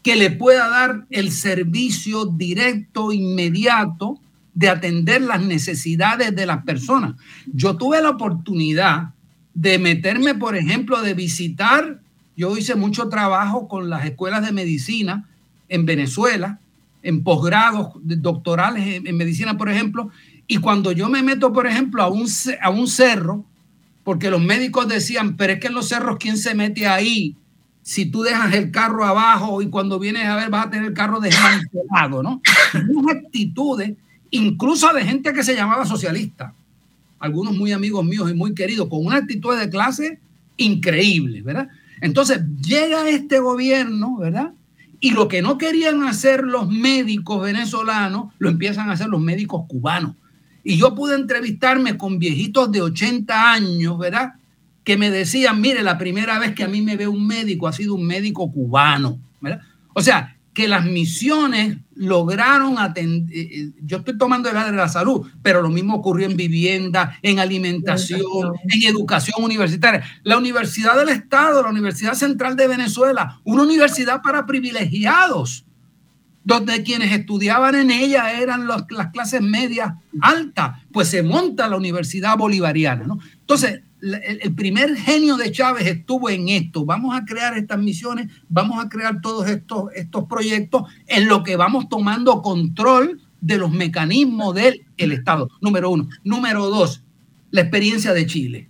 que 0.04 0.18
le 0.18 0.30
pueda 0.30 0.68
dar 0.68 1.06
el 1.12 1.32
servicio 1.32 2.26
directo, 2.26 3.14
inmediato, 3.14 4.20
de 4.54 4.68
atender 4.68 5.22
las 5.22 5.42
necesidades 5.42 6.36
de 6.36 6.46
las 6.46 6.66
personas. 6.66 7.16
Yo 7.46 7.78
tuve 7.78 8.02
la 8.02 8.10
oportunidad 8.10 9.12
de 9.54 9.80
meterme, 9.80 10.36
por 10.36 10.58
ejemplo, 10.58 11.02
de 11.02 11.14
visitar. 11.14 12.02
Yo 12.36 12.58
hice 12.58 12.76
mucho 12.76 13.08
trabajo 13.08 13.70
con 13.70 13.90
las 13.90 14.04
escuelas 14.04 14.46
de 14.46 14.52
medicina 14.52 15.26
en 15.70 15.86
Venezuela, 15.86 16.60
en 17.02 17.24
posgrados 17.24 17.94
doctorales 17.96 19.06
en, 19.06 19.16
medicina, 19.16 19.58
por 19.58 19.70
ejemplo. 19.70 20.10
Y 20.48 20.58
cuando 20.58 20.92
yo 20.92 21.08
me 21.08 21.24
meto, 21.24 21.54
por 21.54 21.66
ejemplo, 21.66 22.04
a 22.04 22.10
un, 22.10 22.28
a 22.62 22.70
un 22.70 22.88
cerro, 22.90 23.46
porque 24.10 24.32
los 24.32 24.42
médicos 24.42 24.88
decían, 24.88 25.38
pero 25.38 25.54
es 25.54 25.60
que 25.60 25.68
en 25.68 25.76
los 25.76 25.88
cerros, 25.88 26.18
¿quién 26.20 26.36
se 26.36 26.56
mete 26.56 26.88
ahí? 26.88 27.36
Si 27.84 28.08
tú 28.08 28.24
dejas 28.24 28.52
el 28.56 28.72
carro 28.72 29.06
abajo 29.06 29.62
y 29.62 29.70
cuando 29.70 30.00
vienes 30.00 30.26
a 30.26 30.36
ver 30.36 30.50
vas 30.50 30.66
a 30.66 30.70
tener 30.72 30.88
el 30.88 30.94
carro 30.96 31.20
desmantelado, 31.20 32.24
¿no? 32.24 32.42
Unas 32.90 33.18
actitudes, 33.18 33.94
incluso 34.32 34.92
de 34.94 35.06
gente 35.06 35.32
que 35.32 35.44
se 35.44 35.54
llamaba 35.54 35.86
socialista 35.86 36.56
algunos 37.20 37.56
muy 37.56 37.72
amigos 37.72 38.04
míos 38.04 38.32
y 38.32 38.34
muy 38.34 38.56
queridos, 38.56 38.88
con 38.90 39.06
una 39.06 39.18
actitud 39.18 39.56
de 39.56 39.70
clase 39.70 40.18
increíble, 40.58 41.44
¿verdad? 41.44 41.68
Entonces 42.02 42.42
llega 42.66 43.08
este 43.10 43.38
gobierno, 43.38 44.18
¿verdad? 44.18 44.54
Y 45.00 45.12
lo 45.12 45.28
que 45.28 45.44
no 45.44 45.60
querían 45.60 46.02
hacer 46.02 46.46
los 46.46 46.68
médicos 46.68 47.44
venezolanos, 47.44 48.34
lo 48.40 48.50
empiezan 48.50 48.90
a 48.90 48.94
hacer 48.94 49.06
los 49.06 49.22
médicos 49.22 49.66
cubanos. 49.68 50.16
Y 50.70 50.78
yo 50.78 50.94
pude 50.94 51.16
entrevistarme 51.16 51.98
con 51.98 52.20
viejitos 52.20 52.72
de 52.72 52.84
80 52.84 53.54
años, 53.54 53.98
¿verdad? 53.98 54.34
Que 54.84 54.98
me 54.98 55.10
decían, 55.10 55.60
mire, 55.60 55.82
la 55.82 55.98
primera 55.98 56.38
vez 56.38 56.54
que 56.54 56.64
a 56.64 56.68
mí 56.68 56.84
me 56.84 56.96
ve 56.96 57.08
un 57.08 57.26
médico 57.26 57.68
ha 57.68 57.74
sido 57.74 57.96
un 57.96 58.06
médico 58.06 58.52
cubano, 58.52 59.20
¿verdad? 59.42 59.62
O 59.96 60.02
sea, 60.04 60.38
que 60.54 60.68
las 60.68 60.86
misiones 60.86 61.80
lograron 61.96 62.78
atender, 62.78 63.36
eh, 63.36 63.50
eh, 63.52 63.72
yo 63.82 63.98
estoy 63.98 64.16
tomando 64.16 64.48
el 64.48 64.58
área 64.58 64.70
de 64.70 64.78
la 64.78 64.90
salud, 64.90 65.28
pero 65.42 65.64
lo 65.64 65.70
mismo 65.70 65.96
ocurrió 65.96 66.28
en 66.28 66.38
vivienda, 66.38 67.18
en 67.24 67.40
alimentación, 67.40 68.22
en 68.70 68.84
educación 68.88 69.44
universitaria. 69.44 70.04
La 70.22 70.38
Universidad 70.38 70.96
del 71.00 71.10
Estado, 71.10 71.64
la 71.64 71.70
Universidad 71.70 72.14
Central 72.14 72.56
de 72.56 72.68
Venezuela, 72.68 73.42
una 73.44 73.64
universidad 73.64 74.22
para 74.22 74.46
privilegiados, 74.46 75.66
donde 76.44 76.84
quienes 76.84 77.12
estudiaban 77.12 77.76
en 77.76 77.92
ella 77.92 78.40
eran 78.40 78.68
las 78.68 79.12
clases 79.12 79.42
medias 79.42 79.94
altas, 80.22 80.78
pues 80.92 81.10
se 81.10 81.22
monta 81.22 81.68
la 81.68 81.78
Universidad 81.78 82.38
Bolivariana. 82.38 83.06
¿no? 83.06 83.20
Entonces, 83.42 83.82
el 84.02 84.56
primer 84.56 84.96
genio 84.96 85.36
de 85.36 85.52
Chávez 85.52 85.86
estuvo 85.86 86.30
en 86.30 86.48
esto. 86.50 86.86
Vamos 86.86 87.16
a 87.16 87.26
crear 87.26 87.58
estas 87.58 87.80
misiones, 87.80 88.32
vamos 88.48 88.84
a 88.84 88.88
crear 88.88 89.20
todos 89.22 89.50
estos, 89.50 89.92
estos 89.94 90.26
proyectos 90.26 90.84
en 91.08 91.28
lo 91.28 91.44
que 91.44 91.58
vamos 91.58 91.90
tomando 91.90 92.42
control 92.42 93.22
de 93.42 93.58
los 93.58 93.72
mecanismos 93.72 94.56
del 94.56 94.86
el 94.98 95.12
Estado. 95.12 95.50
Número 95.62 95.90
uno. 95.90 96.08
Número 96.24 96.68
dos, 96.68 97.04
la 97.52 97.62
experiencia 97.62 98.14
de 98.14 98.26
Chile. 98.26 98.70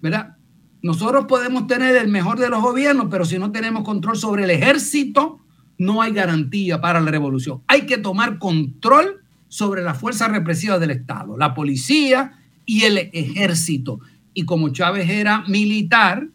¿Verdad? 0.00 0.36
Nosotros 0.82 1.26
podemos 1.26 1.66
tener 1.66 1.96
el 1.96 2.08
mejor 2.08 2.38
de 2.38 2.48
los 2.48 2.62
gobiernos, 2.62 3.08
pero 3.10 3.26
si 3.26 3.38
no 3.38 3.52
tenemos 3.52 3.84
control 3.84 4.16
sobre 4.16 4.44
el 4.44 4.50
ejército, 4.50 5.39
no 5.80 6.02
hay 6.02 6.12
garantía 6.12 6.82
para 6.82 7.00
la 7.00 7.10
revolución. 7.10 7.62
Hay 7.66 7.86
que 7.86 7.96
tomar 7.96 8.38
control 8.38 9.22
sobre 9.48 9.82
las 9.82 9.96
fuerzas 9.96 10.30
represivas 10.30 10.78
del 10.78 10.90
Estado, 10.90 11.38
la 11.38 11.54
policía 11.54 12.38
y 12.66 12.84
el 12.84 12.98
ejército 13.14 13.98
y 14.34 14.44
como 14.44 14.68
Chávez 14.68 15.08
era 15.08 15.42
militar 15.48 16.28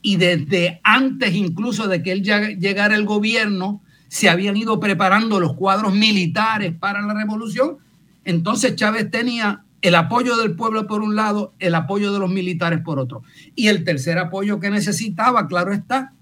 y 0.00 0.14
desde 0.14 0.80
antes 0.84 1.34
incluso 1.34 1.88
de 1.88 2.04
que 2.04 2.12
él 2.12 2.22
llegara 2.22 2.94
al 2.94 3.04
gobierno, 3.04 3.82
se 4.06 4.28
habían 4.28 4.56
ido 4.56 4.78
preparando 4.78 5.40
los 5.40 5.54
cuadros 5.54 5.92
militares 5.92 6.72
para 6.78 7.02
la 7.02 7.14
revolución, 7.14 7.78
entonces 8.24 8.76
Chávez 8.76 9.10
tenía 9.10 9.64
el 9.82 9.96
apoyo 9.96 10.36
del 10.36 10.54
pueblo 10.54 10.86
por 10.86 11.02
un 11.02 11.16
lado, 11.16 11.52
el 11.58 11.74
apoyo 11.74 12.12
de 12.12 12.20
los 12.20 12.30
militares 12.30 12.80
por 12.80 13.00
otro. 13.00 13.22
Y 13.56 13.66
el 13.66 13.82
tercer 13.82 14.18
apoyo 14.18 14.60
que 14.60 14.70
necesitaba, 14.70 15.48
claro 15.48 15.72
está, 15.72 16.12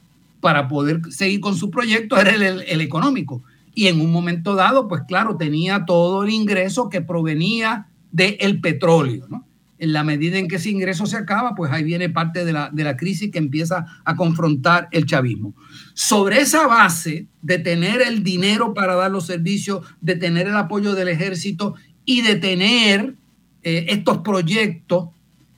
para 0.43 0.67
poder 0.67 1.01
seguir 1.11 1.41
con 1.41 1.57
su 1.57 1.71
proyecto 1.71 2.19
era 2.21 2.35
el, 2.35 2.81
económico. 2.81 3.45
Y 3.75 3.87
en 3.87 4.01
un 4.01 4.13
momento 4.13 4.55
dado, 4.55 4.89
pues 4.89 5.03
claro, 5.09 5.37
tenía 5.37 5.87
todo 5.87 6.25
el 6.25 6.31
ingreso 6.31 6.91
que 6.91 7.01
provenía 7.01 7.87
del 8.11 8.61
petróleo, 8.61 9.27
¿no? 9.31 9.47
en 9.79 9.93
la 9.93 10.05
medida 10.05 10.39
en 10.39 10.47
que 10.47 10.57
ese 10.57 10.71
ingreso 10.71 11.07
se 11.07 11.17
acaba, 11.17 11.57
pues 11.57 11.73
ahí 11.73 11.83
viene 11.83 12.09
parte 12.09 12.45
de 12.45 12.53
la, 12.53 12.71
de 12.71 12.85
la 12.85 12.97
crisis 12.97 13.33
que 13.33 13.39
empieza 13.39 13.85
a 14.05 14.15
confrontar 14.15 14.89
el 14.93 15.07
chavismo. 15.07 15.55
Sobre 15.95 16.41
esa 16.41 16.69
base 16.69 17.27
de 17.41 17.59
tener 17.59 18.01
el 18.01 18.23
dinero 18.23 18.75
para 18.75 18.95
dar 18.95 19.11
los 19.11 19.27
servicios, 19.27 19.85
de 20.01 20.15
tener 20.15 20.47
el 20.47 20.57
apoyo 20.57 20.95
del 20.95 21.09
ejército 21.09 21.75
y 22.05 22.21
de 22.21 22.37
tener 22.37 23.17
eh, 23.65 23.87
estos 23.89 24.19
proyectos 24.19 25.09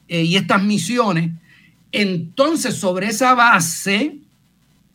eh, 0.09 0.23
y 0.23 0.37
estas 0.37 0.63
misiones, 0.63 1.33
entonces 1.93 2.77
sobre 2.77 3.09
esa 3.09 3.35
base 3.35 4.24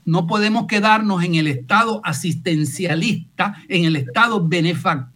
no 0.10 0.28
podemos 0.28 0.68
quedarnos 0.68 1.24
en 1.24 1.36
el 1.36 1.48
estado 1.48 2.02
asistencialista, 2.04 3.56
en 3.68 3.86
el 3.86 3.96
estado 3.96 4.48
benefactor 4.48 5.14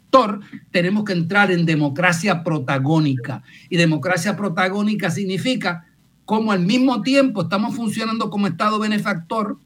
tenemos 0.72 1.04
que 1.04 1.14
entrar 1.14 1.52
en 1.52 1.66
democracia 1.66 2.44
protagónica. 2.44 3.42
Y 3.70 3.78
democracia 3.78 4.38
protagónica 4.38 5.10
significa 5.10 5.86
como 6.26 6.52
al 6.52 6.60
mismo 6.60 7.02
tiempo 7.02 7.44
estamos 7.44 7.76
funcionando 7.76 8.30
como 8.30 8.48
Estado 8.48 8.80
benefactor 8.80 9.58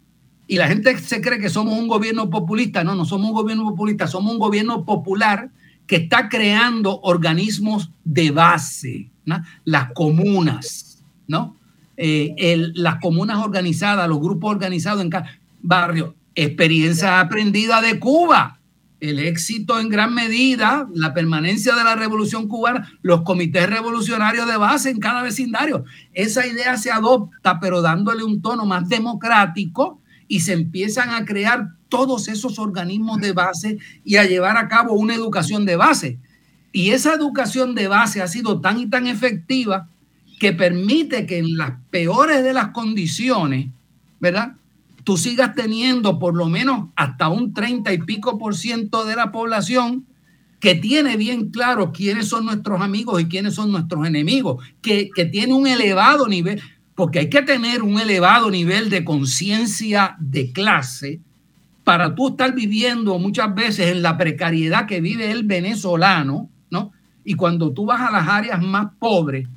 y 0.47 0.55
la 0.55 0.67
gente 0.67 0.97
se 0.97 1.21
cree 1.21 1.39
que 1.39 1.49
somos 1.49 1.77
un 1.77 1.87
gobierno 1.87 2.29
populista. 2.29 2.83
No, 2.83 2.95
no 2.95 3.03
somos 3.03 3.29
un 3.29 3.35
gobierno 3.35 3.65
populista, 3.65 4.07
somos 4.07 4.31
un 4.31 4.39
gobierno 4.39 4.85
popular 4.85 5.49
que 5.85 5.97
está 5.97 6.29
creando 6.29 6.99
organismos 7.01 7.91
de 8.03 8.31
base, 8.31 9.09
las 9.65 9.91
comunas, 9.93 11.03
¿no? 11.27 11.56
Eh, 11.97 12.71
las 12.75 12.99
comunas 13.01 13.39
organizadas, 13.39 14.07
los 14.07 14.19
grupos 14.19 14.51
organizados 14.51 15.01
en 15.01 15.09
cada 15.09 15.39
barrio. 15.61 16.15
Experiencia 16.35 17.19
aprendida 17.19 17.81
de 17.81 17.99
Cuba 17.99 18.57
el 18.99 19.19
éxito 19.19 19.79
en 19.79 19.89
gran 19.89 20.13
medida, 20.13 20.87
la 20.93 21.13
permanencia 21.13 21.75
de 21.75 21.83
la 21.83 21.95
revolución 21.95 22.47
cubana, 22.47 22.89
los 23.01 23.21
comités 23.21 23.69
revolucionarios 23.69 24.47
de 24.47 24.57
base 24.57 24.89
en 24.89 24.99
cada 24.99 25.21
vecindario. 25.21 25.85
Esa 26.13 26.47
idea 26.47 26.77
se 26.77 26.91
adopta, 26.91 27.59
pero 27.59 27.81
dándole 27.81 28.23
un 28.23 28.41
tono 28.41 28.65
más 28.65 28.89
democrático 28.89 30.01
y 30.27 30.39
se 30.39 30.53
empiezan 30.53 31.11
a 31.11 31.25
crear 31.25 31.69
todos 31.89 32.27
esos 32.27 32.59
organismos 32.59 33.19
de 33.21 33.33
base 33.33 33.77
y 34.03 34.15
a 34.15 34.25
llevar 34.25 34.57
a 34.57 34.67
cabo 34.67 34.93
una 34.93 35.13
educación 35.13 35.65
de 35.65 35.75
base. 35.75 36.19
Y 36.71 36.89
esa 36.89 37.13
educación 37.13 37.75
de 37.75 37.87
base 37.87 38.21
ha 38.21 38.27
sido 38.27 38.59
tan 38.59 38.79
y 38.79 38.87
tan 38.87 39.07
efectiva 39.07 39.87
que 40.39 40.53
permite 40.53 41.25
que 41.25 41.39
en 41.39 41.57
las 41.57 41.73
peores 41.89 42.43
de 42.43 42.53
las 42.53 42.69
condiciones, 42.69 43.67
¿verdad? 44.19 44.57
tú 45.07 45.15
sigas 45.15 45.55
teniendo 45.55 46.19
por 46.19 46.35
lo 46.35 46.47
menos 46.47 46.89
hasta 46.97 47.29
un 47.29 47.53
30 47.53 47.93
y 47.93 47.99
pico 47.99 48.37
por 48.37 48.57
ciento 48.57 49.05
de 49.05 49.15
la 49.15 49.31
población 49.31 50.05
que 50.59 50.75
tiene 50.75 51.15
bien 51.15 51.49
claro 51.49 51.93
quiénes 51.93 52.27
son 52.27 52.43
nuestros 52.43 52.81
amigos 52.81 53.21
y 53.21 53.25
quiénes 53.27 53.55
son 53.55 53.71
nuestros 53.71 54.05
enemigos, 54.05 54.61
que, 54.81 55.09
que 55.15 55.23
tiene 55.23 55.53
un 55.53 55.65
elevado 55.65 56.27
nivel, 56.27 56.61
porque 56.93 57.19
hay 57.19 57.29
que 57.29 57.41
tener 57.41 57.83
un 57.83 57.97
elevado 58.01 58.51
nivel 58.51 58.89
de 58.89 59.05
conciencia 59.05 60.17
de 60.19 60.51
clase 60.51 61.21
para 61.85 62.13
tú 62.13 62.27
estar 62.27 62.53
viviendo 62.53 63.17
muchas 63.17 63.55
veces 63.55 63.87
en 63.93 64.01
la 64.01 64.17
precariedad 64.17 64.87
que 64.87 64.99
vive 64.99 65.31
el 65.31 65.43
venezolano, 65.43 66.49
¿no? 66.69 66.91
Y 67.23 67.35
cuando 67.35 67.71
tú 67.71 67.85
vas 67.85 68.01
a 68.01 68.11
las 68.11 68.27
áreas 68.27 68.61
más 68.61 68.89
pobres 68.99 69.47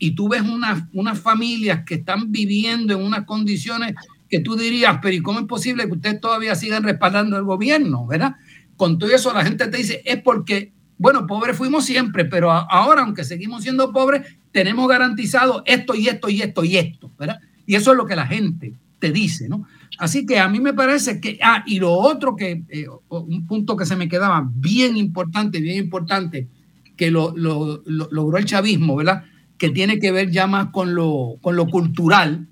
y 0.00 0.12
tú 0.12 0.30
ves 0.30 0.40
unas, 0.40 0.82
unas 0.94 1.20
familias 1.20 1.84
que 1.84 1.96
están 1.96 2.32
viviendo 2.32 2.94
en 2.94 3.02
unas 3.02 3.26
condiciones 3.26 3.94
que 4.30 4.40
tú 4.40 4.56
dirías, 4.56 4.98
pero 5.02 5.14
¿y 5.14 5.20
cómo 5.20 5.40
es 5.40 5.46
posible 5.46 5.84
que 5.84 5.92
ustedes 5.92 6.20
todavía 6.20 6.54
sigan 6.54 6.82
respaldando 6.82 7.36
el 7.36 7.44
gobierno? 7.44 8.06
¿Verdad? 8.06 8.36
Con 8.76 8.98
todo 8.98 9.10
eso 9.10 9.32
la 9.34 9.44
gente 9.44 9.68
te 9.68 9.76
dice, 9.76 10.00
es 10.06 10.22
porque, 10.22 10.72
bueno, 10.96 11.26
pobres 11.26 11.56
fuimos 11.56 11.84
siempre, 11.84 12.24
pero 12.24 12.50
ahora, 12.50 13.02
aunque 13.02 13.24
seguimos 13.24 13.62
siendo 13.62 13.92
pobres, 13.92 14.22
tenemos 14.52 14.88
garantizado 14.88 15.62
esto 15.66 15.94
y 15.94 16.08
esto 16.08 16.30
y 16.30 16.40
esto 16.40 16.64
y 16.64 16.76
esto, 16.78 17.12
¿verdad? 17.18 17.38
Y 17.66 17.74
eso 17.74 17.90
es 17.90 17.98
lo 17.98 18.06
que 18.06 18.16
la 18.16 18.26
gente 18.26 18.72
te 18.98 19.12
dice, 19.12 19.50
¿no? 19.50 19.66
Así 19.98 20.24
que 20.24 20.38
a 20.38 20.48
mí 20.48 20.60
me 20.60 20.72
parece 20.72 21.20
que, 21.20 21.38
ah, 21.42 21.62
y 21.66 21.78
lo 21.78 21.92
otro 21.92 22.34
que, 22.34 22.62
eh, 22.70 22.86
un 23.10 23.46
punto 23.46 23.76
que 23.76 23.84
se 23.84 23.96
me 23.96 24.08
quedaba 24.08 24.48
bien 24.50 24.96
importante, 24.96 25.60
bien 25.60 25.76
importante, 25.76 26.48
que 26.96 27.10
lo, 27.10 27.34
logró 27.36 28.38
el 28.38 28.44
chavismo, 28.44 28.96
¿verdad? 28.96 29.24
Que 29.60 29.70
tiene 29.70 30.00
que 30.00 30.10
ver 30.10 30.30
ya 30.30 30.48
más 30.48 30.70
con 30.70 30.94
lo, 30.94 31.36
con 31.40 31.54
lo 31.54 31.68
cultural, 31.68 32.48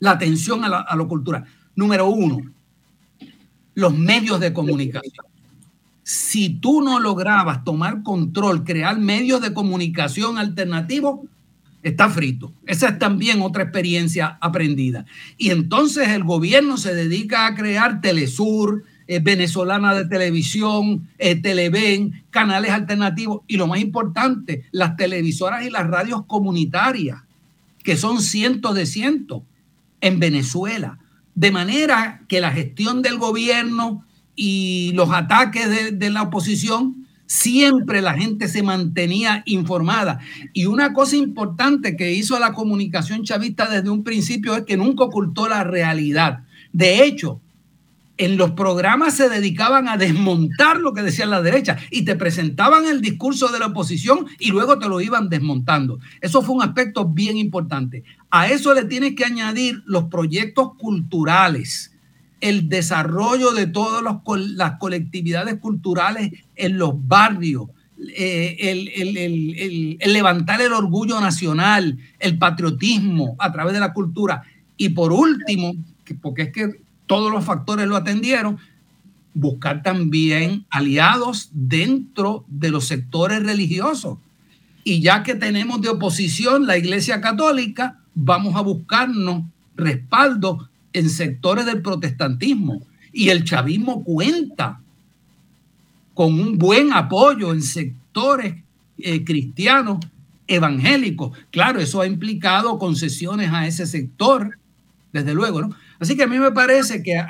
la 0.00 0.10
atención 0.10 0.64
a, 0.64 0.96
lo 0.96 1.06
cultural. 1.06 1.44
Número 1.76 2.08
uno, 2.08 2.42
los 3.74 3.96
medios 3.96 4.40
de 4.40 4.52
comunicación. 4.52 5.24
Si 6.02 6.48
tú 6.48 6.82
no 6.82 6.98
lograbas 6.98 7.62
tomar 7.62 8.02
control, 8.02 8.64
crear 8.64 8.98
medios 8.98 9.40
de 9.40 9.54
comunicación 9.54 10.38
alternativos, 10.38 11.20
está 11.84 12.10
frito. 12.10 12.52
Esa 12.66 12.88
es 12.88 12.98
también 12.98 13.40
otra 13.40 13.62
experiencia 13.62 14.38
aprendida. 14.40 15.06
Y 15.38 15.50
entonces 15.50 16.08
el 16.08 16.24
gobierno 16.24 16.78
se 16.78 16.96
dedica 16.96 17.46
a 17.46 17.54
crear 17.54 18.00
Telesur, 18.00 18.82
eh, 19.06 19.20
Venezolana 19.20 19.94
de 19.94 20.06
Televisión, 20.06 21.08
eh, 21.18 21.36
Televen, 21.36 22.24
canales 22.30 22.70
alternativos 22.70 23.42
y 23.46 23.56
lo 23.56 23.66
más 23.66 23.80
importante, 23.80 24.64
las 24.70 24.96
televisoras 24.96 25.64
y 25.64 25.70
las 25.70 25.86
radios 25.86 26.24
comunitarias, 26.26 27.18
que 27.82 27.96
son 27.96 28.22
cientos 28.22 28.74
de 28.74 28.86
cientos 28.86 29.42
en 30.00 30.18
Venezuela. 30.18 30.98
De 31.34 31.50
manera 31.50 32.22
que 32.28 32.40
la 32.40 32.50
gestión 32.50 33.02
del 33.02 33.18
gobierno 33.18 34.04
y 34.36 34.92
los 34.94 35.10
ataques 35.10 35.98
de, 35.98 36.10
la 36.10 36.22
oposición, 36.22 37.06
siempre 37.26 38.02
la 38.02 38.14
gente 38.14 38.48
se 38.48 38.62
mantenía 38.62 39.42
informada. 39.46 40.20
Y 40.52 40.66
una 40.66 40.92
cosa 40.92 41.16
importante 41.16 41.96
que 41.96 42.12
hizo 42.12 42.38
la 42.38 42.52
comunicación 42.52 43.24
chavista 43.24 43.68
desde 43.68 43.90
un 43.90 44.04
principio 44.04 44.56
es 44.56 44.64
que 44.64 44.76
nunca 44.76 45.04
ocultó 45.04 45.48
la 45.48 45.64
realidad. 45.64 46.44
De 46.72 47.04
hecho, 47.04 47.40
en 48.24 48.36
los 48.36 48.52
programas 48.52 49.14
se 49.14 49.28
dedicaban 49.28 49.88
a 49.88 49.96
desmontar 49.96 50.78
lo 50.78 50.92
que 50.92 51.02
decía 51.02 51.26
la 51.26 51.42
derecha 51.42 51.76
y 51.90 52.04
te 52.04 52.14
presentaban 52.14 52.86
el 52.86 53.00
discurso 53.00 53.48
de 53.48 53.58
la 53.58 53.66
oposición 53.66 54.26
y 54.38 54.50
luego 54.50 54.78
te 54.78 54.88
lo 54.88 55.00
iban 55.00 55.28
desmontando. 55.28 55.98
Eso 56.20 56.42
fue 56.42 56.54
un 56.54 56.62
aspecto 56.62 57.04
bien 57.04 57.36
importante. 57.36 58.04
A 58.30 58.48
eso 58.48 58.74
le 58.74 58.84
tienes 58.84 59.14
que 59.14 59.24
añadir 59.24 59.82
los 59.86 60.04
proyectos 60.04 60.74
culturales, 60.78 61.92
el 62.40 62.68
desarrollo 62.68 63.52
de 63.52 63.66
todas 63.66 64.02
las 64.26 64.72
colectividades 64.78 65.58
culturales 65.58 66.32
en 66.54 66.78
los 66.78 66.92
barrios, 67.06 67.68
eh, 68.16 69.96
el 70.00 70.12
levantar 70.12 70.60
el 70.60 70.72
orgullo 70.72 71.20
nacional, 71.20 71.98
el 72.18 72.38
patriotismo 72.38 73.36
a 73.38 73.52
través 73.52 73.74
de 73.74 73.80
la 73.80 73.92
cultura. 73.92 74.42
Y 74.76 74.90
por 74.90 75.12
último, 75.12 75.74
porque 76.20 76.42
es 76.42 76.52
que 76.52 76.82
todos 77.12 77.30
los 77.30 77.44
factores 77.44 77.86
lo 77.86 77.96
atendieron, 77.96 78.56
buscar 79.34 79.82
también 79.82 80.64
aliados 80.70 81.50
dentro 81.52 82.46
de 82.48 82.70
los 82.70 82.86
sectores 82.86 83.42
religiosos. 83.42 84.16
Y 84.82 85.02
ya 85.02 85.22
que 85.22 85.34
tenemos 85.34 85.82
de 85.82 85.90
oposición 85.90 86.66
la 86.66 86.78
Iglesia 86.78 87.20
Católica, 87.20 87.98
vamos 88.14 88.56
a 88.56 88.62
buscarnos 88.62 89.44
respaldo 89.76 90.70
en 90.94 91.10
sectores 91.10 91.66
del 91.66 91.82
protestantismo. 91.82 92.80
Y 93.12 93.28
el 93.28 93.44
chavismo 93.44 94.02
cuenta 94.04 94.80
con 96.14 96.40
un 96.40 96.56
buen 96.56 96.94
apoyo 96.94 97.52
en 97.52 97.60
sectores 97.60 98.54
eh, 98.96 99.22
cristianos 99.22 99.98
evangélicos. 100.46 101.36
Claro, 101.50 101.78
eso 101.78 102.00
ha 102.00 102.06
implicado 102.06 102.78
concesiones 102.78 103.52
a 103.52 103.66
ese 103.66 103.86
sector, 103.86 104.56
desde 105.12 105.34
luego, 105.34 105.60
¿no? 105.60 105.76
Así 105.98 106.16
que 106.16 106.24
a 106.24 106.26
mí 106.26 106.38
me 106.38 106.52
parece 106.52 107.02
que 107.02 107.22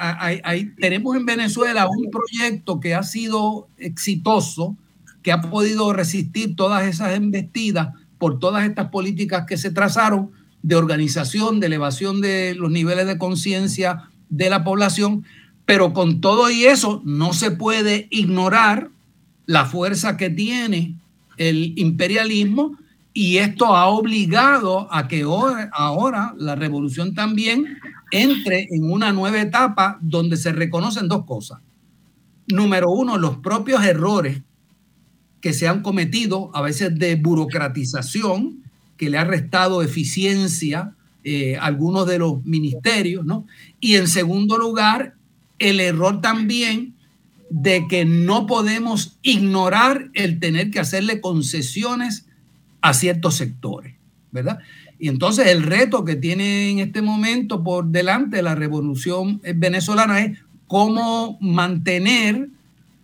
tenemos 0.81 1.17
en 1.17 1.27
Venezuela 1.27 1.89
un 1.89 2.11
proyecto 2.11 2.81
que 2.81 2.95
ha 2.95 3.03
sido 3.03 3.69
exitoso, 3.79 4.77
que 5.23 5.33
ha 5.33 5.41
podido 5.41 5.93
resistir 5.93 6.57
todas 6.57 6.87
esas 6.87 7.15
embestidas 7.15 7.91
por 8.19 8.39
todas 8.39 8.65
estas 8.65 8.89
políticas 8.89 9.45
que 9.47 9.57
se 9.57 9.71
trazaron 9.71 10.31
de 10.63 10.77
organización, 10.77 11.61
de 11.61 11.67
elevación 11.67 12.21
de 12.21 12.55
los 12.55 12.71
niveles 12.71 13.07
de 13.07 13.19
conciencia 13.19 14.09
de 14.31 14.49
la 14.49 14.65
población, 14.65 15.25
pero 15.67 15.93
con 15.93 16.21
todo 16.21 16.51
y 16.51 16.65
eso 16.65 17.03
no 17.05 17.33
se 17.33 17.51
puede 17.51 18.07
ignorar 18.11 18.91
la 19.47 19.65
fuerza 19.67 20.17
que 20.17 20.31
tiene 20.31 20.95
el 21.37 21.75
imperialismo 21.77 22.79
y 23.15 23.39
esto 23.39 23.77
ha 23.77 23.87
obligado 23.87 24.93
a 24.93 25.09
que 25.09 25.23
ahora, 25.23 26.35
la 26.39 26.55
revolución 26.55 27.15
también 27.15 27.79
entre 28.13 28.69
en 28.71 28.85
una 28.91 29.11
nueva 29.13 29.41
etapa 29.41 29.99
donde 30.01 30.37
se 30.37 30.53
reconocen 30.53 31.09
dos 31.09 31.25
cosas. 31.25 31.59
Número 32.47 32.91
uno, 32.91 33.19
los 33.19 33.39
propios 33.39 33.85
errores 33.85 34.43
que 35.41 35.53
se 35.53 35.67
han 35.67 35.83
cometido, 35.83 36.51
a 36.55 36.61
veces 36.61 36.97
de 36.97 37.17
burocratización, 37.17 38.63
que 38.97 39.11
le 39.11 39.19
ha 39.19 39.25
restado 39.25 39.83
eficiencia 39.83 40.95
eh, 41.25 41.57
a 41.57 41.65
algunos 41.65 42.07
de 42.07 42.19
los 42.19 42.45
ministerios, 42.45 43.25
¿no? 43.25 43.47
Y 43.81 43.97
en 43.97 44.07
segundo 44.07 44.59
lugar, 44.59 45.15
el 45.59 45.81
error 45.81 46.21
también 46.21 46.95
de 47.49 47.87
que 47.89 48.05
no 48.05 48.47
podemos 48.47 49.19
ignorar 49.23 50.11
el 50.15 50.39
tener 50.39 50.71
que 50.71 50.81
hacerle 50.81 51.21
concesiones 51.21 52.27
a 52.81 52.95
ciertos 52.95 53.37
sectores, 53.37 53.95
¿verdad? 54.31 54.59
Y 55.03 55.09
entonces 55.09 55.49
el 55.49 55.65
reto 55.65 56.05
que 56.05 56.15
tiene 56.15 56.71
en 56.71 56.79
este 56.79 57.03
momento 57.03 57.65
por 57.65 57.87
delante 57.87 58.41
la 58.41 58.55
revolución 58.55 59.41
venezolana 59.57 60.21
es 60.21 60.39
cómo 60.69 61.39
mantener, 61.41 62.51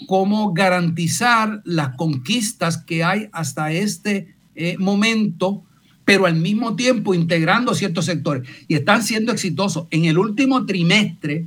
cómo 0.06 0.52
garantizar 0.52 1.60
las 1.64 1.96
conquistas 1.96 2.78
que 2.78 3.02
hay 3.02 3.28
hasta 3.32 3.72
este 3.72 4.32
eh, 4.54 4.76
momento, 4.78 5.64
pero 6.04 6.26
al 6.26 6.36
mismo 6.36 6.76
tiempo 6.76 7.14
integrando 7.14 7.74
ciertos 7.74 8.04
sectores. 8.04 8.48
Y 8.68 8.76
están 8.76 9.02
siendo 9.02 9.32
exitosos. 9.32 9.88
En 9.90 10.04
el 10.04 10.18
último 10.18 10.66
trimestre, 10.66 11.46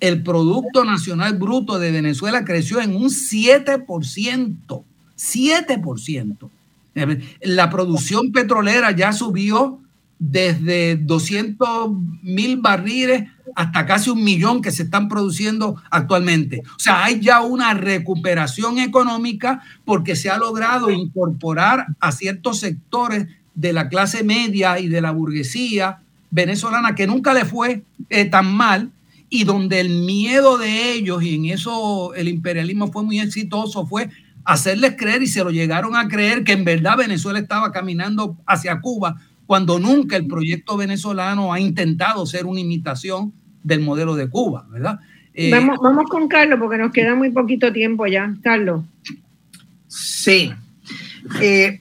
el 0.00 0.22
Producto 0.22 0.82
Nacional 0.82 1.36
Bruto 1.36 1.78
de 1.78 1.90
Venezuela 1.90 2.46
creció 2.46 2.80
en 2.80 2.96
un 2.96 3.10
7%. 3.10 4.82
7%. 5.18 6.50
La 7.42 7.68
producción 7.68 8.32
petrolera 8.32 8.92
ya 8.92 9.12
subió 9.12 9.78
desde 10.20 10.96
200 10.96 11.90
mil 12.22 12.58
barriles 12.58 13.24
hasta 13.56 13.86
casi 13.86 14.10
un 14.10 14.22
millón 14.22 14.60
que 14.60 14.70
se 14.70 14.84
están 14.84 15.08
produciendo 15.08 15.82
actualmente. 15.90 16.62
O 16.76 16.78
sea, 16.78 17.04
hay 17.04 17.20
ya 17.20 17.40
una 17.40 17.74
recuperación 17.74 18.78
económica 18.78 19.62
porque 19.84 20.14
se 20.14 20.30
ha 20.30 20.36
logrado 20.36 20.90
incorporar 20.90 21.86
a 21.98 22.12
ciertos 22.12 22.60
sectores 22.60 23.26
de 23.54 23.72
la 23.72 23.88
clase 23.88 24.22
media 24.22 24.78
y 24.78 24.88
de 24.88 25.00
la 25.00 25.10
burguesía 25.10 26.02
venezolana 26.30 26.94
que 26.94 27.06
nunca 27.06 27.34
le 27.34 27.46
fue 27.46 27.82
eh, 28.10 28.26
tan 28.26 28.54
mal 28.54 28.92
y 29.30 29.44
donde 29.44 29.80
el 29.80 29.88
miedo 29.88 30.58
de 30.58 30.92
ellos, 30.92 31.22
y 31.22 31.36
en 31.36 31.46
eso 31.46 32.14
el 32.14 32.28
imperialismo 32.28 32.92
fue 32.92 33.04
muy 33.04 33.20
exitoso, 33.20 33.86
fue 33.86 34.10
hacerles 34.44 34.96
creer 34.98 35.22
y 35.22 35.28
se 35.28 35.44
lo 35.44 35.50
llegaron 35.50 35.96
a 35.96 36.08
creer 36.08 36.44
que 36.44 36.52
en 36.52 36.64
verdad 36.64 36.96
Venezuela 36.98 37.38
estaba 37.38 37.72
caminando 37.72 38.36
hacia 38.46 38.80
Cuba 38.80 39.16
cuando 39.50 39.80
nunca 39.80 40.16
el 40.16 40.28
proyecto 40.28 40.76
venezolano 40.76 41.52
ha 41.52 41.58
intentado 41.58 42.24
ser 42.24 42.46
una 42.46 42.60
imitación 42.60 43.32
del 43.64 43.80
modelo 43.80 44.14
de 44.14 44.30
Cuba, 44.30 44.64
¿verdad? 44.70 45.00
Eh, 45.34 45.50
vamos, 45.50 45.80
vamos 45.82 46.04
con 46.08 46.28
Carlos 46.28 46.60
porque 46.60 46.78
nos 46.78 46.92
queda 46.92 47.16
muy 47.16 47.30
poquito 47.30 47.72
tiempo 47.72 48.06
ya. 48.06 48.32
Carlos. 48.44 48.84
Sí. 49.88 50.52
Eh, 51.40 51.80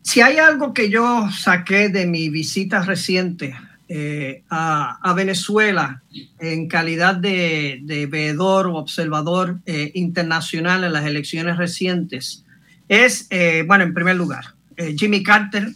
si 0.00 0.22
hay 0.22 0.38
algo 0.38 0.72
que 0.72 0.88
yo 0.88 1.28
saqué 1.30 1.90
de 1.90 2.06
mi 2.06 2.30
visita 2.30 2.80
reciente 2.80 3.54
eh, 3.90 4.44
a, 4.48 5.12
Venezuela 5.14 6.02
en 6.38 6.68
calidad 6.68 7.16
de, 7.16 8.08
veedor 8.10 8.68
o 8.68 8.76
observador 8.76 9.58
eh, 9.66 9.90
internacional 9.92 10.84
en 10.84 10.94
las 10.94 11.04
elecciones 11.04 11.58
recientes 11.58 12.46
es, 12.88 13.28
bueno, 13.66 13.84
en 13.84 13.92
primer 13.92 14.16
lugar, 14.16 14.55
Jimmy 14.96 15.22
Carter, 15.22 15.68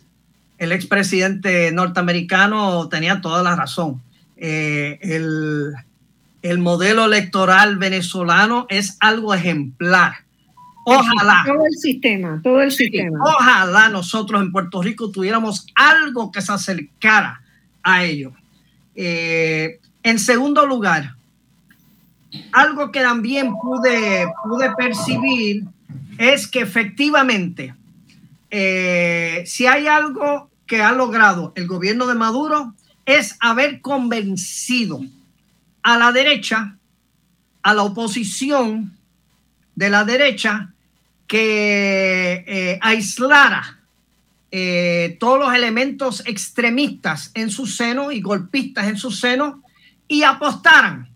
el 0.59 0.73
expresidente 0.73 1.73
norteamericano, 1.73 2.89
tenía 2.89 3.21
toda 3.21 3.43
la 3.43 3.57
razón. 3.57 4.03
El, 4.37 5.73
el, 6.43 6.59
modelo 6.59 7.05
electoral 7.05 7.77
venezolano 7.77 8.67
es 8.69 8.97
algo 9.01 9.35
ejemplar. 9.35 10.13
Ojalá. 10.85 11.43
Todo 11.47 11.67
el 11.67 11.73
sistema, 11.73 12.41
todo 12.43 12.61
el 12.63 12.73
sistema. 12.73 13.19
Ojalá 13.23 13.89
nosotros 13.91 14.41
en 14.41 14.51
Puerto 14.51 14.83
Rico 14.83 15.11
tuviéramos 15.11 15.67
algo 15.75 16.33
que 16.33 16.41
se 16.41 16.53
acercara 16.53 17.43
a 17.83 18.05
ello. 18.05 18.33
Eh, 18.95 19.79
en 20.03 20.19
segundo 20.19 20.67
lugar, 20.67 21.15
algo 22.53 22.91
que 22.91 23.01
también 23.01 23.53
pude, 23.61 24.27
pude 24.45 24.71
percibir 24.77 25.65
es 26.19 26.47
que 26.47 26.61
efectivamente, 26.61 27.75
eh, 28.51 29.45
si 29.47 29.67
hay 29.67 29.87
algo 29.87 30.51
que 30.67 30.83
ha 30.83 30.93
logrado 30.93 31.53
el 31.57 31.67
gobierno 31.67 32.07
de 32.07 32.15
Maduro, 32.15 32.75
es 33.07 33.37
haber 33.41 33.81
convencido 33.81 35.01
a 35.83 35.99
la 35.99 36.13
derecha, 36.13 36.77
a 37.63 37.75
la 37.75 37.83
oposición 37.83 38.97
de 39.75 39.91
la 39.91 40.05
derecha, 40.05 40.73
que 41.27 42.45
eh, 42.47 42.79
aislara 42.83 43.79
eh, 44.51 45.17
todos 45.21 45.39
los 45.39 45.55
elementos 45.55 46.25
extremistas 46.27 47.31
en 47.35 47.51
su 47.51 47.67
seno 47.67 48.11
y 48.11 48.21
golpistas 48.21 48.89
en 48.89 48.97
su 48.97 49.13
seno 49.13 49.63
y 50.09 50.25
apostaran 50.25 51.09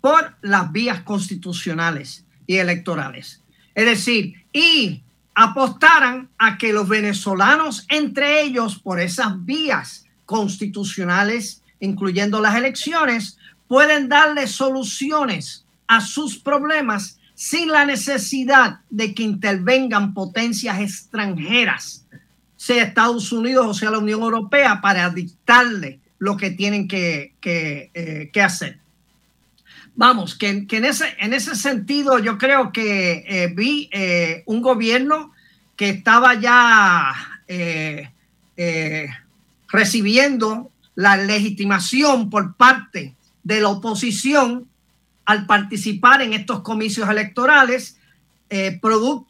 por 0.00 0.36
las 0.42 0.70
vías 0.70 1.00
constitucionales 1.00 2.24
y 2.46 2.58
electorales. 2.58 3.40
Es 3.74 3.84
decir, 3.84 4.44
y 4.52 5.02
apostaran 5.34 6.28
a 6.38 6.58
que 6.58 6.72
los 6.72 6.88
venezolanos, 6.88 7.86
entre 7.88 8.42
ellos, 8.42 8.78
por 8.78 9.00
esas 9.00 9.44
vías 9.44 10.04
constitucionales, 10.26 11.62
incluyendo 11.80 12.40
las 12.40 12.56
elecciones, 12.56 13.38
pueden 13.68 14.08
darle 14.08 14.46
soluciones 14.46 15.64
a 15.86 16.00
sus 16.00 16.38
problemas 16.38 17.18
sin 17.34 17.68
la 17.68 17.84
necesidad 17.84 18.80
de 18.90 19.14
que 19.14 19.22
intervengan 19.22 20.14
potencias 20.14 20.78
extranjeras 20.80 22.02
sea 22.62 22.84
Estados 22.84 23.32
Unidos 23.32 23.66
o 23.66 23.74
sea 23.74 23.90
la 23.90 23.98
Unión 23.98 24.20
Europea, 24.20 24.80
para 24.80 25.10
dictarle 25.10 25.98
lo 26.20 26.36
que 26.36 26.52
tienen 26.52 26.86
que, 26.86 27.34
eh, 27.42 28.30
hacer. 28.40 28.78
Vamos, 29.94 30.34
que, 30.34 30.66
en, 30.68 30.84
ese, 30.84 31.14
en 31.18 31.34
ese 31.34 31.54
sentido 31.54 32.18
yo 32.18 32.38
creo 32.38 32.72
que 32.72 33.24
eh, 33.26 33.52
vi 33.54 33.90
eh, 33.92 34.42
un 34.46 34.62
gobierno 34.62 35.32
que 35.76 35.90
estaba 35.90 36.34
ya 36.40 37.12
recibiendo 39.68 40.70
la 40.94 41.18
legitimación 41.18 42.30
por 42.30 42.54
parte 42.54 43.14
de 43.42 43.60
la 43.60 43.68
oposición 43.68 44.68
al 45.26 45.44
participar 45.44 46.22
en 46.22 46.32
estos 46.32 46.60
comicios 46.60 47.10
electorales, 47.10 47.98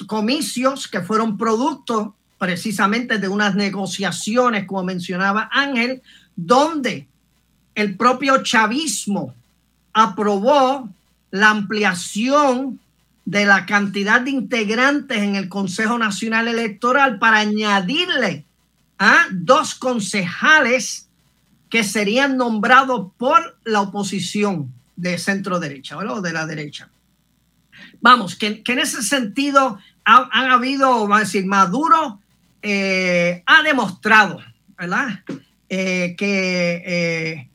comicios 0.06 0.86
que 0.86 1.00
fueron 1.00 1.36
producto 1.36 2.14
precisamente 2.38 3.18
de 3.18 3.28
unas 3.28 3.54
negociaciones, 3.54 4.66
como 4.66 4.82
mencionaba 4.82 5.48
Ángel, 5.52 6.02
donde 6.34 7.06
el 7.74 7.96
propio 7.96 8.42
chavismo 8.42 9.34
aprobó 9.92 10.88
la 11.30 11.50
ampliación 11.50 12.80
de 13.24 13.46
la 13.46 13.66
cantidad 13.66 14.20
de 14.20 14.30
integrantes 14.30 15.18
en 15.18 15.36
el 15.36 15.48
Consejo 15.48 15.98
Nacional 15.98 16.48
Electoral 16.48 17.18
para 17.18 17.38
añadirle 17.38 18.44
a 18.98 19.26
dos 19.30 19.74
concejales 19.74 21.08
que 21.70 21.84
serían 21.84 22.36
nombrados 22.36 23.12
por 23.16 23.58
la 23.64 23.80
oposición. 23.80 24.72
de 24.94 25.18
centro 25.18 25.58
derecha 25.58 25.96
o 25.96 26.20
de 26.20 26.32
la 26.32 26.46
derecha. 26.46 26.88
Vamos, 28.00 28.36
que, 28.36 28.62
en 28.64 28.78
ese 28.78 29.02
sentido 29.02 29.78
han 30.04 30.50
habido, 30.50 30.90
vamos 31.00 31.16
a 31.16 31.20
decir, 31.20 31.46
Maduro 31.46 32.20
eh, 32.60 33.42
ha 33.46 33.62
demostrado, 33.62 34.40
¿verdad? 34.76 35.20
Eh, 35.68 36.14
que, 36.18 36.82
eh, 36.84 37.48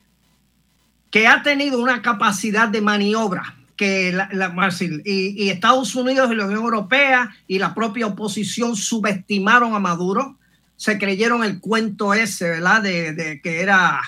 que 1.09 1.27
ha 1.27 1.43
tenido 1.43 1.79
una 1.79 2.01
capacidad 2.01 2.67
de 2.67 2.81
maniobra 2.81 3.55
que 3.75 4.11
la, 4.11 4.29
la 4.33 4.69
y, 5.05 5.43
y, 5.43 5.49
Estados 5.49 5.93
Unidos 5.95 6.31
y 6.31 6.35
la 6.35 6.45
Unión 6.45 6.63
Europea 6.63 7.35
y 7.47 7.59
la 7.59 7.75
propia 7.75 8.07
oposición 8.07 8.75
subestimaron 8.75 9.75
a 9.75 9.79
Maduro, 9.79 10.37
se 10.75 10.97
creyeron 10.97 11.43
el 11.43 11.59
cuento 11.59 12.13
ese, 12.13 12.49
¿verdad? 12.49 12.81
De, 12.81 13.39
que 13.43 13.61
era 13.61 14.01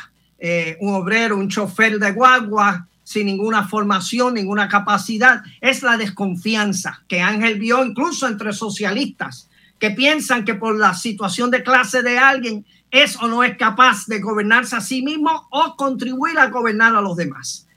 un 0.80 0.94
obrero, 0.96 1.38
un 1.38 1.50
chofer 1.50 2.00
de 2.00 2.12
guagua, 2.12 2.88
sin 3.04 3.26
ninguna 3.26 3.68
formación, 3.68 4.36
ninguna 4.36 4.68
capacidad. 4.68 5.42
Es 5.62 5.84
la 5.84 5.98
desconfianza 5.98 7.02
que 7.08 7.22
Ángel 7.22 7.60
vio 7.60 7.84
incluso 7.84 8.28
entre 8.28 8.54
socialistas 8.54 9.50
que 9.80 9.92
piensan 9.92 10.46
que 10.46 10.56
por 10.56 10.78
la 10.78 10.94
situación 10.94 11.50
de 11.50 11.64
clase 11.64 12.04
de 12.04 12.20
alguien 12.20 12.66
es 12.92 13.16
o 13.18 13.28
no 13.28 13.44
es 13.44 13.58
capaz 13.58 14.06
de 14.08 14.20
gobernarse 14.20 14.76
a 14.76 14.82
sí 14.82 15.02
mismo 15.02 15.48
o 15.52 15.76
contribuir 15.76 16.38
a 16.40 16.48
gobernar 16.48 16.96
a 16.96 17.02
los 17.02 17.16
demás. 17.16 17.68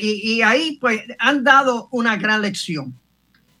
Y, 0.00 0.42
ahí 0.42 0.76
pues 0.80 1.02
han 1.18 1.44
dado 1.44 1.88
una 1.92 2.16
gran 2.16 2.42
lección. 2.42 2.94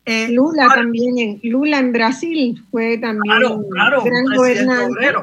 Eh, 0.04 0.28
Lula 0.30 0.68
también, 0.74 1.18
en, 1.18 1.40
Lula 1.44 1.78
en 1.78 1.92
Brasil 1.92 2.64
fue 2.70 2.98
también 2.98 3.44
un 3.44 3.68
gran 3.70 4.24
gobernante 4.34 5.14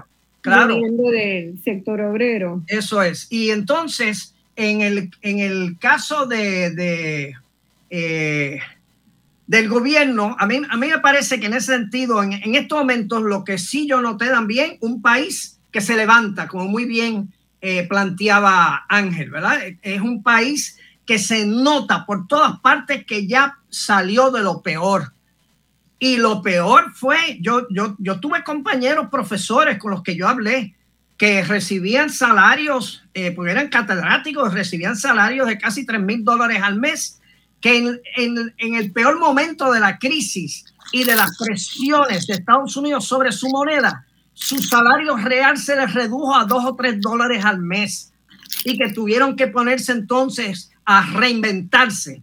claro. 0.41 0.77
del 0.77 1.59
sector 1.63 1.99
obrero. 2.01 2.61
Eso 2.67 3.01
es. 3.01 3.27
Y 3.29 3.49
entonces 3.49 4.35
en 4.55 4.81
el, 4.81 5.11
en 5.21 5.39
el 5.39 5.77
caso 5.79 6.25
de, 6.25 7.33
eh, 7.89 8.59
del 9.47 9.69
gobierno, 9.69 10.35
a 10.39 10.45
mí, 10.45 10.61
a 10.69 10.77
mí 10.77 10.87
me 10.87 10.99
parece 10.99 11.39
que 11.39 11.47
en 11.47 11.53
ese 11.53 11.73
sentido, 11.73 12.23
en, 12.23 12.55
estos 12.55 12.77
momentos, 12.79 13.21
lo 13.21 13.43
que 13.43 13.57
sí 13.57 13.87
yo 13.87 14.01
noté 14.01 14.27
también, 14.27 14.77
un 14.79 15.01
país 15.01 15.54
que 15.75 15.81
se 15.81 15.97
levanta, 15.97 16.47
como 16.47 16.69
muy 16.69 16.85
bien 16.85 17.33
eh, 17.59 17.85
planteaba 17.85 18.85
Ángel, 18.87 19.29
¿verdad? 19.29 19.59
Es 19.81 19.99
un 19.99 20.23
país 20.23 20.79
que 21.05 21.19
se 21.19 21.45
nota 21.45 22.05
por 22.05 22.27
todas 22.27 22.61
partes 22.61 23.05
que 23.05 23.27
ya 23.27 23.57
salió 23.67 24.31
de 24.31 24.41
lo 24.41 24.61
peor. 24.61 25.11
Y 25.99 26.15
lo 26.15 26.41
peor 26.41 26.93
fue, 26.93 27.39
yo, 27.41 27.67
yo, 27.69 27.97
yo 27.99 28.21
tuve 28.21 28.41
compañeros 28.45 29.09
profesores 29.11 29.77
con 29.77 29.91
los 29.91 30.01
que 30.01 30.15
yo 30.15 30.29
hablé, 30.29 30.77
que 31.17 31.43
recibían 31.43 32.09
salarios, 32.09 33.03
eh, 33.13 33.31
porque 33.31 33.51
eran 33.51 33.67
catedráticos, 33.67 34.53
recibían 34.53 34.95
salarios 34.95 35.45
de 35.45 35.57
casi 35.57 35.85
3 35.85 36.01
mil 36.01 36.23
dólares 36.23 36.61
al 36.63 36.79
mes, 36.79 37.19
que 37.59 37.79
en, 37.79 37.99
en, 38.15 38.53
en, 38.59 38.75
el 38.75 38.93
peor 38.93 39.19
momento 39.19 39.73
de 39.73 39.81
la 39.81 39.99
crisis 39.99 40.73
y 40.93 41.03
de 41.03 41.17
las 41.17 41.37
presiones 41.37 42.27
de 42.27 42.35
Estados 42.35 42.77
Unidos 42.77 43.05
sobre 43.05 43.33
su 43.33 43.49
moneda, 43.49 44.05
su 44.35 44.57
salario 44.57 45.15
real 45.15 45.57
se 45.57 45.75
les 45.75 45.93
redujo 45.93 46.35
a 46.35 46.43
2 46.43 46.65
o 46.65 46.75
3 46.75 47.01
dólares 47.01 47.43
al 47.43 47.59
mes 47.59 48.13
y 48.65 48.77
que 48.77 48.91
tuvieron 48.91 49.35
que 49.35 49.47
ponerse 49.47 49.93
entonces 49.93 50.71
a 50.83 51.03
reinventarse. 51.13 52.21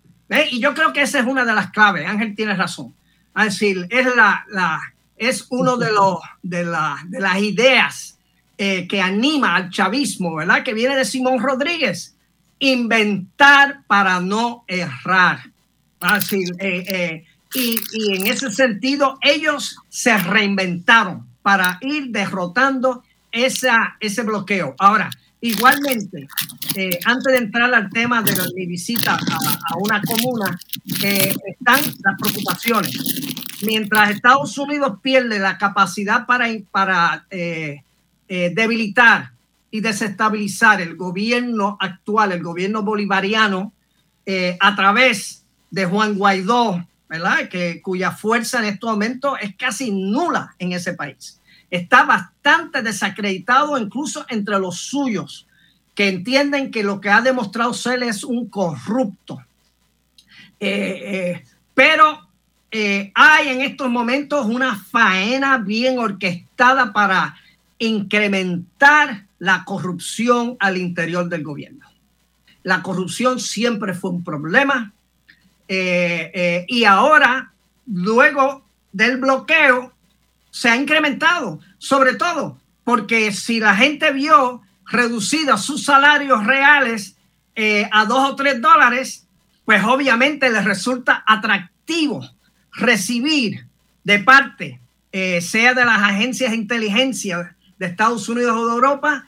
Y 0.50 0.60
yo 0.60 0.74
creo 0.74 0.92
que 0.92 1.02
esa 1.02 1.18
es 1.18 1.26
una 1.26 1.44
de 1.44 1.54
las 1.54 1.70
claves. 1.72 2.06
Ángel 2.06 2.36
tiene 2.36 2.54
razón. 2.54 2.94
Es 3.36 3.44
decir, 3.44 3.86
es, 3.90 4.06
la, 4.14 4.80
es 5.16 5.46
uno 5.50 5.76
de, 5.78 5.90
los, 5.90 6.18
de, 6.42 6.64
la, 6.64 6.98
de 7.06 7.18
las 7.18 7.38
ideas 7.38 8.18
eh, 8.58 8.86
que 8.86 9.00
anima 9.00 9.56
al 9.56 9.70
chavismo, 9.70 10.36
¿verdad? 10.36 10.62
Que 10.62 10.74
viene 10.74 10.96
de 10.96 11.06
Simón 11.06 11.40
Rodríguez. 11.40 12.14
Inventar 12.58 13.80
para 13.86 14.20
no 14.20 14.64
errar. 14.68 15.50
Así, 16.00 16.44
eh, 16.58 16.84
eh, 16.88 17.24
y, 17.54 17.78
y, 17.92 18.16
en 18.16 18.26
ese 18.26 18.50
sentido, 18.50 19.18
ellos 19.22 19.76
se 19.88 20.16
reinventaron 20.18 21.31
para 21.42 21.78
ir 21.80 22.10
derrotando 22.10 23.02
esa, 23.30 23.96
ese 24.00 24.22
bloqueo. 24.22 24.74
Ahora, 24.78 25.10
igualmente, 25.40 26.28
antes 27.04 27.32
de 27.32 27.38
entrar 27.38 27.74
al 27.74 27.90
tema 27.90 28.22
de 28.22 28.32
mi 28.54 28.66
visita 28.66 29.14
a, 29.14 29.76
una 29.76 30.00
comuna, 30.02 30.58
están 30.86 31.80
las 32.04 32.18
preocupaciones. 32.20 32.92
Mientras 33.62 34.10
Estados 34.10 34.56
Unidos 34.58 34.98
pierde 35.02 35.38
la 35.38 35.58
capacidad 35.58 36.26
para, 36.26 36.46
para 36.70 37.26
eh, 38.34 38.50
debilitar 38.54 39.32
y 39.70 39.80
desestabilizar 39.80 40.80
el 40.80 40.96
gobierno 40.96 41.76
actual, 41.78 42.32
el 42.32 42.42
gobierno 42.42 42.82
bolivariano, 42.82 43.74
eh, 44.24 44.56
a 44.58 44.74
través 44.74 45.44
de 45.70 45.84
Juan 45.84 46.14
Guaidó, 46.14 46.82
Que, 47.50 47.82
cuya 47.82 48.10
fuerza 48.10 48.60
en 48.60 48.64
estos 48.64 48.90
momentos 48.90 49.34
es 49.42 49.54
casi 49.54 49.90
nula 49.90 50.54
en 50.58 50.72
ese 50.72 50.94
país. 50.94 51.38
Está 51.70 52.04
bastante 52.04 52.80
desacreditado 52.80 53.76
incluso 53.76 54.24
entre 54.30 54.58
los 54.58 54.78
suyos, 54.78 55.46
que 55.94 56.08
entienden 56.08 56.70
que 56.70 56.82
lo 56.82 57.02
que 57.02 57.10
ha 57.10 57.20
demostrado 57.20 57.74
ser 57.74 58.02
es 58.02 58.24
un 58.24 58.48
corrupto. 58.48 59.44
Eh, 60.58 61.44
pero 61.74 62.28
hay 63.14 63.48
en 63.48 63.60
estos 63.60 63.90
momentos 63.90 64.46
una 64.46 64.74
faena 64.76 65.58
bien 65.58 65.98
orquestada 65.98 66.94
para 66.94 67.36
incrementar 67.78 69.26
la 69.38 69.64
corrupción 69.66 70.56
al 70.60 70.78
interior 70.78 71.28
del 71.28 71.42
gobierno. 71.42 71.86
La 72.62 72.82
corrupción 72.82 73.38
siempre 73.38 73.92
fue 73.92 74.10
un 74.10 74.24
problema 74.24 74.94
eh, 75.74 76.30
eh, 76.34 76.66
y 76.68 76.84
ahora, 76.84 77.54
luego 77.86 78.62
del 78.92 79.16
bloqueo, 79.16 79.90
se 80.50 80.68
ha 80.68 80.76
incrementado, 80.76 81.60
sobre 81.78 82.12
todo 82.12 82.60
porque 82.84 83.32
si 83.32 83.58
la 83.58 83.74
gente 83.74 84.12
vio 84.12 84.60
reducidos 84.84 85.64
sus 85.64 85.82
salarios 85.82 86.44
reales 86.44 87.16
eh, 87.54 87.88
a 87.90 88.04
dos 88.04 88.32
o 88.32 88.36
tres 88.36 88.60
dólares, 88.60 89.26
pues 89.64 89.82
obviamente 89.82 90.50
les 90.50 90.62
resulta 90.62 91.24
atractivo 91.26 92.20
recibir 92.72 93.66
de 94.04 94.18
parte, 94.18 94.78
sea 95.40 95.72
de 95.72 95.84
las 95.86 96.02
agencias 96.02 96.50
de 96.50 96.56
inteligencia 96.56 97.56
de 97.78 97.86
Estados 97.86 98.28
Unidos 98.28 98.56
o 98.56 98.66
de 98.66 98.74
Europa, 98.74 99.26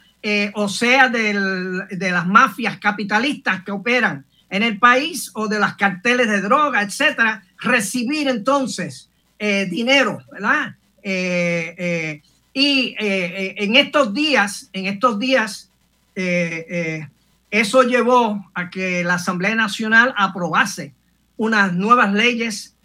o 0.53 0.67
sea 0.67 1.09
de 1.09 2.09
las 2.11 2.27
mafias 2.27 2.77
capitalistas 2.77 3.63
que 3.63 3.71
operan 3.71 4.25
en 4.49 4.63
el 4.63 4.79
país 4.79 5.31
o 5.33 5.47
de 5.47 5.59
las 5.59 5.75
carteles 5.75 6.27
de 6.27 6.41
droga, 6.41 6.81
etcétera, 6.81 7.43
recibir 7.59 8.27
entonces 8.27 9.09
eh, 9.39 9.65
dinero, 9.69 10.19
¿verdad? 10.31 10.75
Eh, 11.03 12.21
y 12.53 12.95
en 12.97 13.75
estos 13.75 14.13
días, 14.13 14.69
en 14.71 14.85
estos 14.85 15.19
días, 15.19 15.69
eso 16.15 17.83
llevó 17.83 18.49
a 18.53 18.69
que 18.69 19.03
la 19.03 19.15
Asamblea 19.15 19.55
Nacional 19.55 20.13
aprobase 20.17 20.93
unas 21.37 21.73
nuevas 21.73 22.13
leyes 22.13 22.75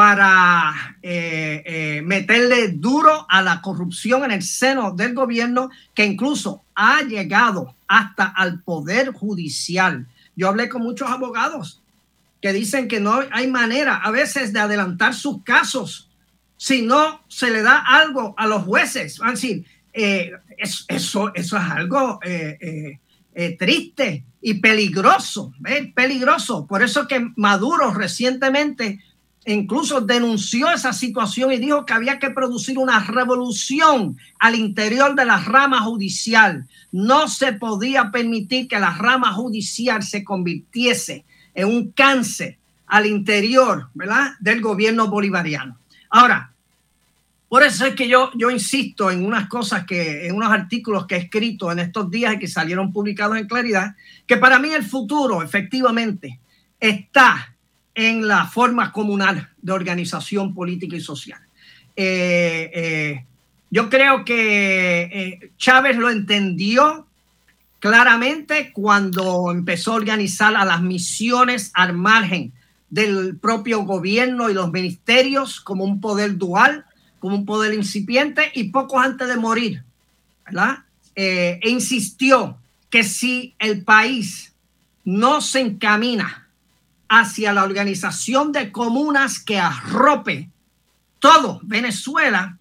para 0.00 0.96
eh, 1.02 1.62
eh, 1.66 2.02
meterle 2.02 2.68
duro 2.68 3.26
a 3.28 3.42
la 3.42 3.60
corrupción 3.60 4.24
en 4.24 4.30
el 4.30 4.42
seno 4.42 4.92
del 4.92 5.12
gobierno 5.12 5.68
que 5.92 6.06
incluso 6.06 6.62
ha 6.74 7.02
llegado 7.02 7.74
hasta 7.86 8.24
al 8.24 8.62
poder 8.62 9.12
judicial. 9.12 10.06
Yo 10.40 10.48
hablé 10.48 10.70
con 10.70 10.80
muchos 10.80 11.10
abogados 11.10 11.82
que 12.40 12.54
dicen 12.54 12.88
que 12.88 12.98
no 12.98 13.20
hay 13.30 13.46
manera 13.46 13.96
a 13.96 14.10
veces 14.10 14.54
de 14.54 14.60
adelantar 14.60 15.14
sus 15.14 15.42
casos 15.44 16.08
si 16.56 16.80
no 16.80 17.22
se 17.28 17.50
le 17.50 17.60
da 17.60 17.76
algo 17.76 18.34
a 18.38 18.46
los 18.46 18.62
jueces. 18.62 19.18
Van 19.18 19.28
a 19.28 19.32
decir, 19.32 19.66
eh, 19.92 20.32
eso, 20.56 20.86
eso, 20.88 21.34
es 21.34 21.52
algo 21.52 22.20
triste 23.58 24.24
y 24.40 24.54
peligroso, 24.54 25.52
peligroso. 25.94 26.66
Por 26.66 26.82
eso 26.82 27.06
que 27.06 27.30
Maduro 27.36 27.92
recientemente 27.92 28.98
incluso 29.46 30.00
denunció 30.00 30.70
esa 30.70 30.92
situación 30.92 31.52
y 31.52 31.58
dijo 31.58 31.86
que 31.86 31.92
había 31.92 32.18
que 32.18 32.30
producir 32.30 32.78
una 32.78 33.00
revolución 33.00 34.18
al 34.38 34.54
interior 34.54 35.14
de 35.14 35.24
la 35.24 35.38
rama 35.38 35.80
judicial. 35.82 36.66
No 36.92 37.28
se 37.28 37.54
podía 37.54 38.10
permitir 38.10 38.68
que 38.68 38.78
la 38.78 38.92
rama 38.92 39.32
judicial 39.32 40.02
se 40.02 40.24
convirtiese 40.24 41.24
en 41.54 41.68
un 41.68 41.90
cáncer 41.92 42.58
al 42.86 43.06
interior 43.06 43.88
¿verdad? 43.94 44.32
del 44.40 44.60
gobierno 44.60 45.08
bolivariano. 45.08 45.78
Ahora, 46.10 46.52
por 47.48 47.62
eso 47.62 47.84
es 47.86 47.94
que 47.94 48.06
yo, 48.06 48.30
yo 48.36 48.50
insisto 48.50 49.10
en 49.10 49.24
unas 49.24 49.48
cosas 49.48 49.84
que, 49.84 50.26
en 50.26 50.36
unos 50.36 50.52
artículos 50.52 51.06
que 51.06 51.16
he 51.16 51.18
escrito 51.18 51.72
en 51.72 51.80
estos 51.80 52.10
días 52.10 52.34
y 52.34 52.38
que 52.38 52.46
salieron 52.46 52.92
publicados 52.92 53.38
en 53.38 53.48
claridad, 53.48 53.96
que 54.26 54.36
para 54.36 54.58
mí 54.58 54.70
el 54.70 54.84
futuro 54.84 55.42
efectivamente 55.42 56.38
está 56.78 57.56
en 57.94 58.26
la 58.26 58.46
forma 58.46 58.92
comunal 58.92 59.48
de 59.60 59.72
organización 59.72 60.54
política 60.54 60.96
y 60.96 61.00
social. 61.00 61.40
Eh, 61.96 62.70
eh, 62.72 63.24
yo 63.70 63.90
creo 63.90 64.24
que 64.24 65.02
eh, 65.02 65.50
Chávez 65.58 65.96
lo 65.96 66.10
entendió 66.10 67.06
claramente 67.78 68.72
cuando 68.72 69.50
empezó 69.50 69.92
a 69.92 69.96
organizar 69.96 70.56
a 70.56 70.64
las 70.64 70.82
misiones 70.82 71.70
al 71.74 71.94
margen 71.94 72.52
del 72.90 73.36
propio 73.36 73.82
gobierno 73.82 74.50
y 74.50 74.54
los 74.54 74.72
ministerios 74.72 75.60
como 75.60 75.84
un 75.84 76.00
poder 76.00 76.36
dual, 76.36 76.84
como 77.18 77.36
un 77.36 77.46
poder 77.46 77.74
incipiente 77.74 78.50
y 78.54 78.64
poco 78.64 78.98
antes 78.98 79.28
de 79.28 79.36
morir, 79.36 79.82
¿verdad? 80.44 80.78
E 81.14 81.60
insistió 81.64 82.58
que 82.88 83.04
si 83.04 83.54
el 83.58 83.84
país 83.84 84.52
no 85.04 85.40
se 85.40 85.60
encamina 85.60 86.48
hacia 87.10 87.52
la 87.52 87.64
organización 87.64 88.52
de 88.52 88.70
comunas 88.70 89.40
que 89.40 89.58
arrope 89.58 90.48
todo 91.18 91.60
Venezuela, 91.64 92.56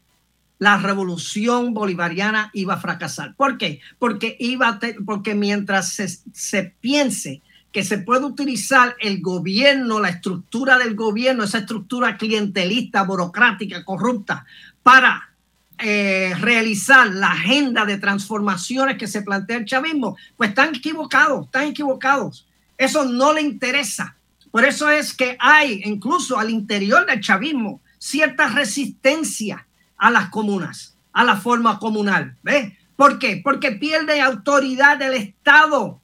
la 0.57 0.77
revolución 0.77 1.73
bolivariana 1.73 2.49
iba 2.53 2.73
a 2.73 2.81
fracasar. 2.81 3.35
¿Por 3.35 3.57
qué? 3.59 3.80
Porque, 3.99 4.35
iba 4.39 4.80
porque 5.05 5.35
mientras 5.35 5.93
se, 5.93 6.07
se, 6.34 6.63
piense 6.81 7.41
que 7.71 7.84
se 7.84 7.99
puede 7.99 8.26
utilizar 8.26 8.95
el 8.99 9.21
gobierno, 9.21 9.99
la 9.99 10.09
estructura 10.09 10.80
del 10.80 10.95
gobierno, 10.95 11.43
esa 11.43 11.59
estructura 11.59 12.17
clientelista, 12.17 13.03
burocrática, 13.03 13.85
corrupta, 13.85 14.45
para 14.81 15.30
eh, 15.77 16.34
realizar 16.39 17.07
la 17.07 17.31
agenda 17.31 17.85
de 17.85 17.99
transformaciones 17.99 18.97
que 18.97 19.07
se 19.07 19.21
plantea 19.21 19.57
el 19.57 19.65
chavismo, 19.65 20.17
pues 20.35 20.49
están 20.49 20.76
equivocados, 20.76 21.45
están 21.45 21.67
equivocados. 21.67 22.47
Eso 22.77 23.05
no 23.05 23.31
le 23.31 23.43
interesa. 23.43 24.15
Por 24.51 24.65
eso 24.65 24.89
es 24.89 25.13
que 25.13 25.38
hay 25.39 25.81
incluso 25.85 26.39
al 26.39 26.49
interior 26.49 27.05
del 27.05 27.21
chavismo 27.21 27.81
cierta 27.97 28.47
resistencia 28.47 29.67
a 29.97 30.09
las 30.09 30.30
comunas, 30.30 30.95
a 31.13 31.23
la 31.23 31.35
forma 31.35 31.77
comunal. 31.80 32.35
¿Ves? 32.41 32.73
¿Por 32.95 33.19
qué? 33.19 33.39
Porque 33.43 33.73
pierde 33.73 34.21
autoridad 34.21 34.97
del 34.97 35.13
Estado, 35.13 36.01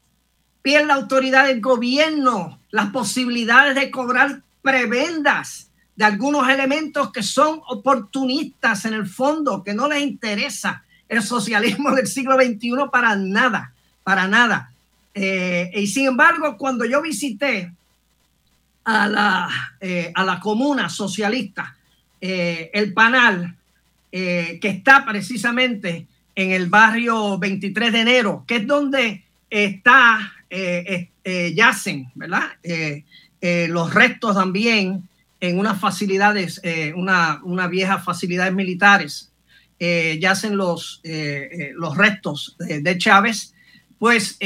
pierde 0.61 0.91
autoridad 0.91 1.47
del 1.47 1.61
gobierno, 1.61 2.59
las 2.71 2.91
posibilidades 2.91 3.75
de 3.75 3.91
cobrar 3.91 4.43
prebendas 4.61 5.69
de 5.95 6.05
algunos 6.05 6.47
elementos 6.49 7.11
que 7.11 7.23
son 7.23 7.61
oportunistas 7.67 8.85
en 8.85 8.93
el 8.93 9.07
fondo, 9.07 9.63
que 9.63 9.73
no 9.73 9.87
les 9.87 10.01
interesa 10.01 10.83
el 11.07 11.21
socialismo 11.23 11.91
del 11.91 12.07
siglo 12.07 12.35
XXI 12.35 12.89
para 12.91 13.15
nada, 13.15 13.73
para 14.03 14.27
nada. 14.27 14.71
Eh, 15.13 15.71
y 15.73 15.87
sin 15.87 16.07
embargo, 16.07 16.57
cuando 16.57 16.83
yo 16.83 17.01
visité 17.01 17.73
a 18.85 19.07
la, 19.07 19.49
eh, 19.81 20.11
a 20.13 20.23
la 20.23 20.39
comuna 20.39 20.89
socialista, 20.89 21.75
eh, 22.21 22.69
el 22.73 22.93
Panal, 22.93 23.55
eh, 24.11 24.59
que 24.61 24.69
está 24.69 25.03
precisamente 25.03 26.05
en 26.35 26.51
el 26.51 26.67
barrio 26.67 27.37
23 27.37 27.91
de 27.91 27.99
enero, 27.99 28.43
que 28.47 28.57
es 28.57 28.67
donde 28.67 29.23
está, 29.49 30.33
yacen, 31.53 32.11
¿verdad? 32.13 32.51
los 33.41 33.93
restos 33.93 34.35
también 34.35 35.07
en 35.39 35.59
unas 35.59 35.79
facilidades, 35.79 36.61
una, 36.95 37.41
una 37.43 37.67
viejas 37.67 38.03
facilidades 38.03 38.53
militares, 38.53 39.31
yacen 39.79 40.57
los, 40.57 41.01
los 41.03 41.97
restos 41.97 42.55
de, 42.59 42.97
Chávez, 42.97 43.53
pues 43.97 44.37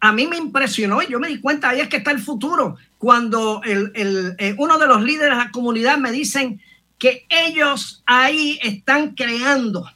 a 0.00 0.12
mí 0.12 0.26
me 0.26 0.36
impresionó 0.36 1.02
y 1.02 1.08
yo 1.08 1.20
me 1.20 1.28
di 1.28 1.40
cuenta, 1.40 1.70
ahí 1.70 1.80
es 1.80 1.88
que 1.88 1.98
está 1.98 2.10
el 2.10 2.18
futuro. 2.18 2.76
Cuando 3.02 3.62
el, 3.64 3.90
el, 3.96 4.54
uno 4.58 4.78
de 4.78 4.86
los 4.86 5.02
líderes 5.02 5.36
de 5.36 5.44
la 5.44 5.50
comunidad 5.50 5.98
me 5.98 6.12
dicen, 6.12 6.60
que 7.00 7.26
ellos 7.28 8.00
ahí 8.06 8.60
están 8.62 9.16
creando 9.16 9.90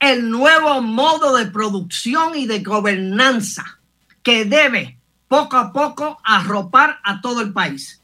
el 0.00 0.28
nuevo 0.28 0.82
modo 0.82 1.36
de 1.36 1.46
producción 1.46 2.34
y 2.34 2.48
de 2.48 2.58
gobernanza 2.58 3.78
que 4.24 4.44
debe 4.44 4.98
poco 5.28 5.56
a 5.56 5.72
poco 5.72 6.18
arropar 6.24 6.98
a 7.04 7.20
todo 7.20 7.40
el 7.40 7.52
país. 7.52 8.02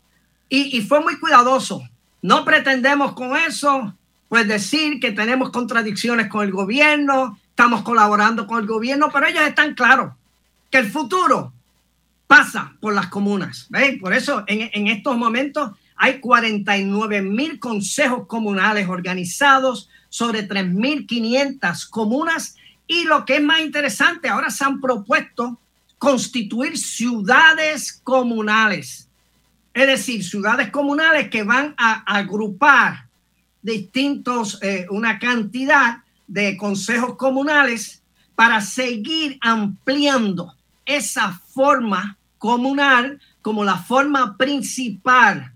Y, 0.49 0.81
fue 0.83 1.01
muy 1.01 1.19
cuidadoso. 1.19 1.83
No 2.23 2.45
pretendemos 2.45 3.15
con 3.15 3.37
eso, 3.37 3.93
pues 4.29 4.47
decir 4.47 5.01
que 5.01 5.11
tenemos 5.11 5.51
contradicciones 5.51 6.29
con 6.29 6.45
el 6.45 6.53
gobierno, 6.53 7.37
estamos 7.49 7.83
colaborando 7.83 8.47
con 8.47 8.61
el 8.61 8.67
gobierno, 8.69 9.11
pero 9.13 9.27
ellos 9.27 9.43
están 9.43 9.75
claros 9.75 10.13
que 10.71 10.79
el 10.79 10.89
futuro 10.89 11.53
pasa 12.31 12.77
por 12.79 12.95
las 12.95 13.09
comunas. 13.09 13.67
¿veis? 13.71 14.01
Por 14.01 14.15
eso 14.15 14.45
en, 14.47 14.71
en 14.73 14.87
estos 14.87 15.19
momentos 15.19 15.73
hay 15.97 16.21
49 16.21 17.23
mil 17.23 17.59
consejos 17.59 18.29
comunales 18.29 18.89
organizados 18.89 19.89
sobre 20.09 20.49
3.500 20.49 21.91
comunas 21.91 22.55
y 22.87 23.03
lo 23.03 23.25
que 23.25 23.37
es 23.37 23.43
más 23.43 23.61
interesante, 23.63 24.29
ahora 24.29 24.49
se 24.51 24.65
han 24.65 24.81
propuesto 24.81 25.59
constituir 25.99 26.79
ciudades 26.79 28.01
comunales. 28.05 29.09
Es 29.75 29.89
decir, 29.89 30.23
ciudades 30.23 30.71
comunales 30.71 31.31
que 31.31 31.43
van 31.43 31.75
a 31.77 31.95
agrupar 32.07 33.09
distintos, 33.61 34.61
eh, 34.63 34.87
una 34.91 35.19
cantidad 35.19 36.05
de 36.29 36.57
consejos 36.57 37.17
comunales 37.17 38.03
para 38.37 38.61
seguir 38.61 39.37
ampliando 39.41 40.55
esa 40.87 41.33
forma 41.33 42.17
comunal 42.41 43.21
como 43.43 43.63
la 43.65 43.77
forma 43.77 44.37
principal 44.37 45.53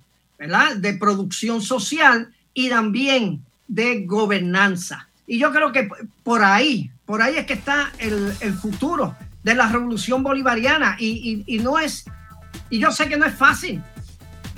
de 0.77 0.94
producción 0.94 1.62
social 1.62 2.32
y 2.52 2.69
también 2.69 3.43
de 3.66 4.05
gobernanza. 4.05 5.09
Y 5.27 5.39
yo 5.39 5.51
creo 5.51 5.73
que 5.73 5.89
por 6.23 6.44
ahí, 6.44 6.90
por 7.06 7.23
ahí 7.23 7.36
es 7.36 7.47
que 7.47 7.55
está 7.55 7.90
el, 7.98 8.32
futuro 8.61 9.16
de 9.43 9.55
la 9.55 9.69
revolución 9.69 10.23
bolivariana. 10.23 10.97
Y, 11.01 11.59
no 11.62 11.78
es, 11.78 12.05
y 12.69 12.78
yo 12.78 12.93
sé 12.93 13.09
que 13.09 13.16
no 13.16 13.24
es 13.24 13.35
fácil, 13.35 13.81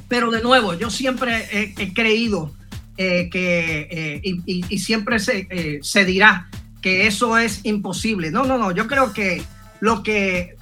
pero 0.09 0.31
de 0.33 0.43
nuevo, 0.43 0.75
yo 0.75 0.91
siempre 0.91 1.49
he, 1.53 1.95
creído 1.95 2.53
eh, 2.97 3.29
que, 3.31 3.89
eh, 3.89 4.21
y, 4.45 4.79
siempre 4.81 5.21
se, 5.21 5.47
eh, 5.49 5.79
se 5.83 6.05
dirá 6.05 6.49
que 6.83 7.07
eso 7.07 7.39
es 7.39 7.61
imposible. 7.65 8.33
No, 8.33 8.45
no, 8.45 8.59
no, 8.59 8.73
yo 8.73 8.89
creo 8.89 9.13
que 9.13 9.45
lo 9.79 10.03
que, 10.03 10.57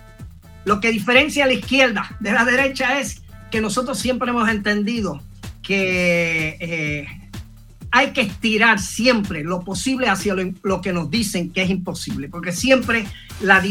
lo 0.64 0.80
que 0.80 0.90
diferencia 0.90 1.44
a 1.44 1.46
la 1.46 1.54
izquierda 1.54 2.16
de 2.20 2.32
la 2.32 2.44
derecha 2.44 2.98
es 2.98 3.22
que 3.50 3.60
nosotros 3.60 3.98
siempre 3.98 4.30
hemos 4.30 4.48
entendido 4.48 5.22
que 5.62 6.56
eh, 6.60 7.06
hay 7.90 8.10
que 8.12 8.22
estirar 8.22 8.80
siempre 8.80 9.44
lo 9.44 9.60
posible 9.60 10.08
hacia 10.08 10.34
lo, 10.34 10.80
que 10.80 10.92
nos 10.92 11.08
dicen 11.10 11.52
que 11.52 11.62
es 11.62 11.70
imposible, 11.70 12.28
porque 12.28 12.50
siempre 12.50 13.06
la, 13.40 13.62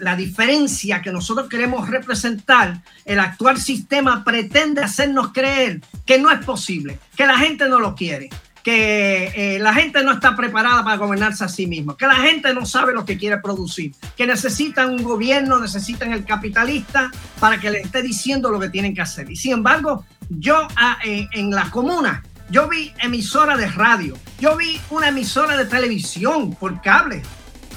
la, 0.00 0.16
diferencia 0.16 1.02
que 1.02 1.12
nosotros 1.12 1.50
queremos 1.50 1.86
representar, 1.90 2.80
el 3.04 3.20
actual 3.20 3.60
sistema 3.60 4.24
pretende 4.24 4.82
hacernos 4.82 5.34
creer 5.34 5.82
que 6.06 6.18
no 6.18 6.30
es 6.30 6.42
posible, 6.46 6.98
que 7.14 7.26
la 7.26 7.36
gente 7.36 7.68
no 7.68 7.78
lo 7.78 7.94
quiere, 7.94 8.30
que 8.68 9.32
eh, 9.34 9.58
la 9.60 9.72
gente 9.72 10.04
no 10.04 10.12
está 10.12 10.36
preparada 10.36 10.84
para 10.84 10.98
gobernarse 10.98 11.42
a 11.42 11.48
sí 11.48 11.66
misma, 11.66 11.96
que 11.96 12.06
la 12.06 12.16
gente 12.16 12.52
no 12.52 12.66
sabe 12.66 12.92
lo 12.92 13.06
que 13.06 13.16
quiere 13.16 13.38
producir, 13.38 13.94
que 14.14 14.26
necesitan 14.26 14.90
un 14.90 15.02
gobierno, 15.02 15.58
necesitan 15.58 16.12
el 16.12 16.26
capitalista 16.26 17.10
para 17.40 17.58
que 17.58 17.70
le 17.70 17.80
esté 17.80 18.02
diciendo 18.02 18.50
lo 18.50 18.60
que 18.60 18.68
tienen 18.68 18.94
que 18.94 19.00
hacer. 19.00 19.30
Y 19.30 19.36
sin 19.36 19.52
embargo, 19.54 20.04
yo 20.28 20.68
ah, 20.76 20.98
en 21.02 21.50
la 21.50 21.70
comuna, 21.70 22.22
yo 22.50 22.68
vi 22.68 22.92
emisora 22.98 23.56
de 23.56 23.68
radio, 23.68 24.18
yo 24.38 24.54
vi 24.58 24.78
una 24.90 25.08
emisora 25.08 25.56
de 25.56 25.64
televisión 25.64 26.54
por 26.54 26.82
cable, 26.82 27.22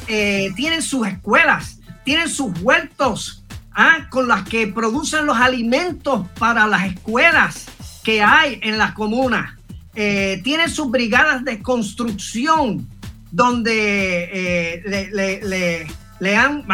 eh, 0.10 0.52
tienen 0.58 0.82
sus 0.82 1.08
escuelas, 1.08 1.80
tienen 2.04 2.28
sus 2.28 2.52
huertos 2.60 3.46
ah, 3.72 4.10
con 4.10 4.28
las 4.28 4.44
que 4.44 4.68
producen 4.68 5.26
los 5.26 5.38
alimentos 5.38 6.28
para 6.38 6.68
las 6.68 6.84
escuelas 6.84 7.68
que 8.04 8.22
hay 8.22 8.60
en 8.62 8.78
la 8.78 8.94
comuna 8.94 9.58
eh, 9.94 10.40
tiene 10.44 10.70
sus 10.70 10.90
brigadas 10.90 11.44
de 11.44 11.62
construcción 11.62 12.88
donde 13.30 14.30
eh, 14.32 15.90
le, 16.20 16.36
han, 16.38 16.66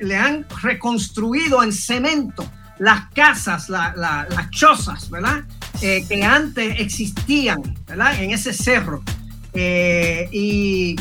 le, 0.00 0.16
han 0.16 0.46
reconstruido 0.62 1.62
en 1.62 1.72
cemento 1.72 2.48
las 2.78 3.10
casas, 3.10 3.68
las 3.68 4.50
chozas, 4.50 5.10
¿verdad? 5.10 5.42
Eh, 5.80 6.04
que 6.08 6.22
antes 6.22 6.78
existían, 6.78 7.60
¿verdad? 7.86 8.22
En 8.22 8.30
ese 8.30 8.52
cerro. 8.52 9.02
y, 9.54 10.96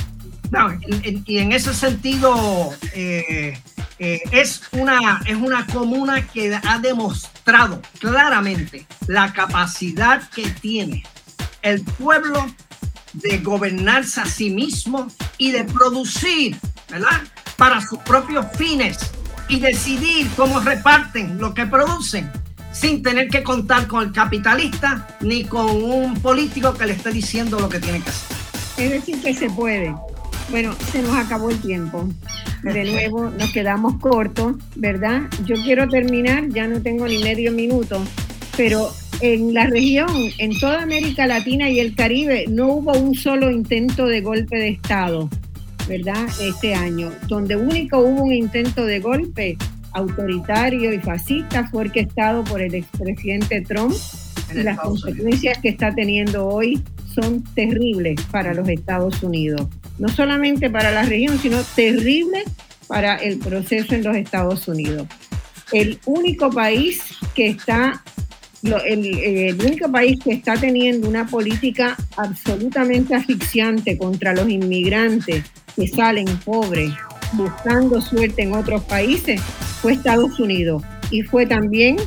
y, 1.26 1.38
en 1.38 1.52
ese 1.52 1.74
sentido 1.74 2.74
es, 2.94 4.62
una, 4.72 5.22
es 5.26 5.36
una 5.36 5.66
comuna 5.68 6.28
que 6.28 6.56
ha 6.56 6.80
demostrado 6.80 7.82
claramente 8.00 8.86
la 9.08 9.32
capacidad 9.32 10.28
que 10.30 10.50
tiene 10.50 11.04
el 11.62 11.82
pueblo 11.82 12.46
de 13.14 13.38
gobernarse 13.40 14.22
a 14.22 14.26
sí 14.26 14.50
mismo 14.50 15.08
y 15.38 15.52
de 15.52 15.64
producir, 15.64 16.58
¿verdad? 16.90 17.22
Para 17.58 17.82
sus 17.82 18.00
propios 18.00 18.46
fines 18.56 18.98
y 19.50 19.60
decidir 19.60 20.30
cómo 20.36 20.60
reparten 20.60 21.38
lo 21.38 21.54
que 21.54 21.66
producen 21.66 22.32
sin 22.72 23.04
tener 23.04 23.28
que 23.28 23.44
contar 23.44 23.88
con 23.88 24.04
el 24.08 24.12
capitalista 24.14 25.08
ni 25.20 25.44
con 25.44 25.70
un 25.70 26.14
político 26.16 26.74
que 26.74 26.86
le 26.86 26.94
esté 26.94 27.12
diciendo 27.12 27.60
lo 27.60 27.70
que 27.70 27.80
tiene 27.80 28.02
que 28.02 28.10
hacer. 28.10 28.38
Es 28.78 28.92
decir, 28.92 29.22
que 29.22 29.34
se 29.36 29.50
puede. 29.50 29.94
Bueno, 30.50 30.74
se 30.92 31.02
nos 31.02 31.16
acabó 31.16 31.50
el 31.50 31.60
tiempo. 31.60 32.08
de 32.64 32.86
nuevo 32.86 33.30
nos 33.30 33.52
quedamos 33.52 34.00
cortos, 34.00 34.56
¿verdad? 34.76 35.24
Yo 35.46 35.56
quiero 35.56 35.88
terminar, 35.88 36.48
ya 36.50 36.68
no 36.68 36.82
tengo 36.82 37.08
ni 37.08 37.22
medio 37.24 37.52
minuto, 37.52 38.02
pero 38.56 38.92
en 39.22 39.54
la 39.54 39.68
región, 39.68 40.32
en 40.40 40.58
toda 40.60 40.82
América 40.82 41.28
Latina 41.28 41.70
y 41.70 41.80
el 41.80 41.96
Caribe, 41.96 42.46
no 42.50 42.68
hubo 42.68 42.94
un 42.94 43.14
solo 43.16 43.52
intento 43.52 44.08
de 44.08 44.22
golpe 44.22 44.58
de 44.58 44.70
Estado, 44.70 45.30
¿verdad? 45.88 46.28
Este 46.42 46.74
año. 46.74 47.12
Donde 47.28 47.56
único 47.56 48.00
hubo 48.00 48.24
un 48.24 48.34
intento 48.34 48.86
de 48.86 49.00
golpe 49.00 49.58
autoritario 49.94 50.94
y 50.94 51.00
fascista 51.00 51.68
fue 51.70 51.86
el 51.86 51.92
que 51.92 52.00
estado 52.02 52.44
por 52.44 52.62
el 52.62 52.74
expresidente 52.74 53.62
Trump. 53.62 53.94
Y 54.54 54.64
las 54.64 54.80
consecuencias 54.80 55.60
que 55.60 55.70
está 55.70 55.94
teniendo 55.94 56.48
hoy 56.48 56.82
son 57.14 57.44
terribles 57.54 58.20
para 58.32 58.54
los 58.54 58.68
Estados 58.68 59.22
Unidos. 59.22 59.68
No 60.00 60.10
solamente 60.10 60.70
para 60.70 60.92
la 60.92 61.04
región, 61.04 61.38
sino 61.38 61.62
terribles 61.76 62.44
para 62.88 63.16
el 63.18 63.38
proceso 63.38 63.94
en 63.94 64.04
los 64.04 64.16
Estados 64.16 64.68
Unidos. 64.68 65.08
El 65.72 66.00
único 66.06 66.50
país 66.50 67.02
que 67.34 67.48
está 67.48 68.04
el, 68.64 69.58
único 69.60 69.92
país 69.92 70.20
que 70.24 70.34
está 70.34 70.56
teniendo 70.56 71.08
una 71.08 71.26
política 71.26 71.98
absolutamente 72.18 73.16
asfixiante 73.16 73.98
contra 73.98 74.34
los 74.34 74.50
inmigrantes 74.50 75.44
que 75.76 75.88
salen 75.88 76.28
pobres, 76.46 76.92
buscando 77.34 78.02
suerte 78.02 78.44
en 78.44 78.54
otros 78.54 78.84
países, 78.84 79.42
fue 79.82 79.94
Estados 79.94 80.40
Unidos 80.40 80.84
y 81.10 81.24
fue 81.24 81.46
también 81.46 81.98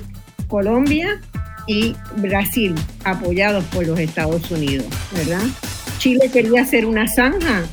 Colombia 0.49 1.21
y 1.67 1.95
Brasil, 2.17 2.75
apoyados 3.05 3.65
por 3.67 3.87
los 3.87 3.99
Estados 3.99 4.51
Unidos, 4.51 4.87
¿verdad? 5.15 5.43
Chile 5.99 6.31
quería 6.33 6.63
hacer 6.63 6.85
una 6.85 7.09
zanja, 7.09 7.65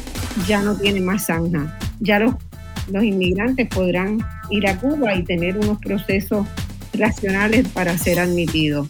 ya 0.48 0.62
no 0.62 0.76
tiene 0.76 1.02
más 1.02 1.26
zanja. 1.26 1.78
Ya 2.00 2.20
los, 2.20 2.36
los 2.92 3.04
inmigrantes 3.04 3.68
podrán 3.68 4.20
ir 4.50 4.68
a 4.68 4.78
Cuba 4.78 5.16
y 5.16 5.24
tener 5.24 5.58
unos 5.58 5.78
procesos 5.80 6.48
racionales 7.02 7.68
para 7.68 7.98
ser 7.98 8.20
admitidos. 8.20 8.88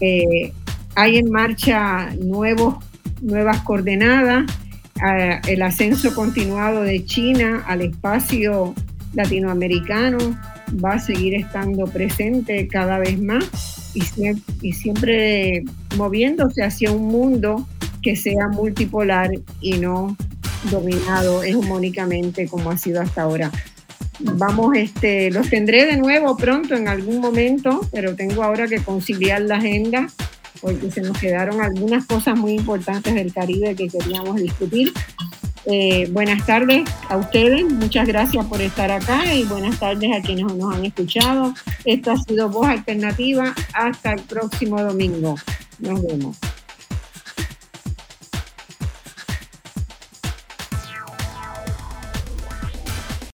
Eh, 0.00 0.52
hay 0.94 1.16
en 1.16 1.30
marcha 1.30 2.10
nuevos, 2.20 2.76
nuevas 3.22 3.60
coordenadas, 3.62 4.44
el 5.48 5.62
ascenso 5.62 6.14
continuado 6.14 6.82
de 6.82 7.02
China 7.06 7.64
al 7.66 7.80
espacio 7.80 8.74
latinoamericano 9.14 10.18
va 10.84 10.94
a 10.94 10.98
seguir 10.98 11.34
estando 11.34 11.86
presente 11.86 12.68
cada 12.68 12.98
vez 12.98 13.18
más 13.18 13.92
y, 13.94 14.02
y 14.60 14.72
siempre 14.72 15.64
moviéndose 15.96 16.62
hacia 16.62 16.92
un 16.92 17.06
mundo 17.06 17.66
que 18.02 18.14
sea 18.14 18.48
multipolar 18.48 19.30
y 19.60 19.78
no 19.78 20.16
dominado 20.70 21.42
hegemónicamente 21.42 22.46
como 22.46 22.70
ha 22.70 22.76
sido 22.76 23.00
hasta 23.00 23.22
ahora 23.22 23.50
vamos, 24.22 24.76
este, 24.76 25.30
los 25.30 25.48
tendré 25.50 25.86
de 25.86 25.96
nuevo 25.96 26.36
pronto 26.36 26.74
en 26.74 26.88
algún 26.88 27.20
momento, 27.20 27.80
pero 27.92 28.14
tengo 28.14 28.42
ahora 28.42 28.66
que 28.66 28.78
conciliar 28.78 29.42
la 29.42 29.56
agenda 29.56 30.08
porque 30.60 30.90
se 30.90 31.00
nos 31.00 31.18
quedaron 31.18 31.60
algunas 31.60 32.06
cosas 32.06 32.36
muy 32.36 32.52
importantes 32.52 33.14
del 33.14 33.32
Caribe 33.32 33.74
que 33.74 33.88
queríamos 33.88 34.36
discutir. 34.36 34.92
Eh, 35.66 36.08
buenas 36.10 36.46
tardes 36.46 36.88
a 37.08 37.16
ustedes, 37.18 37.64
muchas 37.70 38.06
gracias 38.06 38.44
por 38.46 38.60
estar 38.60 38.90
acá 38.90 39.32
y 39.34 39.44
buenas 39.44 39.78
tardes 39.78 40.10
a 40.12 40.22
quienes 40.22 40.46
nos 40.54 40.74
han 40.74 40.84
escuchado. 40.84 41.54
Esto 41.84 42.12
ha 42.12 42.16
sido 42.16 42.48
Voz 42.48 42.68
Alternativa. 42.68 43.54
Hasta 43.74 44.12
el 44.12 44.22
próximo 44.22 44.82
domingo. 44.82 45.36
Nos 45.78 46.02
vemos. 46.02 46.38